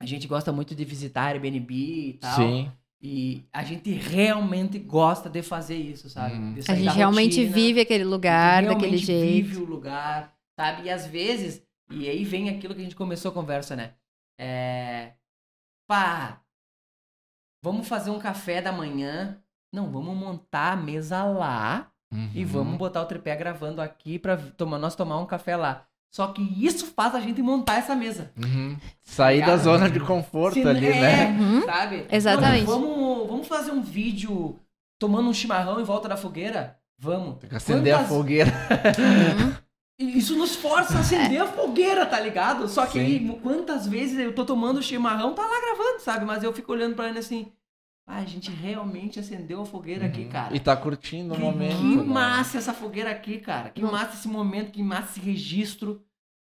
A 0.00 0.06
gente 0.06 0.26
gosta 0.26 0.52
muito 0.52 0.74
de 0.74 0.84
visitar 0.84 1.28
Airbnb 1.28 1.74
e 1.74 2.12
tal. 2.14 2.36
Sim. 2.36 2.72
E 3.00 3.46
a 3.52 3.62
gente 3.62 3.90
realmente 3.92 4.78
gosta 4.78 5.28
de 5.28 5.42
fazer 5.42 5.76
isso, 5.76 6.08
sabe? 6.08 6.36
De 6.54 6.70
A 6.70 6.74
gente 6.74 6.86
da 6.86 6.92
realmente 6.92 7.36
rotina, 7.36 7.54
vive 7.54 7.80
aquele 7.80 8.02
a 8.02 8.04
gente 8.04 8.10
lugar, 8.12 8.64
daquele 8.64 8.96
jeito. 8.96 9.46
vive 9.46 9.56
o 9.58 9.64
lugar, 9.64 10.34
sabe? 10.58 10.84
E 10.86 10.90
às 10.90 11.06
vezes, 11.06 11.62
e 11.90 12.08
aí 12.08 12.24
vem 12.24 12.48
aquilo 12.48 12.74
que 12.74 12.80
a 12.80 12.84
gente 12.84 12.96
começou 12.96 13.30
a 13.30 13.34
conversa, 13.34 13.76
né? 13.76 13.94
É. 14.40 15.12
Pá, 15.86 16.42
vamos 17.62 17.86
fazer 17.86 18.10
um 18.10 18.18
café 18.18 18.62
da 18.62 18.72
manhã. 18.72 19.38
Não, 19.72 19.90
vamos 19.90 20.16
montar 20.16 20.72
a 20.72 20.76
mesa 20.76 21.24
lá 21.24 21.93
e 22.34 22.42
Uhum. 22.42 22.46
vamos 22.46 22.76
botar 22.78 23.02
o 23.02 23.06
tripé 23.06 23.34
gravando 23.36 23.80
aqui 23.80 24.18
pra 24.18 24.36
tomar, 24.36 24.78
nós 24.78 24.94
tomar 24.94 25.18
um 25.18 25.26
café 25.26 25.56
lá. 25.56 25.84
Só 26.10 26.28
que 26.28 26.42
isso 26.64 26.86
faz 26.94 27.14
a 27.14 27.20
gente 27.20 27.42
montar 27.42 27.74
essa 27.78 27.94
mesa. 27.96 28.30
Uhum. 28.40 28.76
Sair 29.02 29.40
da 29.40 29.46
Ligado? 29.46 29.62
zona 29.64 29.90
de 29.90 29.98
conforto 29.98 30.54
Se- 30.54 30.68
ali, 30.68 30.86
é, 30.86 31.00
né? 31.00 31.26
Uhum. 31.40 31.62
Sabe? 31.64 32.06
Exatamente. 32.10 32.64
Vamos, 32.66 33.26
vamos 33.28 33.48
fazer 33.48 33.72
um 33.72 33.82
vídeo 33.82 34.56
tomando 34.98 35.28
um 35.28 35.34
chimarrão 35.34 35.80
em 35.80 35.84
volta 35.84 36.08
da 36.08 36.16
fogueira? 36.16 36.78
Vamos. 36.96 37.38
Tem 37.38 37.50
que 37.50 37.56
acender 37.56 37.92
a 37.92 37.98
Quantas- 37.98 38.08
fogueira. 38.16 38.52
Uhum. 38.98 39.54
E 39.98 40.04
Isso 40.18 40.36
nos 40.36 40.54
força 40.54 40.96
a 40.96 41.00
acender 41.00 41.40
a 41.42 41.46
fogueira, 41.46 42.06
tá 42.06 42.20
ligado? 42.20 42.68
Só 42.68 42.86
que 42.86 42.98
aí, 43.00 43.38
quantas 43.42 43.86
vezes 43.88 44.16
eu 44.18 44.32
tô 44.32 44.44
tomando 44.44 44.80
chimarrão, 44.82 45.34
tá 45.34 45.42
lá 45.42 45.60
gravando, 45.60 46.00
sabe? 46.00 46.24
Mas 46.24 46.44
eu 46.44 46.52
fico 46.52 46.72
olhando 46.72 46.94
pra 46.94 47.08
ele 47.08 47.18
assim. 47.18 47.50
Ah, 48.06 48.18
a 48.18 48.24
gente 48.24 48.50
realmente 48.50 49.18
acendeu 49.18 49.62
a 49.62 49.64
fogueira 49.66 50.04
aqui, 50.06 50.22
Uhum. 50.24 50.28
cara. 50.28 50.54
E 50.54 50.60
tá 50.60 50.76
curtindo 50.76 51.32
o 51.32 51.36
Que, 51.36 51.42
momento. 51.42 51.76
que 51.78 51.96
né? 51.96 52.02
massa 52.02 52.58
essa 52.58 52.74
fogueira 52.74 53.10
aqui, 53.10 53.38
cara. 53.38 53.70
Que 53.70 53.80
massa 53.82 54.14
esse 54.18 54.28
momento, 54.28 54.70
que 54.72 54.82
massa 54.82 55.12
esse 55.12 55.20
registro. 55.20 56.02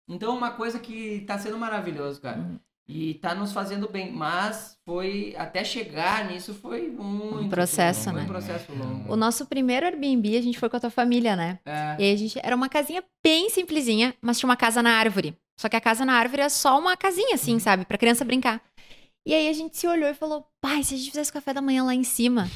Então, 0.08 0.34
uma 0.36 0.50
coisa 0.52 0.78
que 0.78 1.20
tá 1.26 1.38
sendo 1.38 1.58
maravilhoso, 1.58 2.20
cara. 2.20 2.38
Uhum. 2.38 2.58
E 2.88 3.14
tá 3.14 3.34
nos 3.36 3.52
fazendo 3.52 3.88
bem. 3.88 4.10
Mas 4.10 4.76
foi. 4.84 5.34
Até 5.38 5.62
chegar 5.62 6.24
nisso 6.28 6.52
foi 6.54 6.88
muito. 6.88 7.44
Um 7.44 7.48
processo, 7.48 8.04
foi 8.04 8.12
né? 8.14 8.22
um 8.22 8.26
processo 8.26 8.72
longo. 8.72 9.12
O 9.12 9.14
nosso 9.16 9.46
primeiro 9.46 9.86
Airbnb, 9.86 10.36
a 10.36 10.42
gente 10.42 10.58
foi 10.58 10.68
com 10.68 10.76
a 10.76 10.80
tua 10.80 10.90
família, 10.90 11.36
né? 11.36 11.60
É. 11.64 11.96
E 12.00 12.12
a 12.12 12.16
gente 12.16 12.40
era 12.42 12.56
uma 12.56 12.68
casinha 12.68 13.04
bem 13.22 13.48
simplesinha, 13.50 14.12
mas 14.20 14.38
tinha 14.40 14.48
uma 14.48 14.56
casa 14.56 14.82
na 14.82 14.90
árvore. 14.94 15.36
Só 15.56 15.68
que 15.68 15.76
a 15.76 15.80
casa 15.80 16.04
na 16.06 16.14
árvore 16.14 16.40
é 16.42 16.48
só 16.48 16.78
uma 16.80 16.96
casinha, 16.96 17.34
assim, 17.34 17.52
Uhum. 17.52 17.60
sabe? 17.60 17.84
Pra 17.84 17.98
criança 17.98 18.24
brincar. 18.24 18.60
E 19.30 19.34
aí 19.34 19.48
a 19.48 19.52
gente 19.52 19.76
se 19.78 19.86
olhou 19.86 20.08
e 20.10 20.14
falou: 20.14 20.44
pai, 20.60 20.82
se 20.82 20.92
a 20.94 20.98
gente 20.98 21.10
fizesse 21.10 21.32
café 21.32 21.54
da 21.54 21.62
manhã 21.62 21.84
lá 21.84 21.94
em 21.94 22.02
cima. 22.02 22.50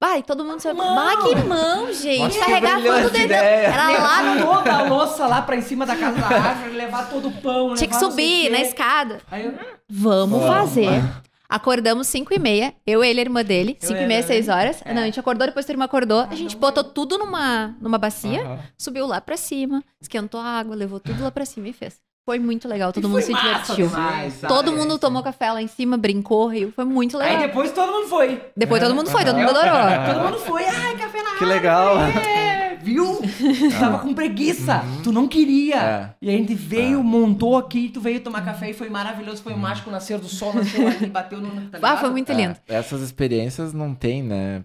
Vai, 0.00 0.22
todo 0.22 0.44
mundo 0.44 0.60
se 0.60 0.68
olhou. 0.68 0.84
Bah, 0.94 1.16
que 1.24 1.34
mão, 1.44 1.92
gente! 1.92 2.38
Carregar 2.38 2.76
tudo 2.76 3.10
dentro. 3.10 3.22
ideia. 3.24 3.66
Era 3.66 3.88
lá 3.98 4.22
no. 4.36 4.46
Toda 4.46 4.72
a 4.76 4.82
louça 4.82 5.26
lá 5.26 5.42
pra 5.42 5.56
em 5.56 5.62
cima 5.62 5.84
da 5.84 5.96
casa 5.96 6.16
da 6.20 6.26
árvore, 6.28 6.76
levar 6.76 7.10
todo 7.10 7.26
o 7.28 7.32
pão. 7.42 7.74
Tinha 7.74 7.88
que 7.90 7.96
subir 7.96 8.48
na 8.48 8.60
escada. 8.60 9.20
Aí 9.28 9.44
eu, 9.44 9.54
Vamos 9.88 10.38
Vamos. 10.40 10.46
fazer. 10.56 11.02
Acordamos 11.48 12.06
5 12.06 12.32
e 12.32 12.38
meia, 12.38 12.74
eu, 12.86 13.02
ele 13.02 13.18
e 13.18 13.20
a 13.20 13.24
irmã 13.24 13.44
dele, 13.44 13.76
Eu 13.82 13.88
5 13.88 14.00
e 14.00 14.06
meia, 14.06 14.18
ela, 14.18 14.26
6 14.26 14.46
né? 14.46 14.54
horas. 14.54 14.82
É. 14.84 14.94
Não, 14.94 15.02
a 15.02 15.04
gente 15.06 15.18
acordou, 15.18 15.46
depois 15.46 15.66
tua 15.66 15.72
irmã 15.72 15.84
acordou, 15.84 16.20
a 16.20 16.28
Ah, 16.30 16.34
gente 16.34 16.54
não 16.54 16.60
botou 16.60 16.82
tudo 16.84 17.18
numa, 17.18 17.76
numa 17.80 17.98
bacia, 17.98 18.58
subiu 18.78 19.04
lá 19.06 19.20
pra 19.20 19.36
cima, 19.36 19.82
esquentou 20.00 20.40
a 20.40 20.44
água, 20.46 20.74
levou 20.76 21.00
tudo 21.00 21.22
lá 21.22 21.30
pra 21.30 21.44
cima 21.44 21.68
e 21.68 21.72
fez. 21.72 22.00
Foi 22.26 22.38
muito 22.38 22.66
legal, 22.66 22.90
todo 22.90 23.04
E 23.04 23.06
mundo 23.06 23.12
foi 23.20 23.22
se 23.22 23.32
massa 23.32 23.74
divertiu. 23.74 23.86
demais? 23.88 24.40
Todo 24.40 24.72
mundo 24.72 24.98
tomou 24.98 25.22
café 25.22 25.52
lá 25.52 25.60
em 25.60 25.66
cima, 25.66 25.98
brincou, 25.98 26.46
riu, 26.48 26.72
foi 26.74 26.84
muito 26.86 27.18
legal. 27.18 27.36
Aí 27.36 27.46
depois 27.46 27.70
todo 27.70 27.92
mundo 27.92 28.08
foi. 28.08 28.42
Depois 28.56 28.82
todo 28.82 28.94
mundo 28.94 29.10
foi, 29.10 29.24
todo 29.26 29.36
mundo 29.36 29.50
adorou. 29.50 29.74
Todo 30.14 30.24
mundo 30.24 30.38
foi. 30.38 30.64
Ai, 30.64 30.96
café 30.96 31.22
na 31.22 31.34
Que 31.36 31.44
legal. 31.44 31.98
É, 32.00 32.76
viu? 32.80 33.16
Tu 33.20 33.70
tava 33.78 33.98
com 33.98 34.14
preguiça. 34.14 34.82
Tu 35.02 35.12
não 35.12 35.28
queria. 35.28 35.76
É. 35.76 36.10
E 36.22 36.30
a 36.30 36.32
gente 36.32 36.54
veio, 36.54 37.02
montou 37.04 37.58
aqui, 37.58 37.90
tu 37.90 38.00
veio 38.00 38.20
tomar 38.20 38.42
café 38.42 38.70
e 38.70 38.72
foi 38.74 38.88
maravilhoso. 38.88 39.42
Foi 39.42 39.52
o 39.52 39.58
mágico 39.58 39.90
nascer 39.90 40.18
do 40.18 40.26
sol, 40.28 40.54
nasceu 40.54 40.86
ali, 40.88 41.04
bateu 41.10 41.40
no. 41.42 41.68
Tá 41.68 41.78
Ah, 41.82 41.96
foi 41.98 42.08
muito 42.08 42.32
É, 42.32 42.34
lindo. 42.34 42.56
essas 42.66 43.02
experiências 43.02 43.74
não 43.74 43.94
tem, 43.94 44.22
né? 44.22 44.64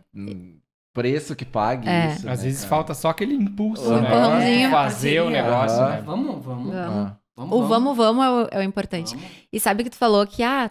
Preço 0.93 1.35
que 1.35 1.43
pague 1.45 1.87
É. 1.89 2.07
isso. 2.13 2.19
Às 2.29 2.39
né, 2.39 2.45
vezes 2.45 2.59
cara? 2.61 2.69
falta 2.69 2.93
só 2.93 3.09
aquele 3.09 3.33
impulso, 3.35 3.91
Um 3.91 4.01
né? 4.01 4.69
Fazer 4.71 5.21
o 5.21 5.29
negócio, 5.29 5.81
né? 5.85 6.01
Vamos, 6.05 6.43
vamos. 6.43 6.73
Vamos. 6.73 6.75
Ah, 7.11 7.15
Vamos, 7.39 7.57
O 7.57 7.67
vamos, 7.67 7.95
vamos 7.97 8.25
é 8.25 8.29
o, 8.29 8.47
é 8.51 8.59
o 8.59 8.63
importante. 8.63 9.15
Vamos. 9.15 9.31
E 9.51 9.59
sabe 9.59 9.83
que 9.83 9.89
tu 9.89 9.95
falou 9.95 10.27
que, 10.27 10.43
ah, 10.43 10.69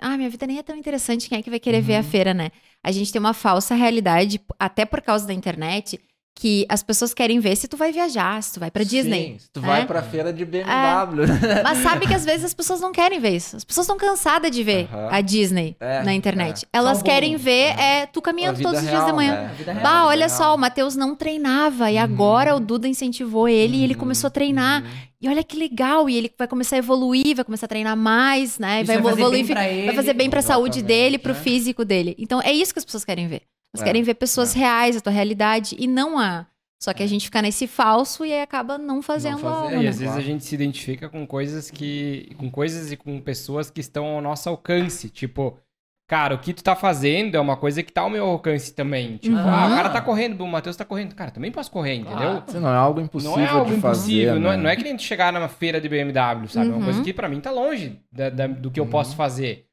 ah, 0.00 0.16
minha 0.16 0.28
vida 0.30 0.46
nem 0.46 0.58
é 0.58 0.62
tão 0.62 0.76
interessante, 0.76 1.28
quem 1.28 1.38
é 1.38 1.42
que 1.42 1.50
vai 1.50 1.60
querer 1.60 1.80
ver 1.80 1.96
a 1.96 1.98
Uhum. 1.98 2.04
feira, 2.04 2.34
né? 2.34 2.50
A 2.82 2.90
gente 2.90 3.12
tem 3.12 3.20
uma 3.20 3.34
falsa 3.34 3.74
realidade, 3.74 4.40
até 4.58 4.84
por 4.84 5.00
causa 5.00 5.26
da 5.26 5.32
internet, 5.34 6.00
que 6.40 6.64
as 6.68 6.84
pessoas 6.84 7.12
querem 7.12 7.40
ver 7.40 7.56
se 7.56 7.66
tu 7.66 7.76
vai 7.76 7.90
viajar, 7.90 8.40
se 8.44 8.52
tu 8.54 8.60
vai 8.60 8.70
pra 8.70 8.84
Disney. 8.84 9.32
Sim, 9.32 9.38
se 9.40 9.50
tu 9.50 9.60
vai 9.60 9.82
É. 9.82 9.84
pra 9.84 10.00
feira 10.02 10.32
de 10.32 10.44
BMW. 10.44 11.26
Mas 11.64 11.78
sabe 11.78 12.06
que 12.06 12.14
às 12.14 12.24
vezes 12.24 12.44
as 12.44 12.54
pessoas 12.54 12.80
não 12.80 12.92
querem 12.92 13.18
ver 13.18 13.34
isso. 13.34 13.56
As 13.56 13.64
pessoas 13.64 13.86
estão 13.86 13.98
cansadas 13.98 14.48
de 14.52 14.62
ver 14.62 14.88
a 15.10 15.20
Disney 15.20 15.74
É, 15.80 16.04
na 16.04 16.14
internet. 16.14 16.64
Elas 16.72 16.98
Só 16.98 17.02
o 17.02 17.04
querem 17.04 17.36
ver 17.36 17.76
é, 17.76 18.06
tu 18.06 18.20
A 18.20 18.22
caminhando 18.22 18.62
todos 18.62 18.80
os 18.80 18.88
dias 18.88 19.04
de 19.04 19.12
manhã. 19.12 19.50
né? 19.66 19.72
A. 19.72 19.80
Bah, 19.80 20.06
olha 20.06 20.28
só, 20.28 20.54
o 20.54 20.58
Matheus 20.58 20.94
não 20.94 21.16
treinava 21.16 21.90
e 21.90 21.98
agora 21.98 22.54
o 22.54 22.60
Duda 22.60 22.86
incentivou 22.86 23.48
ele 23.48 23.78
e 23.78 23.82
ele 23.82 23.96
começou 23.96 24.28
a 24.28 24.30
treinar. 24.30 24.84
E 25.20 25.28
olha 25.28 25.42
que 25.42 25.56
legal, 25.56 26.08
e 26.08 26.16
ele 26.16 26.30
vai 26.38 26.46
começar 26.46 26.76
a 26.76 26.78
evoluir, 26.78 27.34
vai 27.34 27.44
começar 27.44 27.66
a 27.66 27.68
treinar 27.68 27.96
mais, 27.96 28.56
né? 28.60 28.84
Vai, 28.84 28.98
vai 28.98 29.02
fazer 29.10 29.20
evoluir, 29.22 29.44
vai 29.86 29.92
fazer 29.96 30.12
bem 30.12 30.30
pra 30.30 30.40
saúde 30.40 30.78
Exatamente, 30.78 30.86
dele, 31.02 31.18
pro 31.18 31.34
né? 31.34 31.40
físico 31.40 31.84
dele. 31.84 32.14
Então 32.16 32.40
é 32.40 32.52
isso 32.52 32.72
que 32.72 32.78
as 32.78 32.84
pessoas 32.84 33.04
querem 33.04 33.26
ver. 33.26 33.42
Elas 33.74 33.82
É, 33.82 33.84
querem 33.84 34.02
ver 34.02 34.14
pessoas 34.14 34.52
reais, 34.54 34.96
a 34.96 35.00
tua 35.00 35.12
realidade 35.12 35.76
e 35.78 35.86
não 35.86 36.18
a 36.18 36.46
só 36.80 36.92
que 36.94 37.02
a 37.02 37.06
gente 37.08 37.24
fica 37.24 37.42
nesse 37.42 37.66
falso 37.66 38.24
e 38.24 38.32
aí 38.32 38.40
acaba 38.40 38.78
não 38.78 39.02
fazendo 39.02 39.38
fazer, 39.38 39.52
algo, 39.56 39.74
É, 39.74 39.78
e 39.78 39.82
né? 39.82 39.88
às 39.88 39.98
vezes 39.98 40.16
a 40.16 40.20
gente 40.20 40.44
se 40.44 40.54
identifica 40.54 41.08
com 41.08 41.26
coisas 41.26 41.72
que. 41.72 42.30
com 42.38 42.48
coisas 42.48 42.92
e 42.92 42.96
com 42.96 43.20
pessoas 43.20 43.68
que 43.68 43.80
estão 43.80 44.06
ao 44.06 44.20
nosso 44.22 44.48
alcance. 44.48 45.10
Tipo, 45.10 45.58
cara, 46.08 46.36
o 46.36 46.38
que 46.38 46.54
tu 46.54 46.62
tá 46.62 46.76
fazendo 46.76 47.34
é 47.36 47.40
uma 47.40 47.56
coisa 47.56 47.82
que 47.82 47.92
tá 47.92 48.02
ao 48.02 48.08
meu 48.10 48.24
alcance 48.24 48.72
também. 48.72 49.16
Tipo, 49.16 49.34
Uhum. 49.34 49.40
ah, 49.48 49.66
o 49.66 49.70
cara 49.74 49.90
tá 49.90 50.00
correndo, 50.00 50.40
o 50.40 50.46
Matheus 50.46 50.76
tá 50.76 50.84
correndo. 50.84 51.16
Cara, 51.16 51.32
também 51.32 51.50
posso 51.50 51.68
correr, 51.68 51.94
entendeu? 51.96 52.44
Isso 52.46 52.60
não 52.60 52.72
é 52.72 52.76
algo 52.76 53.00
impossível 53.00 53.36
Não 53.36 53.42
é 53.42 53.48
algo 53.48 53.72
de 53.72 53.76
impossível, 53.78 54.28
fazer, 54.34 54.40
não, 54.40 54.52
é, 54.52 54.56
né? 54.56 54.62
não 54.62 54.70
é 54.70 54.76
que 54.76 54.84
nem 54.84 54.96
tu 54.96 55.02
chegar 55.02 55.32
numa 55.32 55.48
feira 55.48 55.80
de 55.80 55.88
BMW, 55.88 56.46
sabe? 56.48 56.66
É 56.66 56.70
uma 56.70 56.78
Uhum. 56.78 56.84
coisa 56.84 57.02
que 57.02 57.12
pra 57.12 57.28
mim 57.28 57.40
tá 57.40 57.50
longe 57.50 57.98
da- 58.12 58.30
da- 58.30 58.46
do 58.46 58.70
que 58.70 58.78
eu 58.78 58.84
Uhum. 58.84 58.90
posso 58.90 59.16
fazer, 59.16 59.66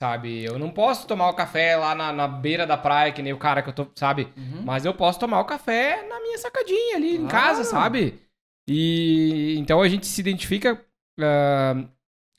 sabe? 0.00 0.42
Eu 0.44 0.58
não 0.58 0.70
posso 0.70 1.06
tomar 1.06 1.28
o 1.28 1.34
café 1.34 1.76
lá 1.76 1.94
na, 1.94 2.10
na 2.12 2.26
beira 2.26 2.66
da 2.66 2.76
praia, 2.76 3.12
que 3.12 3.20
nem 3.20 3.34
o 3.34 3.38
cara 3.38 3.60
que 3.62 3.68
eu 3.68 3.72
tô, 3.74 3.86
sabe? 3.94 4.28
Uhum. 4.36 4.62
Mas 4.64 4.84
eu 4.86 4.94
posso 4.94 5.20
tomar 5.20 5.40
o 5.40 5.44
café 5.44 6.06
na 6.08 6.18
minha 6.20 6.38
sacadinha 6.38 6.96
ali 6.96 7.16
em 7.16 7.26
Claro. 7.28 7.30
casa, 7.30 7.64
sabe? 7.64 8.18
E 8.66 9.56
então 9.58 9.82
a 9.82 9.88
gente 9.88 10.06
se 10.06 10.20
identifica 10.20 10.80
ah, 11.20 11.84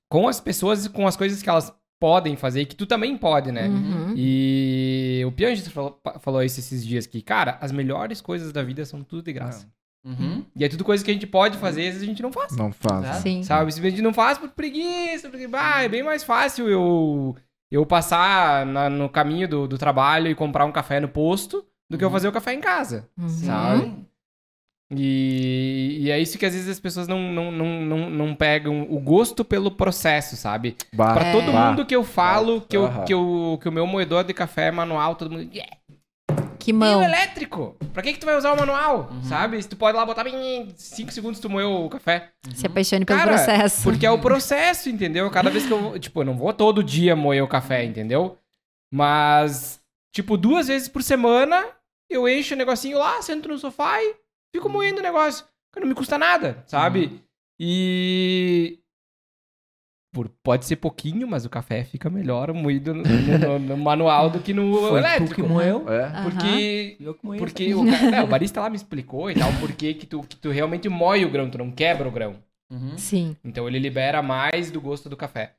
com 0.09 0.27
as 0.27 0.39
pessoas 0.41 0.85
e 0.85 0.89
com 0.89 1.05
as 1.05 1.15
coisas 1.15 1.43
que 1.43 1.49
elas 1.49 1.71
podem 1.99 2.35
fazer 2.35 2.61
e 2.61 2.65
que 2.65 2.75
tu 2.75 2.87
também 2.87 3.15
pode, 3.15 3.51
né? 3.51 3.67
Uhum. 3.67 4.13
E 4.17 5.21
o 5.23 5.31
Pianges 5.31 5.67
falou, 5.67 6.01
falou 6.19 6.41
isso 6.41 6.59
esses 6.59 6.83
dias 6.83 7.05
que, 7.05 7.21
cara, 7.21 7.59
as 7.61 7.71
melhores 7.71 8.19
coisas 8.21 8.51
da 8.51 8.63
vida 8.63 8.83
são 8.85 9.03
tudo 9.03 9.21
de 9.21 9.33
graça. 9.33 9.71
Uhum. 10.03 10.43
E 10.55 10.65
é 10.65 10.67
tudo 10.67 10.83
coisa 10.83 11.05
que 11.05 11.11
a 11.11 11.13
gente 11.13 11.27
pode 11.27 11.59
fazer, 11.59 11.81
às 11.81 11.87
vezes 11.93 12.01
a 12.01 12.05
gente 12.07 12.23
não 12.23 12.31
faz. 12.31 12.57
Não 12.57 12.71
faz. 12.71 13.03
Exato. 13.03 13.21
Sim. 13.21 13.43
Sabe? 13.43 13.71
Se 13.71 13.79
a 13.85 13.89
gente 13.89 14.01
não 14.01 14.13
faz 14.13 14.39
por 14.39 14.49
preguiça, 14.49 15.29
porque 15.29 15.47
bah, 15.47 15.83
é 15.83 15.89
bem 15.89 16.01
mais 16.01 16.23
fácil 16.23 16.67
eu, 16.67 17.35
eu 17.71 17.85
passar 17.85 18.65
na- 18.65 18.89
no 18.89 19.09
caminho 19.09 19.47
do, 19.47 19.67
do 19.67 19.77
trabalho 19.77 20.27
e 20.27 20.35
comprar 20.35 20.65
um 20.65 20.71
café 20.71 20.99
no 20.99 21.07
posto 21.07 21.65
do 21.89 21.97
que 21.97 22.03
eu 22.03 22.11
fazer 22.11 22.27
o 22.27 22.31
café 22.31 22.53
em 22.53 22.59
casa. 22.61 23.09
Uhum. 23.17 23.29
Sabe? 23.29 23.93
E, 24.93 25.99
e 26.01 26.11
é 26.11 26.19
isso 26.19 26.37
que 26.37 26.45
às 26.45 26.53
vezes 26.53 26.67
as 26.67 26.79
pessoas 26.79 27.07
não, 27.07 27.17
não, 27.31 27.49
não, 27.49 27.81
não, 27.81 28.09
não 28.09 28.35
pegam 28.35 28.81
o 28.89 28.99
gosto 28.99 29.45
pelo 29.45 29.71
processo, 29.71 30.35
sabe? 30.35 30.75
Bah, 30.93 31.13
Pra 31.13 31.31
todo 31.31 31.49
bah. 31.51 31.69
mundo 31.71 31.85
que 31.85 31.95
eu 31.95 32.03
falo 32.03 32.59
que, 32.61 32.75
eu, 32.75 32.85
Aham. 32.85 33.05
que, 33.05 33.13
eu, 33.13 33.57
que 33.61 33.69
o 33.69 33.71
meu 33.71 33.87
moedor 33.87 34.25
de 34.25 34.33
café 34.33 34.67
é 34.67 34.71
manual, 34.71 35.15
todo 35.15 35.31
mundo. 35.31 35.49
Yeah, 35.53 35.77
Que 36.63 36.71
e 36.71 36.73
o 36.73 36.77
mão. 36.77 37.01
elétrico? 37.03 37.75
Pra 37.93 38.01
que, 38.03 38.13
que 38.13 38.19
tu 38.19 38.25
vai 38.25 38.37
usar 38.37 38.53
o 38.53 38.57
manual? 38.57 39.09
Sabe? 39.23 39.61
Se 39.61 39.67
tu 39.67 39.75
pode 39.75 39.97
lá 39.97 40.05
botar 40.05 40.27
em 40.27 40.73
5 40.75 41.11
segundos 41.11 41.39
tu 41.39 41.49
moeu 41.49 41.85
o 41.85 41.89
café. 41.89 42.31
Se 42.53 42.65
apaixone 42.67 43.05
pelo 43.05 43.19
Cara, 43.19 43.33
processo. 43.33 43.83
Porque 43.83 44.05
é 44.05 44.11
o 44.11 44.19
processo, 44.19 44.89
entendeu? 44.89 45.29
Cada 45.31 45.49
vez 45.49 45.65
que 45.65 45.71
eu. 45.71 45.99
Tipo, 45.99 46.21
eu 46.21 46.25
não 46.25 46.37
vou 46.37 46.53
todo 46.53 46.83
dia 46.83 47.15
moer 47.15 47.43
o 47.43 47.47
café, 47.47 47.83
entendeu? 47.83 48.37
Mas, 48.93 49.81
tipo, 50.13 50.37
duas 50.37 50.67
vezes 50.67 50.87
por 50.87 51.01
semana 51.01 51.65
eu 52.09 52.27
encho 52.27 52.53
o 52.53 52.57
negocinho 52.57 52.97
lá, 52.97 53.21
sento 53.21 53.47
no 53.47 53.57
sofá 53.57 54.01
e 54.03 54.15
fico 54.53 54.67
moendo 54.69 54.99
o 54.99 55.03
negócio. 55.03 55.45
Que 55.73 55.79
não 55.79 55.87
me 55.87 55.95
custa 55.95 56.17
nada, 56.17 56.61
sabe? 56.67 57.23
E. 57.59 58.79
Por, 60.13 60.27
pode 60.43 60.65
ser 60.65 60.75
pouquinho, 60.75 61.25
mas 61.25 61.45
o 61.45 61.49
café 61.49 61.85
fica 61.85 62.09
melhor 62.09 62.51
moído 62.53 62.93
no, 62.93 63.03
no- 63.03 63.59
no 63.59 63.77
manual 63.77 64.29
do 64.29 64.39
que 64.41 64.53
no 64.53 64.73
Foi 64.73 64.89
tu 64.89 64.97
elétrico. 64.97 65.35
que 65.35 65.41
moeu? 65.43 65.85
É. 65.89 66.21
Porque 66.23 66.97
Eu 66.99 67.13
que 67.13 67.25
moí. 67.25 67.39
porque 67.39 67.73
o, 67.73 67.83
né, 67.83 68.21
o 68.21 68.27
barista 68.27 68.59
lá 68.59 68.69
me 68.69 68.75
explicou 68.75 69.31
e 69.31 69.35
tal, 69.35 69.51
por 69.53 69.71
que 69.71 69.93
tu, 69.93 70.21
que 70.23 70.35
tu 70.35 70.49
realmente 70.51 70.89
moe 70.89 71.23
o 71.23 71.29
grão, 71.31 71.49
tu 71.49 71.57
não 71.57 71.71
quebra 71.71 72.07
o 72.09 72.11
grão. 72.11 72.35
Uhum. 72.69 72.97
Sim. 72.97 73.37
Então 73.43 73.67
ele 73.67 73.79
libera 73.79 74.21
mais 74.21 74.69
do 74.69 74.81
gosto 74.81 75.07
do 75.07 75.15
café. 75.15 75.53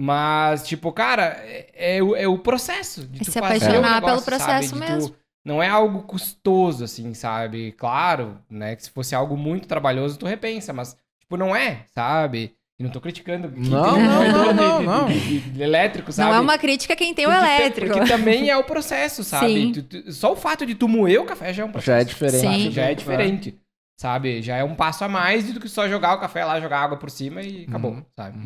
Mas, 0.00 0.66
tipo, 0.68 0.92
cara, 0.92 1.36
é, 1.40 1.96
é 1.96 2.02
o, 2.02 2.14
é 2.14 2.28
o 2.28 2.38
processo 2.38 3.04
de 3.06 3.22
É 3.22 3.24
tu 3.24 3.32
se 3.32 3.38
fazer 3.40 3.64
apaixonar 3.64 3.98
o 3.98 4.00
pelo 4.00 4.06
negócio, 4.06 4.24
processo 4.26 4.68
sabe? 4.76 4.86
Tu- 4.86 4.92
mesmo. 4.92 5.14
não 5.44 5.62
é 5.62 5.68
algo 5.68 6.02
custoso, 6.02 6.84
assim, 6.84 7.14
sabe? 7.14 7.72
Claro, 7.72 8.38
né? 8.48 8.76
Que 8.76 8.84
se 8.84 8.90
fosse 8.90 9.14
algo 9.14 9.36
muito 9.36 9.66
trabalhoso, 9.66 10.18
tu 10.18 10.26
repensa, 10.26 10.72
mas, 10.72 10.96
tipo, 11.20 11.36
não 11.36 11.54
é, 11.56 11.84
sabe? 11.94 12.54
E 12.78 12.84
não 12.84 12.90
tô 12.90 13.00
criticando. 13.00 13.50
quem 13.50 13.62
Não, 13.64 13.94
tem 13.94 14.02
não, 14.04 14.54
não, 14.54 14.78
de- 14.80 14.86
não, 14.86 15.06
de- 15.08 15.20
de- 15.20 15.50
de 15.50 15.62
elétrico, 15.62 16.12
sabe? 16.12 16.30
Não 16.30 16.36
é 16.36 16.40
uma 16.40 16.56
crítica 16.58 16.94
quem 16.94 17.12
tem 17.12 17.26
o 17.26 17.30
Porque- 17.30 17.44
elétrico. 17.44 17.92
Porque 17.94 18.08
também 18.08 18.48
é 18.48 18.56
o 18.56 18.62
processo, 18.64 19.24
sabe? 19.24 19.46
Sim. 19.52 19.72
Tu- 19.72 19.82
tu- 19.82 20.12
só 20.12 20.32
o 20.32 20.36
fato 20.36 20.64
de 20.64 20.74
tu 20.76 20.86
moer 20.86 21.20
o 21.20 21.24
café 21.26 21.52
já 21.52 21.62
é 21.64 21.66
um 21.66 21.72
processo. 21.72 21.90
Já 21.90 22.00
é 22.00 22.04
diferente. 22.04 22.62
Sim. 22.62 22.70
Já 22.70 22.82
é 22.84 22.94
diferente. 22.94 23.58
Sabe? 24.00 24.40
Já 24.42 24.56
é 24.58 24.62
um 24.62 24.76
passo 24.76 25.02
a 25.02 25.08
mais 25.08 25.52
do 25.52 25.58
que 25.58 25.68
só 25.68 25.88
jogar 25.88 26.14
o 26.14 26.20
café 26.20 26.44
lá, 26.44 26.60
jogar 26.60 26.78
água 26.78 26.96
por 26.98 27.10
cima 27.10 27.42
e 27.42 27.64
acabou, 27.68 27.90
Uhum. 27.94 28.04
sabe? 28.16 28.38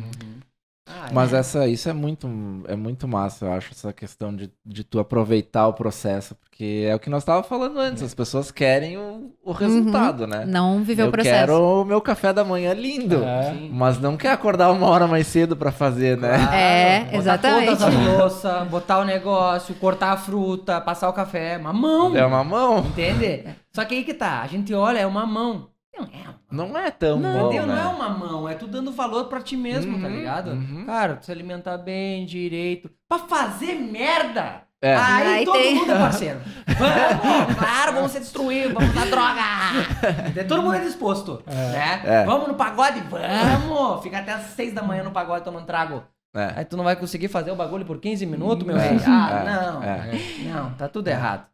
Ah, 0.85 1.07
Mas 1.13 1.31
é. 1.33 1.37
essa, 1.37 1.65
isso 1.67 1.87
é 1.87 1.93
muito, 1.93 2.27
é 2.67 2.75
muito 2.75 3.07
massa, 3.07 3.45
eu 3.45 3.53
acho, 3.53 3.71
essa 3.71 3.93
questão 3.93 4.35
de, 4.35 4.51
de 4.65 4.83
tu 4.83 4.99
aproveitar 4.99 5.65
o 5.67 5.73
processo, 5.73 6.35
porque 6.35 6.85
é 6.85 6.93
o 6.93 6.99
que 6.99 7.09
nós 7.09 7.23
estávamos 7.23 7.47
falando 7.47 7.79
antes, 7.79 8.03
as 8.03 8.13
pessoas 8.13 8.51
querem 8.51 8.97
o, 8.97 9.31
o 9.41 9.53
resultado, 9.53 10.27
né? 10.27 10.43
Não 10.45 10.83
viver 10.83 11.03
Eu 11.03 11.07
o 11.07 11.11
processo. 11.11 11.35
quero 11.35 11.81
o 11.81 11.85
meu 11.85 12.01
café 12.01 12.33
da 12.33 12.43
manhã 12.43 12.73
lindo, 12.73 13.23
É. 13.23 13.53
Mas 13.71 13.97
não 13.97 14.17
quer 14.17 14.31
acordar 14.31 14.71
uma 14.71 14.87
hora 14.87 15.07
mais 15.07 15.25
cedo 15.27 15.55
pra 15.55 15.71
fazer, 15.71 16.17
né? 16.17 16.37
Claro, 16.37 16.53
É, 16.53 16.99
botar 17.05 17.17
exatamente. 17.17 17.65
Todas 17.65 17.81
as 17.83 17.95
louças, 17.95 18.67
botar 18.67 18.99
o 18.99 19.05
negócio, 19.05 19.75
cortar 19.75 20.11
a 20.11 20.17
fruta, 20.17 20.81
passar 20.81 21.07
o 21.07 21.13
café. 21.13 21.57
Uma 21.57 21.71
mão. 21.71 22.13
É 22.15 22.25
uma 22.25 22.43
mão. 22.43 22.79
Entende? 22.79 23.45
Só 23.73 23.85
que 23.85 23.95
aí 23.95 24.03
que 24.03 24.13
tá. 24.13 24.41
A 24.41 24.47
gente 24.47 24.73
olha, 24.73 24.99
é 24.99 25.07
uma 25.07 25.25
mão. 25.25 25.69
Não 25.97 26.05
é 26.05 26.23
uma 26.27 26.39
Não 26.51 26.77
é 26.77 26.91
tão 26.91 27.19
Não, 27.19 27.39
bom, 27.39 27.47
entendeu? 27.47 27.67
né? 27.67 27.75
não 27.75 27.81
é 27.81 27.95
uma 27.95 28.09
mão, 28.09 28.49
é 28.49 28.55
tu 28.55 28.67
dando 28.67 28.91
valor 28.91 29.25
pra 29.25 29.41
ti 29.41 29.55
mesmo, 29.57 29.99
tá 29.99 30.07
Uhum, 30.07 30.15
ligado? 30.15 30.51
uhum. 30.51 30.85
Cara, 30.85 31.15
tu 31.17 31.25
se 31.25 31.31
alimentar 31.31 31.77
bem, 31.77 32.25
direito. 32.25 32.89
Pra 33.07 33.19
fazer 33.19 33.75
merda! 33.75 34.61
É. 34.81 34.95
Aí, 34.95 35.27
Aí 35.35 35.45
todo 35.45 35.57
tem- 35.57 35.75
mundo 35.75 35.91
é 35.93 35.97
parceiro. 35.97 36.39
Vamos, 36.77 37.55
claro, 37.55 37.93
vamos 37.93 38.11
ser 38.11 38.19
destruídos, 38.19 38.73
vamos 38.73 38.93
dar 38.93 39.05
droga. 39.05 40.43
todo 40.47 40.61
mundo 40.61 40.75
é 40.75 40.79
disposto, 40.79 41.41
né? 41.47 42.01
É. 42.03 42.25
Vamos 42.25 42.49
no 42.49 42.55
pagode? 42.55 42.99
Vamos! 43.01 44.03
Fica 44.03 44.19
até 44.19 44.33
as 44.33 44.41
seis 44.47 44.73
da 44.73 44.83
manhã 44.83 45.03
no 45.03 45.11
pagode 45.11 45.45
tomando 45.45 45.65
trago. 45.65 46.03
É. 46.35 46.53
Aí 46.57 46.65
tu 46.65 46.75
não 46.75 46.83
vai 46.83 46.95
conseguir 46.97 47.29
fazer 47.29 47.51
o 47.51 47.55
bagulho 47.55 47.85
por 47.85 47.97
15 47.99 48.25
minutos, 48.25 48.65
meu 48.67 48.75
É, 48.75 48.89
filho? 48.89 49.01
Ah, 49.07 49.29
é, 49.31 49.45
não. 49.71 49.83
é. 49.83 50.11
Não, 50.51 50.71
tá 50.73 50.89
tudo 50.89 51.07
errado. 51.07 51.45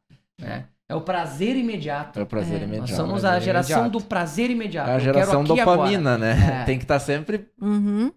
né? 0.41 0.65
É 0.89 0.95
o 0.95 1.01
prazer 1.01 1.55
imediato. 1.55 2.19
É 2.19 2.23
o 2.23 2.25
prazer 2.25 2.61
É. 2.61 2.63
imediato. 2.63 2.89
Nós 2.89 2.97
somos 2.97 3.21
prazer 3.21 3.37
a 3.37 3.39
geração 3.39 3.79
imediato. 3.81 3.99
do 3.99 4.05
prazer 4.05 4.49
imediato. 4.49 4.89
É 4.89 4.95
a 4.95 4.99
geração 4.99 5.43
dopamina, 5.43 6.15
agora. 6.15 6.33
né? 6.35 6.61
É. 6.61 6.65
Tem 6.65 6.77
que 6.79 6.83
estar 6.83 6.99
sempre, 6.99 7.47
Uhum. 7.61 8.11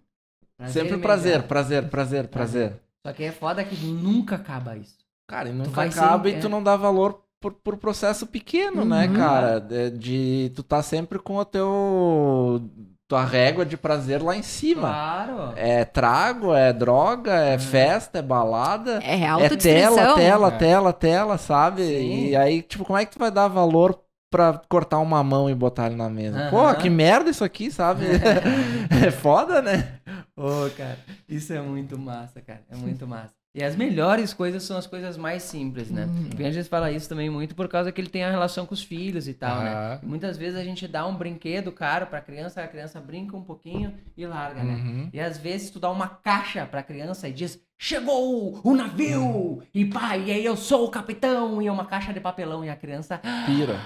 sempre 0.67 0.97
prazer, 0.97 1.43
prazer, 1.43 1.87
prazer, 1.89 2.27
prazer. 2.27 2.73
Só 3.05 3.13
que 3.13 3.23
é 3.23 3.31
foda 3.31 3.63
que 3.63 3.75
nunca 3.85 4.35
acaba 4.35 4.75
isso. 4.75 4.97
Cara, 5.27 5.49
e 5.49 5.51
Tu 5.51 5.57
nunca 5.57 5.69
vai 5.71 5.91
ser- 5.91 5.99
acaba 5.99 6.29
e 6.29 6.33
é. 6.35 6.39
tu 6.39 6.49
não 6.49 6.63
dá 6.63 6.75
valor 6.75 7.21
por, 7.39 7.53
por 7.53 7.77
processo 7.77 8.25
pequeno, 8.25 8.83
né, 8.85 9.07
Uhum. 9.07 9.13
cara? 9.13 9.59
De, 9.59 9.91
de 9.91 10.51
tu 10.55 10.63
tá 10.63 10.81
sempre 10.81 11.19
com 11.19 11.35
o 11.35 11.45
teu 11.45 12.61
tua 13.07 13.23
régua 13.23 13.65
de 13.65 13.77
prazer 13.77 14.21
lá 14.21 14.35
em 14.35 14.41
cima. 14.41 14.87
Claro. 14.89 15.53
É 15.55 15.85
trago, 15.85 16.53
é 16.53 16.71
droga, 16.73 17.33
é 17.33 17.59
festa, 17.59 18.19
é 18.19 18.21
balada. 18.21 18.99
É 19.03 19.15
É 19.21 19.49
tela, 19.49 20.15
tela, 20.15 20.47
É. 20.47 20.51
tela, 20.57 20.93
tela, 20.93 21.37
sabe? 21.37 21.83
Sim. 21.83 22.27
E 22.29 22.35
aí, 22.35 22.61
tipo, 22.61 22.83
como 22.85 22.97
é 22.97 23.05
que 23.05 23.11
tu 23.13 23.19
vai 23.19 23.29
dar 23.31 23.47
valor 23.47 23.99
pra 24.31 24.59
cortar 24.67 24.97
uma 24.99 25.23
mão 25.23 25.49
e 25.49 25.53
botar 25.53 25.87
ele 25.87 25.95
na 25.95 26.09
mesa? 26.09 26.47
Pô, 26.49 26.73
que 26.75 26.89
merda 26.89 27.29
isso 27.29 27.43
aqui, 27.43 27.69
sabe? 27.69 28.05
é 29.05 29.11
foda, 29.11 29.61
né? 29.61 29.99
Ô, 30.35 30.69
cara, 30.75 30.97
isso 31.29 31.53
é 31.53 31.61
muito 31.61 31.97
massa, 31.99 32.41
cara. 32.41 32.61
É 32.71 32.75
muito 32.75 33.05
massa. 33.05 33.42
E 33.55 33.63
as 33.63 33.75
melhores 33.75 34.33
coisas 34.33 34.63
são 34.63 34.75
as 34.77 34.87
coisas 34.87 35.15
mais 35.15 35.43
simples, 35.43 35.91
né? 35.91 36.05
Uhum. 36.05 36.29
O 36.33 36.35
Pianges 36.35 36.67
fala 36.67 36.91
isso 36.91 37.07
também 37.07 37.29
muito 37.29 37.53
por 37.53 37.67
causa 37.67 37.91
que 37.91 38.01
ele 38.01 38.09
tem 38.09 38.23
a 38.23 38.31
relação 38.31 38.65
com 38.65 38.73
os 38.73 38.81
filhos 38.81 39.27
e 39.27 39.33
tal, 39.33 39.61
né? 39.61 39.71
Aham. 39.71 39.99
E 40.01 40.05
muitas 40.07 40.37
vezes 40.37 40.59
a 40.59 40.63
gente 40.63 40.87
dá 40.87 41.05
um 41.05 41.15
brinquedo 41.15 41.71
caro 41.71 42.07
pra 42.07 42.19
criança, 42.19 42.63
a 42.63 42.67
criança 42.67 42.99
brinca 42.99 43.37
um 43.37 43.43
pouquinho 43.43 43.93
e 44.17 44.25
larga, 44.25 44.63
né? 44.63 44.73
Uhum. 44.73 45.09
E 45.13 45.19
às 45.19 45.37
vezes 45.37 45.69
tu 45.69 45.79
dá 45.79 45.91
uma 45.91 46.07
caixa 46.07 46.65
pra 46.65 46.81
criança 46.81 47.29
e 47.29 47.31
diz: 47.31 47.61
Chegou 47.77 48.59
o 48.63 48.75
navio! 48.75 49.61
E 49.71 49.85
pai, 49.85 50.23
e 50.25 50.31
aí 50.31 50.43
eu 50.43 50.57
sou 50.57 50.85
o 50.85 50.89
capitão! 50.89 51.61
E 51.61 51.67
é 51.67 51.71
uma 51.71 51.85
caixa 51.85 52.11
de 52.11 52.19
papelão. 52.19 52.65
E 52.65 52.69
a 52.69 52.75
criança 52.75 53.21
Pira. 53.45 53.79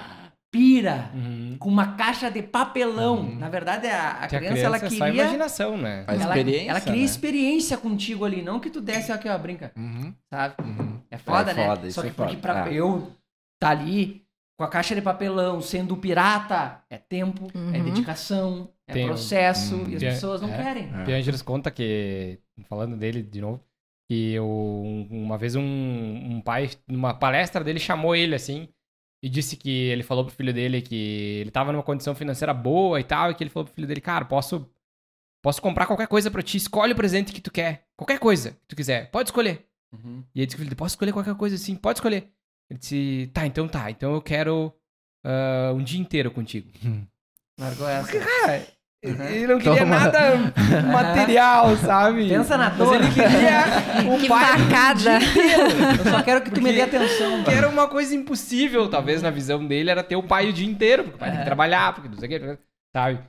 Pira 0.58 1.12
Uhum. 1.14 1.56
com 1.60 1.70
uma 1.70 1.94
caixa 1.96 2.32
de 2.32 2.42
papelão. 2.42 3.24
Na 3.36 3.48
verdade, 3.48 3.86
a, 3.88 4.12
a 4.24 4.28
Que 4.28 4.36
a 4.36 4.40
criança, 4.40 4.60
ela 4.66 4.78
criança 4.80 4.96
é 4.96 4.98
só 4.98 5.06
queria. 5.06 5.22
imaginação, 5.24 5.78
né? 5.78 6.04
A 6.08 6.14
ela, 6.16 6.24
experiência, 6.24 6.70
ela 6.72 6.82
queria 6.82 7.00
né? 7.00 7.06
experiência 7.06 7.78
contigo 7.78 8.26
ali, 8.26 8.42
não 8.42 8.60
que 8.60 8.70
tu 8.72 8.82
desse 8.82 9.12
aqui, 9.12 9.30
ó, 9.30 9.38
brinca, 9.38 9.72
Uhum, 9.78 10.14
sabe? 10.34 10.56
uhum. 10.64 11.00
É 11.12 11.18
foda, 11.20 11.52
É 11.52 11.54
né? 11.54 11.66
foda, 11.68 11.88
isso 11.88 11.96
Só 11.96 12.02
que 12.02 12.08
é 12.08 12.12
porque 12.12 12.36
foda. 12.38 12.42
pra 12.42 12.70
É. 12.70 12.74
eu 12.74 13.12
tá 13.62 13.70
ali 13.70 14.24
com 14.58 14.64
a 14.64 14.68
caixa 14.68 14.96
de 14.96 15.02
papelão, 15.02 15.62
sendo 15.62 15.96
pirata, 15.96 16.82
é 16.90 16.98
tempo, 16.98 17.48
é 17.54 17.78
Uhum. 17.78 17.84
dedicação, 17.84 18.70
é 18.88 18.94
Tem 18.94 19.06
processo, 19.06 19.76
Hum, 19.76 19.86
e 19.90 19.96
as 19.96 20.02
pessoas 20.04 20.42
não 20.42 20.50
é. 20.52 20.58
querem. 20.64 20.90
É. 20.92 21.04
Piangelos 21.06 21.44
conta 21.44 21.70
que, 21.70 22.40
falando 22.68 22.98
dele 22.98 23.22
de 23.22 23.40
novo, 23.40 23.62
que 24.10 24.32
eu, 24.34 24.48
uma 25.12 25.38
vez 25.38 25.56
um, 25.56 25.62
um 25.62 26.42
pai, 26.42 26.70
numa 26.88 27.14
palestra 27.14 27.64
dele, 27.64 27.80
chamou 27.80 28.16
ele 28.16 28.34
assim 28.34 28.68
e 29.22 29.30
disse 29.30 29.56
que 29.56 29.70
ele 29.70 30.04
falou 30.04 30.26
pro 30.26 30.34
filho 30.34 30.54
dele 30.54 30.82
que 30.82 31.40
ele 31.42 31.52
tava 31.52 31.72
numa 31.72 31.84
condição 31.84 32.14
financeira 32.14 32.54
boa 32.54 33.00
e 33.00 33.04
tal, 33.04 33.32
e 33.32 33.36
que 33.36 33.44
ele 33.44 33.50
falou 33.50 33.66
pro 33.66 33.74
filho 33.74 33.88
dele, 33.88 34.02
cara, 34.02 34.26
posso, 34.26 34.70
posso 35.42 35.62
comprar 35.62 35.86
qualquer 35.86 36.08
coisa 36.08 36.30
pra 36.30 36.42
ti, 36.42 36.58
escolhe 36.58 36.94
o 36.94 36.96
presente 36.96 37.34
que 37.34 37.42
tu 37.42 37.52
quer, 37.52 37.88
qualquer 37.96 38.20
coisa 38.20 38.52
que 38.52 38.68
tu 38.68 38.76
quiser, 38.76 39.10
pode 39.12 39.30
escolher. 39.30 39.66
Uhum. 39.92 40.24
E 40.36 40.40
ele 40.40 40.46
disse, 40.46 40.58
filho, 40.58 40.76
posso 40.76 40.94
escolher 40.94 41.14
qualquer 41.14 41.36
coisa 41.36 41.56
assim, 41.56 41.76
pode 41.76 41.98
escolher. 41.98 42.30
Ele 42.70 42.80
disse, 42.80 43.32
tá, 43.34 43.46
então 43.46 43.68
tá, 43.68 43.90
então 43.90 44.14
eu 44.14 44.22
quero 44.22 44.74
ah, 45.24 45.74
um 45.74 45.84
dia 45.84 46.00
inteiro 46.00 46.32
contigo. 46.32 46.70
Largou 47.60 47.88
essa. 47.88 48.20
Cara, 48.20 48.68
Uhum. 49.06 49.24
ele 49.26 49.48
não 49.48 49.60
queria 49.60 49.80
Toma. 49.82 50.00
nada 50.00 50.20
material, 50.92 51.78
sabe? 51.78 52.28
Pensa 52.30 52.58
na 52.58 52.70
Mas 52.70 52.78
dor. 52.78 52.96
ele 52.96 53.08
queria 53.14 53.64
um 54.12 54.20
Que 54.20 54.28
pai 54.28 54.58
facada. 54.58 55.20
Eu 56.04 56.12
só 56.12 56.24
quero 56.24 56.42
que 56.42 56.52
tu 56.52 56.62
me 56.62 56.74
dê 56.74 56.82
atenção. 56.82 57.44
que 57.44 57.52
era 57.52 57.70
uma 57.70 57.88
coisa 57.88 58.16
impossível, 58.16 58.90
talvez, 58.90 59.22
na 59.22 59.30
visão 59.30 59.66
dele, 59.66 59.92
era 59.92 60.04
ter 60.04 60.16
o 60.16 60.24
pai 60.24 60.50
o 60.50 60.54
dia 60.54 60.68
inteiro, 60.68 61.04
porque 61.04 61.16
o 61.16 61.20
pai 61.20 61.30
tem 61.30 61.40
que 61.40 61.46
trabalhar, 61.46 61.94
porque 61.94 62.10
não 62.10 62.18
sei 62.18 62.28
o 62.28 62.40
que, 62.40 62.60
sabe? 62.96 63.20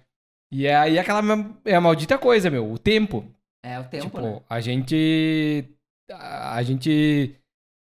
E 0.51 0.67
aí 0.67 0.99
aquela 0.99 1.23
é 1.67 1.75
a 1.75 1.81
maldita 1.81 2.17
coisa, 2.17 2.49
meu, 2.49 2.73
o 2.73 2.79
tempo. 2.79 3.31
É 3.63 3.79
o 3.79 3.85
tempo, 3.85 4.05
tipo, 4.05 4.21
né? 4.21 4.41
a 4.49 4.61
gente. 4.61 5.65
A 6.11 6.63
gente. 6.63 7.35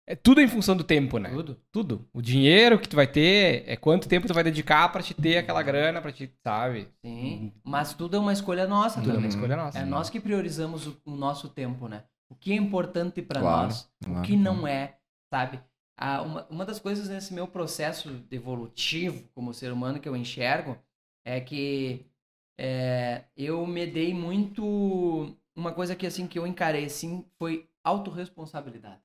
É 0.07 0.15
tudo 0.15 0.41
em 0.41 0.47
função 0.47 0.75
do 0.75 0.83
tempo, 0.83 1.17
né? 1.19 1.29
Tudo. 1.29 1.57
Tudo. 1.71 2.09
O 2.11 2.21
dinheiro 2.21 2.79
que 2.79 2.89
tu 2.89 2.95
vai 2.95 3.07
ter 3.07 3.63
é 3.67 3.77
quanto 3.77 4.09
tempo 4.09 4.27
tu 4.27 4.33
vai 4.33 4.43
dedicar 4.43 4.89
pra 4.91 5.01
te 5.01 5.13
ter 5.13 5.37
aquela 5.37 5.61
grana, 5.63 6.01
pra 6.01 6.11
te, 6.11 6.29
sabe? 6.43 6.89
Sim. 7.05 7.53
Mas 7.63 7.93
tudo 7.93 8.15
é 8.17 8.19
uma 8.19 8.33
escolha 8.33 8.67
nossa. 8.67 8.95
Tudo 8.99 9.09
é 9.11 9.13
uma 9.13 9.15
também. 9.17 9.29
escolha 9.29 9.55
nossa. 9.55 9.77
É 9.79 9.85
nós 9.85 10.09
que 10.09 10.19
priorizamos 10.19 10.87
o, 10.87 11.01
o 11.05 11.11
nosso 11.15 11.47
tempo, 11.49 11.87
né? 11.87 12.03
O 12.29 12.35
que 12.35 12.51
é 12.51 12.55
importante 12.55 13.21
pra 13.21 13.39
Claro, 13.41 13.63
nós, 13.67 13.89
claro. 14.03 14.19
o 14.19 14.23
que 14.23 14.35
não 14.35 14.65
é, 14.67 14.97
sabe? 15.31 15.59
Ah, 15.97 16.21
uma, 16.23 16.47
uma 16.49 16.65
das 16.65 16.79
coisas 16.79 17.07
nesse 17.07 17.33
meu 17.33 17.47
processo 17.47 18.09
evolutivo 18.31 19.23
como 19.35 19.53
ser 19.53 19.71
humano 19.71 19.99
que 19.99 20.09
eu 20.09 20.15
enxergo 20.15 20.77
é 21.23 21.39
que 21.39 22.05
é, 22.59 23.23
eu 23.37 23.65
me 23.67 23.85
dei 23.85 24.13
muito 24.13 25.35
uma 25.55 25.71
coisa 25.73 25.95
que 25.95 26.07
assim 26.07 26.25
que 26.25 26.39
eu 26.39 26.47
encarei 26.47 26.85
assim 26.85 27.23
foi 27.37 27.67
autorresponsabilidade, 27.83 29.01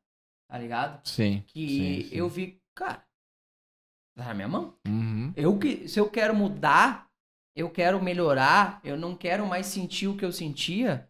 tá 0.48 0.58
ligado? 0.58 1.06
Sim. 1.06 1.42
Que 1.46 1.68
sim, 1.68 2.08
sim. 2.08 2.16
eu 2.16 2.28
vi, 2.28 2.60
cara, 2.74 3.02
tá 4.16 4.24
na 4.26 4.34
minha 4.34 4.48
mão. 4.48 4.74
Uhum. 4.86 5.32
Eu 5.36 5.58
que, 5.58 5.88
se 5.88 5.98
eu 5.98 6.08
quero 6.08 6.34
mudar, 6.34 7.08
eu 7.54 7.70
quero 7.70 8.02
melhorar, 8.02 8.80
eu 8.84 8.96
não 8.96 9.14
quero 9.16 9.46
mais 9.46 9.66
sentir 9.66 10.08
o 10.08 10.16
que 10.16 10.24
eu 10.24 10.32
sentia, 10.32 11.08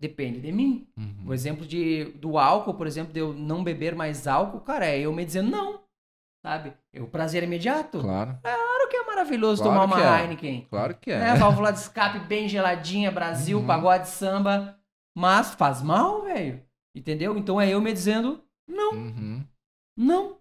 depende 0.00 0.40
de 0.40 0.52
mim. 0.52 0.88
Uhum. 0.96 1.24
O 1.28 1.34
exemplo 1.34 1.66
de, 1.66 2.04
do 2.16 2.38
álcool, 2.38 2.74
por 2.74 2.86
exemplo, 2.86 3.12
de 3.12 3.20
eu 3.20 3.32
não 3.32 3.62
beber 3.64 3.94
mais 3.94 4.26
álcool, 4.26 4.60
cara, 4.60 4.86
é 4.86 5.00
eu 5.00 5.12
me 5.12 5.24
dizendo 5.24 5.50
não, 5.50 5.82
sabe? 6.44 6.72
É 6.92 7.00
o 7.02 7.06
prazer 7.06 7.42
imediato. 7.42 8.00
Claro, 8.00 8.38
Claro, 8.42 8.88
que 8.88 8.96
é 8.96 9.04
maravilhoso 9.04 9.62
Claro 9.62 9.80
tomar 9.80 10.02
uma 10.02 10.18
é. 10.18 10.22
Heineken. 10.22 10.66
claro 10.68 10.96
que 10.96 11.10
é. 11.10 11.18
Né? 11.18 11.34
Válvula 11.36 11.72
de 11.72 11.78
escape 11.78 12.18
bem 12.20 12.48
geladinha, 12.48 13.10
Brasil, 13.10 13.58
Uhum. 13.58 13.66
pagode 13.66 14.08
samba. 14.08 14.78
Mas 15.16 15.54
faz 15.54 15.82
mal, 15.82 16.22
velho. 16.22 16.62
Entendeu? 16.94 17.36
Então 17.36 17.60
é 17.60 17.68
eu 17.68 17.80
me 17.80 17.92
dizendo 17.92 18.42
não. 18.70 18.92
Uhum. 18.92 19.44
Não, 19.96 20.36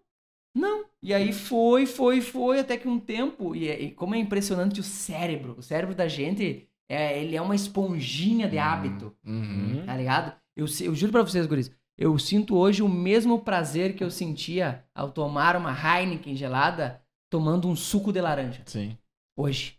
não. 0.55 0.85
E 1.01 1.13
aí 1.13 1.33
foi, 1.33 1.85
foi, 1.85 2.21
foi, 2.21 2.59
até 2.59 2.77
que 2.77 2.87
um 2.87 2.99
tempo. 2.99 3.55
E, 3.55 3.67
é- 3.67 3.81
e 3.81 3.91
como 3.91 4.15
é 4.15 4.17
impressionante 4.17 4.79
o 4.79 4.83
cérebro. 4.83 5.55
O 5.57 5.61
cérebro 5.61 5.95
da 5.95 6.07
gente, 6.07 6.67
é, 6.89 7.21
ele 7.21 7.35
é 7.35 7.41
uma 7.41 7.55
esponjinha 7.55 8.47
de 8.47 8.57
hábito, 8.57 9.15
Uhum. 9.25 9.83
tá 9.85 9.95
ligado? 9.95 10.33
Eu, 10.55 10.65
eu 10.81 10.95
juro 10.95 11.11
pra 11.11 11.21
vocês, 11.23 11.45
guris, 11.45 11.71
eu 11.97 12.17
sinto 12.17 12.55
hoje 12.57 12.81
o 12.81 12.89
mesmo 12.89 13.39
prazer 13.41 13.95
que 13.95 14.03
eu 14.03 14.09
sentia 14.11 14.83
ao 14.95 15.11
tomar 15.11 15.55
uma 15.55 15.71
Heineken 15.73 16.35
gelada 16.35 17.01
tomando 17.29 17.67
um 17.67 17.75
suco 17.75 18.11
de 18.11 18.21
laranja. 18.21 18.61
Sim. 18.65 18.97
Hoje. 19.37 19.77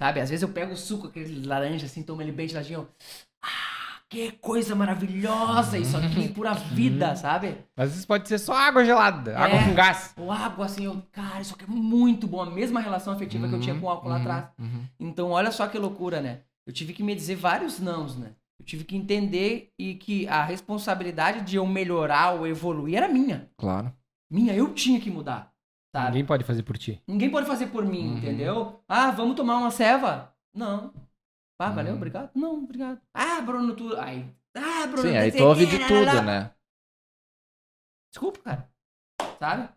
Sabe? 0.00 0.20
Às 0.20 0.30
vezes 0.30 0.42
eu 0.42 0.48
pego 0.48 0.72
o 0.72 0.76
suco, 0.76 1.06
aquele 1.06 1.46
laranja, 1.46 1.86
assim, 1.86 2.02
tomo 2.02 2.20
ele 2.22 2.32
bem 2.32 2.48
geladinho. 2.48 2.88
Ah, 3.42 3.71
que 4.12 4.32
coisa 4.32 4.74
maravilhosa! 4.74 5.78
Isso 5.78 5.96
aqui, 5.96 6.28
pura 6.28 6.52
vida, 6.52 7.16
sabe? 7.16 7.56
Mas 7.74 7.96
isso 7.96 8.06
pode 8.06 8.28
ser 8.28 8.38
só 8.38 8.52
água 8.54 8.84
gelada, 8.84 9.36
água 9.38 9.58
É. 9.58 9.64
com 9.64 9.74
gás. 9.74 10.14
O 10.18 10.30
água, 10.30 10.66
assim, 10.66 10.84
eu, 10.84 11.02
cara, 11.10 11.40
isso 11.40 11.54
aqui 11.54 11.64
é 11.64 11.66
muito 11.66 12.26
bom. 12.26 12.42
A 12.42 12.50
mesma 12.50 12.78
relação 12.80 13.12
afetiva 13.12 13.48
que 13.48 13.54
eu 13.54 13.60
tinha 13.60 13.74
com 13.78 13.86
o 13.86 13.88
álcool 13.88 14.08
lá 14.08 14.16
Uhum. 14.16 14.20
atrás. 14.20 14.44
Uhum. 14.58 14.84
Então, 15.00 15.30
olha 15.30 15.50
só 15.50 15.66
que 15.66 15.78
loucura, 15.78 16.20
né? 16.20 16.40
Eu 16.66 16.72
tive 16.72 16.92
que 16.92 17.02
me 17.02 17.14
dizer 17.14 17.36
vários 17.36 17.80
nãos, 17.80 18.16
né? 18.16 18.32
Eu 18.60 18.66
tive 18.66 18.84
que 18.84 18.94
entender 18.96 19.70
e 19.78 19.94
que 19.94 20.28
a 20.28 20.44
responsabilidade 20.44 21.40
de 21.40 21.56
eu 21.56 21.66
melhorar 21.66 22.32
ou 22.34 22.46
evoluir 22.46 22.96
era 22.98 23.08
minha. 23.08 23.48
Claro. 23.58 23.92
Minha, 24.30 24.54
eu 24.54 24.72
tinha 24.74 25.00
que 25.00 25.10
mudar. 25.10 25.50
Sabe? 25.94 26.08
Ninguém 26.08 26.24
pode 26.24 26.44
fazer 26.44 26.62
por 26.62 26.78
ti. 26.78 27.02
Ninguém 27.08 27.28
pode 27.30 27.46
fazer 27.46 27.66
por 27.66 27.84
mim, 27.84 28.08
Uhum. 28.12 28.16
entendeu? 28.18 28.80
Ah, 28.88 29.10
vamos 29.10 29.36
tomar 29.36 29.56
uma 29.58 29.70
ceva? 29.70 30.32
Não. 30.54 30.92
Ah, 31.62 31.70
valeu, 31.70 31.94
obrigado? 31.94 32.30
Não, 32.34 32.62
obrigado. 32.64 33.00
Ah, 33.14 33.40
Bruno, 33.40 33.74
tu. 33.76 33.96
Aí. 33.98 34.26
Ah, 34.54 34.86
Bruno, 34.86 35.08
Sim, 35.08 35.16
aí 35.16 35.30
tu 35.32 35.44
ouve 35.44 35.64
o 35.64 35.66
de 35.66 35.78
lá, 35.78 35.86
tudo, 35.86 36.04
lá, 36.04 36.22
né? 36.22 36.50
Desculpa, 38.12 38.40
cara. 38.40 38.68
Sabe? 39.38 39.68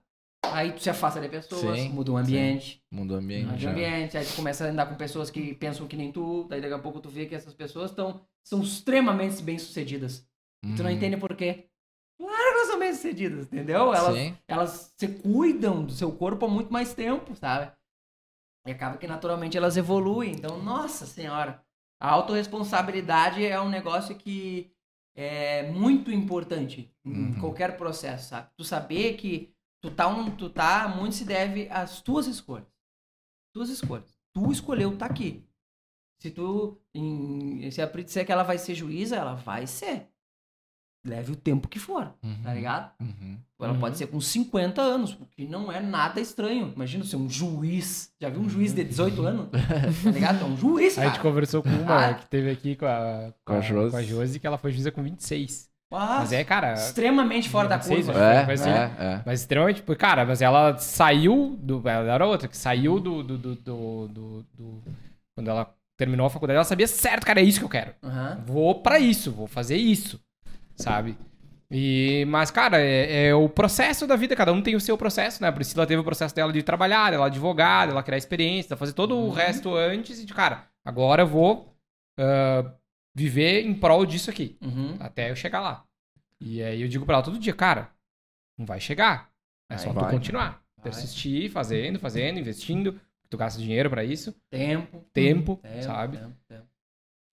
Aí 0.51 0.71
tu 0.73 0.81
se 0.81 0.89
afasta 0.89 1.19
de 1.19 1.27
pessoas, 1.29 1.79
Sim, 1.79 1.89
muda 1.89 2.11
o 2.11 2.17
ambiente. 2.17 2.83
Mundo 2.91 3.15
ambiente. 3.15 3.45
Muda 3.51 3.65
o 3.65 3.69
ambiente, 3.69 4.17
aí 4.17 4.25
tu 4.25 4.35
começa 4.35 4.65
a 4.65 4.69
andar 4.69 4.85
com 4.87 4.95
pessoas 4.95 5.29
que 5.31 5.53
pensam 5.55 5.87
que 5.87 5.95
nem 5.97 6.11
tu, 6.11 6.45
daí 6.49 6.61
daqui 6.61 6.73
a 6.73 6.79
pouco 6.79 6.99
tu 6.99 7.09
vê 7.09 7.25
que 7.25 7.35
essas 7.35 7.53
pessoas 7.53 7.91
tão, 7.91 8.21
são 8.43 8.61
extremamente 8.61 9.41
bem-sucedidas. 9.41 10.27
E 10.63 10.73
tu 10.75 10.83
não 10.83 10.89
Uhum. 10.89 10.95
entende 10.95 11.17
por 11.17 11.35
quê. 11.35 11.67
Claro 12.17 12.35
que 12.37 12.53
elas 12.53 12.67
são 12.67 12.79
bem-sucedidas, 12.79 13.45
entendeu? 13.47 13.93
Elas, 13.93 14.15
Sim. 14.15 14.37
elas 14.47 14.93
se 14.97 15.07
cuidam 15.07 15.83
do 15.85 15.91
seu 15.91 16.11
corpo 16.11 16.45
há 16.45 16.49
muito 16.49 16.71
mais 16.71 16.93
tempo, 16.93 17.35
sabe? 17.35 17.71
E 18.67 18.71
acaba 18.71 18.97
que 18.97 19.07
naturalmente 19.07 19.57
elas 19.57 19.77
evoluem. 19.77 20.31
Então, 20.31 20.61
nossa 20.61 21.05
senhora, 21.05 21.63
a 21.99 22.09
autorresponsabilidade 22.09 23.45
é 23.45 23.59
um 23.59 23.69
negócio 23.69 24.15
que 24.15 24.71
é 25.15 25.71
muito 25.71 26.11
importante 26.11 26.91
em 27.05 27.09
Uhum. 27.33 27.39
qualquer 27.39 27.77
processo, 27.77 28.29
sabe? 28.29 28.49
Tu 28.57 28.63
saber 28.63 29.15
que 29.15 29.53
tu 29.81 29.89
tá, 29.91 30.07
um, 30.07 30.35
tu 30.35 30.49
tá 30.49 30.87
muito 30.89 31.15
se 31.15 31.23
deve 31.25 31.69
às 31.69 32.01
tuas 32.01 32.27
escolhas. 32.27 32.67
Tuas 33.53 33.69
escolhas. 33.69 34.17
Tu 34.33 34.51
escolheu 34.51 34.97
tá 34.97 35.05
aqui. 35.05 35.47
Se 36.19 36.31
tu. 36.31 36.77
em- 36.93 37.69
se 37.71 37.81
a 37.81 37.87
Pri 37.87 38.03
disser 38.03 38.25
que 38.25 38.31
ela 38.31 38.43
vai 38.43 38.57
ser 38.57 38.75
juíza, 38.75 39.15
ela 39.15 39.35
vai 39.35 39.65
ser. 39.67 40.09
Leve 41.05 41.33
o 41.33 41.35
tempo 41.35 41.67
que 41.67 41.77
for, 41.77 42.05
tá 42.05 42.13
Uhum. 42.49 42.53
ligado? 42.55 42.91
Uhum. 42.99 43.37
Ela 43.61 43.73
Uhum. 43.73 43.79
pode 43.79 43.97
ser 43.97 44.07
com 44.07 44.19
50 44.19 44.81
anos, 44.81 45.13
o 45.13 45.25
que 45.27 45.45
não 45.45 45.71
é 45.71 45.79
nada 45.79 46.19
estranho. 46.19 46.73
Imagina 46.75 47.03
ser 47.03 47.15
um 47.17 47.29
juiz. 47.29 48.11
Já 48.19 48.27
viu 48.29 48.41
um 48.41 48.49
juiz 48.49 48.73
de 48.73 48.83
18 48.83 49.21
anos? 49.25 49.47
Tá 50.03 50.09
ligado? 50.11 50.41
É 50.41 50.45
um 50.45 50.57
juiz, 50.57 50.97
A 50.97 51.03
gente 51.03 51.11
cara. 51.11 51.21
conversou 51.23 51.61
com 51.61 51.69
uma 51.69 52.07
Ah. 52.09 52.13
que 52.15 52.25
teve 52.25 52.49
aqui 52.49 52.75
com 52.75 52.85
a, 52.87 53.31
Com 53.45 53.53
a 53.53 53.61
Josi. 53.61 53.91
com 53.91 53.97
a 53.97 54.01
Josi, 54.03 54.39
que 54.39 54.47
ela 54.47 54.57
foi 54.57 54.71
juíza 54.71 54.91
com 54.91 55.03
26. 55.03 55.69
Ah, 55.93 56.17
Mas 56.19 56.33
é, 56.33 56.43
cara. 56.43 56.73
extremamente 56.73 57.47
fora 57.47 57.69
da 57.69 57.77
26, 57.77 58.07
curva. 58.07 58.19
né? 58.19 58.51
É, 58.51 58.57
ser- 58.57 58.69
é, 58.69 58.91
é. 58.97 59.21
Mas 59.25 59.41
extremamente. 59.41 59.75
tipo, 59.77 59.95
Cara, 59.95 60.25
mas 60.25 60.41
ela 60.41 60.75
saiu 60.77 61.55
do. 61.61 61.87
Ela 61.87 62.11
era 62.13 62.25
outra, 62.25 62.47
que 62.47 62.57
saiu 62.57 62.99
do. 62.99 63.21
do, 63.23 63.37
do, 63.37 63.55
do, 63.55 64.07
do- 64.07 64.45
do- 64.57 64.83
quando 65.35 65.49
ela 65.49 65.71
terminou 65.97 66.25
a 66.25 66.29
faculdade, 66.29 66.55
ela 66.55 66.65
sabia 66.65 66.87
certo, 66.87 67.25
cara, 67.25 67.39
é 67.39 67.43
isso 67.43 67.59
que 67.59 67.65
eu 67.65 67.69
quero. 67.69 67.93
Aham. 68.03 68.43
Vou 68.45 68.81
pra 68.81 68.99
isso, 68.99 69.31
vou 69.31 69.47
fazer 69.47 69.77
isso. 69.77 70.19
Sabe? 70.75 71.17
E, 71.71 72.25
mas, 72.27 72.51
cara, 72.51 72.79
é, 72.79 73.27
é 73.27 73.35
o 73.35 73.49
processo 73.49 74.05
da 74.05 74.15
vida, 74.15 74.35
cada 74.35 74.53
um 74.53 74.61
tem 74.61 74.75
o 74.75 74.79
seu 74.79 74.97
processo, 74.97 75.41
né? 75.41 75.47
A 75.47 75.51
Priscila 75.51 75.87
teve 75.87 75.99
o 75.99 76.03
processo 76.03 76.35
dela 76.35 76.53
de 76.53 76.61
trabalhar, 76.61 77.11
ela 77.13 77.25
advogada, 77.25 77.91
ela 77.91 78.03
criar 78.03 78.17
experiência, 78.17 78.73
ela 78.73 78.77
fazer 78.77 78.93
todo 78.93 79.15
o 79.15 79.25
Uhum. 79.25 79.31
resto 79.31 79.73
antes 79.75 80.19
e 80.19 80.25
de, 80.25 80.33
cara, 80.33 80.67
agora 80.85 81.23
eu 81.23 81.27
vou 81.27 81.75
ah, 82.19 82.71
viver 83.15 83.65
em 83.65 83.73
prol 83.73 84.05
disso 84.05 84.29
aqui, 84.29 84.57
Uhum. 84.61 84.95
até 84.99 85.31
eu 85.31 85.35
chegar 85.35 85.59
lá. 85.59 85.83
E 86.39 86.61
aí 86.61 86.81
eu 86.81 86.87
digo 86.87 87.05
pra 87.05 87.15
ela 87.15 87.23
todo 87.23 87.39
dia, 87.39 87.53
cara, 87.53 87.89
não 88.57 88.65
vai 88.65 88.79
chegar. 88.79 89.29
É 89.69 89.77
só 89.77 89.89
tu 89.91 89.95
vai. 89.99 90.11
continuar. 90.11 90.61
Vai. 90.77 90.83
Persistir, 90.83 91.49
fazendo, 91.49 91.97
fazendo, 91.99 92.39
investindo. 92.39 92.99
Tu 93.27 93.37
gasta 93.37 93.59
dinheiro 93.59 93.89
pra 93.89 94.03
isso, 94.03 94.35
Tempo. 94.51 95.03
tempo, 95.11 95.55
Tempo, 95.63 95.81
sabe? 95.83 96.17
tempo, 96.17 96.35
tempo. 96.47 96.67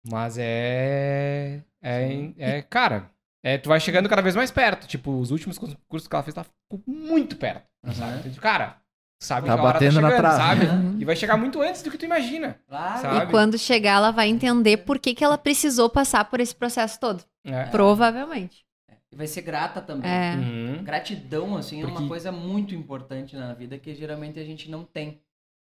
Mas 0.09 0.37
é. 0.39 1.61
É, 1.81 2.31
é 2.37 2.61
cara. 2.63 3.11
É, 3.43 3.57
tu 3.57 3.67
vai 3.69 3.79
chegando 3.79 4.07
cada 4.07 4.21
vez 4.21 4.35
mais 4.35 4.51
perto. 4.51 4.87
Tipo, 4.87 5.11
os 5.19 5.29
últimos 5.31 5.57
curs- 5.57 5.75
cursos 5.87 6.07
que 6.07 6.15
ela 6.15 6.23
fez, 6.23 6.35
ela 6.35 6.45
ficou 6.45 6.81
muito 6.87 7.35
perto. 7.35 7.67
Sabe? 7.93 8.29
Então, 8.29 8.41
cara, 8.41 8.77
sabe 9.21 9.47
Tá 9.47 9.53
que 9.53 9.59
a 9.59 9.63
hora 9.63 9.73
batendo 9.73 9.99
na 10.01 10.09
chegando, 10.09 10.21
trave. 10.21 10.65
sabe? 10.67 11.01
E 11.01 11.05
vai 11.05 11.15
chegar 11.15 11.35
muito 11.37 11.61
antes 11.61 11.83
do 11.83 11.91
que 11.91 11.97
tu 11.97 12.05
imagina. 12.05 12.57
Claro. 12.67 13.01
Sabe? 13.01 13.25
E 13.25 13.29
quando 13.31 13.57
chegar, 13.57 13.95
ela 13.97 14.11
vai 14.11 14.29
entender 14.29 14.77
por 14.77 14.97
que, 14.97 15.13
que 15.13 15.23
ela 15.25 15.37
precisou 15.37 15.89
passar 15.89 16.23
por 16.29 16.39
esse 16.39 16.55
processo 16.55 16.97
todo. 16.99 17.21
É. 17.45 17.65
Provavelmente. 17.65 18.65
E 19.11 19.15
vai 19.15 19.27
ser 19.27 19.41
grata 19.41 19.81
também. 19.81 20.09
É. 20.09 20.35
Uhum. 20.35 20.83
Gratidão, 20.83 21.57
assim, 21.57 21.81
é 21.81 21.85
Porque- 21.85 21.99
uma 21.99 22.07
coisa 22.07 22.31
muito 22.31 22.73
importante 22.73 23.35
na 23.35 23.53
vida 23.53 23.77
que 23.77 23.93
geralmente 23.93 24.39
a 24.39 24.43
gente 24.45 24.71
não 24.71 24.83
tem, 24.85 25.21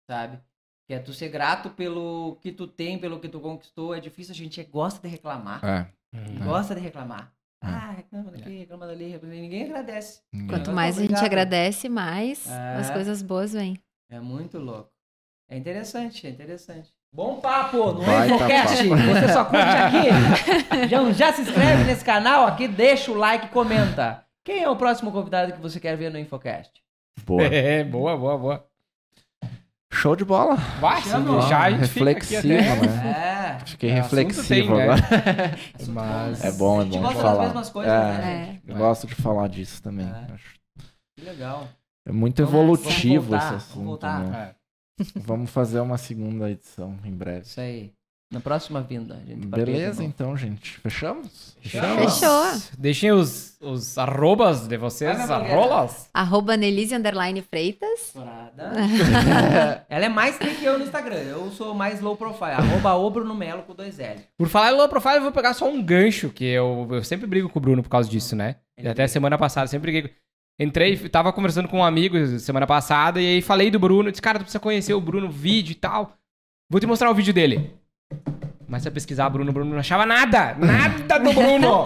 sabe? 0.09 0.39
Que 0.87 0.95
é 0.95 0.99
tu 0.99 1.13
ser 1.13 1.29
grato 1.29 1.69
pelo 1.69 2.37
que 2.41 2.51
tu 2.51 2.65
tem, 2.67 2.97
pelo 2.97 3.19
que 3.19 3.29
tu 3.29 3.39
conquistou. 3.39 3.93
É 3.95 3.99
difícil, 3.99 4.33
a 4.33 4.35
gente 4.35 4.61
gosta 4.63 4.99
de 4.99 5.07
reclamar. 5.07 5.63
É. 5.63 5.87
Uhum. 6.17 6.45
Gosta 6.45 6.73
de 6.73 6.81
reclamar. 6.81 7.31
É. 7.61 7.67
Ah, 7.67 7.91
reclama 7.97 8.31
daqui, 8.31 8.57
reclama 8.59 8.87
dali, 8.87 9.09
reclama 9.09 9.33
dali. 9.33 9.41
Ninguém 9.41 9.63
agradece. 9.65 10.21
Quanto 10.47 10.69
É. 10.71 10.73
mais 10.73 10.97
a 10.97 11.01
gente 11.01 11.15
agradece, 11.25 11.89
mais 11.89 12.47
É. 12.49 12.75
as 12.77 12.89
coisas 12.89 13.21
boas 13.21 13.53
vêm. 13.53 13.77
É 14.09 14.19
muito 14.19 14.57
louco. 14.57 14.89
É 15.49 15.57
interessante, 15.57 16.25
é 16.25 16.29
interessante. 16.29 16.89
Bom 17.13 17.39
papo 17.41 17.91
no 17.93 18.01
Infocast. 18.03 18.87
papo. 18.87 19.01
Você 19.01 19.33
só 19.33 19.45
curte 19.45 19.65
aqui. 19.65 20.87
Já, 20.89 21.11
já 21.11 21.33
se 21.33 21.41
inscreve 21.41 21.83
nesse 21.85 22.05
canal 22.05 22.45
aqui, 22.47 22.67
deixa 22.67 23.11
o 23.11 23.15
like 23.15 23.47
e 23.47 23.49
comenta. 23.49 24.23
Quem 24.45 24.63
é 24.63 24.69
o 24.69 24.75
próximo 24.75 25.11
convidado 25.11 25.51
que 25.53 25.59
você 25.59 25.79
quer 25.79 25.97
ver 25.97 26.11
no 26.11 26.19
Infocast? 26.19 26.71
Boa. 27.25 27.41
É, 27.51 27.83
boa, 27.83 28.15
boa, 28.15 28.37
boa. 28.37 28.68
Show 29.91 30.15
de 30.15 30.23
bola. 30.23 30.55
Vai, 30.79 31.01
se 31.01 31.09
Chama. 31.09 31.39
deixar, 31.39 31.61
a 31.63 31.71
gente 31.71 31.87
fica 31.87 32.11
aqui 32.11 32.35
Reflexivo, 32.35 32.85
até... 32.85 32.87
né? 32.87 33.55
É. 33.61 33.65
Fiquei 33.65 33.89
É, 33.89 33.93
reflexivo 33.95 34.47
tem, 34.47 34.69
né? 34.69 34.83
agora. 34.83 35.57
Mas... 35.89 36.43
É 36.45 36.51
bom, 36.51 36.77
é 36.79 36.81
A 36.81 36.83
gente 36.85 36.93
bom 36.93 36.97
de 36.99 37.03
gosta 37.03 37.13
das 37.15 37.21
falar. 37.23 37.43
mesmas 37.45 37.69
coisas, 37.69 37.93
É. 37.93 37.97
né? 37.97 38.59
É. 38.67 38.71
Eu 38.71 38.75
gosto 38.77 39.07
de 39.07 39.15
falar 39.15 39.47
disso 39.49 39.81
também. 39.81 40.05
É. 40.07 40.33
Acho- 40.33 40.55
Que 41.17 41.25
legal. 41.25 41.67
É 42.07 42.11
muito 42.11 42.45
Vamos- 42.45 42.79
evolutivo 42.81 43.23
vamos 43.23 43.27
voltar, 43.29 43.37
esse 43.37 43.49
vamos 43.49 43.63
assunto. 43.71 43.85
voltar. 43.85 44.19
né? 44.23 44.51
É. 44.55 45.03
Vamos 45.15 45.49
fazer 45.49 45.79
uma 45.79 45.97
segunda 45.97 46.49
edição 46.49 46.95
em 47.03 47.11
breve. 47.11 47.41
Isso 47.41 47.59
aí. 47.59 47.91
Na 48.31 48.39
próxima 48.39 48.79
vinda, 48.81 49.15
a 49.15 49.25
gente 49.25 49.47
Beleza, 49.47 50.03
então, 50.03 50.37
gente. 50.37 50.79
Fechamos? 50.81 51.57
Fechou. 51.63 52.69
Deixem 52.77 53.11
os, 53.11 53.57
os 53.59 53.97
arrobas 53.97 54.67
de 54.67 54.77
vocês, 54.77 55.17
Vai, 55.27 55.51
arrolas. 55.51 56.07
Arroba 56.13 56.55
Nelise 56.55 56.93
Underline 56.93 57.41
Freitas. 57.41 58.13
Ela 59.89 60.05
é 60.05 60.09
mais 60.09 60.37
que 60.37 60.63
eu 60.63 60.77
no 60.77 60.85
Instagram. 60.85 61.17
Eu 61.17 61.49
sou 61.49 61.73
mais 61.73 62.01
low 62.01 62.15
profile. 62.15 62.51
Arroba 62.51 62.93
o 62.93 63.09
Bruno 63.09 63.33
Melo 63.33 63.63
com 63.63 63.73
dois 63.73 63.99
L. 63.99 64.21
Por 64.37 64.47
falar 64.47 64.71
em 64.73 64.75
low 64.75 64.87
profile, 64.87 65.15
eu 65.15 65.23
vou 65.23 65.31
pegar 65.31 65.55
só 65.55 65.67
um 65.67 65.81
gancho, 65.81 66.29
que 66.29 66.45
eu, 66.45 66.87
eu 66.91 67.03
sempre 67.03 67.25
brigo 67.25 67.49
com 67.49 67.57
o 67.57 67.61
Bruno 67.61 67.81
por 67.81 67.89
causa 67.89 68.07
disso, 68.07 68.35
né? 68.35 68.57
E 68.79 68.87
até 68.87 69.07
semana 69.07 69.39
passada, 69.39 69.65
sempre 69.67 69.91
briguei. 69.91 70.09
com- 70.09 70.15
Entrei, 70.61 70.97
tava 71.09 71.31
conversando 71.33 71.67
com 71.69 71.77
um 71.79 71.83
amigo 71.83 72.37
semana 72.37 72.67
passada, 72.67 73.19
e 73.21 73.25
aí 73.25 73.41
falei 73.41 73.71
do 73.71 73.79
Bruno, 73.79 74.11
disse, 74.11 74.21
cara, 74.21 74.37
tu 74.39 74.41
precisa 74.41 74.59
conhecer 74.59 74.93
o 74.93 74.99
Bruno, 74.99 75.31
vídeo 75.31 75.71
e 75.71 75.75
tal. 75.75 76.13
Vou 76.69 76.79
te 76.81 76.85
mostrar 76.85 77.09
o 77.09 77.15
vídeo 77.15 77.33
dele. 77.33 77.78
Mas 78.67 78.85
a 78.85 78.91
pesquisar 78.91 79.29
Bruno, 79.29 79.51
Bruno 79.51 79.71
não 79.71 79.79
achava 79.79 80.05
nada, 80.05 80.53
nada 80.55 81.17
do 81.19 81.33
Bruno. 81.33 81.85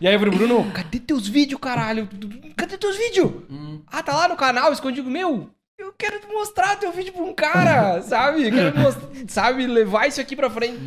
e 0.00 0.06
aí 0.06 0.14
eu 0.14 0.18
falei, 0.20 0.34
Bruno, 0.34 0.70
cadê 0.72 1.00
teus 1.00 1.26
vídeos, 1.26 1.60
caralho? 1.60 2.08
Cadê 2.56 2.78
teus 2.78 2.96
vídeos? 2.96 3.32
Hum. 3.50 3.80
Ah, 3.86 4.02
tá 4.02 4.14
lá 4.14 4.28
no 4.28 4.36
canal, 4.36 4.72
escondido. 4.72 5.10
Meu, 5.10 5.50
eu 5.76 5.92
quero 5.98 6.20
mostrar 6.32 6.76
teu 6.76 6.92
vídeo 6.92 7.12
pra 7.12 7.22
um 7.22 7.34
cara, 7.34 8.00
sabe? 8.02 8.46
Eu 8.46 8.52
Quero 8.52 8.78
mostrar, 8.78 9.08
sabe, 9.26 9.66
levar 9.66 10.06
isso 10.06 10.20
aqui 10.20 10.36
pra 10.36 10.48
frente. 10.48 10.78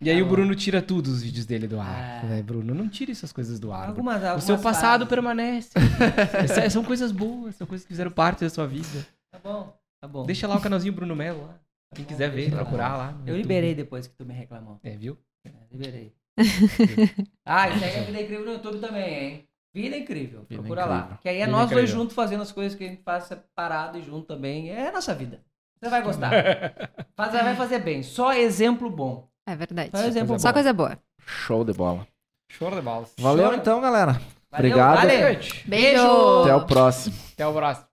E 0.00 0.10
aí 0.10 0.20
o 0.20 0.26
Bruno 0.26 0.56
tira 0.56 0.82
tudo 0.82 1.06
os 1.08 1.22
vídeos 1.22 1.46
dele 1.46 1.68
do 1.68 1.78
ar. 1.78 2.24
Né, 2.24 2.42
Bruno, 2.42 2.74
não 2.74 2.88
tire 2.88 3.12
essas 3.12 3.30
coisas 3.32 3.60
do 3.60 3.72
ar. 3.72 3.92
Bruno. 3.92 4.10
Algumas, 4.10 4.22
O 4.22 4.24
algumas 4.24 4.44
seu 4.44 4.58
passado 4.58 5.06
frases. 5.06 5.08
permanece. 5.08 5.70
Essa- 6.34 6.68
são 6.68 6.82
coisas 6.82 7.12
boas, 7.12 7.54
são 7.54 7.66
coisas 7.66 7.86
que 7.86 7.92
fizeram 7.92 8.10
parte 8.10 8.40
da 8.40 8.50
sua 8.50 8.66
vida. 8.66 9.06
Tá 9.30 9.38
bom, 9.44 9.72
tá 10.00 10.08
bom. 10.08 10.24
Deixa 10.26 10.48
lá 10.48 10.56
o 10.56 10.60
canalzinho 10.60 10.92
Bruno 10.92 11.14
Melo 11.14 11.42
lá. 11.46 11.54
Quem 11.94 12.04
quiser 12.04 12.30
ver, 12.30 12.50
lá. 12.52 12.62
procurar 12.62 12.96
lá. 12.96 13.10
Eu 13.10 13.34
YouTube. 13.34 13.36
liberei 13.36 13.74
depois 13.74 14.06
que 14.06 14.14
tu 14.14 14.24
me 14.24 14.32
reclamou. 14.32 14.78
É, 14.82 14.96
viu? 14.96 15.18
É, 15.44 15.50
liberei. 15.70 16.14
ah, 17.44 17.68
e 17.68 17.78
segue 17.78 17.98
a 17.98 18.02
Vida 18.02 18.20
Incrível 18.22 18.46
no 18.46 18.52
YouTube 18.52 18.78
também, 18.78 19.14
hein? 19.14 19.48
Vida 19.74 19.96
Incrível. 19.96 20.46
Vida 20.48 20.62
Procura 20.62 20.84
lá. 20.84 20.96
Incrível. 20.98 21.18
Que 21.22 21.28
aí 21.28 21.36
é 21.36 21.46
Vida 21.46 21.52
nós 21.52 21.70
dois 21.70 21.82
Incrível. 21.82 22.00
juntos 22.00 22.14
fazendo 22.14 22.42
as 22.42 22.52
coisas 22.52 22.76
que 22.76 22.84
a 22.84 22.88
gente 22.88 23.02
faz 23.02 23.24
separado 23.24 23.98
e 23.98 24.02
junto 24.02 24.26
também. 24.26 24.70
É 24.70 24.88
a 24.88 24.92
nossa 24.92 25.14
vida. 25.14 25.40
Você 25.80 25.88
vai 25.88 26.02
gostar. 26.02 26.30
Faz, 27.16 27.32
vai 27.32 27.56
fazer 27.56 27.78
bem. 27.78 28.02
Só 28.02 28.34
exemplo 28.34 28.90
bom. 28.90 29.28
É 29.46 29.56
verdade. 29.56 29.90
Só 29.90 30.04
exemplo 30.04 30.28
coisa 30.28 30.32
bom. 30.34 30.38
Só 30.38 30.52
coisa 30.52 30.72
boa. 30.74 30.98
Show 31.24 31.64
de 31.64 31.72
bola. 31.72 32.06
Show 32.50 32.70
de 32.70 32.82
bola. 32.82 33.06
Valeu 33.18 33.46
Show. 33.46 33.54
então, 33.54 33.80
galera. 33.80 34.12
Valeu, 34.50 34.72
Obrigado. 34.72 34.96
valeu. 34.96 35.20
Beijo. 35.20 35.54
Beijo. 35.66 36.42
Até 36.42 36.54
o 36.54 36.66
próximo. 36.66 37.16
Até 37.32 37.46
o 37.46 37.52
próximo. 37.54 37.86